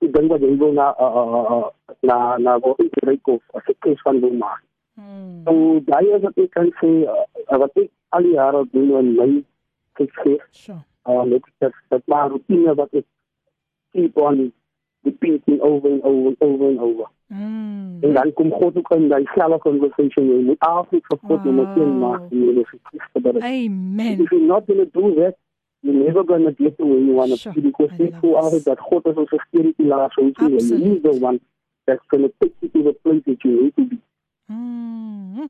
die 0.00 0.08
ding 0.10 0.28
wat 0.32 0.40
jy 0.40 0.54
wil 0.56 0.70
na 0.72 0.86
uh, 0.96 1.08
uh, 1.22 1.40
uh, 1.56 1.96
na 2.08 2.16
na 2.40 2.54
wat 2.64 2.78
jy 2.80 2.86
bereik 2.94 3.28
of 3.28 3.42
as 3.58 3.68
ek 3.72 3.76
kies 3.84 4.00
van 4.06 4.22
wil 4.22 4.32
maak. 4.40 4.62
mm, 4.96 5.42
So 5.44 5.82
daai 5.84 6.14
is 6.16 6.24
wat 6.24 6.40
ek 6.40 6.54
kan 6.56 6.70
sê 6.80 6.92
uh, 7.04 7.58
wat 7.60 7.76
ek 7.82 7.90
al 8.16 8.24
die 8.24 8.32
jare 8.38 8.62
doen 8.72 8.94
in 9.02 9.12
my 9.18 9.28
sukses. 9.96 10.40
so. 10.50 10.74
Uh, 11.08 11.22
met 11.24 11.42
dat 11.58 11.72
dat 11.88 12.02
maar 12.06 12.28
routine 12.28 12.74
wat 12.74 12.92
ek 12.92 13.04
keep 13.92 14.16
on 14.16 14.52
repeating 15.02 15.60
over 15.60 15.90
and 15.90 16.02
over 16.02 16.26
and 16.26 16.36
over 16.40 16.66
and 16.68 16.78
over. 16.80 17.06
Mm, 17.26 17.98
En 18.00 18.12
dan 18.12 18.32
kom 18.32 18.50
God 18.52 18.76
ook 18.76 18.90
in 18.94 19.08
daai 19.08 19.24
selfe 19.34 19.58
conversation 19.58 20.26
jy 20.28 20.42
moet 20.44 20.58
altyd 20.58 21.02
vir 21.06 21.18
God 21.22 21.42
Wow. 21.42 21.44
nummer 21.44 21.66
1 21.76 21.98
maak 21.98 22.20
en 22.30 22.38
jy 22.44 22.52
moet 22.54 22.70
kies 22.90 23.02
vir 23.12 23.22
dit. 23.22 23.42
amen. 23.42 24.20
If 24.20 24.30
you're 24.30 24.46
not 24.46 24.66
going 24.66 24.90
to 24.90 25.00
do 25.00 25.14
that, 25.20 25.34
you're 25.80 26.04
never 26.04 26.24
going 26.24 26.44
to 26.44 26.52
get 26.62 26.76
to 26.78 26.84
where 26.86 26.98
you 27.06 27.12
want 27.14 27.30
to 27.30 27.36
Sure. 27.38 27.52
be 27.54 27.60
because 27.60 27.90
I 27.92 27.96
they 27.96 28.10
love 28.10 28.20
go 28.20 28.28
this. 28.50 28.54
out 28.54 28.64
that 28.64 28.78
God 28.90 29.06
is 29.12 29.16
also 29.16 29.36
security 29.38 29.84
last 29.84 30.14
so 30.14 30.22
you 30.22 30.32
he's 30.84 31.02
the 31.02 31.12
one 31.20 31.40
that's 31.86 32.06
going 32.10 32.22
to 32.24 32.32
take 32.40 32.54
you 32.60 32.68
to 32.68 32.82
the 32.82 32.92
place 33.02 33.22
that 33.26 33.44
you 33.44 33.62
need 33.62 33.74
to 33.76 33.84
be. 33.84 33.98
Mm. 34.50 35.48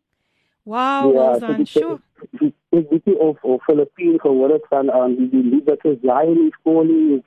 Wow, 0.67 1.15
Ja, 1.15 1.39
done. 1.39 1.57
die- 1.57 1.65
Sure. 1.67 1.99
die- 2.31 3.15
of 3.19 3.43
of 3.45 3.63
Filippine 3.65 4.19
gehoor 4.21 4.51
het 4.51 4.67
van 4.69 4.91
aan 4.93 5.15
die 5.17 5.29
die 5.31 5.43
lied 5.43 5.65
wat 5.65 5.79
sê 5.87 5.99
Zion 6.03 6.47
is 6.47 6.57
calling 6.63 7.23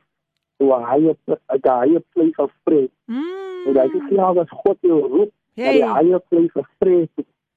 to 0.58 0.74
a 0.74 0.80
higher 0.92 1.16
pl- 1.24 1.40
a 1.48 1.80
higher 1.80 2.04
place 2.14 2.38
of 2.38 2.52
prayer. 2.64 2.90
En 3.08 3.74
daai 3.74 3.88
is 3.88 4.02
Mm. 4.02 4.16
ja, 4.16 4.34
as 4.34 4.50
God 4.50 4.78
jou 4.82 5.02
roep 5.08 5.32
Hey. 5.56 5.80
die 5.80 5.88
higher 5.94 6.20
place 6.30 6.54
of 6.54 6.68
prayer, 6.78 7.08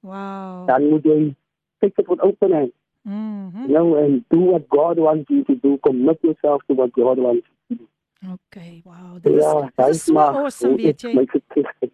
Wow. 0.01 0.65
dan 0.67 0.89
moet 0.89 1.03
jy 1.03 1.33
take 1.79 2.01
it 2.01 2.07
with 2.07 2.21
open 2.21 2.51
hands. 2.51 2.71
Mhm. 3.03 3.67
You 3.67 3.67
know, 3.67 3.95
and 3.97 4.23
do 4.29 4.39
what 4.39 4.63
God 4.69 4.97
wants 4.97 5.29
you 5.29 5.43
to 5.43 5.55
do. 5.61 5.77
Commit 5.81 6.17
yourself 6.21 6.61
to 6.67 6.73
what 6.75 6.91
God 6.93 7.17
wants 7.17 7.35
you 7.35 7.41
to 7.41 7.47
do. 7.49 7.52
Okay, 8.31 8.81
wow. 8.85 9.21
Dit 9.21 9.33
is 9.33 9.43
Ja, 9.43 9.71
dit 9.75 9.95
is 9.95 10.03
so 10.03 10.13
maak 10.13 10.35
awesome, 10.35 10.75
weet 10.75 11.01
jy. 11.01 11.25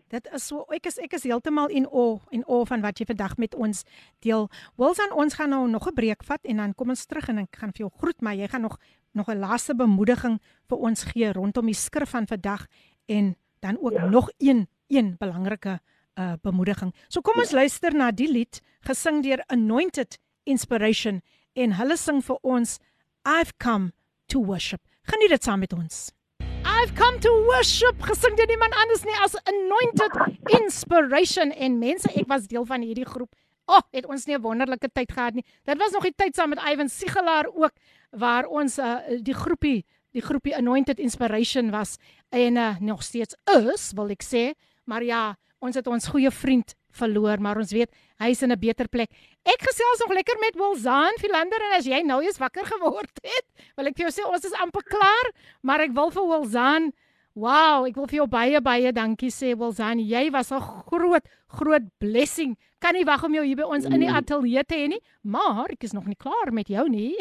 Dit 0.10 0.30
is 0.34 0.45
so 0.45 0.65
ek 0.73 0.85
is 0.89 0.99
ek 1.01 1.14
is 1.18 1.26
heeltemal 1.26 1.72
in 1.73 1.88
awe 1.89 2.19
en 2.34 2.43
awe 2.45 2.65
van 2.69 2.81
wat 2.85 3.01
jy 3.01 3.06
vandag 3.10 3.35
met 3.41 3.56
ons 3.57 3.81
deel. 4.26 4.47
Wilson, 4.77 5.14
ons 5.14 5.38
gaan 5.38 5.49
nou 5.49 5.68
nog 5.69 5.88
'n 5.89 5.93
breek 5.93 6.23
vat 6.23 6.41
en 6.45 6.57
dan 6.57 6.73
kom 6.76 6.89
ons 6.89 7.06
terug 7.06 7.30
en 7.30 7.38
ek 7.45 7.56
gaan 7.56 7.73
vir 7.73 7.85
jou 7.85 7.91
groet, 7.97 8.22
maar 8.22 8.35
jy 8.35 8.47
gaan 8.47 8.61
nog 8.61 8.77
nog 9.14 9.27
'n 9.30 9.39
laaste 9.39 9.76
bemoediging 9.76 10.39
vir 10.69 10.77
ons 10.77 11.03
gee 11.03 11.34
rondom 11.34 11.65
die 11.65 11.73
skrif 11.73 12.10
van 12.10 12.27
vandag 12.27 12.65
en 13.07 13.35
dan 13.60 13.77
ook 13.81 13.93
ja. 13.93 14.10
nog 14.10 14.30
een 14.38 14.68
een 14.88 15.15
belangrike 15.18 15.80
uh 16.15 16.34
bemoediging. 16.41 16.93
So 17.07 17.22
kom 17.22 17.39
ons 17.39 17.51
luister 17.51 17.93
na 17.93 18.11
die 18.11 18.31
lied 18.31 18.61
gesing 18.81 19.23
deur 19.23 19.43
Anointed 19.47 20.19
Inspiration 20.43 21.22
en 21.53 21.73
hulle 21.73 21.97
sing 21.97 22.22
vir 22.23 22.38
ons 22.41 22.80
I've 23.26 23.53
come 23.57 23.93
to 24.27 24.45
worship. 24.45 24.81
Geniet 25.03 25.30
dit 25.30 25.43
saam 25.43 25.60
met 25.60 25.73
ons. 25.73 26.18
I've 26.65 26.95
come 26.95 27.19
to 27.19 27.31
worship 27.48 28.02
gesing 28.03 28.36
deur 28.38 28.48
niemand 28.49 28.76
anders 28.81 29.03
nie 29.07 29.15
as 29.23 29.36
Anointed 29.49 30.15
Inspiration 30.60 31.52
en 31.52 31.77
mense 31.80 32.10
ek 32.15 32.27
was 32.27 32.48
deel 32.52 32.65
van 32.68 32.84
hierdie 32.84 33.07
groep. 33.07 33.31
Oh, 33.69 33.81
het 33.94 34.07
ons 34.10 34.26
nie 34.26 34.36
'n 34.36 34.41
wonderlike 34.41 34.90
tyd 34.94 35.11
gehad 35.11 35.34
nie. 35.34 35.45
Dit 35.65 35.77
was 35.77 35.91
nog 35.91 36.03
die 36.03 36.15
tyd 36.15 36.36
saam 36.36 36.49
met 36.49 36.60
Ivan 36.60 36.90
Sigelaar 36.90 37.45
ook 37.48 37.72
waar 38.11 38.45
ons 38.45 38.80
uh, 38.80 38.99
die 39.22 39.34
groepie 39.34 39.86
die 40.11 40.22
groepie 40.22 40.56
Anointed 40.56 40.99
Inspiration 40.99 41.69
was 41.72 41.98
en 42.30 42.56
uh, 42.57 42.80
nog 42.80 43.03
steeds 43.03 43.36
is, 43.45 43.91
wil 43.94 44.10
ek 44.10 44.23
sê. 44.23 44.53
Maar 44.86 45.03
ja, 45.03 45.38
ons 45.60 45.76
het 45.76 45.88
ons 45.88 46.07
goeie 46.07 46.31
vriend 46.31 46.73
verloor, 46.91 47.40
maar 47.40 47.57
ons 47.57 47.72
weet 47.72 47.91
hy 48.19 48.29
is 48.31 48.41
in 48.43 48.51
'n 48.51 48.59
beter 48.59 48.87
plek. 48.87 49.09
Ek 49.45 49.61
gesels 49.61 49.99
nog 49.99 50.13
lekker 50.13 50.35
met 50.39 50.55
Wilzaan 50.55 51.17
Philander 51.19 51.61
en 51.61 51.77
as 51.79 51.85
jy 51.85 52.01
nou 52.03 52.21
eens 52.23 52.37
wakker 52.37 52.65
geword 52.65 53.19
het, 53.23 53.45
wil 53.77 53.87
ek 53.87 53.95
vir 53.97 54.09
jou 54.09 54.11
sê 54.21 54.27
ons 54.29 54.45
is 54.45 54.53
amper 54.53 54.83
klaar, 54.83 55.31
maar 55.63 55.79
ek 55.81 55.91
wil 55.93 56.09
vir 56.11 56.23
Wilzaan 56.27 56.91
Wow, 57.35 57.85
ek 57.85 57.95
wil 57.95 58.07
vir 58.07 58.17
jou 58.17 58.27
baie 58.27 58.59
baie 58.59 58.91
dankie 58.91 59.29
sê 59.29 59.55
Wilzaan. 59.55 59.99
Jy 59.99 60.29
was 60.31 60.51
'n 60.51 60.59
groot 60.59 61.23
groot 61.47 61.83
blessing. 61.99 62.57
Kan 62.81 62.93
nie 62.95 63.05
wag 63.05 63.23
om 63.23 63.33
jou 63.33 63.43
hier 63.45 63.55
by 63.55 63.63
ons 63.63 63.85
in 63.85 63.99
die 64.01 64.09
ateljee 64.09 64.63
te 64.65 64.75
hê 64.75 64.87
nie, 64.89 64.99
maar 65.23 65.69
ek 65.71 65.83
is 65.83 65.93
nog 65.93 66.05
nie 66.05 66.15
klaar 66.17 66.51
met 66.51 66.67
jou 66.67 66.89
nie. 66.89 67.15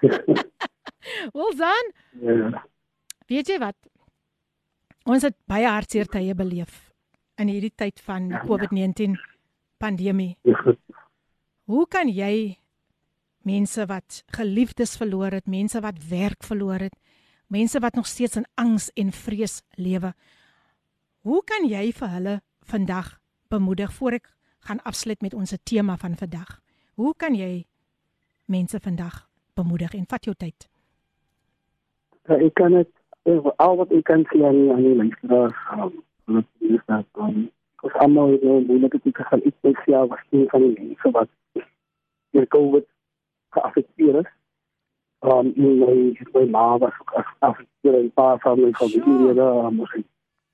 Wilzaan, 1.34 1.92
Ja. 2.22 2.64
weet 3.26 3.46
jy 3.48 3.58
wat? 3.58 3.76
Ons 5.04 5.22
het 5.22 5.34
baie 5.46 5.66
hartseer 5.66 6.06
tye 6.06 6.34
beleef 6.34 6.90
in 7.40 7.48
hierdie 7.48 7.72
tyd 7.74 8.00
van 8.00 8.30
COVID-19 8.46 9.16
pandemie. 9.80 10.36
Hoe 11.70 11.86
kan 11.88 12.10
jy 12.12 12.60
mense 13.46 13.86
wat 13.88 14.22
geliefdes 14.36 14.96
verloor 15.00 15.32
het, 15.32 15.46
mense 15.48 15.80
wat 15.80 15.98
werk 16.10 16.44
verloor 16.44 16.84
het, 16.84 16.96
mense 17.50 17.80
wat 17.80 17.94
nog 17.94 18.06
steeds 18.06 18.36
in 18.36 18.46
angs 18.54 18.90
en 18.94 19.12
vrees 19.12 19.62
lewe. 19.74 20.12
Hoe 21.20 21.42
kan 21.44 21.66
jy 21.68 21.90
vir 21.92 22.12
hulle 22.14 22.36
vandag 22.64 23.18
bemoedig 23.50 23.92
voor 23.92 24.20
ek 24.20 24.30
gaan 24.68 24.82
afsluit 24.84 25.22
met 25.22 25.34
ons 25.34 25.54
tema 25.64 25.96
van 25.96 26.14
vandag? 26.16 26.60
Hoe 26.94 27.14
kan 27.16 27.34
jy 27.34 27.66
mense 28.46 28.80
vandag 28.80 29.26
bemoedig 29.54 29.94
en 29.94 30.06
vat 30.08 30.24
jou 30.24 30.36
tyd? 30.36 30.68
Ja, 32.28 32.36
ek 32.36 32.54
kan 32.54 32.76
het 32.78 32.92
al 33.56 33.76
wat 33.76 33.92
ek 33.92 34.04
kan 34.08 34.24
sê 34.30 34.44
aan 34.46 34.60
die 34.62 34.70
aan 34.72 34.84
die 34.84 34.96
luisteraars, 34.96 35.64
um, 35.76 35.96
wat 36.30 36.46
is 36.58 36.84
dat 36.86 37.06
um, 37.18 37.50
ons 37.80 37.92
almal 38.04 38.34
het 38.34 38.42
nou 38.42 38.60
moeilike 38.66 39.00
tye 39.00 39.24
gaan 39.28 39.44
iets 39.44 39.56
spesiaal 39.56 40.08
was 40.12 40.24
nie 40.30 40.48
van 40.48 40.66
die 40.66 40.74
mense 40.78 41.10
wat 41.16 41.30
deur 42.30 42.46
COVID 42.46 42.86
geaffekteer 43.56 44.20
is. 44.20 44.30
Um, 45.20 45.52
en 45.56 45.78
my, 45.78 45.94
my 46.32 46.44
ma 46.48 46.78
was 46.78 46.92
ook 47.00 47.12
geaffekteer 47.14 47.94
en 47.98 48.12
paar 48.12 48.38
van 48.40 48.60
my 48.60 48.72
familielede 48.72 49.48
um, 49.64 49.76
was 49.76 49.96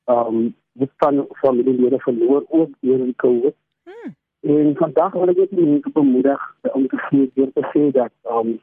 um, 0.05 0.55
dit 0.73 0.91
van 0.97 1.27
familielede 1.31 1.99
verloor 1.99 2.45
ook 2.49 2.71
deur 2.81 3.05
die 3.05 3.15
COVID. 3.17 3.55
Hmm. 3.83 4.15
En 4.41 4.77
vandag 4.77 5.13
wil 5.13 5.29
ek 5.29 5.37
net 5.37 5.51
die 5.51 5.67
mense 5.67 5.91
bemoedig 5.91 6.49
om 6.73 6.89
te 6.89 7.03
sê, 7.09 7.27
deur 7.35 7.53
te 7.53 7.67
sê 7.75 7.91
dat 7.95 8.13
um, 8.31 8.57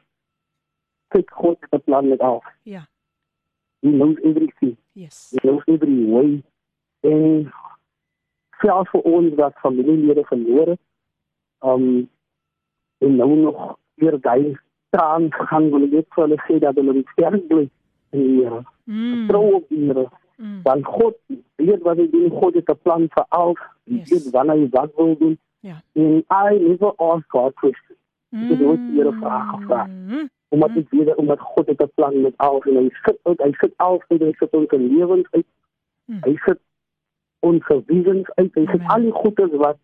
kyk 1.14 1.30
God 1.30 1.56
het 1.60 1.80
'n 1.80 1.84
plan 1.84 2.08
met 2.08 2.20
al. 2.20 2.42
Ja. 2.62 2.86
He 3.80 3.90
knows 3.90 4.18
everything. 4.22 4.76
Yes. 4.92 5.30
He 5.30 5.40
knows 5.40 5.64
every 5.64 6.04
way. 6.04 6.42
En 7.00 7.52
selfs 8.60 8.90
vir 8.90 9.00
ons 9.00 9.34
wat 9.34 9.54
familielede 9.62 10.24
verloor 10.24 10.66
het, 10.74 10.80
um, 11.64 12.10
en 12.98 13.16
nou 13.16 13.36
nog 13.36 13.78
weer 13.94 14.20
daai 14.20 14.56
traan 14.90 15.26
gaan 15.30 15.70
wil 15.70 15.86
net 15.86 16.06
vir 16.14 16.22
hulle 16.24 16.38
sê 16.46 16.58
dat 16.62 16.76
hulle 16.80 17.02
sterk 17.12 17.46
bly 17.48 17.64
in 18.14 18.20
die 18.20 18.44
Here. 18.44 18.60
Mm. 18.84 19.14
Vertrou 19.14 19.54
op 19.58 19.68
Here. 19.68 20.06
Mm. 20.36 20.60
Want 20.62 20.86
God 20.86 21.16
weet 21.56 21.82
wat 21.82 21.98
hy 22.02 22.06
doen. 22.10 22.30
God 22.30 22.54
het 22.54 22.70
'n 22.70 22.78
plan 22.82 23.08
vir 23.16 23.26
al. 23.28 23.56
Yes. 23.84 24.10
weet 24.10 24.30
wanneer 24.36 24.56
hy 24.56 24.68
wat 24.70 24.94
wil 24.96 25.16
doen. 25.18 25.38
Ja. 25.60 25.82
En 25.92 26.24
I 26.30 26.58
never 26.68 26.92
ask 26.96 27.24
God 27.28 27.54
questions. 27.54 27.98
Ek 28.30 28.48
het 28.50 28.60
nooit 28.60 28.80
die 28.86 28.98
Here 28.98 29.12
vrae 29.12 29.42
gevra. 29.50 29.84
Mm. 29.86 30.30
Omdat 30.48 30.76
ek 30.76 30.90
weet 30.90 31.14
omdat 31.14 31.40
God 31.40 31.66
het 31.66 31.82
'n 31.82 31.90
plan 31.94 32.20
met 32.20 32.36
al 32.36 32.62
en 32.62 32.76
hy 32.76 32.88
sit 33.02 33.18
uit, 33.22 33.40
hy 33.40 33.52
sit 33.52 33.72
al 33.76 34.02
sit 34.08 34.52
ons 34.52 34.70
lewens 34.70 35.26
uit. 35.30 35.46
Mm. 36.04 36.20
Hy 36.22 36.36
sit 36.46 36.60
ons 37.48 37.70
visions 37.88 38.30
uit. 38.38 38.54
Hy 38.58 38.64
sit 38.72 38.86
al 38.94 39.06
die 39.06 39.12
goedes 39.22 39.54
wat 39.62 39.78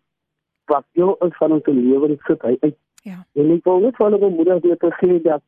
wat 0.71 0.85
deel 0.95 1.15
is 1.27 1.33
van 1.39 1.51
ons 1.57 1.67
lewens 1.67 2.21
sit 2.27 2.41
hy 2.47 2.55
uit. 2.61 2.77
Ja. 3.03 3.17
En 3.35 3.49
ek 3.55 3.65
wil 3.67 3.79
net 3.85 3.97
vir 3.97 4.11
hulle 4.11 4.59
deur 4.63 4.77
te 4.83 4.91
sê 5.01 5.17
dat 5.25 5.41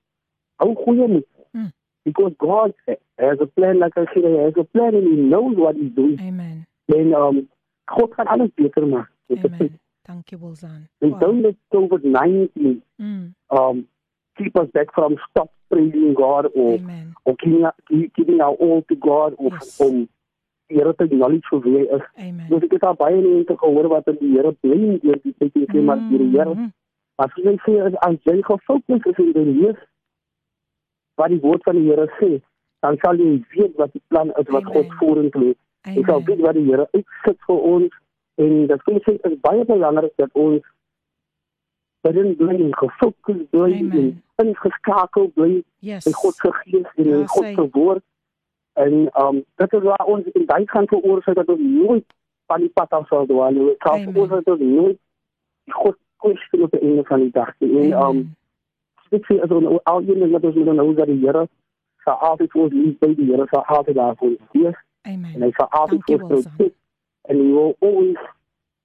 hou 0.61 0.73
goeie 0.85 1.07
moed. 1.07 1.27
Mm. 1.53 1.69
Because 2.03 2.34
God 2.38 2.73
has 3.18 3.40
a 3.40 3.45
plan 3.56 3.80
like 3.80 3.95
I 3.98 4.06
said, 4.14 4.26
he 4.26 4.38
has 4.44 4.57
a 4.60 4.64
plan 4.76 4.95
and 4.99 5.07
he 5.07 5.15
knows 5.22 5.56
what 5.56 5.76
he's 5.80 5.94
doing. 5.95 6.19
Amen. 6.19 6.65
En 6.91 7.14
um 7.15 7.48
God 7.94 8.14
gaan 8.18 8.27
alles 8.27 8.52
beter 8.56 8.88
maak. 8.88 9.10
Met. 9.27 9.45
Amen. 9.45 9.80
Dankie 10.03 10.38
Wilsan. 10.38 10.88
And 10.99 11.19
don't 11.19 11.41
let 11.41 11.56
COVID-19 11.76 12.81
Mm. 12.99 13.34
um 13.48 13.88
keep 14.35 14.57
us 14.60 14.68
back 14.73 14.91
from 14.94 15.15
stop 15.30 15.49
praising 15.69 16.14
God 16.14 16.49
or 16.56 16.73
Amen. 16.80 17.14
or 17.23 17.35
giving, 17.38 17.65
giving 18.15 18.41
our 18.41 18.56
all 18.60 18.81
to 18.90 18.95
God 18.95 19.34
of 19.38 19.52
Yes. 19.53 19.80
om 19.81 20.07
die 20.69 20.77
Here 20.77 20.94
te 20.95 21.03
acknowledge 21.03 21.48
vir 21.52 21.61
wie 21.65 21.73
hy 21.77 21.85
is. 21.98 22.06
Amen. 22.18 22.48
Dus 22.49 22.64
ek 22.64 22.72
het 22.77 22.84
al 22.88 22.95
baie 22.95 23.22
mense 23.22 23.57
gehoor 23.57 23.88
wat 23.91 24.07
in 24.07 24.18
die 24.22 24.31
Here 24.38 24.52
blame 24.61 24.99
deur 25.03 25.19
die 25.23 25.34
tyd 25.40 25.56
en 25.56 25.68
sê 25.73 25.84
maar 25.84 25.99
die 26.10 26.30
Here 26.38 26.56
Mm. 26.56 26.72
Maar 27.18 27.30
soos 27.35 27.45
hy 27.45 27.57
sê 27.65 27.73
as- 28.02 28.23
jy 28.26 28.41
gefokus 28.41 29.06
is 29.06 29.18
en 29.22 29.34
jy 29.35 29.44
lees 29.61 29.77
wat 31.18 31.30
die 31.30 31.40
woord 31.44 31.64
van 31.64 31.76
die 31.77 31.90
Here 31.90 32.07
sê, 32.19 32.41
dan 32.81 32.98
sal 33.03 33.15
jy 33.22 33.44
weet 33.56 33.76
wat 33.77 33.94
die 33.94 34.02
plan 34.10 34.31
is 34.40 34.48
wat 34.49 34.65
God 34.65 34.85
Amen. 34.85 34.98
vorentoe 34.98 35.48
het. 35.52 35.57
Jy 35.95 36.03
sal 36.07 36.23
weet 36.26 36.40
wat 36.41 36.56
die 36.56 36.64
Here 36.72 36.88
uitsit 36.94 37.38
vir 37.48 37.60
ons 37.73 37.94
en 38.41 38.68
dat 38.68 38.81
kom 38.84 38.98
sê 39.06 39.14
is 39.30 39.38
baie 39.45 39.65
belangrik 39.65 40.15
dat 40.18 40.31
ons 40.34 40.64
erin 42.03 42.34
bly 42.35 42.56
en 42.65 42.73
gefokus 42.81 43.44
bly 43.52 43.72
en 43.77 44.22
ingeskakel 44.41 45.27
bly 45.35 45.64
Yes. 45.80 46.06
in 46.07 46.14
God 46.14 46.34
se 46.35 46.52
gees 46.64 46.90
en 46.98 47.06
Ja, 47.10 47.19
in 47.19 47.27
God 47.27 47.44
sy. 47.45 47.53
se 47.56 47.68
woord. 47.77 48.03
En 48.73 49.09
um 49.25 49.43
dit 49.55 49.73
is 49.73 49.81
waar 49.81 50.05
ons 50.05 50.25
in 50.31 50.45
daai 50.45 50.63
gaan 50.65 50.87
veroorsaak 50.87 51.35
dat 51.35 51.49
ons 51.49 51.59
nooit 51.59 52.05
van 52.45 52.59
die 52.59 52.69
pad 52.69 52.89
af 52.89 53.07
sal 53.07 53.25
dwaal 53.25 53.51
nie. 53.51 53.65
Dit 53.65 53.81
Amen. 53.81 54.11
veroorsaak 54.11 54.43
dat 54.43 54.59
ons 54.59 54.69
nooit 54.75 54.99
God 55.65 55.97
kwestie 56.17 56.63
op 56.63 56.71
die 56.71 56.79
einde 56.79 57.03
van 57.03 57.19
die 57.19 57.31
dag 57.31 57.53
nie. 57.59 57.79
En 57.79 57.93
um 57.93 57.99
Amen. 58.03 58.35
ek 59.09 59.25
sê 59.29 59.37
as 59.45 59.51
ons 59.53 59.79
al 59.83 60.05
ding 60.05 60.31
wat 60.31 60.43
ons 60.49 60.55
moet 60.55 60.73
nou 60.73 60.93
dat 60.93 61.11
die 61.11 61.19
Here 61.25 61.47
sal 62.03 62.17
altyd 62.29 62.51
vir 62.51 62.61
ons 62.65 62.73
lief 62.73 62.97
by 62.99 63.13
die 63.13 63.29
Here 63.29 63.47
sal 63.51 63.65
altyd 63.77 63.95
daar 64.01 64.15
vir 64.19 64.29
ons 64.31 64.57
wees 64.57 64.79
en 65.01 65.13
Amen. 65.13 65.41
hy 65.45 65.51
sal 65.59 65.69
altyd 65.69 66.07
vir 66.09 66.23
ons 66.23 66.31
protect 66.31 66.77
en 67.29 67.39
hy 67.39 67.49
will 67.53 67.75
always 67.79 68.29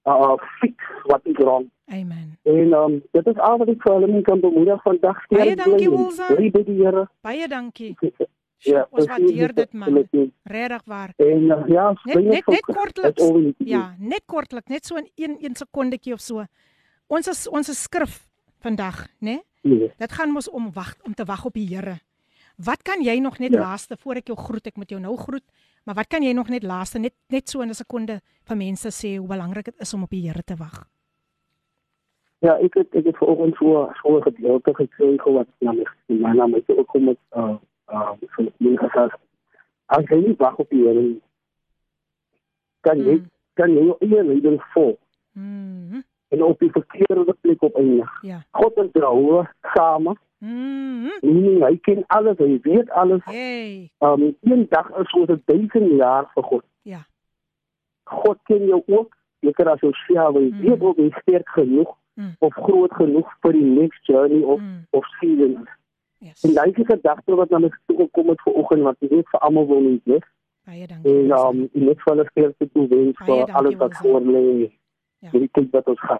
uh 0.05 0.35
fix 0.61 0.75
what 1.09 1.25
is 1.25 1.37
wrong. 1.41 1.69
Amen. 1.91 2.37
En 2.43 2.73
um 2.73 3.01
dit 3.11 3.27
is 3.27 3.45
al 3.49 3.57
wat 3.57 3.73
ek 3.73 3.81
vir 3.85 3.97
hulle 3.97 4.21
kan 4.21 4.39
bemoedig 4.39 4.83
vandag. 4.85 5.23
Baie 5.33 5.55
dankie, 5.55 5.89
en 5.89 5.97
Wilson. 5.97 7.07
Baie 7.25 7.47
dankie. 7.47 7.95
Ja, 8.67 8.87
ons 8.91 9.05
waardeer 9.07 9.53
dit 9.55 9.73
man. 9.73 10.01
Regtig 10.43 10.81
waar. 10.85 11.13
En 11.15 11.43
uh, 11.47 11.63
ja, 11.67 11.93
Net 12.03 12.23
net 12.23 12.47
net 12.47 12.65
kortliks. 12.65 13.31
Ja, 13.57 13.95
net 13.99 14.25
kortliks, 14.25 14.67
net 14.67 14.85
so 14.85 14.95
in 14.99 15.07
1 15.15 15.37
1 15.39 15.55
sekondetjie 15.55 16.13
of 16.13 16.19
so. 16.19 16.43
Ons 17.07 17.27
is 17.27 17.47
ons 17.47 17.69
is 17.69 17.81
skrif 17.81 18.27
vandag, 18.59 19.07
né? 19.19 19.39
Nee. 19.63 19.91
Dit 19.97 20.11
gaan 20.11 20.31
mos 20.31 20.49
om 20.49 20.71
wag 20.73 20.95
om 21.07 21.13
te 21.13 21.23
wag 21.25 21.45
op 21.45 21.53
die 21.53 21.67
Here. 21.67 21.99
Wat 22.57 22.83
kan 22.83 23.01
jy 23.01 23.19
nog 23.19 23.39
net 23.39 23.51
Ja. 23.53 23.59
laaste 23.59 23.95
voor 23.97 24.15
ek 24.15 24.27
jou 24.27 24.37
groet, 24.37 24.67
ek 24.67 24.75
moet 24.75 24.89
jou 24.89 24.99
nou 25.01 25.15
groet, 25.17 25.43
maar 25.85 25.95
wat 25.95 26.07
kan 26.07 26.21
jy 26.23 26.33
nog 26.33 26.49
net 26.49 26.63
laaste 26.63 26.99
net 26.99 27.13
net 27.29 27.49
so 27.49 27.61
in 27.61 27.69
'n 27.69 27.73
sekonde 27.73 28.21
vir 28.43 28.57
mense 28.57 28.87
sê 28.91 29.17
hoe 29.17 29.27
belangrik 29.27 29.65
dit 29.65 29.79
is 29.79 29.93
om 29.93 30.03
op 30.03 30.09
die 30.09 30.27
Here 30.27 30.43
te 30.43 30.55
wag? 30.55 30.85
Ja, 32.41 32.57
ek 32.59 32.73
het 32.73 32.95
ek 32.95 33.05
het 33.05 33.17
vanoggend 33.17 33.55
so 33.55 33.87
'n 34.17 34.21
gedeelte 34.21 34.73
gekry 34.75 35.17
wat 35.33 35.47
na 35.61 35.71
my 36.07 36.33
na 36.33 36.47
my 36.47 36.61
toe 36.61 36.75
gekom 36.75 37.07
het 37.07 37.19
uh 37.35 37.55
vir 38.35 38.51
die 38.57 38.77
gesas. 38.77 39.11
As 39.89 40.05
jy 40.09 40.19
nie 40.21 40.35
wag 40.37 40.57
op 40.59 40.69
die 40.69 40.83
Here 40.85 41.01
nie, 41.01 41.21
kan 42.81 42.97
jy 42.99 43.15
Mm. 43.19 43.29
kan 43.55 43.71
jy 43.75 43.93
eie 44.01 44.23
leiding 44.23 44.61
volg 44.73 44.97
Mhm. 45.33 46.01
en 46.31 46.43
op 46.43 46.59
die 46.59 46.71
verkeerde 46.71 47.35
plek 47.41 47.61
op 47.63 47.75
eindig. 47.75 48.09
Ja. 48.21 48.43
God 48.51 48.77
is 48.77 48.91
daar 48.91 49.55
same. 49.75 50.15
Mhm. 50.39 51.09
Meaning 51.21 51.63
hy 51.63 51.77
ken 51.77 52.03
alles, 52.07 52.37
hy 52.37 52.59
weet 52.63 52.89
alles. 52.89 53.21
Hey. 53.25 53.89
Um 53.99 54.35
een 54.41 54.67
dag 54.69 54.89
is 54.97 55.09
soos 55.09 55.27
'n 55.29 55.41
duisend 55.45 55.97
jaar 55.97 56.31
vir 56.33 56.43
God. 56.43 56.63
Ja. 56.81 57.05
God 58.03 58.37
ken 58.43 58.65
jou 58.65 58.83
ook. 58.87 59.15
Seker 59.41 59.69
as 59.69 59.79
jou 59.79 59.93
hy 60.33 60.49
Mm. 60.49 60.59
weet 60.61 60.81
of 60.81 60.97
jy 60.97 61.09
sterk 61.21 61.49
genoeg 61.49 61.95
Mm. 62.15 62.35
of 62.39 62.53
groot 62.53 62.93
genoeg 62.93 63.27
vir 63.41 63.51
die 63.53 63.63
next 63.63 64.05
journey 64.07 64.43
of 64.43 64.59
Mm. 64.59 64.85
of 64.91 65.05
season. 65.19 65.67
Yes. 66.19 66.43
En 66.43 66.53
daai 66.53 66.73
gedagte 66.73 67.35
wat 67.35 67.49
na 67.49 67.59
my 67.59 67.69
toe 67.87 67.97
gekom 67.97 68.29
het 68.29 68.41
vanoggend 68.41 68.83
wat 68.83 68.97
ek 69.01 69.09
vir 69.31 69.39
almal 69.39 69.67
wil 69.67 69.99
weet. 70.05 70.23
Baie 70.65 70.87
dankie. 70.87 71.11
En 71.11 71.31
um 71.31 71.63
ek 71.63 71.73
net 71.73 71.97
vir 72.03 72.13
hulle 72.15 72.25
sterkte 72.31 72.69
toe 72.73 72.87
wens 72.87 73.17
vir 73.25 73.53
alles 73.55 73.75
wat 73.75 73.95
voor 74.01 74.21
lê. 74.21 74.71
Ja. 75.21 75.29
Hierdie 75.31 75.49
tyd 75.53 75.71
wat 75.71 75.87
ons 75.87 75.99
gaan. 75.99 76.19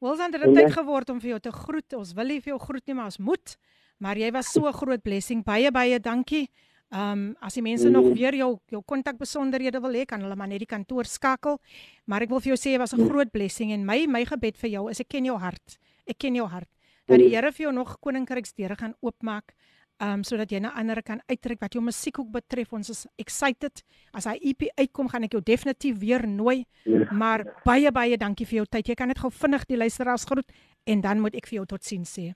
Dit 0.00 0.34
En 0.34 0.48
het 0.48 0.54
tyd 0.54 0.68
jy- 0.68 0.70
geword 0.82 1.10
om 1.10 1.20
vir 1.20 1.28
jou 1.30 1.40
te 1.40 1.52
groet. 1.52 1.92
Ons 1.94 2.12
wil 2.14 2.24
nie 2.26 2.40
vir 2.40 2.50
jou 2.52 2.58
groet 2.58 2.86
nie, 2.86 2.94
maar 2.94 3.04
ons 3.04 3.18
moet. 3.18 3.56
Maar 3.98 4.16
jy 4.16 4.30
was 4.32 4.46
so 4.52 4.66
'n 4.66 4.72
groot 4.72 5.02
blessing. 5.02 5.44
Baie 5.44 5.70
baie 5.70 6.00
dankie. 6.00 6.48
Ehm 6.92 7.12
um, 7.12 7.36
as 7.40 7.54
die 7.54 7.62
mense 7.62 7.88
nog 7.88 8.04
Mhm. 8.04 8.14
weer 8.14 8.34
jou 8.34 8.58
jou 8.68 8.82
kontakbesonderhede 8.82 9.80
wil 9.80 9.92
hê, 9.92 10.04
kan 10.06 10.20
hulle 10.20 10.34
maar 10.36 10.48
net 10.48 10.58
die 10.58 10.66
kantoor 10.66 11.04
skakel. 11.04 11.58
Maar 12.06 12.22
ek 12.22 12.28
wil 12.30 12.40
vir 12.40 12.54
jou 12.54 12.56
sê 12.56 12.72
jy 12.72 12.78
was 12.78 12.92
'n 12.94 13.08
groot 13.08 13.30
blessing 13.30 13.70
en 13.72 13.84
my 13.84 14.06
my 14.06 14.24
gebed 14.24 14.56
vir 14.56 14.70
jou 14.70 14.88
is 14.90 15.00
ek 15.00 15.08
ken 15.08 15.24
jou 15.24 15.38
hart. 15.38 15.78
Ek 16.06 16.18
ken 16.18 16.34
jou 16.34 16.46
hart. 16.48 16.68
Dat 17.10 17.22
die. 17.22 17.28
Here 17.34 17.52
vir 17.52 17.66
jou 17.66 17.74
nog 17.74 17.96
koninkryksdeure 18.00 18.78
gaan 18.78 18.96
oopmaak. 19.00 19.54
Um, 20.00 20.22
sodat 20.24 20.48
jy 20.48 20.62
na 20.64 20.70
ander 20.80 21.02
kan 21.04 21.18
uittrek 21.28 21.60
wat 21.60 21.74
jou 21.76 21.82
musiekhoek 21.84 22.30
betref. 22.32 22.70
Ons 22.72 22.88
is 22.88 23.02
excited. 23.20 23.82
As 24.16 24.24
hy 24.30 24.38
EP 24.48 24.70
uitkom, 24.78 25.10
gaan 25.12 25.26
ek 25.26 25.34
jou 25.36 25.42
definitief 25.44 25.98
weer 26.00 26.24
nooi. 26.24 26.62
Ja. 26.88 27.04
Maar 27.12 27.44
baie 27.66 27.92
baie 27.92 28.16
dankie 28.16 28.46
vir 28.48 28.62
jou 28.62 28.68
tyd. 28.70 28.88
Jy 28.88 28.96
kan 28.96 29.12
net 29.12 29.20
gou 29.20 29.28
vinnig 29.42 29.66
die 29.68 29.76
luisteraars 29.76 30.24
groet 30.30 30.48
en 30.88 31.02
dan 31.04 31.20
moet 31.20 31.36
ek 31.36 31.50
vir 31.50 31.60
jou 31.60 31.66
totsiens 31.74 32.14
sê. 32.16 32.30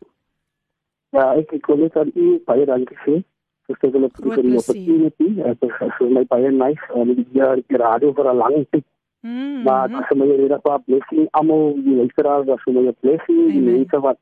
Ja, 1.16 1.30
ek 1.38 1.54
ek 1.56 1.70
wil 1.72 1.86
net 1.86 1.96
aan 1.96 2.12
u 2.12 2.34
baie 2.44 2.68
dankie 2.68 3.00
sê. 3.06 3.22
Vir 3.64 3.78
die 3.80 4.10
Groot 4.12 4.36
vir 4.36 4.42
die 4.44 4.58
opportunity. 4.60 5.30
Dit 5.40 5.64
is 5.64 5.78
vir 5.96 6.10
my 6.12 6.26
baie 6.28 6.50
nice 6.52 6.90
hier 7.32 7.62
die 7.64 7.80
radio 7.80 8.12
vir 8.12 8.28
'n 8.28 8.36
lang 8.36 8.66
tyd 8.68 8.84
Mm. 9.24 9.62
Maar 9.64 9.88
as 9.96 10.10
jy 10.12 10.18
my 10.20 10.26
rede 10.36 10.58
qua 10.60 10.76
blessing 10.84 11.28
almal 11.32 11.70
die 11.80 11.94
luisteraars 11.96 12.48
as 12.52 12.64
jy 12.68 12.74
my 12.76 12.92
blessing 13.00 13.38
die 13.48 13.62
mense 13.64 14.00
wat 14.04 14.18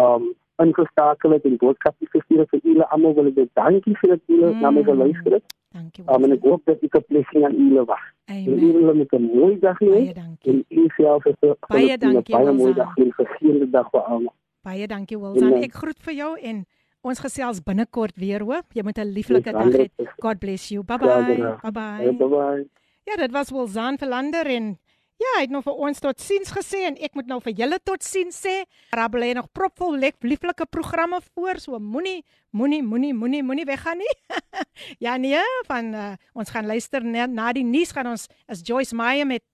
um 0.00 0.34
ingeskakel 0.64 1.30
het 1.32 1.44
en 1.48 1.56
boodskappe 1.56 2.06
gestuur 2.12 2.38
het 2.42 2.50
vir 2.50 2.60
julle 2.62 2.86
almal 2.92 3.14
wil 3.14 3.26
ek 3.26 3.48
dankie 3.54 3.94
vir 4.00 4.08
dat 4.14 4.20
julle 4.26 4.50
Mm. 4.52 4.60
na 4.60 4.70
my 4.70 4.82
geluister 4.84 5.32
het. 5.32 5.44
Dankie. 5.72 6.04
Um, 6.08 6.24
en 6.24 6.32
ek 6.32 6.42
hoop 6.42 6.62
dat 6.64 6.82
ek 6.82 6.94
'n 6.98 7.04
blessing 7.08 7.44
aan 7.44 7.56
julle 7.56 7.84
was. 7.84 8.04
En 8.26 8.36
Amen. 8.46 8.58
julle 8.72 8.94
moet 8.94 9.12
'n 9.12 9.22
mooi 9.36 9.58
dag 9.58 9.78
hê 9.80 9.88
Baie 9.90 10.14
dankie. 10.14 10.52
en 10.52 10.64
u 10.68 10.88
self 10.96 11.24
het 11.24 11.36
'n 11.42 11.54
Baie 11.68 11.96
dankie, 11.98 12.34
baie 12.36 12.52
mooi 12.52 12.74
dag 12.74 12.96
en 12.96 13.06
'n 13.06 13.12
geseënde 13.12 13.70
dag 13.70 13.90
vir 13.90 14.00
almal. 14.00 14.34
Baie 14.62 14.86
dankie 14.86 15.18
Wilson. 15.18 15.54
Ek 15.62 15.72
groet 15.72 15.98
vir 15.98 16.14
jou 16.14 16.38
en 16.40 16.66
ons 17.02 17.18
gesels 17.20 17.60
binnekort 17.62 18.16
weer, 18.16 18.40
hoor. 18.42 18.62
Jy 18.74 18.82
moet 18.82 18.98
'n 18.98 19.12
lieflike 19.12 19.52
dag 19.52 19.64
hê. 19.72 19.88
100%. 19.88 20.10
God 20.20 20.38
bless 20.38 20.68
you. 20.68 20.82
Bye 20.84 20.98
Ja, 21.00 21.24
bye. 21.26 21.38
ja. 21.38 21.58
Bye 21.62 21.72
bye. 21.72 22.12
Bye 22.12 22.28
bye. 22.28 22.66
Ja, 23.06 23.16
dit 23.16 23.30
was 23.32 23.50
Wilson 23.50 23.96
Verlander 23.98 24.46
en 24.46 24.78
ja, 25.20 25.32
hy 25.36 25.44
het 25.44 25.52
nou 25.52 25.60
vir 25.64 25.80
ons 25.86 26.00
totsiens 26.00 26.52
gesê 26.56 26.84
en 26.88 26.96
ek 27.04 27.16
moet 27.18 27.28
nou 27.28 27.40
vir 27.44 27.54
julle 27.58 27.78
totsiens 27.84 28.38
sê. 28.44 28.54
Rabbel 28.96 29.26
hy 29.28 29.32
nog 29.36 29.50
propvol 29.56 29.98
lek 30.00 30.16
lieflike 30.24 30.66
programme 30.72 31.20
voor, 31.30 31.60
so 31.60 31.78
moenie 31.80 32.22
moenie 32.56 32.80
moenie 32.82 33.12
moenie 33.14 33.42
moenie 33.46 33.66
weggaan 33.68 34.00
nie. 34.00 34.14
ja 35.04 35.16
nee, 35.20 35.42
van 35.68 35.92
uh, 35.94 36.12
ons 36.34 36.50
gaan 36.50 36.66
luister 36.66 37.04
na, 37.04 37.28
na 37.28 37.50
die 37.56 37.66
nuus 37.66 37.92
gaan 37.96 38.10
ons 38.14 38.26
is 38.50 38.64
Joyce 38.66 38.96
Meyer 38.96 39.28
met 39.28 39.44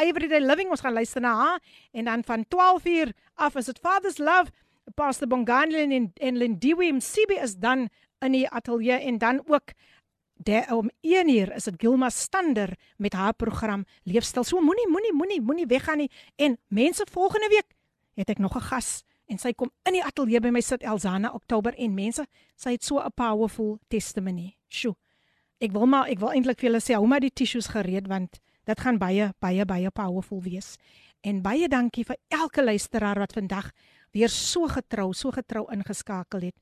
Everyday 0.00 0.40
Living 0.40 0.72
ons 0.72 0.80
gaan 0.80 0.96
luister 0.96 1.20
na 1.20 1.34
haar 1.36 1.60
en 1.92 2.08
dan 2.08 2.24
van 2.24 2.46
12 2.48 2.86
uur 2.88 3.12
af 3.34 3.56
is 3.60 3.68
dit 3.68 3.78
Father's 3.84 4.18
Love 4.18 4.50
Pastor 4.96 5.28
Bongani 5.28 5.84
en 5.84 6.12
en 6.16 6.36
Lindiwe 6.36 6.92
Msibi 6.92 7.36
is 7.42 7.58
dan 7.60 7.88
in 8.24 8.32
die 8.32 8.48
ateljee 8.48 9.00
en 9.04 9.18
dan 9.18 9.42
ook 9.46 9.76
De, 10.42 10.64
om 10.72 10.90
1 11.00 11.28
uur 11.28 11.54
is 11.54 11.64
dit 11.64 11.74
Gilma 11.76 12.08
Stander 12.08 12.78
met 12.96 13.12
haar 13.12 13.34
program 13.34 13.84
Leefstyl. 14.02 14.44
So 14.44 14.60
moenie 14.60 14.88
moenie 14.88 15.12
moenie 15.12 15.40
moenie 15.40 15.66
weggaan 15.66 15.96
nie. 15.96 16.10
En 16.36 16.58
mense 16.68 17.06
volgende 17.10 17.48
week 17.48 17.74
het 18.14 18.28
ek 18.28 18.38
nog 18.38 18.56
'n 18.56 18.60
gas 18.60 19.02
en 19.26 19.38
sy 19.38 19.52
kom 19.52 19.70
in 19.82 19.92
die 19.92 20.04
ateljee 20.04 20.40
by 20.40 20.48
my 20.48 20.60
sit 20.60 20.82
Elzana 20.82 21.30
Oktober 21.32 21.74
en 21.74 21.94
mense, 21.94 22.26
sy 22.56 22.70
het 22.70 22.84
so 22.84 22.98
'n 22.98 23.12
powerful 23.14 23.78
testimony. 23.88 24.56
Sjoe. 24.68 24.96
Ek 25.58 25.72
wil 25.72 25.86
maar 25.86 26.08
ek 26.08 26.18
wil 26.18 26.32
eintlik 26.32 26.58
vir 26.60 26.70
julle 26.70 26.80
sê 26.80 26.94
hou 26.94 27.06
maar 27.06 27.20
die 27.20 27.32
tissues 27.32 27.66
gereed 27.66 28.06
want 28.06 28.40
dit 28.64 28.80
gaan 28.80 28.98
baie 28.98 29.34
baie 29.38 29.64
baie 29.64 29.90
powerful 29.90 30.42
wees. 30.42 30.76
En 31.20 31.42
baie 31.42 31.68
dankie 31.68 32.04
vir 32.04 32.16
elke 32.28 32.64
luisteraar 32.64 33.18
wat 33.18 33.32
vandag 33.32 33.70
weer 34.10 34.28
so 34.28 34.66
getrou, 34.66 35.12
so 35.12 35.30
getrou 35.30 35.66
ingeskakel 35.72 36.40
het. 36.40 36.56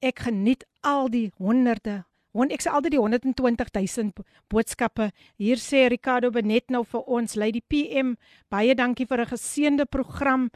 Ek 0.00 0.18
geniet 0.18 0.64
al 0.80 1.10
die 1.10 1.32
honderde 1.36 2.04
Want 2.38 2.54
ek 2.54 2.62
sê 2.62 2.70
altyd 2.70 2.94
die 2.94 3.02
120 3.02 3.72
000 3.74 4.26
boodskappe. 4.52 5.10
Hier 5.42 5.58
sê 5.58 5.88
Ricardo 5.90 6.30
Benet 6.30 6.70
nou 6.70 6.84
vir 6.86 7.02
ons, 7.10 7.34
Lady 7.34 7.62
PM, 7.66 8.14
baie 8.52 8.76
dankie 8.78 9.06
vir 9.10 9.24
'n 9.24 9.32
geseënde 9.34 9.86
program. 9.86 10.50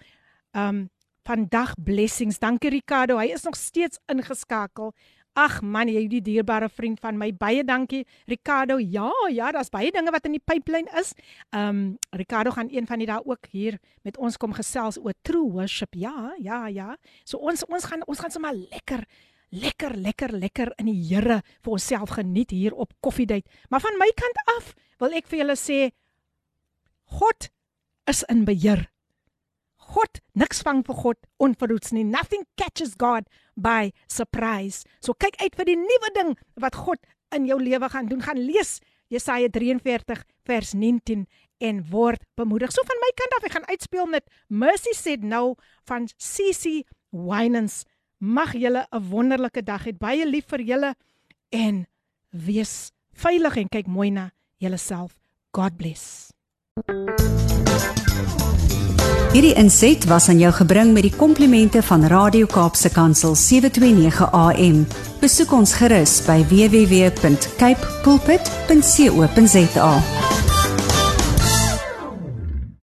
Um 0.55 0.91
vandag 1.25 1.75
blessings. 1.79 2.39
Dankie 2.39 2.71
Ricardo. 2.71 3.19
Hy 3.19 3.33
is 3.33 3.45
nog 3.45 3.57
steeds 3.57 3.99
ingeskakel. 4.11 4.93
Ag 5.33 5.63
man, 5.63 5.89
jy 5.89 6.09
die 6.09 6.21
dierbare 6.21 6.69
vriend 6.69 7.01
van 7.01 7.17
my. 7.17 7.31
Baie 7.33 7.65
dankie 7.65 8.05
Ricardo. 8.29 8.77
Ja, 8.79 9.11
ja, 9.31 9.51
daar's 9.53 9.71
baie 9.71 9.91
dinge 9.91 10.11
wat 10.11 10.27
in 10.29 10.33
die 10.33 10.45
pipeline 10.45 10.91
is. 10.99 11.15
Um 11.51 11.97
Ricardo 12.11 12.51
gaan 12.51 12.69
een 12.71 12.87
van 12.87 12.99
die 12.99 13.07
dae 13.07 13.23
ook 13.25 13.47
hier 13.51 13.79
met 14.05 14.19
ons 14.19 14.37
kom 14.37 14.53
gesels 14.53 14.99
oor 14.99 15.15
true 15.23 15.51
worship. 15.51 15.95
Ja, 15.95 16.35
ja, 16.39 16.67
ja. 16.67 16.97
So 17.25 17.39
ons 17.39 17.65
ons 17.65 17.85
gaan 17.85 18.05
ons 18.07 18.19
gaan 18.19 18.31
sommer 18.31 18.53
lekker 18.53 19.07
lekker 19.52 19.95
lekker 19.95 20.34
lekker 20.36 20.74
in 20.78 20.90
die 20.91 20.99
Here 21.07 21.41
vir 21.64 21.72
onsself 21.72 22.15
geniet 22.18 22.52
hier 22.52 22.76
op 22.76 22.94
Koffiedייט. 22.99 23.48
Maar 23.69 23.84
van 23.84 23.98
my 23.99 24.10
kant 24.15 24.44
af 24.57 24.74
wil 24.99 25.15
ek 25.15 25.28
vir 25.32 25.44
julle 25.44 25.56
sê 25.60 25.80
God 27.18 27.49
is 28.07 28.24
in 28.32 28.45
beheer. 28.48 28.88
God, 29.88 30.19
niks 30.36 30.60
vang 30.68 30.84
vir 30.84 30.98
God 30.99 31.19
onverhoeds 31.40 31.94
nie. 31.95 32.03
Nothing 32.03 32.44
catches 32.60 32.95
God 32.99 33.28
by 33.56 33.94
surprise. 34.11 34.84
So 34.99 35.15
kyk 35.15 35.40
uit 35.40 35.56
vir 35.56 35.69
die 35.72 35.80
nuwe 35.80 36.11
ding 36.18 36.34
wat 36.60 36.76
God 36.76 36.99
in 37.36 37.48
jou 37.48 37.60
lewe 37.61 37.88
gaan 37.90 38.10
doen. 38.11 38.24
Gaan 38.24 38.41
lees 38.44 38.78
Jesaja 39.07 39.48
43 39.48 40.26
vers 40.48 40.74
19 40.76 41.24
en 41.64 41.80
word 41.91 42.24
bemoedig. 42.36 42.74
So 42.76 42.84
van 42.88 42.99
my 43.02 43.11
kant 43.15 43.38
af, 43.38 43.48
ek 43.48 43.56
gaan 43.56 43.69
uitspeel 43.72 44.10
met 44.11 44.28
Mercy 44.48 44.94
Said 44.95 45.24
No 45.24 45.56
van 45.88 46.10
CC 46.19 46.84
Winans. 47.15 47.86
Mag 48.23 48.53
julle 48.55 48.86
'n 48.90 49.03
wonderlike 49.11 49.62
dag 49.62 49.85
hê. 49.85 49.93
Baie 49.99 50.27
lief 50.27 50.44
vir 50.47 50.61
julle 50.61 50.94
en 51.51 51.86
wees 52.31 52.93
veilig 53.12 53.57
en 53.57 53.69
kyk 53.69 53.86
mooi 53.86 54.11
na 54.11 54.31
julleself. 54.59 55.19
God 55.51 55.77
bless. 55.77 56.31
Hierdie 59.32 59.55
inset 59.55 60.05
was 60.05 60.28
aan 60.28 60.39
jou 60.39 60.53
gebring 60.53 60.93
met 60.93 61.03
die 61.03 61.16
komplimente 61.16 61.82
van 61.82 62.05
Radio 62.05 62.47
Kaapse 62.47 62.90
Kansel 62.93 63.35
729 63.35 64.31
AM. 64.32 64.86
Besoek 65.20 65.53
ons 65.53 65.73
gerus 65.74 66.20
by 66.27 66.44
www.cape 66.44 67.86
pulpit.co.za. 68.05 69.93